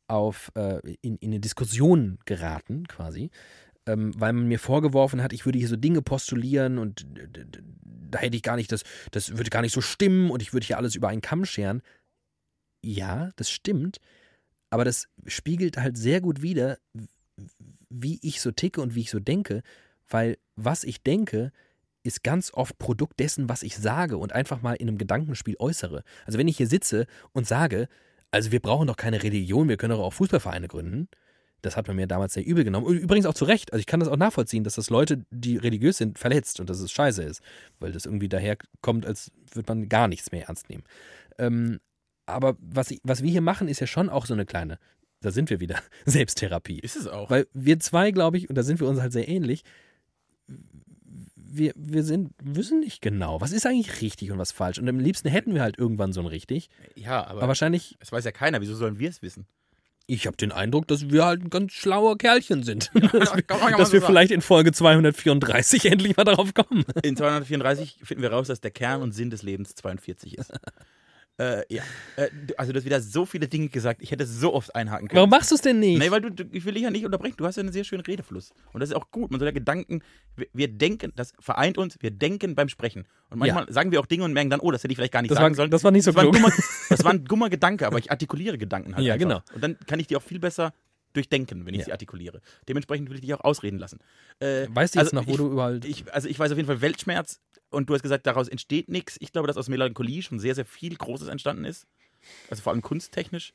auf, 0.09 0.51
äh, 0.55 0.81
in, 1.03 1.17
in 1.17 1.31
eine 1.31 1.41
Diskussion 1.41 2.19
geraten, 2.25 2.89
quasi, 2.89 3.31
ähm, 3.87 4.13
weil 4.17 4.33
man 4.33 4.49
mir 4.49 4.59
vorgeworfen 4.59 5.23
hat, 5.23 5.33
ich 5.33 5.45
würde 5.45 5.59
hier 5.59 5.69
so 5.69 5.77
Dinge 5.77 6.03
postulieren 6.03 6.79
und 6.79 7.07
da 8.11 8.19
hätte 8.19 8.37
ich 8.37 8.43
gar 8.43 8.57
nicht, 8.57 8.73
das, 8.73 8.83
das 9.11 9.37
würde 9.37 9.51
gar 9.51 9.63
nicht 9.63 9.75
so 9.75 9.81
stimmen 9.81 10.31
und 10.31 10.43
ich 10.43 10.53
würde 10.53 10.67
hier 10.67 10.79
alles 10.79 10.95
über 10.95 11.09
einen 11.09 11.21
Kamm 11.21 11.45
scheren. 11.45 11.83
Ja, 12.83 13.31
das 13.37 13.51
stimmt, 13.51 13.99
aber 14.71 14.85
das 14.85 15.09
spiegelt 15.27 15.77
halt 15.77 15.97
sehr 15.97 16.21
gut 16.21 16.43
wider, 16.43 16.79
wie 17.91 18.19
ich 18.23 18.41
so 18.41 18.51
ticke 18.51 18.81
und 18.81 18.95
wie 18.95 19.01
ich 19.01 19.11
so 19.11 19.21
denke, 19.21 19.63
weil 20.09 20.39
was 20.57 20.85
ich 20.85 21.03
denke, 21.03 21.53
ist 22.03 22.23
ganz 22.23 22.53
oft 22.55 22.79
Produkt 22.79 23.21
dessen, 23.21 23.49
was 23.49 23.63
ich 23.63 23.77
sage 23.77 24.17
und 24.17 24.33
einfach 24.33 24.63
mal 24.63 24.75
in 24.75 24.89
einem 24.89 24.99
Gedankenspiel 24.99 25.57
äußere. 25.59 26.05
Also 26.25 26.39
wenn 26.39 26.49
ich 26.49 26.57
hier 26.57 26.69
sitze 26.69 27.07
und 27.33 27.47
sage, 27.47 27.89
also 28.31 28.53
wir 28.53 28.61
brauchen 28.61 28.87
doch 28.87 28.97
keine 28.97 29.23
Religion, 29.23 29.69
wir 29.69 29.77
können 29.77 29.97
doch 29.97 30.05
auch 30.05 30.13
Fußballvereine 30.13 30.69
gründen. 30.69 31.09
Das 31.63 31.77
hat 31.77 31.89
man 31.89 31.97
mir 31.97 32.07
damals 32.07 32.35
sehr 32.35 32.47
übel 32.47 32.63
genommen. 32.63 32.87
Und 32.87 32.97
Übrigens 32.97 33.27
auch 33.27 33.35
zu 33.35 33.45
Recht. 33.45 33.73
Also 33.73 33.81
ich 33.81 33.87
kann 33.87 33.99
das 33.99 34.09
auch 34.09 34.17
nachvollziehen, 34.17 34.63
dass 34.63 34.77
das 34.77 34.91
Leute, 34.91 35.25
die 35.31 35.57
religiös 35.57 35.97
sind, 35.97 36.19
verletzt 36.19 36.61
und 36.61 36.71
dass 36.71 36.79
es 36.79 36.93
scheiße 36.93 37.23
ist. 37.23 37.43
Weil 37.81 37.91
das 37.91 38.07
irgendwie 38.07 38.29
daherkommt, 38.29 39.05
als 39.07 39.33
würde 39.53 39.73
man 39.73 39.89
gar 39.89 40.07
nichts 40.07 40.31
mehr 40.31 40.47
ernst 40.47 40.69
nehmen. 40.69 40.85
Ähm, 41.37 41.81
aber 42.27 42.57
was, 42.61 42.93
ich, 42.93 43.01
was 43.03 43.23
wir 43.23 43.31
hier 43.31 43.41
machen, 43.41 43.67
ist 43.67 43.81
ja 43.81 43.89
schon 43.89 44.09
auch 44.09 44.27
so 44.27 44.35
eine 44.35 44.47
kleine, 44.47 44.79
da 45.21 45.33
sind 45.33 45.51
wir 45.51 45.59
wieder, 45.59 45.81
Selbsttherapie. 46.05 46.79
Ist 46.79 46.97
es 46.97 47.09
auch. 47.09 47.29
Weil 47.29 47.49
wir 47.55 47.81
zwei, 47.81 48.13
glaube 48.13 48.39
ich, 48.39 48.49
und 48.49 48.55
da 48.55 48.63
sind 48.63 48.79
wir 48.79 48.87
uns 48.87 49.01
halt 49.01 49.13
sehr 49.13 49.29
ähnlich, 49.29 49.65
wir, 51.51 51.73
wir 51.77 52.03
sind, 52.05 52.31
wissen 52.43 52.81
nicht 52.81 53.01
genau, 53.03 53.41
was 53.41 53.53
ist 53.53 53.67
eigentlich 53.67 54.01
richtig 54.03 54.31
und 54.31 54.39
was 54.39 54.53
falsch. 54.53 54.79
Und 54.79 54.89
am 54.89 54.99
liebsten 55.01 55.29
hätten 55.29 55.55
wir 55.55 55.63
halt 55.63 55.79
irgendwann 55.79 56.13
so 56.13 56.21
ein 56.21 56.27
richtig. 56.27 56.69
ja, 56.95 57.23
aber, 57.27 57.39
Aber 57.41 57.49
wahrscheinlich, 57.49 57.97
es 58.01 58.13
weiß 58.13 58.25
ja 58.25 58.33
keiner. 58.33 58.61
Wieso 58.61 58.75
sollen 58.75 58.99
wir 58.99 59.09
es 59.09 59.23
wissen? 59.23 59.47
ich 60.11 60.27
habe 60.27 60.39
den 60.39 60.53
Eindruck, 60.53 60.89
dass 60.89 61.11
wir 61.11 61.27
halt 61.27 61.43
ein 61.45 61.51
ganz 61.51 61.73
schlauer 61.75 62.17
Kerlchen 62.17 62.63
sind. 62.63 62.91
man- 62.95 63.03
dass 63.11 63.37
wir, 63.37 63.45
man 63.61 63.73
dass 63.77 63.89
so 63.89 63.93
wir 63.93 64.01
vielleicht 64.01 64.31
in 64.31 64.41
Folge 64.41 64.73
234 64.73 65.85
endlich 65.85 66.17
mal 66.17 66.25
darauf 66.25 66.55
kommen. 66.55 66.85
In 67.03 67.15
234 67.15 67.99
finden 68.05 68.23
wir 68.23 68.31
raus, 68.33 68.47
dass 68.47 68.63
der 68.63 68.71
Kern 68.71 69.03
und 69.03 69.13
Sinn 69.13 69.29
des 69.29 69.43
Lebens 69.43 69.75
42 69.75 70.39
ist. 70.39 70.51
äh, 71.39 71.63
ja. 71.73 71.83
Äh, 72.17 72.29
also, 72.57 72.73
du 72.73 72.79
hast 72.79 72.85
wieder 72.85 73.01
so 73.01 73.25
viele 73.25 73.47
Dinge 73.49 73.69
gesagt. 73.69 74.03
Ich 74.03 74.11
hätte 74.11 74.27
so 74.27 74.53
oft 74.55 74.75
einhaken 74.75 75.09
können. 75.09 75.17
Warum 75.19 75.31
machst 75.31 75.51
du 75.51 75.55
es 75.55 75.61
denn 75.61 75.79
nicht? 75.79 75.99
Nee, 75.99 76.11
weil 76.11 76.21
du, 76.21 76.31
du, 76.31 76.45
ich 76.53 76.65
will 76.65 76.75
dich 76.75 76.83
ja 76.83 76.91
nicht 76.91 77.05
unterbrechen. 77.05 77.37
Du 77.39 77.47
hast 77.47 77.57
ja 77.57 77.63
einen 77.63 77.73
sehr 77.73 77.85
schönen 77.85 78.03
Redefluss. 78.03 78.53
Und 78.73 78.81
das 78.81 78.91
ist 78.91 78.97
auch 78.97 79.11
gut. 79.11 79.31
Man 79.31 79.39
soll 79.39 79.47
ja 79.49 79.53
Gedanken, 79.53 80.03
wir, 80.37 80.47
wir 80.53 80.69
denken, 80.69 81.13
das 81.17 81.33
vereint 81.39 81.79
uns, 81.79 81.97
wir 82.01 82.11
denken 82.11 82.55
beim 82.55 82.69
Sprechen. 82.69 83.07
Und 83.31 83.39
manchmal 83.39 83.73
sagen 83.73 83.93
wir 83.93 84.01
auch 84.01 84.07
Dinge 84.07 84.25
und 84.25 84.33
merken 84.33 84.51
dann, 84.51 84.61
oh, 84.61 84.71
das 84.73 84.83
hätte 84.83 84.93
ich 84.93 84.99
vielleicht 84.99 85.13
gar 85.13 85.23
nicht 85.23 85.31
Das 85.31 85.39
sagen 85.39 85.53
war- 85.53 85.57
sollen. 85.57 85.71
das 85.71 85.85
war 85.85 85.91
nicht 85.93 86.05
so 86.05 86.13
das 86.13 86.25
war, 86.25 86.31
klug. 86.33 86.53
das 86.89 87.05
war 87.05 87.13
ein 87.13 87.25
dummer 87.25 87.51
Gedanke, 87.51 87.87
aber 87.87 87.99
ich 87.99 88.11
artikuliere 88.11 88.59
Gedanken 88.59 88.97
halt 88.97 89.05
Ja, 89.07 89.15
einfach. 89.15 89.29
genau. 89.29 89.41
Und 89.55 89.63
dann 89.63 89.79
kann 89.87 90.01
ich 90.01 90.07
die 90.09 90.17
auch 90.17 90.23
viel 90.23 90.39
besser 90.41 90.73
durchdenken, 91.15 91.65
wenn 91.67 91.73
ich 91.75 91.81
Ja. 91.81 91.85
sie 91.87 91.93
artikuliere. 91.93 92.41
Dementsprechend 92.69 93.09
will 93.09 93.15
ich 93.17 93.23
dich 93.23 93.33
auch 93.35 93.41
ausreden 93.43 93.79
lassen. 93.79 93.99
Äh, 94.41 94.67
weißt 94.71 94.95
du 94.95 94.99
jetzt 95.01 95.15
also 95.15 95.17
noch, 95.17 95.27
wo 95.27 95.31
ich, 95.33 95.37
du 95.39 95.47
überall. 95.51 95.81
ich, 95.85 96.13
also 96.13 96.29
ich 96.29 96.39
weiß 96.39 96.51
auf 96.53 96.59
jeden 96.59 96.67
Fall 96.67 96.81
Weltschmerz 96.83 97.41
und 97.71 97.89
du 97.89 97.95
hast 97.95 98.03
gesagt, 98.03 98.27
daraus 98.27 98.49
entsteht 98.49 98.89
nichts. 98.89 99.17
Ich 99.21 99.33
glaube, 99.33 99.49
dass 99.49 99.57
aus 99.57 99.69
Melancholie 99.69 100.23
schon 100.23 100.39
sehr, 100.39 100.55
sehr 100.55 100.65
viel 100.65 100.97
Großes 100.97 101.29
entstanden 101.29 101.65
ist. 101.65 101.87
Also 102.51 102.63
vor 102.63 102.73
allem 102.73 102.83
kunsttechnisch. 102.83 103.55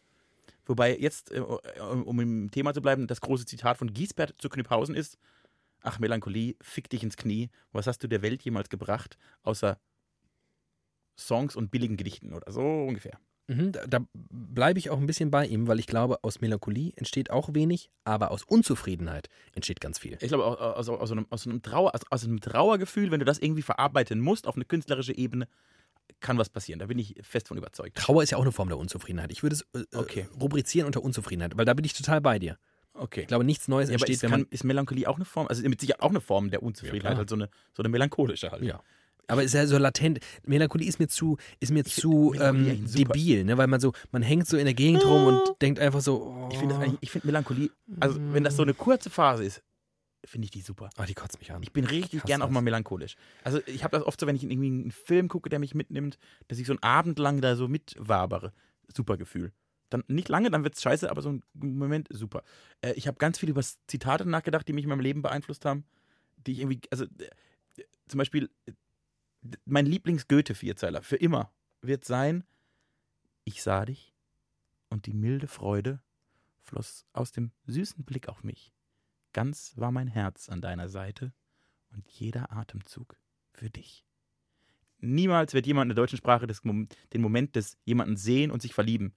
Wobei 0.66 0.98
jetzt, 0.98 1.32
äh, 1.32 1.40
um 1.40 2.20
im 2.20 2.52
Thema 2.52 2.74
zu 2.74 2.82
bleiben, 2.82 3.08
das 3.08 3.22
große 3.22 3.46
Zitat 3.46 3.78
von 3.78 3.94
Giesbert 3.94 4.36
zu 4.38 4.50
Knüpphausen 4.50 4.96
ist: 4.96 5.18
Ach, 5.82 6.00
Melancholie, 6.00 6.56
fick 6.62 6.90
dich 6.90 7.04
ins 7.04 7.18
Knie. 7.18 7.50
Was 7.72 7.88
hast 7.88 8.00
du 8.04 8.08
der 8.08 8.22
Welt 8.22 8.44
jemals 8.44 8.70
gebracht, 8.70 9.18
außer 9.44 9.78
Songs 11.18 11.56
und 11.56 11.72
billigen 11.72 11.98
Gedichten 11.98 12.34
oder 12.34 12.52
so 12.52 12.62
ungefähr? 12.62 13.20
Mhm, 13.48 13.74
da 13.74 13.86
da 13.88 14.00
bleibe 14.14 14.80
ich 14.80 14.90
auch 14.90 14.98
ein 14.98 15.06
bisschen 15.06 15.30
bei 15.30 15.46
ihm, 15.46 15.68
weil 15.68 15.80
ich 15.80 15.88
glaube, 15.88 16.24
aus 16.24 16.40
Melancholie 16.40 16.94
entsteht 16.96 17.30
auch 17.30 17.54
wenig, 17.54 17.90
aber 18.06 18.32
aus 18.32 18.44
Unzufriedenheit 18.44 19.28
entsteht 19.54 19.82
ganz 19.82 20.00
viel. 20.00 20.18
Ich 20.22 20.30
glaube, 20.30 20.46
aus, 20.46 20.88
aus, 20.88 20.90
aus, 20.90 21.12
einem, 21.12 21.28
aus, 21.30 21.46
einem 21.46 21.62
Trauer, 21.62 21.94
aus, 21.94 22.02
aus 22.10 22.24
einem 22.24 22.40
Trauergefühl, 22.40 23.12
wenn 23.12 23.20
du 23.20 23.26
das 23.26 23.40
irgendwie 23.40 23.62
verarbeiten 23.62 24.22
musst 24.22 24.48
auf 24.48 24.56
eine 24.56 24.64
künstlerische 24.66 25.16
Ebene, 25.16 25.48
kann 26.22 26.38
was 26.38 26.50
passieren. 26.50 26.80
Da 26.80 26.86
bin 26.86 27.00
ich 27.00 27.16
fest 27.22 27.50
von 27.50 27.58
überzeugt. 27.58 27.98
Trauer 27.98 28.24
ist 28.24 28.30
ja 28.32 28.38
auch 28.38 28.44
eine 28.44 28.52
Form 28.52 28.70
der 28.70 28.78
Unzufriedenheit. 28.78 29.32
Ich 29.32 29.44
würde 29.44 29.56
es 29.56 29.62
äh, 29.74 29.84
Okay. 29.94 30.28
rubrizieren 30.40 30.86
unter 30.86 31.04
Unzufriedenheit, 31.04 31.58
weil 31.58 31.66
da 31.66 31.74
bin 31.74 31.84
ich 31.86 31.94
total 31.94 32.22
bei 32.22 32.40
dir. 32.40 32.58
Okay. 32.94 33.22
Ich 33.22 33.28
glaube, 33.28 33.44
nichts 33.44 33.68
Neues 33.68 33.90
Ja, 33.90 33.96
aber 33.96 34.02
entsteht, 34.04 34.16
ist, 34.18 34.24
wenn 34.24 34.30
kann, 34.30 34.48
ist 34.52 34.64
Melancholie 34.64 35.08
auch 35.08 35.16
eine 35.16 35.26
Form? 35.26 35.48
Also 35.48 35.68
mit 35.68 35.82
Sicherheit 35.82 36.02
auch 36.02 36.12
eine 36.12 36.22
Form 36.22 36.50
der 36.52 36.62
Unzufriedenheit, 36.64 37.14
klar. 37.14 37.18
halt 37.18 37.30
so 37.30 37.36
eine, 37.36 37.50
so 37.76 37.82
eine 37.82 37.90
melancholische 37.90 38.52
halt. 38.52 38.64
Ja. 38.64 38.82
Aber 39.28 39.42
es 39.42 39.48
ist 39.48 39.54
ja 39.54 39.66
so 39.68 39.78
latent. 39.78 40.20
Melancholie 40.46 40.88
ist 40.88 41.00
mir 41.00 41.08
zu, 41.08 41.38
ist 41.60 41.72
mir 41.72 41.86
zu 41.86 42.34
ähm, 42.40 42.86
debil, 42.94 43.46
ne? 43.46 43.58
weil 43.58 43.68
man 43.68 43.80
so, 43.80 43.94
man 44.12 44.22
hängt 44.22 44.48
so 44.48 44.58
in 44.58 44.66
der 44.66 44.74
Gegend 44.74 45.06
rum 45.06 45.26
und 45.28 45.62
denkt 45.62 45.80
einfach 45.80 46.02
so, 46.02 46.24
oh, 46.24 46.50
Ich 46.52 46.58
finde 46.58 46.76
finde 47.06 47.28
Melancholie, 47.28 47.70
also 48.00 48.20
wenn 48.34 48.44
das 48.44 48.56
so 48.56 48.64
eine 48.64 48.74
kurze 48.74 49.10
Phase 49.10 49.46
ist, 49.46 49.64
finde 50.26 50.46
ich 50.46 50.52
die 50.52 50.62
super. 50.62 50.90
oh, 50.98 51.04
die 51.04 51.14
kotzt 51.14 51.40
mich 51.40 51.52
an. 51.52 51.62
Ich 51.64 51.74
bin 51.74 51.86
richtig 51.86 52.24
gern 52.24 52.42
auch 52.42 52.50
mal 52.50 52.62
melancholisch. 52.62 53.16
Also 53.44 53.60
ich 53.66 53.84
habe 53.84 53.98
das 53.98 54.06
oft 54.06 54.20
so, 54.20 54.28
wenn 54.28 54.36
ich 54.36 54.44
in 54.44 54.52
irgendwie 54.52 54.68
einen 54.68 54.92
Film 54.92 55.28
gucke, 55.28 55.50
der 55.50 55.60
mich 55.60 55.76
mitnimmt, 55.76 56.18
dass 56.48 56.60
ich 56.60 56.68
so 56.68 56.74
einen 56.74 56.84
Abend 56.84 57.20
lang 57.20 57.42
da 57.42 57.56
so 57.56 57.68
mitwabere. 57.68 58.54
Super 58.94 59.18
Gefühl. 59.18 59.52
Dann 59.90 60.04
nicht 60.08 60.30
lange, 60.30 60.50
dann 60.50 60.64
wird's 60.64 60.82
scheiße, 60.82 61.10
aber 61.10 61.22
so 61.22 61.30
ein 61.30 61.44
Moment 61.54 62.08
super. 62.10 62.44
Äh, 62.82 62.94
ich 62.94 63.08
habe 63.08 63.18
ganz 63.18 63.38
viel 63.38 63.50
über 63.50 63.62
Zitate 63.88 64.28
nachgedacht, 64.28 64.68
die 64.68 64.74
mich 64.74 64.84
in 64.84 64.90
meinem 64.90 65.02
Leben 65.02 65.22
beeinflusst 65.22 65.66
haben, 65.66 65.86
die 66.48 66.54
ich 66.54 66.60
irgendwie, 66.62 66.82
also 66.90 67.04
äh, 67.06 67.84
zum 68.08 68.18
Beispiel 68.18 68.50
mein 69.66 69.86
Lieblings-Goethe-Vierzeiler 69.86 71.02
für 71.02 71.16
immer 71.16 71.52
wird 71.82 72.06
sein: 72.06 72.44
Ich 73.44 73.64
sah 73.64 73.86
dich 73.86 74.14
und 74.90 75.06
die 75.06 75.14
milde 75.14 75.48
Freude 75.48 76.02
floss 76.62 77.06
aus 77.14 77.32
dem 77.32 77.52
süßen 77.66 78.04
Blick 78.06 78.30
auf 78.30 78.44
mich. 78.44 78.74
Ganz 79.34 79.74
war 79.76 79.92
mein 79.92 80.08
Herz 80.08 80.50
an 80.50 80.62
deiner 80.62 80.90
Seite 80.90 81.34
und 81.92 82.08
jeder 82.08 82.52
Atemzug 82.52 83.18
für 83.52 83.70
dich. 83.70 84.06
Niemals 85.00 85.54
wird 85.54 85.68
jemand 85.68 85.90
in 85.90 85.96
der 85.96 86.04
deutschen 86.04 86.18
Sprache 86.18 86.48
Mom- 86.64 86.88
den 87.12 87.22
Moment 87.22 87.56
des 87.56 87.78
jemanden 87.84 88.16
sehen 88.16 88.52
und 88.52 88.62
sich 88.62 88.74
verlieben 88.74 89.14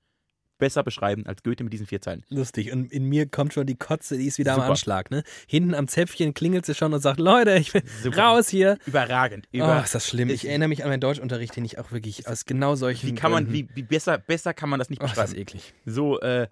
besser 0.59 0.83
beschreiben 0.83 1.27
als 1.27 1.43
Goethe 1.43 1.65
mit 1.65 1.73
diesen 1.73 1.87
vier 1.87 2.01
Zeilen. 2.01 2.25
Lustig. 2.29 2.73
Und 2.73 2.91
in 2.93 3.05
mir 3.05 3.29
kommt 3.29 3.53
schon 3.55 3.67
die 3.67 3.77
Kotze, 3.77 4.17
die 4.17 4.27
ist 4.27 4.39
wieder 4.39 4.55
Super. 4.55 4.65
am 4.67 4.71
Anschlag. 4.73 5.11
Ne? 5.11 5.23
Hinten 5.47 5.75
am 5.75 5.87
Zäpfchen 5.89 6.35
klingelt 6.35 6.65
sie 6.67 6.75
schon 6.75 6.93
und 6.95 7.01
sagt, 7.01 7.21
Leute, 7.21 7.55
ich 7.57 7.73
bin 7.73 7.83
Super. 8.03 8.23
raus 8.23 8.49
hier. 8.49 8.79
Überragend. 8.87 9.47
Oh, 9.53 9.57
Über 9.59 9.83
ist 9.85 9.95
das 9.95 10.07
schlimm. 10.07 10.29
Ich 10.29 10.45
Ich- 10.45 10.49
erinnere 10.49 10.69
mich 10.69 10.83
an 10.83 10.91
meinen 10.91 11.01
Deutschunterricht, 11.01 11.55
den 11.57 11.65
ich 11.65 11.79
auch 11.79 11.93
wirklich 11.93 12.27
aus 12.29 12.45
genau 12.45 12.75
solchen 12.75 13.07
wie 13.09 13.15
kann 13.15 13.31
man, 13.33 13.53
wie, 13.53 13.69
wie 13.75 13.83
besser, 13.83 14.19
besser 14.19 14.55
kann 14.55 14.69
man 14.69 14.79
das 14.79 14.91
nicht 14.91 15.03
Oh, 15.03 15.07
ist 15.07 15.17
das 15.17 15.31
beschreiben? 15.31 15.43
eklig. 15.43 15.75
So, 15.85 16.21
äh, 16.21 16.49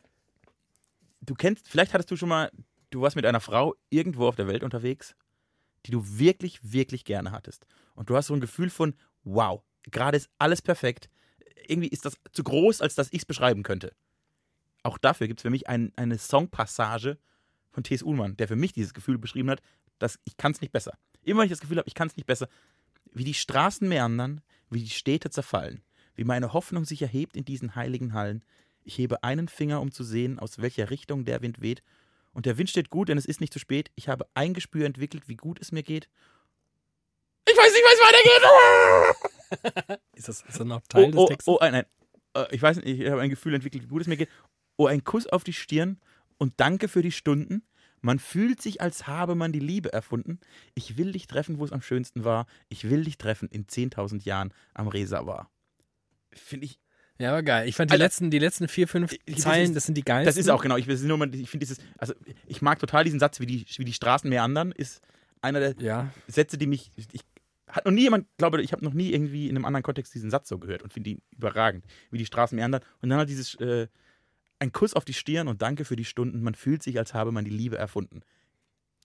du 1.21 1.35
kennst, 1.35 1.69
vielleicht 1.69 1.95
hattest 1.95 2.11
du 2.11 2.17
schon 2.17 2.29
mal, 2.29 2.51
du 2.91 3.01
warst 3.01 3.17
mit 3.17 3.27
einer 3.27 3.41
Frau 3.41 3.75
irgendwo 3.91 4.29
auf 4.29 4.37
der 4.37 4.47
Welt 4.47 4.63
unterwegs, 4.63 5.15
die 5.87 5.91
du 5.91 6.03
wirklich, 6.19 6.61
wirklich 6.73 7.05
gerne 7.05 7.33
hattest. 7.33 7.67
Und 7.95 8.11
du 8.11 8.17
hast 8.17 8.27
so 8.29 8.35
ein 8.35 8.41
Gefühl 8.41 8.71
von, 8.71 8.95
wow, 9.25 9.63
gerade 9.91 10.17
ist 10.17 10.29
alles 10.39 10.63
perfekt. 10.63 11.09
Irgendwie 11.67 11.89
ist 11.89 12.05
das 12.05 12.15
zu 12.33 12.45
groß, 12.45 12.81
als 12.81 12.95
dass 12.95 13.09
ich 13.13 13.21
es 13.21 13.25
beschreiben 13.25 13.63
könnte. 13.63 13.95
Auch 14.83 14.99
dafür 14.99 15.29
gibt 15.29 15.41
es 15.41 15.43
für 15.43 15.51
mich 15.51 15.69
ein, 15.69 15.93
eine 15.97 16.19
Songpassage 16.19 17.19
von 17.71 17.85
T.S. 17.85 18.03
Ullmann, 18.03 18.37
der 18.37 18.49
für 18.49 18.57
mich 18.57 18.73
dieses 18.73 18.95
Gefühl 18.95 19.19
beschrieben 19.19 19.51
hat, 19.51 19.63
dass 19.99 20.19
ich 20.25 20.37
kann 20.37 20.53
es 20.53 20.61
nicht 20.61 20.73
besser. 20.73 20.97
Immer 21.23 21.41
wenn 21.41 21.47
ich 21.47 21.53
das 21.53 21.61
Gefühl 21.61 21.79
habe, 21.79 21.89
ich 21.89 21.95
kann 21.95 22.09
es 22.09 22.17
nicht 22.17 22.27
besser. 22.27 22.49
Wie 23.13 23.25
die 23.25 23.35
Straßen 23.35 23.89
meandern, 23.89 24.43
wie 24.71 24.83
die 24.83 24.91
Städte 24.91 25.31
zerfallen, 25.31 25.83
wie 26.15 26.25
meine 26.25 26.53
Hoffnung 26.53 26.85
sich 26.85 27.01
erhebt 27.01 27.37
in 27.37 27.45
diesen 27.45 27.75
heiligen 27.75 28.13
Hallen. 28.13 28.45
Ich 28.83 28.99
hebe 28.99 29.25
einen 29.25 29.49
Finger, 29.49 29.81
um 29.81 29.91
zu 29.91 30.05
sehen, 30.05 30.39
aus 30.39 30.59
welcher 30.59 30.91
Richtung 30.91 31.25
der 31.25 31.41
Wind 31.41 31.61
weht. 31.61 31.83
Und 32.33 32.47
der 32.47 32.59
Wind 32.59 32.69
steht 32.69 32.91
gut, 32.91 33.09
denn 33.09 33.17
es 33.17 33.27
ist 33.27 33.41
nicht 33.41 33.53
zu 33.53 33.59
spät. 33.59 33.91
Ich 33.95 34.09
habe 34.09 34.27
ein 34.35 34.53
Gespür 34.53 34.85
entwickelt, 34.85 35.29
wie 35.29 35.37
gut 35.37 35.61
es 35.61 35.73
mir 35.73 35.83
geht. 35.83 36.09
Ich 37.49 37.57
weiß 37.57 37.73
nicht, 37.73 37.85
es 37.85 38.01
weitergeht. 38.01 39.35
Ist 40.15 40.29
das, 40.29 40.43
ist 40.43 40.61
das 40.61 40.67
noch 40.67 40.81
Teil 40.89 41.05
oh, 41.05 41.11
des 41.11 41.17
oh, 41.17 41.27
Textes? 41.29 41.49
oh, 41.49 41.59
nein, 41.61 41.73
nein. 41.73 41.85
Äh, 42.35 42.55
Ich 42.55 42.63
weiß 42.63 42.77
nicht, 42.79 42.87
ich 43.01 43.11
habe 43.11 43.21
ein 43.21 43.31
Gefühl 43.31 43.55
entwickelt, 43.55 43.83
wie 43.85 43.89
gut 43.89 44.03
es 44.03 44.07
mir 44.09 44.17
geht. 44.17 44.29
Oh, 44.77 44.87
ein 44.87 45.05
Kuss 45.05 45.27
auf 45.27 45.45
die 45.45 45.53
Stirn 45.53 45.99
und 46.39 46.55
danke 46.59 46.89
für 46.89 47.03
die 47.03 47.13
Stunden. 47.13 47.63
Man 48.01 48.19
fühlt 48.19 48.61
sich, 48.61 48.81
als 48.83 49.07
habe 49.07 49.35
man 49.35 49.53
die 49.53 49.61
Liebe 49.61 49.93
erfunden. 49.93 50.39
Ich 50.75 50.99
will 50.99 51.13
dich 51.13 51.27
treffen, 51.27 51.59
wo 51.59 51.65
es 51.65 51.73
am 51.73 51.81
schönsten 51.81 52.25
war. 52.25 52.47
Ich 52.69 52.91
will 52.91 53.05
dich 53.05 53.17
treffen 53.19 53.49
in 53.49 53.67
10.000 53.67 54.25
Jahren 54.25 54.53
am 54.75 54.89
Reservoir. 54.89 55.49
Finde 56.33 56.67
ich, 56.67 56.79
Ja, 57.19 57.31
aber 57.31 57.43
geil. 57.43 57.69
Ich 57.69 57.77
fand 57.77 57.91
die, 57.91 57.95
Alter. 57.95 58.05
letzten, 58.05 58.31
die 58.31 58.39
letzten 58.41 58.69
vier, 58.69 58.89
fünf 58.89 59.15
Das 59.27 59.41
Zeilen, 59.43 59.67
ist- 59.71 59.77
das 59.77 59.85
sind 59.87 59.95
die 59.97 60.03
geilsten. 60.03 60.27
das 60.27 60.37
ist 60.37 60.51
auch 60.51 60.61
genau. 60.63 60.77
Ich, 60.77 60.87
nur 60.87 61.23
ich 61.35 61.49
finde 61.49 61.65
dieses, 61.67 61.79
also 61.97 62.13
ich 62.47 62.61
mag 62.61 62.79
total 62.79 63.05
diesen 63.05 63.21
Satz, 63.21 63.41
wie 63.41 63.47
die, 63.47 63.65
wie 63.77 63.85
die 63.85 63.93
Straßen 63.93 64.29
meandern, 64.29 64.73
ist 64.73 65.01
einer 65.41 65.61
der 65.61 65.75
Ja, 65.79 66.13
Sätze, 66.27 66.59
die 66.59 66.67
mich. 66.67 66.91
Ich, 66.97 67.07
hat 67.75 67.85
noch 67.85 67.93
nie 67.93 68.03
jemand, 68.03 68.27
glaube 68.39 68.63
ich, 68.63 68.73
habe 68.73 68.85
noch 68.85 68.95
nie 68.95 69.13
irgendwie 69.13 69.49
in 69.49 69.57
einem 69.57 69.65
anderen 69.65 69.83
Kontext 69.83 70.15
diesen 70.15 70.31
Satz 70.31 70.49
so 70.49 70.59
gehört 70.59 70.83
und 70.83 70.93
finde 70.93 71.11
ihn 71.11 71.23
überragend, 71.31 71.85
wie 72.11 72.19
die 72.19 72.27
Straßen 72.27 72.57
meandern. 72.57 72.83
Und 73.03 73.09
dann 73.09 73.19
hat 73.19 73.29
dieses 73.29 73.55
äh, 73.57 73.89
ein 74.59 74.73
Kuss 74.73 74.95
auf 74.95 75.05
die 75.05 75.15
Stirn 75.15 75.49
und 75.49 75.63
danke 75.63 75.85
für 75.85 75.97
die 75.97 76.05
Stunden. 76.05 76.43
Man 76.43 76.55
fühlt 76.55 76.83
sich, 76.83 76.99
als 76.99 77.15
habe 77.15 77.33
man 77.33 77.45
die 77.45 77.51
Liebe 77.51 77.77
erfunden. 77.77 78.23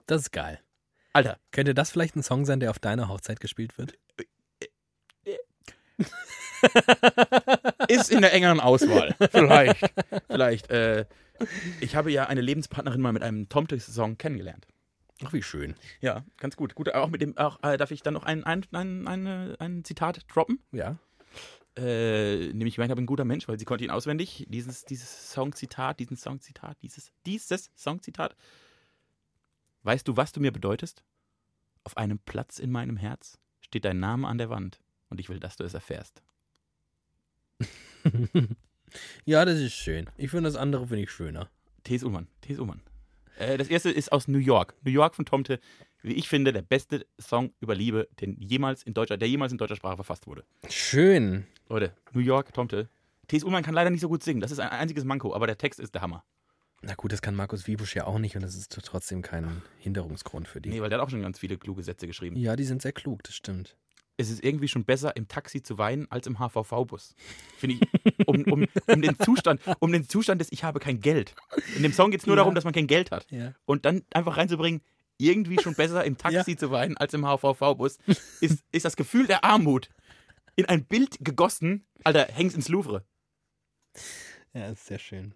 das 0.06 0.22
ist 0.22 0.32
geil. 0.32 0.60
Alter, 1.12 1.38
Könnte 1.50 1.74
das 1.74 1.90
vielleicht 1.90 2.14
ein 2.14 2.22
Song 2.22 2.44
sein, 2.44 2.60
der 2.60 2.70
auf 2.70 2.78
deiner 2.78 3.08
Hochzeit 3.08 3.40
gespielt 3.40 3.76
wird? 3.76 3.98
ist 7.88 8.10
in 8.10 8.20
der 8.20 8.32
engeren 8.32 8.60
Auswahl. 8.60 9.14
Vielleicht. 9.30 9.92
Vielleicht. 10.28 10.70
Äh, 10.70 11.06
ich 11.80 11.96
habe 11.96 12.12
ja 12.12 12.26
eine 12.26 12.40
Lebenspartnerin 12.40 13.00
mal 13.00 13.12
mit 13.12 13.22
einem 13.22 13.48
Tomte-Song 13.48 14.18
kennengelernt. 14.18 14.66
Ach, 15.24 15.32
wie 15.32 15.42
schön. 15.42 15.74
Ja, 16.00 16.24
ganz 16.38 16.56
gut. 16.56 16.74
Gut, 16.74 16.92
auch 16.94 17.08
mit 17.08 17.20
dem, 17.20 17.36
auch, 17.36 17.62
äh, 17.62 17.76
darf 17.76 17.90
ich 17.90 18.02
dann 18.02 18.14
noch 18.14 18.24
ein, 18.24 18.44
ein, 18.44 18.64
ein, 18.72 19.06
ein, 19.06 19.56
ein 19.56 19.84
Zitat 19.84 20.24
droppen? 20.28 20.60
Ja. 20.72 20.98
Äh, 21.76 22.48
nämlich, 22.52 22.74
ich 22.74 22.78
meine, 22.78 22.92
ich 22.92 22.96
bin 22.96 23.04
ein 23.04 23.06
guter 23.06 23.24
Mensch, 23.24 23.46
weil 23.48 23.58
sie 23.58 23.64
konnte 23.64 23.84
ihn 23.84 23.90
auswendig. 23.90 24.46
Dieses, 24.48 24.84
dieses 24.84 25.32
Songzitat, 25.32 26.00
diesen 26.00 26.16
Songzitat, 26.16 26.76
dieses, 26.82 27.12
dieses 27.26 27.70
Songzitat. 27.76 28.34
Weißt 29.82 30.06
du, 30.08 30.16
was 30.16 30.32
du 30.32 30.40
mir 30.40 30.52
bedeutest? 30.52 31.04
Auf 31.84 31.96
einem 31.96 32.18
Platz 32.18 32.58
in 32.58 32.70
meinem 32.70 32.96
Herz 32.96 33.38
steht 33.60 33.84
dein 33.84 34.00
Name 34.00 34.28
an 34.28 34.38
der 34.38 34.50
Wand 34.50 34.80
und 35.08 35.20
ich 35.20 35.28
will, 35.28 35.40
dass 35.40 35.56
du 35.56 35.64
es 35.64 35.74
erfährst. 35.74 36.22
ja, 39.24 39.44
das 39.44 39.58
ist 39.58 39.74
schön. 39.74 40.08
Ich 40.16 40.30
finde 40.30 40.48
das 40.48 40.56
andere 40.56 40.88
finde 40.88 41.04
ich 41.04 41.10
schöner. 41.10 41.48
T.S. 41.84 42.02
Ullmann, 42.02 42.28
T.S. 42.42 42.58
Ullmann. 42.58 42.82
Äh, 43.40 43.56
das 43.56 43.68
erste 43.68 43.90
ist 43.90 44.12
aus 44.12 44.28
New 44.28 44.38
York. 44.38 44.74
New 44.82 44.90
York 44.90 45.14
von 45.14 45.24
Tomte, 45.24 45.60
wie 46.02 46.12
ich 46.12 46.28
finde, 46.28 46.52
der 46.52 46.62
beste 46.62 47.06
Song 47.18 47.52
über 47.60 47.74
Liebe, 47.74 48.08
den 48.20 48.36
jemals 48.40 48.82
in 48.82 48.94
deutscher, 48.94 49.16
der 49.16 49.28
jemals 49.28 49.52
in 49.52 49.58
deutscher 49.58 49.76
Sprache 49.76 49.96
verfasst 49.96 50.26
wurde. 50.26 50.44
Schön. 50.68 51.46
Leute, 51.68 51.94
New 52.12 52.20
York, 52.20 52.52
Tomte. 52.52 52.88
T.S. 53.28 53.44
Ullmann 53.44 53.62
kann 53.62 53.74
leider 53.74 53.90
nicht 53.90 54.00
so 54.00 54.08
gut 54.08 54.22
singen. 54.22 54.40
Das 54.40 54.50
ist 54.50 54.58
ein 54.58 54.68
einziges 54.68 55.04
Manko, 55.04 55.34
aber 55.34 55.46
der 55.46 55.56
Text 55.56 55.80
ist 55.80 55.94
der 55.94 56.02
Hammer. 56.02 56.24
Na 56.82 56.94
gut, 56.94 57.12
das 57.12 57.20
kann 57.22 57.34
Markus 57.34 57.66
Wiebusch 57.66 57.94
ja 57.94 58.06
auch 58.06 58.18
nicht 58.18 58.36
und 58.36 58.42
das 58.42 58.54
ist 58.54 58.72
trotzdem 58.84 59.20
kein 59.22 59.62
Hinderungsgrund 59.78 60.48
für 60.48 60.60
die. 60.60 60.70
Nee, 60.70 60.80
weil 60.80 60.88
der 60.88 60.98
hat 60.98 61.06
auch 61.06 61.10
schon 61.10 61.20
ganz 61.22 61.38
viele 61.38 61.58
kluge 61.58 61.82
Sätze 61.82 62.06
geschrieben. 62.06 62.36
Ja, 62.36 62.56
die 62.56 62.64
sind 62.64 62.80
sehr 62.80 62.92
klug, 62.92 63.22
das 63.22 63.34
stimmt. 63.34 63.76
Es 64.20 64.30
ist 64.30 64.44
irgendwie 64.44 64.68
schon 64.68 64.84
besser, 64.84 65.16
im 65.16 65.28
Taxi 65.28 65.62
zu 65.62 65.78
weinen, 65.78 66.06
als 66.10 66.26
im 66.26 66.38
HVV-Bus. 66.38 67.14
Finde 67.56 67.76
ich, 67.76 68.26
um, 68.26 68.44
um, 68.44 68.66
um, 68.86 69.02
den 69.02 69.18
Zustand, 69.18 69.60
um 69.78 69.92
den 69.92 70.08
Zustand 70.08 70.40
des 70.40 70.52
Ich 70.52 70.62
habe 70.62 70.78
kein 70.78 71.00
Geld. 71.00 71.34
In 71.76 71.82
dem 71.82 71.92
Song 71.92 72.10
geht 72.10 72.20
es 72.20 72.26
nur 72.26 72.36
Ja. 72.36 72.42
darum, 72.42 72.54
dass 72.54 72.64
man 72.64 72.72
kein 72.74 72.86
Geld 72.86 73.10
hat. 73.10 73.26
Ja. 73.30 73.54
Und 73.64 73.84
dann 73.86 74.02
einfach 74.12 74.36
reinzubringen, 74.36 74.82
irgendwie 75.16 75.58
schon 75.60 75.74
besser 75.74 76.04
im 76.04 76.16
Taxi 76.18 76.56
zu 76.56 76.70
weinen, 76.70 76.96
als 76.96 77.14
im 77.14 77.24
HVV-Bus, 77.24 77.98
ist, 78.40 78.62
ist 78.72 78.84
das 78.84 78.96
Gefühl 78.96 79.26
der 79.26 79.44
Armut 79.44 79.88
in 80.56 80.66
ein 80.66 80.84
Bild 80.84 81.16
gegossen. 81.20 81.86
Alter, 82.04 82.26
häng's 82.30 82.54
ins 82.54 82.68
Louvre. 82.68 83.04
Ja, 84.52 84.68
ist 84.68 84.86
sehr 84.86 84.98
schön. 84.98 85.34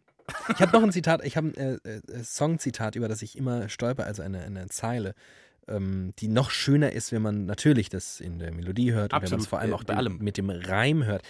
Ich 0.48 0.60
habe 0.60 0.72
noch 0.72 0.82
ein 0.82 0.92
Zitat, 0.92 1.24
ich 1.24 1.36
habe 1.36 1.48
ein 1.48 1.54
äh, 1.84 1.96
äh, 1.96 2.24
Songzitat, 2.24 2.96
über 2.96 3.08
das 3.08 3.20
ich 3.22 3.36
immer 3.36 3.68
stolper, 3.68 4.04
also 4.04 4.22
eine, 4.22 4.42
eine 4.42 4.68
Zeile, 4.68 5.14
ähm, 5.68 6.12
die 6.18 6.28
noch 6.28 6.50
schöner 6.50 6.92
ist, 6.92 7.12
wenn 7.12 7.22
man 7.22 7.46
natürlich 7.46 7.88
das 7.88 8.20
in 8.20 8.38
der 8.38 8.52
Melodie 8.52 8.92
hört 8.92 9.12
und 9.12 9.22
wenn 9.22 9.30
man 9.30 9.40
es 9.40 9.46
Absolut, 9.46 9.48
vor 9.48 9.58
allem 9.60 9.70
äh, 9.70 9.74
auch 9.74 9.84
bei 9.84 9.94
allem. 9.96 10.18
mit 10.18 10.36
dem 10.36 10.50
Reim 10.50 11.04
hört. 11.04 11.22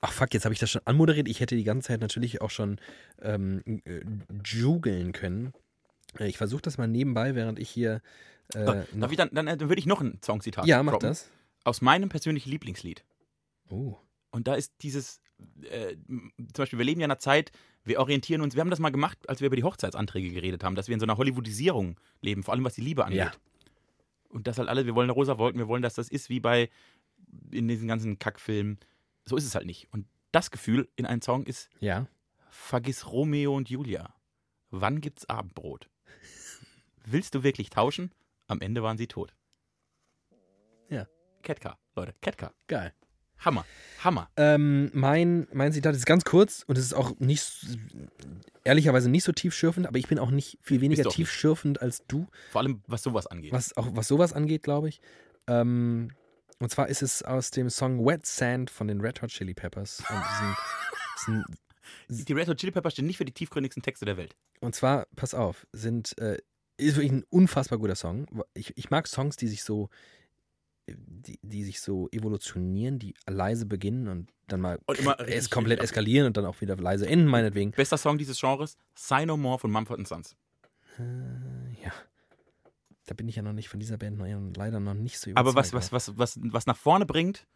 Ach 0.00 0.12
fuck, 0.12 0.32
jetzt 0.32 0.44
habe 0.44 0.52
ich 0.54 0.58
das 0.60 0.70
schon 0.70 0.82
anmoderiert. 0.86 1.28
Ich 1.28 1.40
hätte 1.40 1.56
die 1.56 1.64
ganze 1.64 1.88
Zeit 1.88 2.00
natürlich 2.00 2.40
auch 2.40 2.50
schon 2.50 2.78
ähm, 3.20 3.62
äh, 3.84 4.00
jugeln 4.46 5.12
können. 5.12 5.52
Äh, 6.18 6.28
Ich 6.28 6.38
versuche 6.38 6.62
das 6.62 6.78
mal 6.78 6.88
nebenbei, 6.88 7.34
während 7.34 7.58
ich 7.58 7.68
hier 7.68 8.00
äh, 8.54 8.64
Darf 8.64 8.92
noch, 8.94 9.10
ich 9.10 9.16
dann, 9.16 9.30
dann, 9.32 9.46
dann 9.46 9.60
würde 9.60 9.78
ich 9.78 9.86
noch 9.86 10.00
ein 10.00 10.18
Songzitat 10.24 10.66
Ja, 10.66 10.82
mach 10.82 10.92
droppen. 10.92 11.10
das. 11.10 11.28
Aus 11.64 11.82
meinem 11.82 12.08
persönlichen 12.08 12.50
Lieblingslied. 12.50 13.04
Oh. 13.68 13.96
Und 14.30 14.48
da 14.48 14.54
ist 14.54 14.72
dieses, 14.82 15.20
äh, 15.70 15.96
zum 16.06 16.32
Beispiel, 16.56 16.78
wir 16.78 16.86
leben 16.86 17.00
ja 17.00 17.04
in 17.04 17.10
einer 17.10 17.18
Zeit, 17.18 17.52
wir 17.84 18.00
orientieren 18.00 18.40
uns, 18.40 18.54
wir 18.54 18.60
haben 18.60 18.70
das 18.70 18.78
mal 18.78 18.90
gemacht, 18.90 19.18
als 19.28 19.40
wir 19.40 19.46
über 19.46 19.56
die 19.56 19.64
Hochzeitsanträge 19.64 20.30
geredet 20.30 20.64
haben, 20.64 20.74
dass 20.74 20.88
wir 20.88 20.94
in 20.94 21.00
so 21.00 21.04
einer 21.06 21.16
Hollywoodisierung 21.18 21.98
leben, 22.22 22.42
vor 22.42 22.54
allem 22.54 22.64
was 22.64 22.74
die 22.74 22.80
Liebe 22.80 23.04
angeht. 23.04 23.18
Ja. 23.18 23.32
Und 24.30 24.46
das 24.46 24.58
halt 24.58 24.68
alle, 24.68 24.86
wir 24.86 24.94
wollen 24.94 25.06
eine 25.06 25.12
rosa 25.12 25.38
Wolken, 25.38 25.58
wir 25.58 25.68
wollen, 25.68 25.82
dass 25.82 25.94
das 25.94 26.08
ist 26.08 26.28
wie 26.30 26.40
bei, 26.40 26.70
in 27.50 27.68
diesen 27.68 27.88
ganzen 27.88 28.18
Kackfilmen. 28.18 28.78
So 29.26 29.36
ist 29.36 29.44
es 29.44 29.54
halt 29.54 29.66
nicht. 29.66 29.88
Und 29.92 30.06
das 30.32 30.50
Gefühl 30.50 30.88
in 30.96 31.04
einem 31.06 31.20
Song 31.22 31.44
ist, 31.44 31.68
Ja. 31.80 32.06
vergiss 32.48 33.10
Romeo 33.10 33.54
und 33.56 33.68
Julia. 33.68 34.14
Wann 34.70 35.00
gibt's 35.00 35.28
Abendbrot? 35.28 35.88
Willst 37.04 37.34
du 37.34 37.42
wirklich 37.42 37.70
tauschen? 37.70 38.12
Am 38.46 38.60
Ende 38.60 38.82
waren 38.82 38.98
sie 38.98 39.08
tot. 39.08 39.34
Ja. 40.88 41.06
Ketka, 41.42 41.78
Leute, 41.96 42.14
Ketka. 42.20 42.52
Geil. 42.68 42.92
Hammer, 43.40 43.64
Hammer. 44.04 44.28
Ähm, 44.36 44.90
mein, 44.94 45.46
mein 45.52 45.72
Zitat 45.72 45.94
ist 45.94 46.06
ganz 46.06 46.24
kurz 46.24 46.64
und 46.66 46.76
es 46.78 46.84
ist 46.84 46.94
auch 46.94 47.18
nicht, 47.18 47.66
ehrlicherweise 48.64 49.08
nicht 49.10 49.24
so 49.24 49.32
tiefschürfend, 49.32 49.86
aber 49.86 49.98
ich 49.98 50.08
bin 50.08 50.18
auch 50.18 50.30
nicht 50.30 50.58
viel 50.62 50.80
weniger 50.80 51.02
doch 51.04 51.10
nicht. 51.10 51.16
tiefschürfend 51.16 51.80
als 51.82 52.06
du, 52.06 52.26
Vor 52.50 52.60
allem, 52.62 52.82
was 52.86 53.02
sowas 53.02 53.26
angeht. 53.26 53.52
was 53.52 53.76
auch 53.76 53.88
was 53.94 54.08
sowas 54.08 54.32
angeht, 54.32 54.62
glaube 54.62 54.88
ich. 54.88 55.00
Ähm, 55.46 56.10
und 56.58 56.70
zwar 56.70 56.88
ist 56.88 57.02
es 57.02 57.22
aus 57.22 57.50
dem 57.50 57.70
Song 57.70 58.04
Wet 58.04 58.26
Sand 58.26 58.70
von 58.70 58.86
den 58.88 59.00
Red 59.00 59.22
Hot 59.22 59.30
Chili 59.30 59.54
Peppers. 59.54 60.00
Ist 61.16 61.28
ein, 61.28 61.44
Die 62.08 62.32
Red 62.32 62.48
Hot 62.48 62.58
Chili 62.58 62.72
Peppers 62.72 62.92
stehen 62.92 63.06
nicht 63.06 63.16
für 63.16 63.24
die 63.24 63.32
tiefgründigsten 63.32 63.82
Texte 63.82 64.04
der 64.04 64.16
Welt. 64.16 64.36
und 64.60 64.74
zwar, 64.74 65.06
pass 65.16 65.34
auf, 65.34 65.66
sind, 65.72 66.16
äh, 66.18 66.38
ist 66.76 66.96
wirklich 66.96 67.12
ein 67.12 67.24
unfassbar 67.30 67.78
guter 67.78 67.94
Song. 67.96 68.26
Ich, 68.54 68.76
ich 68.76 68.90
mag 68.90 69.06
Songs, 69.06 69.36
die 69.36 69.48
sich 69.48 69.64
so, 69.64 69.88
die, 70.96 71.38
die 71.42 71.64
sich 71.64 71.80
so 71.80 72.08
evolutionieren, 72.10 72.98
die 72.98 73.14
leise 73.28 73.66
beginnen 73.66 74.08
und 74.08 74.30
dann 74.48 74.60
mal 74.60 74.78
Und 74.86 74.98
immer 74.98 75.18
es 75.20 75.50
komplett 75.50 75.80
eskalieren 75.80 76.26
und 76.26 76.36
dann 76.36 76.44
auch 76.46 76.60
wieder 76.60 76.76
leise 76.76 77.06
enden, 77.06 77.26
meinetwegen. 77.26 77.70
Bester 77.72 77.98
Song 77.98 78.18
dieses 78.18 78.38
Genres, 78.40 78.76
Say 78.94 79.26
No 79.26 79.36
More 79.36 79.58
von 79.58 79.70
Mumford 79.70 80.06
Sons. 80.06 80.36
Äh, 80.98 81.02
ja. 81.84 81.92
Da 83.06 83.14
bin 83.14 83.28
ich 83.28 83.36
ja 83.36 83.42
noch 83.42 83.52
nicht 83.52 83.68
von 83.68 83.80
dieser 83.80 83.98
Band 83.98 84.18
noch, 84.18 84.26
leider 84.56 84.80
noch 84.80 84.94
nicht 84.94 85.18
so 85.18 85.30
Aber 85.34 85.54
was, 85.54 85.72
überzeugt, 85.72 85.92
was, 85.92 86.08
was, 86.08 86.18
was, 86.18 86.52
was 86.52 86.66
nach 86.66 86.76
vorne 86.76 87.06
bringt, 87.06 87.46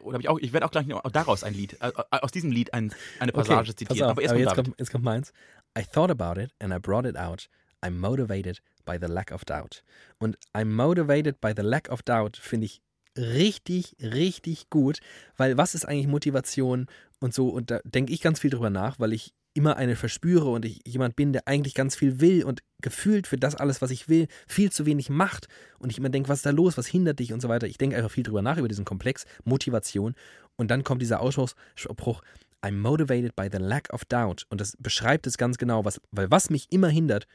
oder 0.00 0.18
ich 0.18 0.28
auch, 0.28 0.38
ich 0.38 0.52
werde 0.52 0.66
auch 0.66 0.70
gleich 0.70 0.86
noch 0.86 1.02
daraus 1.10 1.44
ein 1.44 1.54
Lied, 1.54 1.76
äh, 1.80 1.92
aus 2.10 2.30
diesem 2.32 2.50
Lied 2.50 2.72
ein, 2.72 2.94
eine 3.18 3.34
Okay, 3.34 3.42
Passage 3.48 3.72
pass 3.72 3.76
zitieren. 3.76 4.10
auf, 4.10 4.18
aber 4.18 4.30
aber 4.30 4.38
jetzt, 4.38 4.54
kommt, 4.54 4.74
jetzt 4.78 4.90
kommt 4.90 5.04
meins. 5.04 5.32
I 5.78 5.82
thought 5.84 6.10
about 6.10 6.40
it 6.40 6.50
and 6.60 6.72
I 6.72 6.78
brought 6.78 7.06
it 7.06 7.16
out. 7.16 7.48
I'm 7.82 7.98
motivated 7.98 8.62
by 8.84 8.98
the 9.00 9.12
lack 9.12 9.32
of 9.32 9.44
doubt. 9.44 9.82
Und 10.18 10.36
I'm 10.54 10.74
motivated 10.74 11.40
by 11.40 11.52
the 11.56 11.62
lack 11.62 11.90
of 11.90 12.02
doubt 12.02 12.36
finde 12.36 12.66
ich 12.66 12.80
richtig, 13.16 13.96
richtig 14.00 14.70
gut, 14.70 15.00
weil 15.36 15.56
was 15.56 15.74
ist 15.74 15.84
eigentlich 15.84 16.06
Motivation 16.06 16.86
und 17.20 17.34
so, 17.34 17.48
und 17.48 17.70
da 17.70 17.80
denke 17.84 18.12
ich 18.12 18.20
ganz 18.20 18.40
viel 18.40 18.50
drüber 18.50 18.70
nach, 18.70 18.98
weil 18.98 19.12
ich 19.12 19.34
immer 19.54 19.76
eine 19.76 19.96
verspüre 19.96 20.48
und 20.48 20.64
ich 20.64 20.80
jemand 20.86 21.14
bin, 21.14 21.32
der 21.32 21.46
eigentlich 21.46 21.74
ganz 21.74 21.94
viel 21.94 22.20
will 22.20 22.44
und 22.44 22.62
gefühlt 22.80 23.26
für 23.26 23.36
das 23.36 23.54
alles, 23.54 23.82
was 23.82 23.90
ich 23.90 24.08
will, 24.08 24.28
viel 24.46 24.72
zu 24.72 24.86
wenig 24.86 25.10
macht. 25.10 25.46
Und 25.78 25.90
ich 25.90 25.98
immer 25.98 26.08
denke, 26.08 26.28
was 26.28 26.38
ist 26.38 26.46
da 26.46 26.50
los, 26.50 26.78
was 26.78 26.86
hindert 26.86 27.18
dich? 27.18 27.32
Und 27.32 27.42
so 27.42 27.48
weiter. 27.48 27.66
Ich 27.66 27.78
denke 27.78 27.96
einfach 27.96 28.10
viel 28.10 28.24
drüber 28.24 28.40
nach, 28.42 28.56
über 28.56 28.68
diesen 28.68 28.84
Komplex 28.84 29.26
Motivation. 29.44 30.14
Und 30.56 30.70
dann 30.70 30.84
kommt 30.84 31.02
dieser 31.02 31.20
Ausspruch, 31.20 32.22
I'm 32.62 32.78
motivated 32.78 33.36
by 33.36 33.48
the 33.52 33.58
lack 33.58 33.92
of 33.92 34.04
doubt. 34.06 34.46
Und 34.48 34.60
das 34.60 34.76
beschreibt 34.78 35.26
es 35.26 35.36
ganz 35.36 35.58
genau, 35.58 35.84
was, 35.84 36.00
weil 36.12 36.30
was 36.30 36.48
mich 36.48 36.68
immer 36.70 36.88
hindert, 36.88 37.26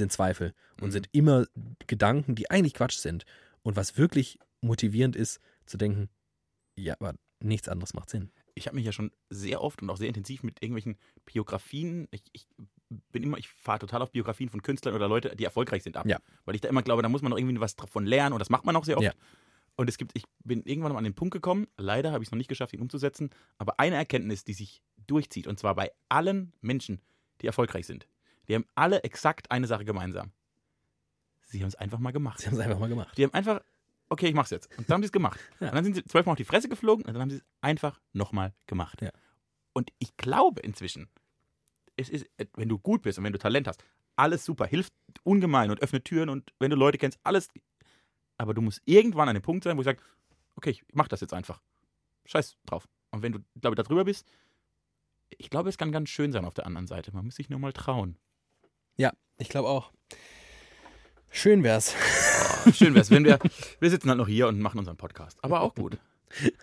sind 0.00 0.12
Zweifel 0.12 0.52
und 0.80 0.88
Mhm. 0.88 0.92
sind 0.92 1.08
immer 1.12 1.46
Gedanken, 1.86 2.34
die 2.34 2.50
eigentlich 2.50 2.74
Quatsch 2.74 2.96
sind 2.96 3.24
und 3.62 3.76
was 3.76 3.96
wirklich 3.96 4.38
motivierend 4.60 5.16
ist, 5.16 5.40
zu 5.66 5.76
denken, 5.78 6.08
ja, 6.76 6.94
aber 6.98 7.14
nichts 7.42 7.68
anderes 7.68 7.94
macht 7.94 8.10
Sinn. 8.10 8.30
ich 8.54 8.66
habe 8.66 8.76
mich 8.76 8.84
ja 8.84 8.92
schon 8.92 9.10
sehr 9.30 9.62
oft 9.62 9.80
und 9.80 9.88
auch 9.88 9.96
sehr 9.96 10.08
intensiv 10.08 10.42
mit 10.42 10.60
irgendwelchen 10.62 10.98
Biografien, 11.24 12.08
ich, 12.10 12.22
ich 12.32 12.46
bin 13.12 13.22
immer, 13.22 13.38
ich 13.38 13.48
fahre 13.48 13.78
total 13.78 14.02
auf 14.02 14.10
Biografien 14.10 14.50
von 14.50 14.60
Künstlern 14.60 14.94
oder 14.94 15.08
Leute, 15.08 15.34
die 15.36 15.44
erfolgreich 15.44 15.82
sind 15.82 15.96
ab. 15.96 16.04
Ja. 16.06 16.18
Weil 16.44 16.56
ich 16.56 16.60
da 16.60 16.68
immer 16.68 16.82
glaube, 16.82 17.02
da 17.02 17.08
muss 17.08 17.22
man 17.22 17.30
noch 17.30 17.38
irgendwie 17.38 17.58
was 17.60 17.76
davon 17.76 18.04
lernen 18.04 18.34
und 18.34 18.40
das 18.40 18.50
macht 18.50 18.66
man 18.66 18.76
auch 18.76 18.84
sehr 18.84 18.98
oft. 18.98 19.04
Ja. 19.06 19.12
Und 19.76 19.88
es 19.88 19.96
gibt, 19.96 20.12
ich 20.14 20.24
bin 20.44 20.62
irgendwann 20.64 20.92
mal 20.92 20.98
an 20.98 21.04
den 21.04 21.14
Punkt 21.14 21.32
gekommen, 21.32 21.68
leider 21.78 22.12
habe 22.12 22.22
ich 22.22 22.28
es 22.28 22.32
noch 22.32 22.36
nicht 22.36 22.48
geschafft, 22.48 22.74
ihn 22.74 22.82
umzusetzen, 22.82 23.30
aber 23.56 23.80
eine 23.80 23.96
Erkenntnis, 23.96 24.44
die 24.44 24.52
sich 24.52 24.82
durchzieht, 25.06 25.46
und 25.46 25.58
zwar 25.58 25.74
bei 25.74 25.90
allen 26.10 26.52
Menschen, 26.60 27.00
die 27.40 27.46
erfolgreich 27.46 27.86
sind, 27.86 28.06
die 28.50 28.56
haben 28.56 28.66
alle 28.74 29.04
exakt 29.04 29.48
eine 29.52 29.68
Sache 29.68 29.84
gemeinsam. 29.84 30.32
Sie 31.46 31.60
haben 31.60 31.68
es 31.68 31.76
einfach 31.76 32.00
mal 32.00 32.10
gemacht. 32.10 32.40
Sie 32.40 32.46
haben 32.48 32.54
es 32.54 32.60
einfach 32.60 32.80
mal 32.80 32.88
gemacht. 32.88 33.16
Die 33.16 33.22
haben 33.22 33.32
einfach, 33.32 33.60
okay, 34.08 34.26
ich 34.26 34.34
mach's 34.34 34.50
jetzt. 34.50 34.76
Und 34.76 34.90
dann 34.90 34.94
haben 34.96 35.02
sie 35.02 35.06
es 35.06 35.12
gemacht. 35.12 35.38
Ja. 35.60 35.68
Und 35.68 35.76
dann 35.76 35.84
sind 35.84 35.94
sie 35.94 36.04
zwölfmal 36.04 36.32
auf 36.32 36.36
die 36.36 36.44
Fresse 36.44 36.68
geflogen 36.68 37.04
und 37.04 37.14
dann 37.14 37.22
haben 37.22 37.30
sie 37.30 37.36
es 37.36 37.44
einfach 37.60 38.00
nochmal 38.12 38.52
gemacht. 38.66 39.02
Ja. 39.02 39.12
Und 39.72 39.92
ich 40.00 40.16
glaube 40.16 40.62
inzwischen, 40.62 41.08
es 41.94 42.08
ist, 42.08 42.26
wenn 42.56 42.68
du 42.68 42.76
gut 42.80 43.02
bist 43.02 43.18
und 43.18 43.24
wenn 43.24 43.32
du 43.32 43.38
Talent 43.38 43.68
hast, 43.68 43.84
alles 44.16 44.44
super, 44.44 44.66
hilft 44.66 44.92
ungemein 45.22 45.70
und 45.70 45.80
öffnet 45.80 46.04
Türen 46.04 46.28
und 46.28 46.52
wenn 46.58 46.70
du 46.70 46.76
Leute 46.76 46.98
kennst, 46.98 47.20
alles. 47.22 47.50
Aber 48.36 48.52
du 48.52 48.62
musst 48.62 48.82
irgendwann 48.84 49.28
an 49.28 49.36
dem 49.36 49.42
Punkt 49.42 49.62
sein, 49.62 49.76
wo 49.76 49.82
ich 49.82 49.86
sage, 49.86 50.02
okay, 50.56 50.70
ich 50.70 50.82
mach 50.92 51.06
das 51.06 51.20
jetzt 51.20 51.34
einfach. 51.34 51.62
Scheiß 52.24 52.56
drauf. 52.66 52.88
Und 53.12 53.22
wenn 53.22 53.30
du, 53.30 53.38
glaube 53.60 53.74
ich, 53.74 53.76
da 53.76 53.84
drüber 53.84 54.04
bist, 54.04 54.26
ich 55.38 55.50
glaube, 55.50 55.68
es 55.68 55.78
kann 55.78 55.92
ganz 55.92 56.08
schön 56.08 56.32
sein 56.32 56.44
auf 56.44 56.54
der 56.54 56.66
anderen 56.66 56.88
Seite. 56.88 57.12
Man 57.12 57.26
muss 57.26 57.36
sich 57.36 57.48
nur 57.48 57.60
mal 57.60 57.72
trauen. 57.72 58.18
Ich 59.38 59.48
glaube 59.48 59.68
auch. 59.68 59.90
Schön 61.30 61.62
wär's. 61.62 61.94
Oh, 62.66 62.72
schön 62.72 62.94
wär's, 62.94 63.10
wenn 63.10 63.24
wir, 63.24 63.38
wir 63.78 63.88
sitzen 63.88 64.10
halt 64.10 64.18
noch 64.18 64.28
hier 64.28 64.48
und 64.48 64.60
machen 64.60 64.78
unseren 64.78 64.98
Podcast. 64.98 65.38
Aber 65.42 65.60
auch 65.62 65.74
gut. 65.74 65.98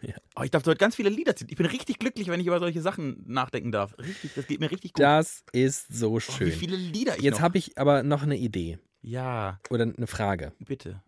Ja. 0.02 0.14
Oh, 0.38 0.44
ich 0.44 0.52
darf 0.52 0.66
heute 0.66 0.78
ganz 0.78 0.96
viele 0.96 1.10
Lieder 1.10 1.36
zitieren. 1.36 1.52
Ich 1.52 1.58
bin 1.58 1.66
richtig 1.66 2.00
glücklich, 2.00 2.28
wenn 2.30 2.40
ich 2.40 2.48
über 2.48 2.60
solche 2.60 2.82
Sachen 2.82 3.22
nachdenken 3.28 3.74
darf. 3.74 3.98
Richtig, 3.98 4.32
das 4.34 4.48
geht 4.48 4.62
mir 4.62 4.72
richtig 4.72 4.94
gut. 4.94 5.04
Das 5.04 5.44
ist 5.52 5.88
so 5.94 6.12
oh, 6.12 6.18
wie 6.18 6.22
schön. 6.22 6.52
viele 6.54 6.78
Lieder 6.78 7.18
ich 7.18 7.24
Jetzt 7.24 7.42
habe 7.42 7.58
ich 7.58 7.78
aber 7.78 8.02
noch 8.04 8.24
eine 8.24 8.38
Idee 8.38 8.80
Ja, 9.02 9.60
oder 9.70 9.84
eine 9.84 10.08
Frage. 10.08 10.54
bitte. 10.60 11.02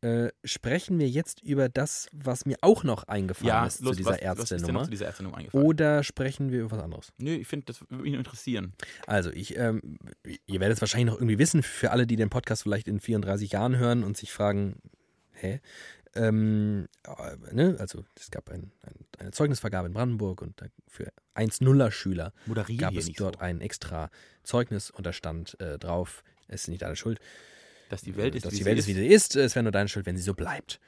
Äh, 0.00 0.28
sprechen 0.44 0.98
wir 0.98 1.08
jetzt 1.08 1.42
über 1.42 1.68
das, 1.68 2.08
was 2.12 2.46
mir 2.46 2.56
auch 2.60 2.84
noch 2.84 3.04
eingefallen 3.04 3.48
Ja, 3.48 3.66
ist 3.66 3.80
los, 3.80 3.92
zu 3.92 3.96
dieser 3.98 4.10
was, 4.10 4.38
was 4.38 4.50
Ärztenummer. 4.52 4.84
zu 4.84 4.90
dieser 4.90 5.06
Ärztenummer 5.06 5.36
eingefallen? 5.38 5.66
Oder 5.66 6.04
sprechen 6.04 6.52
wir 6.52 6.60
über 6.60 6.70
was 6.72 6.82
anderes? 6.82 7.12
Nö, 7.18 7.32
ich 7.32 7.48
finde, 7.48 7.66
das 7.66 7.80
würde 7.80 8.02
mich 8.04 8.14
interessieren. 8.14 8.74
Also, 9.06 9.30
ich, 9.30 9.56
ähm, 9.56 9.98
ihr 10.46 10.60
werdet 10.60 10.76
es 10.76 10.80
wahrscheinlich 10.80 11.06
noch 11.12 11.16
irgendwie 11.16 11.38
wissen, 11.38 11.62
für 11.62 11.90
alle, 11.90 12.06
die 12.06 12.16
den 12.16 12.30
Podcast 12.30 12.62
vielleicht 12.62 12.86
in 12.86 13.00
34 13.00 13.50
Jahren 13.50 13.76
hören 13.76 14.04
und 14.04 14.16
sich 14.16 14.32
fragen, 14.32 14.80
hä? 15.32 15.60
Ähm, 16.14 16.88
äh, 17.04 17.54
ne? 17.54 17.76
Also, 17.78 18.04
es 18.18 18.30
gab 18.30 18.50
ein, 18.50 18.72
ein, 18.82 18.94
eine 19.18 19.30
Zeugnisvergabe 19.32 19.88
in 19.88 19.94
Brandenburg 19.94 20.42
und 20.42 20.54
für 20.86 21.12
1-0er-Schüler 21.34 22.32
Moderieren 22.46 22.78
gab 22.78 22.94
es 22.94 23.12
dort 23.12 23.36
so. 23.36 23.40
ein 23.40 23.60
extra 23.60 24.10
Zeugnis 24.42 24.90
und 24.90 25.06
da 25.06 25.12
stand 25.12 25.60
äh, 25.60 25.78
drauf, 25.78 26.22
es 26.46 26.62
ist 26.62 26.68
nicht 26.68 26.82
deine 26.82 26.96
Schuld, 26.96 27.18
Dass 27.88 28.02
die 28.02 28.16
Welt 28.16 28.34
ist, 28.34 28.44
dass 28.44 28.52
wie 28.52 28.56
die 28.56 28.62
sie 28.62 28.64
Welt 28.66 28.78
ist, 28.78 28.86
wie 28.86 28.94
sie 28.94 29.06
ist, 29.06 29.36
es 29.36 29.54
wäre 29.54 29.62
nur 29.62 29.72
deine 29.72 29.88
Schuld, 29.88 30.06
wenn 30.06 30.16
sie 30.16 30.22
so 30.22 30.34
bleibt. 30.34 30.80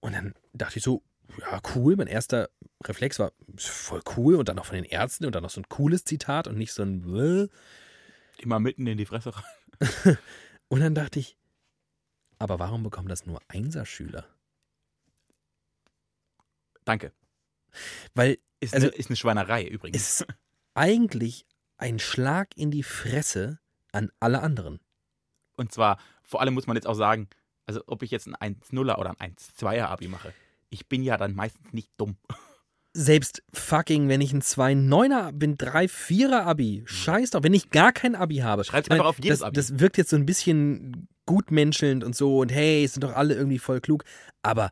Und 0.00 0.12
dann 0.14 0.34
dachte 0.52 0.78
ich 0.78 0.84
so, 0.84 1.02
ja, 1.40 1.60
cool. 1.74 1.96
Mein 1.96 2.06
erster 2.08 2.48
Reflex 2.84 3.18
war 3.18 3.32
ist 3.56 3.68
voll 3.68 4.02
cool 4.16 4.36
und 4.36 4.48
dann 4.48 4.56
noch 4.56 4.66
von 4.66 4.74
den 4.76 4.84
Ärzten 4.84 5.24
und 5.26 5.34
dann 5.34 5.42
noch 5.42 5.50
so 5.50 5.60
ein 5.60 5.68
cooles 5.68 6.04
Zitat 6.04 6.46
und 6.48 6.56
nicht 6.58 6.72
so 6.72 6.82
ein 6.82 7.00
Bläh. 7.02 7.48
Immer 8.38 8.60
mitten 8.60 8.86
in 8.86 8.98
die 8.98 9.06
Fresse 9.06 9.32
rein. 9.34 10.18
Und 10.68 10.80
dann 10.80 10.94
dachte 10.94 11.18
ich, 11.20 11.36
aber 12.38 12.58
warum 12.58 12.82
bekommen 12.82 13.08
das 13.08 13.24
nur 13.24 13.40
Einserschüler? 13.48 14.26
Danke. 16.84 17.12
Weil 18.14 18.38
Ist, 18.60 18.74
Also- 18.74 18.88
eine, 18.88 18.96
ist 18.96 19.10
eine 19.10 19.16
Schweinerei 19.16 19.64
übrigens. 19.66 19.96
ist 20.20 20.26
eigentlich 20.74 21.46
ein 21.78 21.98
Schlag 21.98 22.56
in 22.56 22.70
die 22.70 22.82
Fresse 22.82 23.58
an 23.92 24.10
alle 24.20 24.40
anderen. 24.42 24.80
Und 25.56 25.72
zwar, 25.72 25.98
vor 26.26 26.40
allem 26.40 26.54
muss 26.54 26.66
man 26.66 26.76
jetzt 26.76 26.86
auch 26.86 26.94
sagen, 26.94 27.28
also 27.66 27.80
ob 27.86 28.02
ich 28.02 28.10
jetzt 28.10 28.28
ein 28.28 28.56
1-0er 28.56 28.98
oder 28.98 29.14
ein 29.18 29.34
1-2er 29.34 29.86
Abi 29.86 30.08
mache, 30.08 30.32
ich 30.70 30.86
bin 30.86 31.02
ja 31.02 31.16
dann 31.16 31.34
meistens 31.34 31.72
nicht 31.72 31.90
dumm. 31.96 32.16
Selbst 32.92 33.42
fucking, 33.52 34.08
wenn 34.08 34.22
ich 34.22 34.32
ein 34.32 34.40
2-9er 34.40 35.32
bin, 35.32 35.58
3-4er 35.58 36.42
Abi, 36.42 36.82
scheiß 36.86 37.30
doch, 37.30 37.42
wenn 37.42 37.52
ich 37.52 37.70
gar 37.70 37.92
kein 37.92 38.14
Abi 38.14 38.36
habe. 38.36 38.62
Meine, 38.72 38.90
einfach 38.90 39.04
auf 39.04 39.18
jedes 39.22 39.40
das, 39.40 39.46
Abi. 39.46 39.56
Das 39.56 39.78
wirkt 39.78 39.98
jetzt 39.98 40.10
so 40.10 40.16
ein 40.16 40.24
bisschen 40.24 41.06
gutmenschelnd 41.26 42.04
und 42.04 42.16
so 42.16 42.38
und 42.38 42.50
hey, 42.50 42.84
es 42.84 42.94
sind 42.94 43.04
doch 43.04 43.14
alle 43.14 43.34
irgendwie 43.34 43.58
voll 43.58 43.80
klug. 43.80 44.04
Aber 44.42 44.70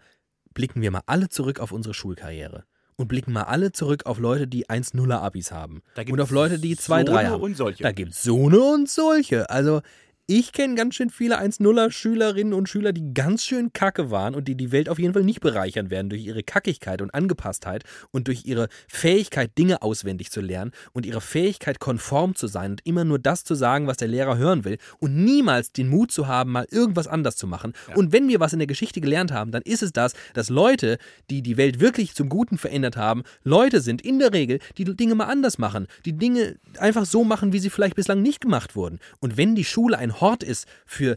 blicken 0.54 0.80
wir 0.80 0.90
mal 0.90 1.02
alle 1.06 1.28
zurück 1.28 1.60
auf 1.60 1.72
unsere 1.72 1.94
Schulkarriere. 1.94 2.64
Und 2.96 3.08
blicken 3.08 3.32
mal 3.32 3.42
alle 3.42 3.72
zurück 3.72 4.06
auf 4.06 4.20
Leute, 4.20 4.46
die 4.46 4.66
1-0er 4.68 5.16
Abis 5.18 5.50
haben. 5.50 5.82
Da 5.96 6.02
Und 6.08 6.20
auf 6.20 6.30
Leute, 6.30 6.60
die 6.60 6.74
so 6.74 6.92
2-3 6.92 7.16
eine 7.16 7.30
haben. 7.30 7.42
und 7.42 7.56
solche. 7.56 7.82
Da 7.82 7.90
gibt's 7.90 8.22
so 8.22 8.46
eine 8.46 8.60
und 8.60 8.88
solche. 8.88 9.50
Also, 9.50 9.82
ich 10.26 10.52
kenne 10.52 10.74
ganz 10.74 10.94
schön 10.94 11.10
viele 11.10 11.38
1-0er 11.38 11.90
Schülerinnen 11.90 12.54
und 12.54 12.66
Schüler, 12.66 12.94
die 12.94 13.12
ganz 13.12 13.44
schön 13.44 13.74
kacke 13.74 14.10
waren 14.10 14.34
und 14.34 14.48
die 14.48 14.54
die 14.54 14.72
Welt 14.72 14.88
auf 14.88 14.98
jeden 14.98 15.12
Fall 15.12 15.22
nicht 15.22 15.40
bereichern 15.40 15.90
werden 15.90 16.08
durch 16.08 16.24
ihre 16.24 16.42
Kackigkeit 16.42 17.02
und 17.02 17.12
Angepasstheit 17.12 17.84
und 18.10 18.26
durch 18.28 18.46
ihre 18.46 18.68
Fähigkeit, 18.88 19.50
Dinge 19.58 19.82
auswendig 19.82 20.30
zu 20.30 20.40
lernen 20.40 20.70
und 20.94 21.04
ihre 21.04 21.20
Fähigkeit, 21.20 21.78
konform 21.78 22.34
zu 22.34 22.46
sein 22.46 22.72
und 22.72 22.80
immer 22.86 23.04
nur 23.04 23.18
das 23.18 23.44
zu 23.44 23.54
sagen, 23.54 23.86
was 23.86 23.98
der 23.98 24.08
Lehrer 24.08 24.38
hören 24.38 24.64
will 24.64 24.78
und 24.98 25.14
niemals 25.14 25.72
den 25.72 25.88
Mut 25.88 26.10
zu 26.10 26.26
haben, 26.26 26.52
mal 26.52 26.66
irgendwas 26.70 27.06
anders 27.06 27.36
zu 27.36 27.46
machen. 27.46 27.74
Ja. 27.88 27.96
Und 27.96 28.12
wenn 28.12 28.26
wir 28.26 28.40
was 28.40 28.54
in 28.54 28.60
der 28.60 28.66
Geschichte 28.66 29.02
gelernt 29.02 29.30
haben, 29.30 29.50
dann 29.50 29.62
ist 29.62 29.82
es 29.82 29.92
das, 29.92 30.14
dass 30.32 30.48
Leute, 30.48 30.96
die 31.28 31.42
die 31.42 31.58
Welt 31.58 31.80
wirklich 31.80 32.14
zum 32.14 32.30
Guten 32.30 32.56
verändert 32.56 32.96
haben, 32.96 33.24
Leute 33.42 33.82
sind 33.82 34.00
in 34.00 34.18
der 34.18 34.32
Regel, 34.32 34.58
die 34.78 34.84
Dinge 34.84 35.16
mal 35.16 35.26
anders 35.26 35.58
machen, 35.58 35.86
die 36.06 36.14
Dinge 36.14 36.56
einfach 36.78 37.04
so 37.04 37.24
machen, 37.24 37.52
wie 37.52 37.58
sie 37.58 37.68
vielleicht 37.68 37.96
bislang 37.96 38.22
nicht 38.22 38.40
gemacht 38.40 38.74
wurden. 38.74 39.00
Und 39.20 39.36
wenn 39.36 39.54
die 39.54 39.64
Schule 39.64 39.98
ein 39.98 40.13
Hort 40.20 40.42
ist 40.42 40.66
für 40.86 41.16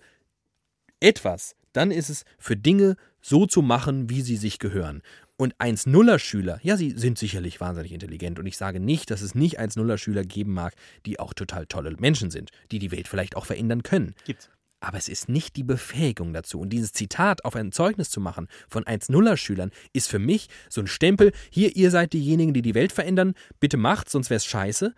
etwas, 1.00 1.56
dann 1.74 1.92
ist 1.92 2.10
es 2.10 2.24
für 2.40 2.56
Dinge 2.56 2.96
so 3.22 3.46
zu 3.46 3.62
machen, 3.62 4.10
wie 4.10 4.22
sie 4.22 4.38
sich 4.38 4.60
gehören. 4.60 5.02
Und 5.36 5.56
1-0er-Schüler, 5.58 6.60
ja, 6.64 6.78
sie 6.78 6.92
sind 6.98 7.20
sicherlich 7.20 7.62
wahnsinnig 7.62 7.92
intelligent. 7.92 8.40
Und 8.40 8.48
ich 8.48 8.58
sage 8.58 8.80
nicht, 8.80 9.12
dass 9.12 9.22
es 9.22 9.36
nicht 9.36 9.60
1-0er-Schüler 9.60 10.24
geben 10.24 10.54
mag, 10.54 10.74
die 11.06 11.20
auch 11.20 11.34
total 11.34 11.68
tolle 11.68 11.96
Menschen 12.00 12.32
sind, 12.32 12.50
die 12.72 12.80
die 12.80 12.92
Welt 12.92 13.08
vielleicht 13.08 13.36
auch 13.36 13.46
verändern 13.46 13.84
können. 13.84 14.16
Gibt's. 14.26 14.50
Aber 14.80 14.98
es 14.98 15.10
ist 15.10 15.28
nicht 15.28 15.56
die 15.56 15.64
Befähigung 15.64 16.34
dazu. 16.34 16.60
Und 16.60 16.70
dieses 16.70 16.94
Zitat 16.94 17.46
auf 17.46 17.56
ein 17.56 17.72
Zeugnis 17.72 18.10
zu 18.10 18.20
machen 18.20 18.48
von 18.68 18.84
1-0er-Schülern 18.84 19.72
ist 19.94 20.08
für 20.08 20.20
mich 20.20 20.48
so 20.70 20.82
ein 20.82 20.88
Stempel. 20.88 21.32
Hier, 21.52 21.76
ihr 21.76 21.92
seid 21.92 22.14
diejenigen, 22.14 22.54
die 22.54 22.62
die 22.62 22.76
Welt 22.76 22.92
verändern. 22.92 23.34
Bitte 23.60 23.78
macht, 23.78 24.10
sonst 24.10 24.30
wäre 24.30 24.38
es 24.38 24.46
scheiße. 24.46 24.94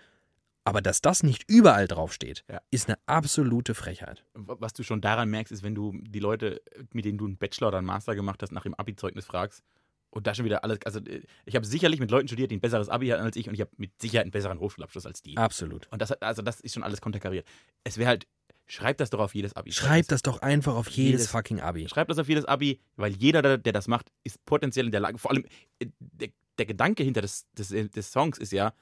Aber 0.70 0.82
dass 0.82 1.02
das 1.02 1.24
nicht 1.24 1.44
überall 1.48 1.88
draufsteht, 1.88 2.44
Ja. 2.50 2.62
ist 2.72 2.88
eine 2.88 2.98
absolute 3.08 3.74
Frechheit. 3.74 4.24
Was 4.34 4.74
du 4.74 4.84
schon 4.84 5.02
daran 5.02 5.30
merkst, 5.30 5.52
ist, 5.52 5.64
wenn 5.64 5.76
du 5.76 5.94
die 6.02 6.20
Leute, 6.20 6.62
mit 6.94 7.06
denen 7.06 7.18
du 7.18 7.26
einen 7.26 7.38
Bachelor 7.38 7.70
oder 7.70 7.78
einen 7.80 7.88
Master 7.88 8.16
gemacht 8.16 8.42
hast, 8.44 8.52
nach 8.52 8.64
dem 8.64 8.74
Abi-Zeugnis 8.76 9.26
fragst 9.26 9.64
und 10.12 10.28
da 10.28 10.34
schon 10.36 10.46
wieder 10.46 10.64
alles. 10.64 10.80
Also, 10.86 11.00
äh, 11.00 11.22
ich 11.46 11.56
habe 11.56 11.66
sicherlich 11.66 12.00
mit 12.00 12.12
Leuten 12.12 12.28
studiert, 12.28 12.52
die 12.52 12.58
ein 12.58 12.62
besseres 12.62 12.90
Abi 12.90 13.08
hatten 13.10 13.24
als 13.24 13.36
ich 13.36 13.48
und 13.48 13.54
ich 13.56 13.62
habe 13.62 13.72
mit 13.78 14.00
Sicherheit 14.02 14.24
einen 14.26 14.32
besseren 14.32 14.60
Hochschulabschluss 14.60 15.06
als 15.06 15.22
die. 15.22 15.38
Absolut. 15.38 15.88
Und 15.92 16.02
das, 16.02 16.12
also 16.14 16.42
das 16.42 16.60
ist 16.62 16.74
schon 16.74 16.84
alles 16.84 17.02
konterkariert. 17.02 17.48
Es 17.84 17.98
wäre 17.98 18.08
halt, 18.10 18.28
schreib 18.68 18.98
das 18.98 19.10
doch 19.10 19.20
auf 19.20 19.34
jedes 19.36 19.56
Abi. 19.56 19.72
Schreib 19.72 20.08
das 20.08 20.22
doch 20.22 20.42
einfach 20.42 20.76
auf 20.76 20.88
jedes, 20.90 21.22
Jedes- 21.22 21.28
fucking 21.32 21.60
Abi. 21.62 21.88
Schreib 21.90 22.08
das 22.08 22.18
auf 22.20 22.28
jedes 22.30 22.46
Abi, 22.46 22.80
weil 22.96 23.12
jeder, 23.14 23.42
der, 23.42 23.58
der 23.58 23.74
das 23.74 23.88
macht, 23.88 24.12
ist 24.24 24.44
potenziell 24.46 24.86
in 24.86 24.92
der 24.92 25.02
Lage. 25.02 25.18
Vor 25.18 25.32
allem, 25.32 25.46
äh, 25.80 25.88
der, 26.00 26.30
der 26.58 26.66
Gedanke 26.66 27.04
hinter 27.04 27.22
des, 27.22 27.46
des, 27.54 27.70
des 27.70 28.12
Songs 28.12 28.38
ist 28.38 28.52
ja, 28.52 28.74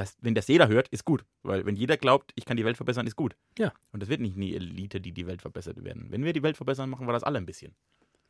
dass, 0.00 0.16
wenn 0.22 0.34
das 0.34 0.48
jeder 0.48 0.68
hört, 0.68 0.88
ist 0.88 1.04
gut. 1.04 1.24
Weil 1.42 1.66
wenn 1.66 1.76
jeder 1.76 1.98
glaubt, 1.98 2.32
ich 2.34 2.46
kann 2.46 2.56
die 2.56 2.64
Welt 2.64 2.76
verbessern, 2.76 3.06
ist 3.06 3.16
gut. 3.16 3.36
Ja. 3.58 3.72
Und 3.92 4.02
das 4.02 4.08
wird 4.08 4.20
nicht 4.20 4.34
die 4.36 4.56
Elite, 4.56 4.98
die 5.00 5.12
die 5.12 5.26
Welt 5.26 5.42
verbessert 5.42 5.84
werden. 5.84 6.06
Wenn 6.08 6.24
wir 6.24 6.32
die 6.32 6.42
Welt 6.42 6.56
verbessern, 6.56 6.88
machen 6.88 7.06
wir 7.06 7.12
das 7.12 7.22
alle 7.22 7.36
ein 7.36 7.44
bisschen. 7.44 7.74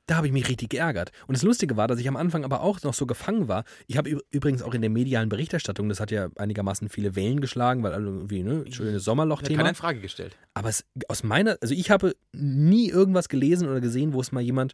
Da 0.06 0.16
habe 0.16 0.26
ich 0.26 0.32
mich 0.32 0.48
richtig 0.48 0.70
geärgert. 0.70 1.12
Und 1.28 1.36
das 1.36 1.44
Lustige 1.44 1.76
war, 1.76 1.86
dass 1.86 2.00
ich 2.00 2.08
am 2.08 2.16
Anfang 2.16 2.44
aber 2.44 2.62
auch 2.62 2.82
noch 2.82 2.94
so 2.94 3.06
gefangen 3.06 3.46
war. 3.46 3.62
Ich 3.86 3.96
habe 3.96 4.20
übrigens 4.32 4.62
auch 4.62 4.74
in 4.74 4.80
der 4.80 4.90
medialen 4.90 5.28
Berichterstattung, 5.28 5.88
das 5.88 6.00
hat 6.00 6.10
ja 6.10 6.28
einigermaßen 6.36 6.88
viele 6.88 7.14
Wellen 7.14 7.40
geschlagen, 7.40 7.84
weil 7.84 7.92
alle 7.92 8.06
irgendwie, 8.06 8.42
ne, 8.42 8.64
schönes 8.72 9.04
Sommerloch-Thema. 9.04 9.58
keiner 9.58 9.68
in 9.68 9.76
Frage 9.76 10.00
gestellt. 10.00 10.36
Aber 10.54 10.68
es, 10.68 10.84
aus 11.06 11.22
meiner, 11.22 11.56
also 11.60 11.72
ich 11.72 11.92
habe 11.92 12.16
nie 12.32 12.88
irgendwas 12.88 13.28
gelesen 13.28 13.68
oder 13.68 13.80
gesehen, 13.80 14.12
wo 14.12 14.20
es 14.20 14.32
mal 14.32 14.40
jemand 14.40 14.72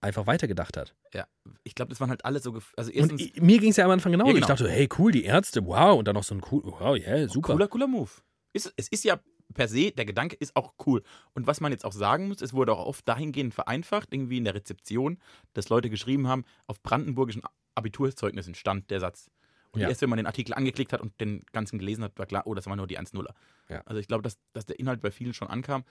einfach 0.00 0.26
weitergedacht 0.26 0.76
hat. 0.76 0.94
Ja. 1.12 1.26
Ich 1.64 1.74
glaube, 1.74 1.90
das 1.90 2.00
waren 2.00 2.10
halt 2.10 2.24
alle 2.24 2.40
so. 2.40 2.52
Also 2.76 2.90
Und 2.90 2.96
erstens, 2.96 3.20
i- 3.20 3.32
mir 3.40 3.58
ging 3.58 3.70
es 3.70 3.76
ja 3.76 3.84
am 3.84 3.90
Anfang 3.90 4.12
genauso. 4.12 4.28
Ja, 4.30 4.34
genau. 4.34 4.44
Ich 4.44 4.48
dachte, 4.48 4.70
hey, 4.70 4.88
cool, 4.98 5.12
die 5.12 5.24
Ärzte, 5.24 5.64
wow, 5.66 5.98
und 5.98 6.06
dann 6.08 6.14
noch 6.14 6.24
so 6.24 6.34
ein 6.34 6.42
cool, 6.50 6.62
wow, 6.64 6.96
yeah, 6.96 7.28
super. 7.28 7.52
cooler, 7.52 7.68
cooler 7.68 7.86
Move. 7.86 8.10
Ist, 8.52 8.72
es 8.76 8.88
ist 8.88 9.04
ja 9.04 9.20
per 9.54 9.68
se, 9.68 9.90
der 9.90 10.04
Gedanke 10.04 10.36
ist 10.36 10.54
auch 10.56 10.72
cool. 10.86 11.02
Und 11.34 11.46
was 11.46 11.60
man 11.60 11.72
jetzt 11.72 11.84
auch 11.84 11.92
sagen 11.92 12.28
muss, 12.28 12.40
es 12.40 12.52
wurde 12.54 12.72
auch 12.72 12.86
oft 12.86 13.06
dahingehend 13.08 13.52
vereinfacht, 13.52 14.08
irgendwie 14.12 14.38
in 14.38 14.44
der 14.44 14.54
Rezeption, 14.54 15.18
dass 15.54 15.68
Leute 15.68 15.90
geschrieben 15.90 16.28
haben, 16.28 16.44
auf 16.66 16.80
brandenburgischen 16.82 17.42
Abiturzeugnissen 17.74 18.54
stand 18.54 18.90
der 18.90 19.00
Satz. 19.00 19.30
Und 19.72 19.80
Ja. 19.80 19.88
erst 19.88 20.02
wenn 20.02 20.10
man 20.10 20.16
den 20.16 20.26
Artikel 20.26 20.52
angeklickt 20.54 20.92
hat 20.92 21.00
und 21.00 21.20
den 21.20 21.44
ganzen 21.52 21.78
gelesen 21.78 22.02
hat, 22.02 22.18
war 22.18 22.26
klar, 22.26 22.42
oh, 22.46 22.54
das 22.54 22.66
war 22.66 22.74
nur 22.76 22.86
die 22.88 22.98
1-0er. 22.98 23.34
Ja. 23.68 23.82
Also 23.86 24.00
ich 24.00 24.08
glaube, 24.08 24.22
dass, 24.22 24.38
dass 24.52 24.66
der 24.66 24.78
Inhalt 24.80 25.00
bei 25.00 25.10
vielen 25.12 25.32
schon 25.32 25.46
ankam. 25.48 25.84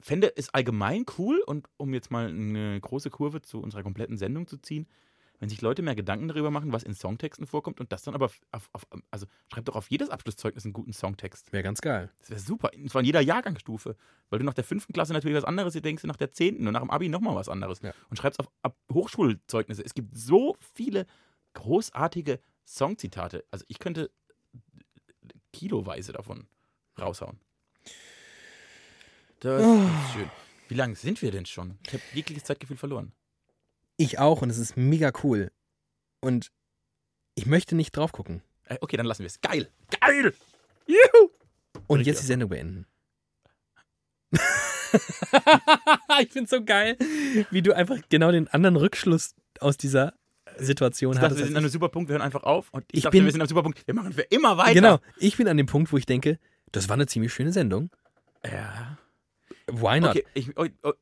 Fände 0.00 0.36
es 0.36 0.50
allgemein 0.50 1.06
cool 1.18 1.42
und 1.46 1.68
um 1.76 1.94
jetzt 1.94 2.10
mal 2.10 2.28
eine 2.28 2.80
große 2.80 3.10
Kurve 3.10 3.42
zu 3.42 3.60
unserer 3.60 3.82
kompletten 3.82 4.16
Sendung 4.16 4.46
zu 4.46 4.58
ziehen, 4.58 4.86
wenn 5.40 5.48
sich 5.48 5.60
Leute 5.60 5.82
mehr 5.82 5.94
Gedanken 5.94 6.28
darüber 6.28 6.50
machen, 6.50 6.72
was 6.72 6.82
in 6.82 6.94
Songtexten 6.94 7.46
vorkommt 7.46 7.80
und 7.80 7.92
das 7.92 8.02
dann 8.02 8.14
aber 8.14 8.26
auf, 8.52 8.70
auf 8.72 8.86
also 9.10 9.26
schreib 9.52 9.64
doch 9.64 9.76
auf 9.76 9.90
jedes 9.90 10.08
Abschlusszeugnis 10.10 10.64
einen 10.64 10.72
guten 10.72 10.92
Songtext. 10.92 11.52
Wäre 11.52 11.62
ganz 11.62 11.80
geil. 11.80 12.10
Das 12.20 12.30
wäre 12.30 12.40
super. 12.40 12.70
Und 12.74 12.90
zwar 12.90 13.00
in 13.00 13.06
jeder 13.06 13.20
Jahrgangsstufe. 13.20 13.96
Weil 14.30 14.38
du 14.38 14.44
nach 14.44 14.54
der 14.54 14.64
fünften 14.64 14.92
Klasse 14.92 15.12
natürlich 15.12 15.36
was 15.36 15.44
anderes 15.44 15.74
denkst, 15.74 16.04
nach 16.04 16.16
der 16.16 16.32
zehnten 16.32 16.66
und 16.66 16.72
nach 16.72 16.80
dem 16.80 16.90
Abi 16.90 17.08
nochmal 17.08 17.34
was 17.34 17.48
anderes. 17.48 17.82
Ja. 17.82 17.92
Und 18.10 18.16
schreibst 18.16 18.40
auf, 18.40 18.48
auf 18.62 18.72
Hochschulzeugnisse. 18.92 19.84
Es 19.84 19.94
gibt 19.94 20.16
so 20.16 20.56
viele 20.74 21.06
großartige 21.54 22.40
Songzitate. 22.66 23.44
Also 23.50 23.64
ich 23.68 23.78
könnte 23.78 24.10
kiloweise 25.52 26.12
davon 26.12 26.46
raushauen. 26.98 27.38
Das 29.40 29.60
ist 29.62 30.12
schön. 30.14 30.30
Wie 30.68 30.74
lange 30.74 30.94
sind 30.96 31.20
wir 31.22 31.30
denn 31.30 31.46
schon? 31.46 31.78
Ich 31.86 31.92
habe 31.92 32.02
jegliches 32.14 32.44
Zeitgefühl 32.44 32.76
verloren. 32.76 33.12
Ich 33.96 34.18
auch 34.18 34.42
und 34.42 34.50
es 34.50 34.58
ist 34.58 34.76
mega 34.76 35.12
cool. 35.22 35.50
Und 36.20 36.50
ich 37.34 37.46
möchte 37.46 37.74
nicht 37.76 37.96
drauf 37.96 38.12
gucken. 38.12 38.42
Äh, 38.64 38.78
okay, 38.80 38.96
dann 38.96 39.06
lassen 39.06 39.20
wir 39.20 39.26
es. 39.26 39.40
Geil! 39.40 39.68
Geil! 40.00 40.34
Juhu! 40.86 41.30
Und 41.86 41.98
Richtig 41.98 42.06
jetzt 42.14 42.22
die 42.22 42.26
Sendung 42.26 42.48
beenden. 42.48 42.86
ich 46.20 46.30
finde 46.32 46.48
so 46.48 46.64
geil, 46.64 46.96
wie 47.50 47.62
du 47.62 47.74
einfach 47.74 47.98
genau 48.08 48.30
den 48.32 48.48
anderen 48.48 48.76
Rückschluss 48.76 49.34
aus 49.60 49.76
dieser 49.76 50.14
Situation 50.56 51.12
Ich 51.12 51.16
dachte, 51.16 51.26
hattest. 51.26 51.40
wir 51.40 51.46
sind 51.46 51.56
an 51.56 51.64
einem 51.64 51.70
super 51.70 51.88
Punkt, 51.88 52.08
wir 52.08 52.14
hören 52.14 52.22
einfach 52.22 52.42
auf. 52.44 52.70
Und 52.72 52.84
ich, 52.92 52.98
Ich 52.98 53.02
dachte, 53.04 53.16
bin- 53.16 53.24
wir 53.24 53.32
sind 53.32 53.40
am 53.40 53.46
super 53.48 53.62
Punkt, 53.62 53.86
wir 53.86 53.94
machen 53.94 54.12
für 54.12 54.22
immer 54.22 54.56
weiter. 54.56 54.74
genau, 54.74 54.98
ich 55.18 55.36
bin 55.36 55.48
an 55.48 55.56
dem 55.56 55.66
Punkt, 55.66 55.92
wo 55.92 55.96
ich 55.98 56.06
denke, 56.06 56.38
das 56.72 56.88
war 56.88 56.94
eine 56.94 57.06
ziemlich 57.06 57.32
schöne 57.32 57.52
Sendung. 57.52 57.90
Ja. 58.44 58.93
Why 59.70 60.00
not? 60.00 60.10
Okay, 60.10 60.24
ich, 60.34 60.56
oh, 60.56 60.66
oh, 60.82 60.92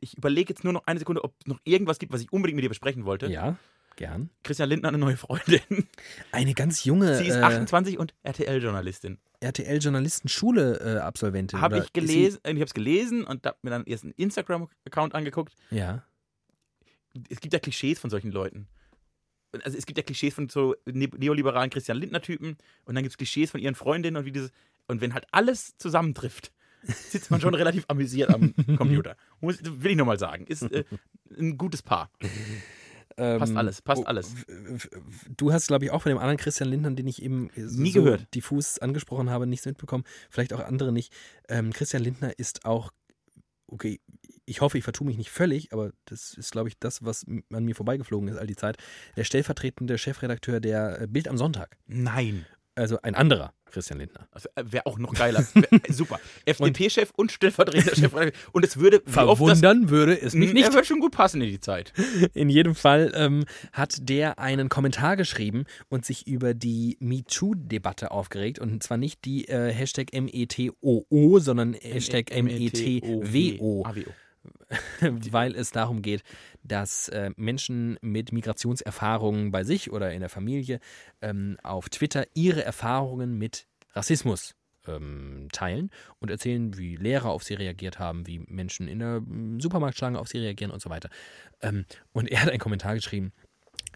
ich 0.00 0.16
überlege 0.16 0.50
jetzt 0.52 0.64
nur 0.64 0.72
noch 0.72 0.86
eine 0.86 0.98
Sekunde, 0.98 1.24
ob 1.24 1.34
es 1.40 1.46
noch 1.46 1.60
irgendwas 1.64 1.98
gibt, 1.98 2.12
was 2.12 2.20
ich 2.20 2.32
unbedingt 2.32 2.56
mit 2.56 2.64
dir 2.64 2.68
besprechen 2.68 3.04
wollte. 3.04 3.28
Ja, 3.28 3.56
gern. 3.96 4.30
Christian 4.42 4.68
Lindner 4.68 4.88
hat 4.88 4.94
eine 4.94 5.04
neue 5.04 5.16
Freundin. 5.16 5.60
Eine 6.32 6.54
ganz 6.54 6.84
junge. 6.84 7.16
Sie 7.16 7.26
ist 7.26 7.36
äh, 7.36 7.42
28 7.42 7.98
und 7.98 8.14
RTL-Journalistin. 8.22 9.18
RTL-Journalistenschule 9.40 11.02
äh. 11.02 11.56
Habe 11.58 11.78
ich 11.78 11.92
gelesen, 11.92 12.40
äh, 12.42 12.50
ich 12.50 12.56
habe 12.56 12.64
es 12.64 12.74
gelesen 12.74 13.24
und 13.24 13.46
habe 13.46 13.58
mir 13.62 13.70
dann 13.70 13.84
erst 13.84 14.04
einen 14.04 14.12
Instagram-Account 14.16 15.14
angeguckt. 15.14 15.54
Ja. 15.70 16.04
Es 17.28 17.40
gibt 17.40 17.52
ja 17.52 17.58
Klischees 17.58 17.98
von 17.98 18.10
solchen 18.10 18.30
Leuten. 18.30 18.68
Also 19.64 19.76
es 19.76 19.86
gibt 19.86 19.98
ja 19.98 20.04
Klischees 20.04 20.34
von 20.34 20.48
so 20.48 20.76
ne 20.86 21.08
neoliberalen 21.16 21.70
Christian 21.70 21.98
Lindner-Typen 21.98 22.56
und 22.84 22.94
dann 22.94 23.02
gibt 23.02 23.12
es 23.12 23.16
Klischees 23.16 23.50
von 23.50 23.60
ihren 23.60 23.74
Freundinnen 23.74 24.16
und 24.16 24.24
wie 24.24 24.32
dieses. 24.32 24.52
Und 24.86 25.00
wenn 25.00 25.14
halt 25.14 25.26
alles 25.32 25.76
zusammentrifft, 25.76 26.52
sitzt 26.82 27.30
man 27.30 27.40
schon 27.40 27.54
relativ 27.54 27.84
amüsiert 27.88 28.30
am 28.30 28.54
Computer. 28.76 29.16
Muss, 29.40 29.58
will 29.62 29.92
ich 29.92 29.96
nur 29.96 30.06
mal 30.06 30.18
sagen. 30.18 30.46
Ist 30.46 30.62
äh, 30.62 30.84
ein 31.38 31.56
gutes 31.58 31.82
Paar. 31.82 32.10
Passt 33.16 33.50
Ähm, 33.50 33.56
alles, 33.58 33.82
passt 33.82 34.02
oh, 34.02 34.06
alles. 34.06 34.34
Du 35.36 35.52
hast, 35.52 35.66
glaube 35.66 35.84
ich, 35.84 35.90
auch 35.90 36.02
von 36.02 36.10
dem 36.10 36.18
anderen 36.18 36.38
Christian 36.38 36.70
Lindner, 36.70 36.92
den 36.92 37.06
ich 37.06 37.22
eben 37.22 37.50
so 37.56 37.80
Nie 37.80 37.92
gehört. 37.92 38.34
diffus 38.34 38.78
angesprochen 38.78 39.28
habe, 39.28 39.46
nichts 39.46 39.66
mitbekommen. 39.66 40.04
Vielleicht 40.30 40.52
auch 40.54 40.60
andere 40.60 40.90
nicht. 40.92 41.12
Ähm, 41.48 41.72
Christian 41.72 42.02
Lindner 42.02 42.38
ist 42.38 42.64
auch, 42.64 42.90
okay, 43.66 44.00
ich 44.46 44.60
hoffe, 44.62 44.78
ich 44.78 44.84
vertue 44.84 45.06
mich 45.06 45.18
nicht 45.18 45.30
völlig, 45.30 45.72
aber 45.72 45.92
das 46.06 46.34
ist, 46.34 46.52
glaube 46.52 46.68
ich, 46.68 46.78
das, 46.78 47.04
was 47.04 47.26
an 47.52 47.64
mir 47.64 47.74
vorbeigeflogen 47.74 48.28
ist 48.28 48.36
all 48.38 48.46
die 48.46 48.56
Zeit. 48.56 48.78
Der 49.16 49.24
stellvertretende 49.24 49.98
Chefredakteur 49.98 50.60
der 50.60 51.02
äh, 51.02 51.06
Bild 51.06 51.28
am 51.28 51.36
Sonntag. 51.36 51.76
Nein. 51.86 52.46
Also 52.74 53.02
ein 53.02 53.14
anderer 53.14 53.52
Christian 53.70 53.98
Lindner. 53.98 54.28
Also, 54.32 54.48
Wäre 54.62 54.86
auch 54.86 54.98
noch 54.98 55.14
geiler. 55.14 55.44
Äh, 55.70 55.92
super. 55.92 56.18
FDP-Chef 56.44 57.10
und 57.16 57.32
stellvertretender 57.32 57.94
Chef. 57.94 58.12
Und 58.52 58.64
es 58.64 58.76
würde. 58.78 59.00
das- 59.00 59.12
Verwundern 59.14 59.88
würde 59.90 60.20
es 60.20 60.34
mich 60.34 60.52
nicht. 60.52 60.66
Er 60.66 60.72
würde 60.74 60.86
schon 60.86 61.00
gut 61.00 61.12
passen 61.12 61.40
in 61.40 61.48
die 61.48 61.60
Zeit. 61.60 61.92
In 62.34 62.48
jedem 62.48 62.74
Fall 62.74 63.12
ähm, 63.14 63.44
hat 63.72 63.96
der 64.08 64.38
einen 64.38 64.68
Kommentar 64.68 65.16
geschrieben 65.16 65.64
und 65.88 66.04
sich 66.04 66.26
über 66.26 66.54
die 66.54 66.96
MeToo-Debatte 67.00 68.10
aufgeregt. 68.10 68.58
Und 68.58 68.82
zwar 68.82 68.96
nicht 68.96 69.24
die 69.24 69.48
äh, 69.48 69.72
Hashtag 69.72 70.12
METOO, 70.12 71.38
sondern 71.38 71.74
Hashtag 71.74 72.30
METWO. 72.30 73.84
weil 75.00 75.54
es 75.54 75.70
darum 75.70 76.02
geht, 76.02 76.22
dass 76.62 77.08
äh, 77.08 77.30
Menschen 77.36 77.98
mit 78.00 78.32
Migrationserfahrungen 78.32 79.50
bei 79.50 79.64
sich 79.64 79.90
oder 79.90 80.12
in 80.12 80.20
der 80.20 80.28
Familie 80.28 80.80
ähm, 81.20 81.56
auf 81.62 81.88
Twitter 81.88 82.26
ihre 82.34 82.64
Erfahrungen 82.64 83.36
mit 83.36 83.66
Rassismus 83.92 84.54
ähm, 84.86 85.48
teilen 85.52 85.90
und 86.20 86.30
erzählen, 86.30 86.76
wie 86.78 86.96
Lehrer 86.96 87.30
auf 87.30 87.42
sie 87.42 87.54
reagiert 87.54 87.98
haben, 87.98 88.26
wie 88.26 88.40
Menschen 88.46 88.88
in 88.88 89.00
der 89.00 89.20
mm, 89.20 89.60
Supermarktschlange 89.60 90.18
auf 90.18 90.28
sie 90.28 90.38
reagieren 90.38 90.70
und 90.70 90.80
so 90.80 90.90
weiter. 90.90 91.10
Ähm, 91.60 91.84
und 92.12 92.30
er 92.30 92.42
hat 92.42 92.48
einen 92.48 92.58
Kommentar 92.58 92.94
geschrieben, 92.94 93.32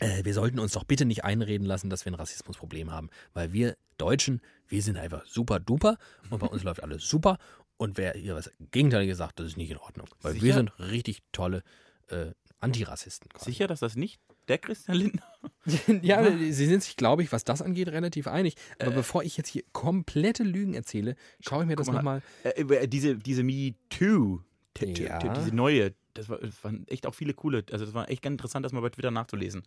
äh, 0.00 0.24
wir 0.24 0.34
sollten 0.34 0.58
uns 0.58 0.72
doch 0.72 0.84
bitte 0.84 1.04
nicht 1.04 1.24
einreden 1.24 1.66
lassen, 1.66 1.90
dass 1.90 2.04
wir 2.04 2.12
ein 2.12 2.16
Rassismusproblem 2.16 2.90
haben, 2.90 3.10
weil 3.32 3.52
wir 3.52 3.76
Deutschen, 3.96 4.40
wir 4.68 4.82
sind 4.82 4.96
einfach 4.96 5.24
super 5.26 5.60
duper 5.60 5.98
und 6.30 6.40
bei 6.40 6.46
uns 6.46 6.62
läuft 6.64 6.82
alles 6.82 7.08
super 7.08 7.38
und 7.76 7.96
wer 7.98 8.12
hier 8.14 8.34
was 8.34 8.50
Gegenteiliges 8.70 9.18
sagt, 9.18 9.38
das 9.40 9.48
ist 9.48 9.56
nicht 9.56 9.70
in 9.70 9.78
Ordnung, 9.78 10.08
weil 10.22 10.34
wir 10.34 10.40
Sicher? 10.40 10.54
sind 10.54 10.72
richtig 10.78 11.22
tolle 11.32 11.62
äh, 12.08 12.32
Antirassisten. 12.60 13.28
quasi. 13.30 13.46
Sicher, 13.50 13.66
dass 13.66 13.80
das 13.80 13.96
nicht 13.96 14.20
der 14.48 14.58
Christian 14.58 14.96
Lindner 14.96 15.22
ja, 16.02 16.22
sie 16.38 16.52
sind 16.66 16.82
sich, 16.82 16.96
glaube 16.96 17.22
ich, 17.22 17.32
was 17.32 17.44
das 17.44 17.62
angeht, 17.62 17.88
relativ 17.88 18.26
einig. 18.26 18.56
Aber 18.78 18.92
Äh. 18.92 18.94
bevor 18.94 19.22
ich 19.22 19.36
jetzt 19.36 19.48
hier 19.48 19.62
komplette 19.72 20.42
Lügen 20.44 20.74
erzähle, 20.74 21.16
schaue 21.40 21.62
ich 21.62 21.66
mir 21.68 21.76
das 21.76 21.88
nochmal. 21.88 22.22
Äh, 22.42 22.60
äh, 22.62 22.86
diese, 22.88 23.16
diese 23.16 23.42
Me 23.42 23.74
Too, 23.90 24.40
Ja. 24.80 25.18
diese 25.34 25.54
neue, 25.54 25.94
das, 26.14 26.28
war, 26.28 26.38
das 26.38 26.62
waren 26.64 26.86
echt 26.88 27.06
auch 27.06 27.14
viele 27.14 27.34
coole, 27.34 27.64
also 27.72 27.84
das 27.84 27.94
war 27.94 28.08
echt 28.10 28.22
ganz 28.22 28.34
interessant, 28.34 28.64
das 28.64 28.72
mal 28.72 28.80
bei 28.80 28.90
Twitter 28.90 29.10
nachzulesen. 29.10 29.62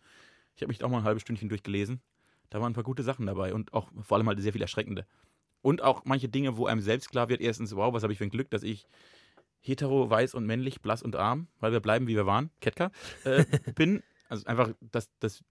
Ich 0.56 0.62
habe 0.62 0.68
mich 0.68 0.82
auch 0.82 0.88
mal 0.90 0.98
ein 0.98 1.04
halbes 1.04 1.22
Stündchen 1.22 1.48
durchgelesen. 1.48 2.00
Da 2.50 2.60
waren 2.60 2.70
ein 2.72 2.74
paar 2.74 2.84
gute 2.84 3.02
Sachen 3.02 3.26
dabei 3.26 3.52
und 3.54 3.74
auch 3.74 3.90
vor 4.02 4.16
allem 4.16 4.26
halt 4.28 4.40
sehr 4.40 4.52
viel 4.52 4.62
erschreckende. 4.62 5.06
Und 5.60 5.82
auch 5.82 6.04
manche 6.04 6.28
Dinge, 6.28 6.56
wo 6.56 6.66
einem 6.66 6.80
selbst 6.80 7.10
klar 7.10 7.28
wird, 7.28 7.40
erstens, 7.40 7.74
wow, 7.74 7.92
was 7.92 8.02
habe 8.02 8.12
ich 8.12 8.18
für 8.18 8.24
ein 8.24 8.30
Glück, 8.30 8.50
dass 8.50 8.62
ich 8.62 8.86
hetero, 9.60 10.08
weiß 10.08 10.34
und 10.34 10.46
männlich, 10.46 10.80
blass 10.80 11.02
und 11.02 11.16
arm, 11.16 11.48
weil 11.60 11.72
wir 11.72 11.80
bleiben, 11.80 12.06
wie 12.06 12.14
wir 12.14 12.26
waren, 12.26 12.50
Ketka, 12.60 12.90
äh, 13.24 13.44
bin. 13.74 14.02
Also 14.28 14.46
einfach, 14.46 14.70
dass, 14.80 15.10
dass 15.18 15.42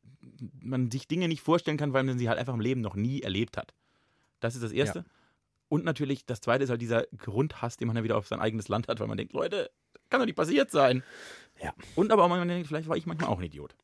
man 0.61 0.91
sich 0.91 1.07
Dinge 1.07 1.27
nicht 1.27 1.41
vorstellen 1.41 1.77
kann, 1.77 1.93
weil 1.93 2.03
man 2.03 2.17
sie 2.17 2.29
halt 2.29 2.39
einfach 2.39 2.53
im 2.53 2.59
Leben 2.59 2.81
noch 2.81 2.95
nie 2.95 3.21
erlebt 3.21 3.57
hat. 3.57 3.73
Das 4.39 4.55
ist 4.55 4.63
das 4.63 4.71
Erste. 4.71 5.03
Und 5.69 5.83
natürlich, 5.83 6.25
das 6.25 6.41
Zweite 6.41 6.63
ist 6.63 6.69
halt 6.69 6.81
dieser 6.81 7.05
Grundhass, 7.17 7.77
den 7.77 7.87
man 7.87 7.95
dann 7.95 8.03
wieder 8.03 8.17
auf 8.17 8.27
sein 8.27 8.39
eigenes 8.39 8.67
Land 8.67 8.87
hat, 8.87 8.99
weil 8.99 9.07
man 9.07 9.17
denkt, 9.17 9.33
Leute, 9.33 9.69
kann 10.09 10.19
doch 10.19 10.25
nicht 10.25 10.35
passiert 10.35 10.71
sein. 10.71 11.03
Ja. 11.61 11.73
Und 11.95 12.11
aber 12.11 12.23
auch 12.23 12.29
man 12.29 12.47
denkt, 12.47 12.67
vielleicht 12.67 12.87
war 12.87 12.95
ich 12.95 13.05
manchmal 13.05 13.29
auch 13.29 13.39
ein 13.39 13.45
Idiot. 13.45 13.75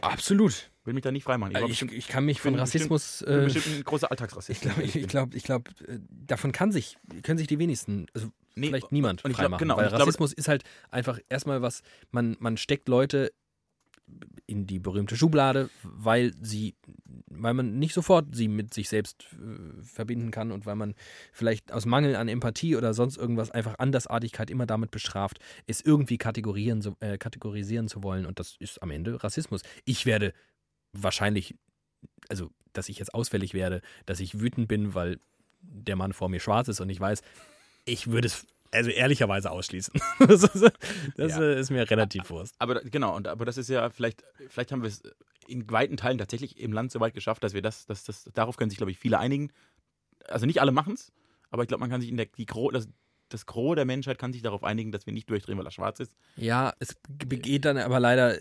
Absolut. 0.00 0.70
Will 0.84 0.94
mich 0.94 1.02
da 1.02 1.12
nicht 1.12 1.24
freimachen. 1.24 1.54
war 1.54 1.62
Ich, 1.62 1.68
bestimmt- 1.68 1.92
ich 1.92 2.08
kann 2.08 2.24
mich 2.24 2.40
von 2.40 2.54
Rassismus. 2.56 3.22
Äh, 3.22 3.42
bestimmt 3.44 3.66
ein 3.78 3.84
großer 3.84 4.10
Alltagsrassist. 4.10 4.50
ich 4.50 4.60
glaube, 4.60 4.82
ich, 4.82 4.96
ich 4.96 5.06
glaub, 5.06 5.34
ich 5.34 5.44
glaub, 5.44 5.68
äh, 5.86 5.98
davon 6.10 6.50
kann 6.52 6.72
sich, 6.72 6.96
können 7.22 7.38
sich 7.38 7.46
die 7.46 7.58
wenigsten, 7.58 8.06
also 8.14 8.28
Nee, 8.54 8.66
vielleicht 8.66 8.92
niemand 8.92 9.20
ich 9.20 9.22
glaub, 9.24 9.36
freimachen. 9.36 9.58
genau, 9.60 9.76
weil 9.76 9.84
ich 9.86 9.90
glaube- 9.90 10.02
Rassismus 10.06 10.32
ist 10.32 10.48
halt 10.48 10.64
einfach 10.90 11.18
erstmal 11.28 11.62
was, 11.62 11.82
man, 12.10 12.36
man 12.40 12.56
steckt 12.56 12.88
Leute 12.88 13.32
in 14.46 14.66
die 14.66 14.78
berühmte 14.78 15.16
Schublade, 15.16 15.70
weil 15.82 16.32
sie, 16.40 16.74
weil 17.28 17.54
man 17.54 17.78
nicht 17.78 17.94
sofort 17.94 18.34
sie 18.34 18.48
mit 18.48 18.74
sich 18.74 18.88
selbst 18.88 19.26
äh, 19.34 19.82
verbinden 19.82 20.30
kann 20.30 20.50
und 20.50 20.66
weil 20.66 20.74
man 20.76 20.94
vielleicht 21.32 21.72
aus 21.72 21.86
Mangel 21.86 22.16
an 22.16 22.28
Empathie 22.28 22.76
oder 22.76 22.92
sonst 22.92 23.16
irgendwas 23.16 23.50
einfach 23.50 23.78
Andersartigkeit 23.78 24.50
immer 24.50 24.66
damit 24.66 24.90
bestraft, 24.90 25.38
es 25.66 25.80
irgendwie 25.80 26.18
kategorieren, 26.18 26.82
so- 26.82 26.96
äh, 27.00 27.18
kategorisieren 27.18 27.88
zu 27.88 28.02
wollen 28.02 28.26
und 28.26 28.38
das 28.38 28.56
ist 28.58 28.82
am 28.82 28.90
Ende 28.90 29.22
Rassismus. 29.22 29.62
Ich 29.84 30.06
werde 30.06 30.32
wahrscheinlich, 30.92 31.54
also 32.28 32.50
dass 32.72 32.88
ich 32.88 32.98
jetzt 32.98 33.14
ausfällig 33.14 33.54
werde, 33.54 33.80
dass 34.06 34.20
ich 34.20 34.40
wütend 34.40 34.66
bin, 34.68 34.94
weil 34.94 35.20
der 35.60 35.96
Mann 35.96 36.12
vor 36.12 36.28
mir 36.28 36.40
schwarz 36.40 36.68
ist 36.68 36.80
und 36.80 36.90
ich 36.90 36.98
weiß, 37.00 37.22
ich 37.84 38.08
würde 38.10 38.26
es 38.26 38.46
also 38.72 38.90
ehrlicherweise 38.90 39.50
ausschließen. 39.50 39.94
das 40.18 40.42
ist, 40.44 40.72
das 41.16 41.32
Ja. 41.36 41.52
ist 41.52 41.70
mir 41.70 41.88
relativ 41.90 42.28
Wurst. 42.30 42.54
Aber 42.58 42.80
genau, 42.80 43.14
und, 43.14 43.28
aber 43.28 43.44
das 43.44 43.56
ist 43.58 43.68
ja 43.68 43.90
vielleicht, 43.90 44.24
vielleicht 44.48 44.72
haben 44.72 44.82
wir 44.82 44.88
es 44.88 45.02
in 45.46 45.70
weiten 45.70 45.96
Teilen 45.96 46.18
tatsächlich 46.18 46.58
im 46.58 46.72
Land 46.72 46.90
so 46.92 47.00
weit 47.00 47.14
geschafft, 47.14 47.44
dass 47.44 47.52
wir 47.54 47.62
das, 47.62 47.86
das, 47.86 48.04
das 48.04 48.24
darauf 48.34 48.56
können 48.56 48.70
sich, 48.70 48.78
glaube 48.78 48.90
ich, 48.90 48.98
viele 48.98 49.18
einigen. 49.18 49.50
Also 50.28 50.46
nicht 50.46 50.60
alle 50.60 50.72
machen 50.72 50.94
es, 50.94 51.12
aber 51.50 51.62
ich 51.62 51.68
glaube, 51.68 51.80
man 51.80 51.90
kann 51.90 52.00
sich 52.00 52.10
in 52.10 52.16
der, 52.16 52.26
die 52.26 52.46
das, 52.72 52.88
das 53.32 53.46
Gros 53.46 53.74
der 53.76 53.84
Menschheit 53.84 54.18
kann 54.18 54.32
sich 54.32 54.42
darauf 54.42 54.64
einigen, 54.64 54.92
dass 54.92 55.06
wir 55.06 55.12
nicht 55.12 55.28
durchdrehen, 55.30 55.58
weil 55.58 55.66
er 55.66 55.70
schwarz 55.70 56.00
ist. 56.00 56.12
Ja, 56.36 56.72
es 56.78 56.96
geht 57.18 57.64
dann 57.64 57.78
aber 57.78 58.00
leider 58.00 58.38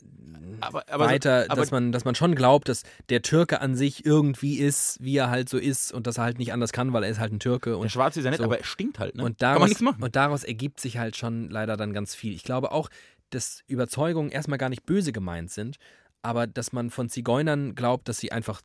Aber, 0.61 0.83
aber 0.89 1.05
weiter, 1.05 1.45
aber- 1.49 1.61
dass, 1.61 1.71
man, 1.71 1.91
dass 1.91 2.05
man 2.05 2.15
schon 2.15 2.35
glaubt, 2.35 2.69
dass 2.69 2.83
der 3.09 3.21
Türke 3.21 3.61
an 3.61 3.75
sich 3.75 4.05
irgendwie 4.05 4.57
ist, 4.59 4.97
wie 5.01 5.15
er 5.17 5.29
halt 5.29 5.49
so 5.49 5.57
ist 5.57 5.91
und 5.91 6.07
dass 6.07 6.17
er 6.17 6.23
halt 6.25 6.39
nicht 6.39 6.53
anders 6.53 6.71
kann, 6.71 6.93
weil 6.93 7.03
er 7.03 7.09
ist 7.09 7.19
halt 7.19 7.31
ein 7.33 7.39
Türke. 7.39 7.71
Der 7.71 7.79
Und, 7.79 7.91
Schwarze 7.91 8.19
ist 8.19 8.25
ja 8.25 8.31
nett, 8.31 8.39
so. 8.39 8.43
aber 8.45 8.57
er 8.59 8.63
stinkt 8.63 8.99
halt. 8.99 9.15
Ne? 9.15 9.23
und, 9.23 9.37
kann 9.39 9.49
man 9.49 9.55
daraus, 9.55 9.69
nichts 9.69 9.81
machen. 9.81 10.03
und 10.03 10.15
daraus 10.15 10.43
ergibt 10.43 10.79
sich 10.79 10.97
halt 10.97 11.15
schon 11.17 11.49
leider 11.49 11.77
dann 11.77 11.93
ganz 11.93 12.13
viel. 12.15 12.33
Ich 12.33 12.43
glaube 12.43 12.71
auch, 12.71 12.89
dass 13.29 13.63
Überzeugungen 13.67 14.29
erstmal 14.29 14.57
gar 14.57 14.69
nicht 14.69 14.85
böse 14.85 15.11
gemeint 15.11 15.51
sind, 15.51 15.77
aber 16.21 16.45
dass 16.47 16.73
man 16.73 16.89
von 16.89 17.09
Zigeunern 17.09 17.75
glaubt, 17.75 18.07
dass 18.09 18.19
sie 18.19 18.31
einfach 18.31 18.61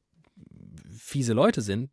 fiese 0.98 1.32
Leute 1.32 1.60
sind, 1.62 1.90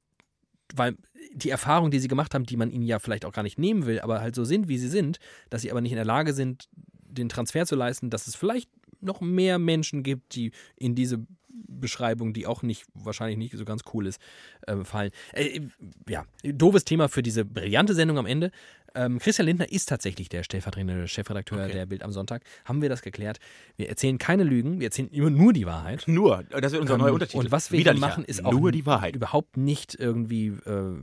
weil 0.73 0.97
die 1.33 1.49
Erfahrung, 1.49 1.91
die 1.91 1.99
sie 1.99 2.07
gemacht 2.07 2.33
haben, 2.33 2.45
die 2.45 2.57
man 2.57 2.69
ihnen 2.69 2.85
ja 2.85 2.99
vielleicht 2.99 3.25
auch 3.25 3.31
gar 3.31 3.43
nicht 3.43 3.57
nehmen 3.57 3.85
will, 3.85 3.99
aber 4.01 4.19
halt 4.21 4.35
so 4.35 4.43
sind, 4.43 4.67
wie 4.67 4.77
sie 4.77 4.89
sind, 4.89 5.19
dass 5.49 5.61
sie 5.61 5.71
aber 5.71 5.81
nicht 5.81 5.91
in 5.91 5.97
der 5.97 6.05
Lage 6.05 6.33
sind, 6.33 6.67
den 6.73 7.29
Transfer 7.29 7.65
zu 7.65 7.75
leisten, 7.75 8.09
dass 8.09 8.27
es 8.27 8.35
vielleicht 8.35 8.69
noch 9.01 9.21
mehr 9.21 9.59
Menschen 9.59 10.03
gibt, 10.03 10.35
die 10.35 10.51
in 10.75 10.95
diese 10.95 11.25
Beschreibung, 11.49 12.33
die 12.33 12.47
auch 12.47 12.63
nicht, 12.63 12.85
wahrscheinlich 12.93 13.37
nicht 13.37 13.55
so 13.57 13.65
ganz 13.65 13.83
cool 13.93 14.07
ist, 14.07 14.19
ähm, 14.67 14.85
fallen. 14.85 15.11
Äh, 15.33 15.61
ja, 16.07 16.25
doofes 16.43 16.85
Thema 16.85 17.09
für 17.09 17.21
diese 17.21 17.45
brillante 17.45 17.93
Sendung 17.93 18.17
am 18.17 18.25
Ende. 18.25 18.51
Ähm, 18.95 19.19
Christian 19.19 19.47
Lindner 19.47 19.71
ist 19.71 19.89
tatsächlich 19.89 20.29
der 20.29 20.43
stellvertretende 20.43 21.07
Chefredakteur 21.07 21.63
Okay. 21.63 21.73
der 21.73 21.85
Bild 21.85 22.03
am 22.03 22.11
Sonntag. 22.11 22.43
Haben 22.65 22.81
wir 22.81 22.89
das 22.89 23.01
geklärt? 23.01 23.39
Wir 23.75 23.89
erzählen 23.89 24.17
keine 24.17 24.43
Lügen, 24.43 24.79
wir 24.79 24.87
erzählen 24.87 25.09
immer 25.09 25.29
nur 25.29 25.53
die 25.53 25.65
Wahrheit. 25.65 26.03
Nur, 26.07 26.43
das 26.49 26.71
wird 26.71 26.81
unser 26.81 26.97
neuer 26.97 27.07
Ähm, 27.09 27.13
Untertitel. 27.15 27.37
Und 27.39 27.51
was 27.51 27.71
wir 27.71 27.79
hier 27.79 27.93
machen, 27.95 28.23
ist 28.25 28.45
auch 28.45 28.51
nur 28.51 28.71
die 28.71 28.85
Wahrheit. 28.85 29.15
überhaupt 29.15 29.57
nicht 29.57 29.95
irgendwie 29.95 30.47
äh, 30.47 30.93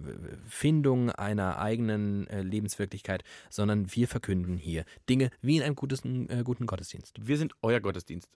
Findung 0.49 1.11
einer 1.11 1.59
eigenen 1.59 2.27
äh, 2.29 2.43
Lebenswirklichkeit, 2.43 3.23
sondern 3.49 3.95
wir 3.95 4.09
verkünden 4.09 4.57
hier 4.57 4.85
Dinge 5.09 5.31
wie 5.43 5.57
in 5.57 5.63
einem 5.63 5.75
gutes, 5.75 6.05
äh, 6.05 6.43
guten 6.45 6.67
Gottesdienst. 6.67 7.17
Wir 7.27 7.37
sind 7.39 7.55
euer 7.63 7.81
Gottesdienst. 7.81 8.29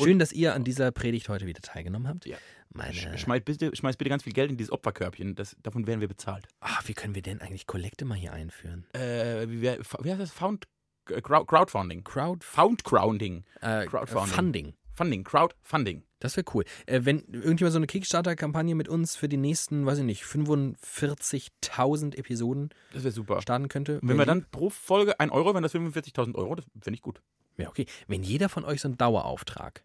Schön, 0.00 0.20
dass 0.20 0.32
ihr 0.32 0.54
an 0.54 0.62
dieser 0.62 0.92
Predigt 0.92 1.28
heute 1.28 1.46
wieder 1.46 1.60
teilgenommen 1.60 2.06
habt. 2.06 2.26
Ja. 2.26 2.36
Meine, 2.76 2.92
Sch- 2.92 3.18
Schmeiß 3.18 3.42
bitte, 3.44 3.74
schmeiß 3.74 3.96
bitte 3.96 4.10
ganz 4.10 4.24
viel 4.24 4.32
Geld 4.32 4.50
in 4.50 4.56
dieses 4.56 4.72
Opferkörbchen. 4.72 5.34
Das, 5.36 5.56
davon 5.62 5.86
werden 5.86 6.00
wir 6.00 6.08
bezahlt. 6.08 6.46
ah, 6.60 6.80
wie 6.86 6.94
können 6.94 7.14
wir 7.14 7.22
denn 7.22 7.40
eigentlich 7.40 7.66
Kollekte 7.66 8.04
mal 8.04 8.16
hier 8.16 8.32
einführen? 8.32 8.84
Äh, 8.92 9.48
wie, 9.48 9.60
wär- 9.62 9.78
wie 10.02 10.10
heißt 10.10 10.20
das? 10.20 10.32
Found, 10.32 10.66
äh, 11.08 11.20
Crowd, 11.20 11.46
Crowdfunding. 11.46 12.02
Crowd 12.04 12.44
Found 12.44 12.82
Crowding. 12.84 13.44
äh, 13.60 13.86
Crowdfunding. 13.86 14.34
Funding. 14.34 14.74
Funding. 14.92 15.24
Crowdfunding. 15.24 16.02
Das 16.20 16.36
wäre 16.36 16.46
cool. 16.54 16.64
Äh, 16.86 17.00
wenn 17.04 17.20
irgendjemand 17.32 17.72
so 17.72 17.78
eine 17.78 17.86
Kickstarter-Kampagne 17.86 18.74
mit 18.74 18.88
uns 18.88 19.14
für 19.16 19.28
die 19.28 19.36
nächsten, 19.36 19.86
weiß 19.86 19.98
ich 19.98 20.04
nicht, 20.04 20.24
45.000 20.24 22.16
Episoden 22.16 22.70
Das 22.92 23.04
wäre 23.04 23.12
super. 23.12 23.40
starten 23.42 23.68
könnte. 23.68 24.00
Und 24.00 24.08
wenn 24.08 24.18
wir 24.18 24.26
dann 24.26 24.44
pro 24.50 24.70
Folge 24.70 25.18
1 25.20 25.32
Euro, 25.32 25.54
wenn 25.54 25.62
das 25.62 25.74
45.000 25.74 26.34
Euro, 26.34 26.54
das 26.56 26.64
finde 26.80 26.94
ich 26.96 27.02
gut. 27.02 27.20
Ja, 27.56 27.68
okay. 27.68 27.86
Wenn 28.08 28.22
jeder 28.22 28.48
von 28.48 28.64
euch 28.64 28.80
so 28.80 28.88
einen 28.88 28.96
Dauerauftrag 28.98 29.82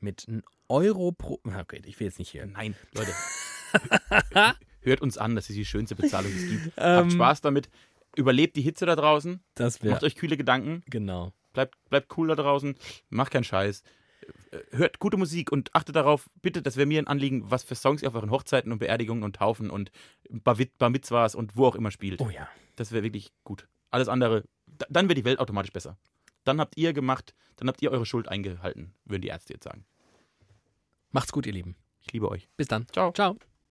mit 0.00 0.26
einem 0.28 0.42
Euro 0.68 1.12
pro. 1.12 1.40
Okay, 1.44 1.80
ich 1.84 1.98
will 2.00 2.06
jetzt 2.06 2.18
nicht 2.18 2.30
hier. 2.30 2.46
Nein, 2.46 2.74
Leute. 2.94 3.12
hört 4.80 5.00
uns 5.00 5.18
an, 5.18 5.34
das 5.36 5.48
ist 5.50 5.56
die 5.56 5.64
schönste 5.64 5.94
Bezahlung, 5.94 6.30
die 6.32 6.38
es 6.38 6.48
gibt. 6.64 6.76
Habt 6.76 7.04
Ähm. 7.06 7.10
Spaß 7.10 7.40
damit. 7.40 7.68
Überlebt 8.16 8.56
die 8.56 8.62
Hitze 8.62 8.86
da 8.86 8.96
draußen. 8.96 9.40
Das 9.54 9.82
wäre. 9.82 9.92
Macht 9.94 10.02
euch 10.04 10.16
kühle 10.16 10.36
Gedanken. 10.36 10.82
Genau. 10.86 11.32
Bleibt, 11.52 11.76
bleibt 11.90 12.16
cool 12.16 12.28
da 12.28 12.34
draußen. 12.34 12.74
Macht 13.08 13.32
keinen 13.32 13.44
Scheiß. 13.44 13.82
Äh, 14.50 14.58
Hört 14.76 14.98
gute 14.98 15.16
Musik 15.16 15.52
und 15.52 15.72
achtet 15.74 15.94
darauf, 15.96 16.28
bitte, 16.42 16.60
das 16.60 16.76
wäre 16.76 16.86
mir 16.86 16.98
ein 17.00 17.06
Anliegen, 17.06 17.50
was 17.50 17.62
für 17.62 17.74
Songs 17.76 18.02
ihr 18.02 18.08
auf 18.08 18.14
euren 18.16 18.30
Hochzeiten 18.32 18.72
und 18.72 18.78
Beerdigungen 18.78 19.22
und 19.22 19.36
Taufen 19.36 19.70
und 19.70 19.92
Bar, 20.28 20.56
Bar 20.78 20.90
Mitzvahs 20.90 21.34
und 21.36 21.56
wo 21.56 21.66
auch 21.66 21.76
immer 21.76 21.90
spielt. 21.92 22.20
Oh 22.20 22.30
ja. 22.30 22.48
Das 22.76 22.90
wäre 22.92 23.04
wirklich 23.04 23.32
gut. 23.44 23.68
Alles 23.90 24.08
andere, 24.08 24.44
da- 24.66 24.86
dann 24.90 25.06
wäre 25.06 25.14
die 25.14 25.24
Welt 25.24 25.38
automatisch 25.38 25.72
besser. 25.72 25.96
Dann 26.44 26.60
habt 26.60 26.76
ihr 26.76 26.92
gemacht, 26.92 27.34
dann 27.56 27.68
habt 27.68 27.82
ihr 27.82 27.90
eure 27.90 28.06
Schuld 28.06 28.28
eingehalten, 28.28 28.94
würden 29.04 29.22
die 29.22 29.28
Ärzte 29.28 29.54
jetzt 29.54 29.64
sagen. 29.64 29.84
Macht's 31.10 31.32
gut, 31.32 31.46
ihr 31.46 31.52
Lieben. 31.52 31.76
Ich 32.00 32.12
liebe 32.12 32.28
euch. 32.30 32.48
Bis 32.56 32.68
dann. 32.68 32.86
Ciao. 32.92 33.12
Ciao. 33.12 33.36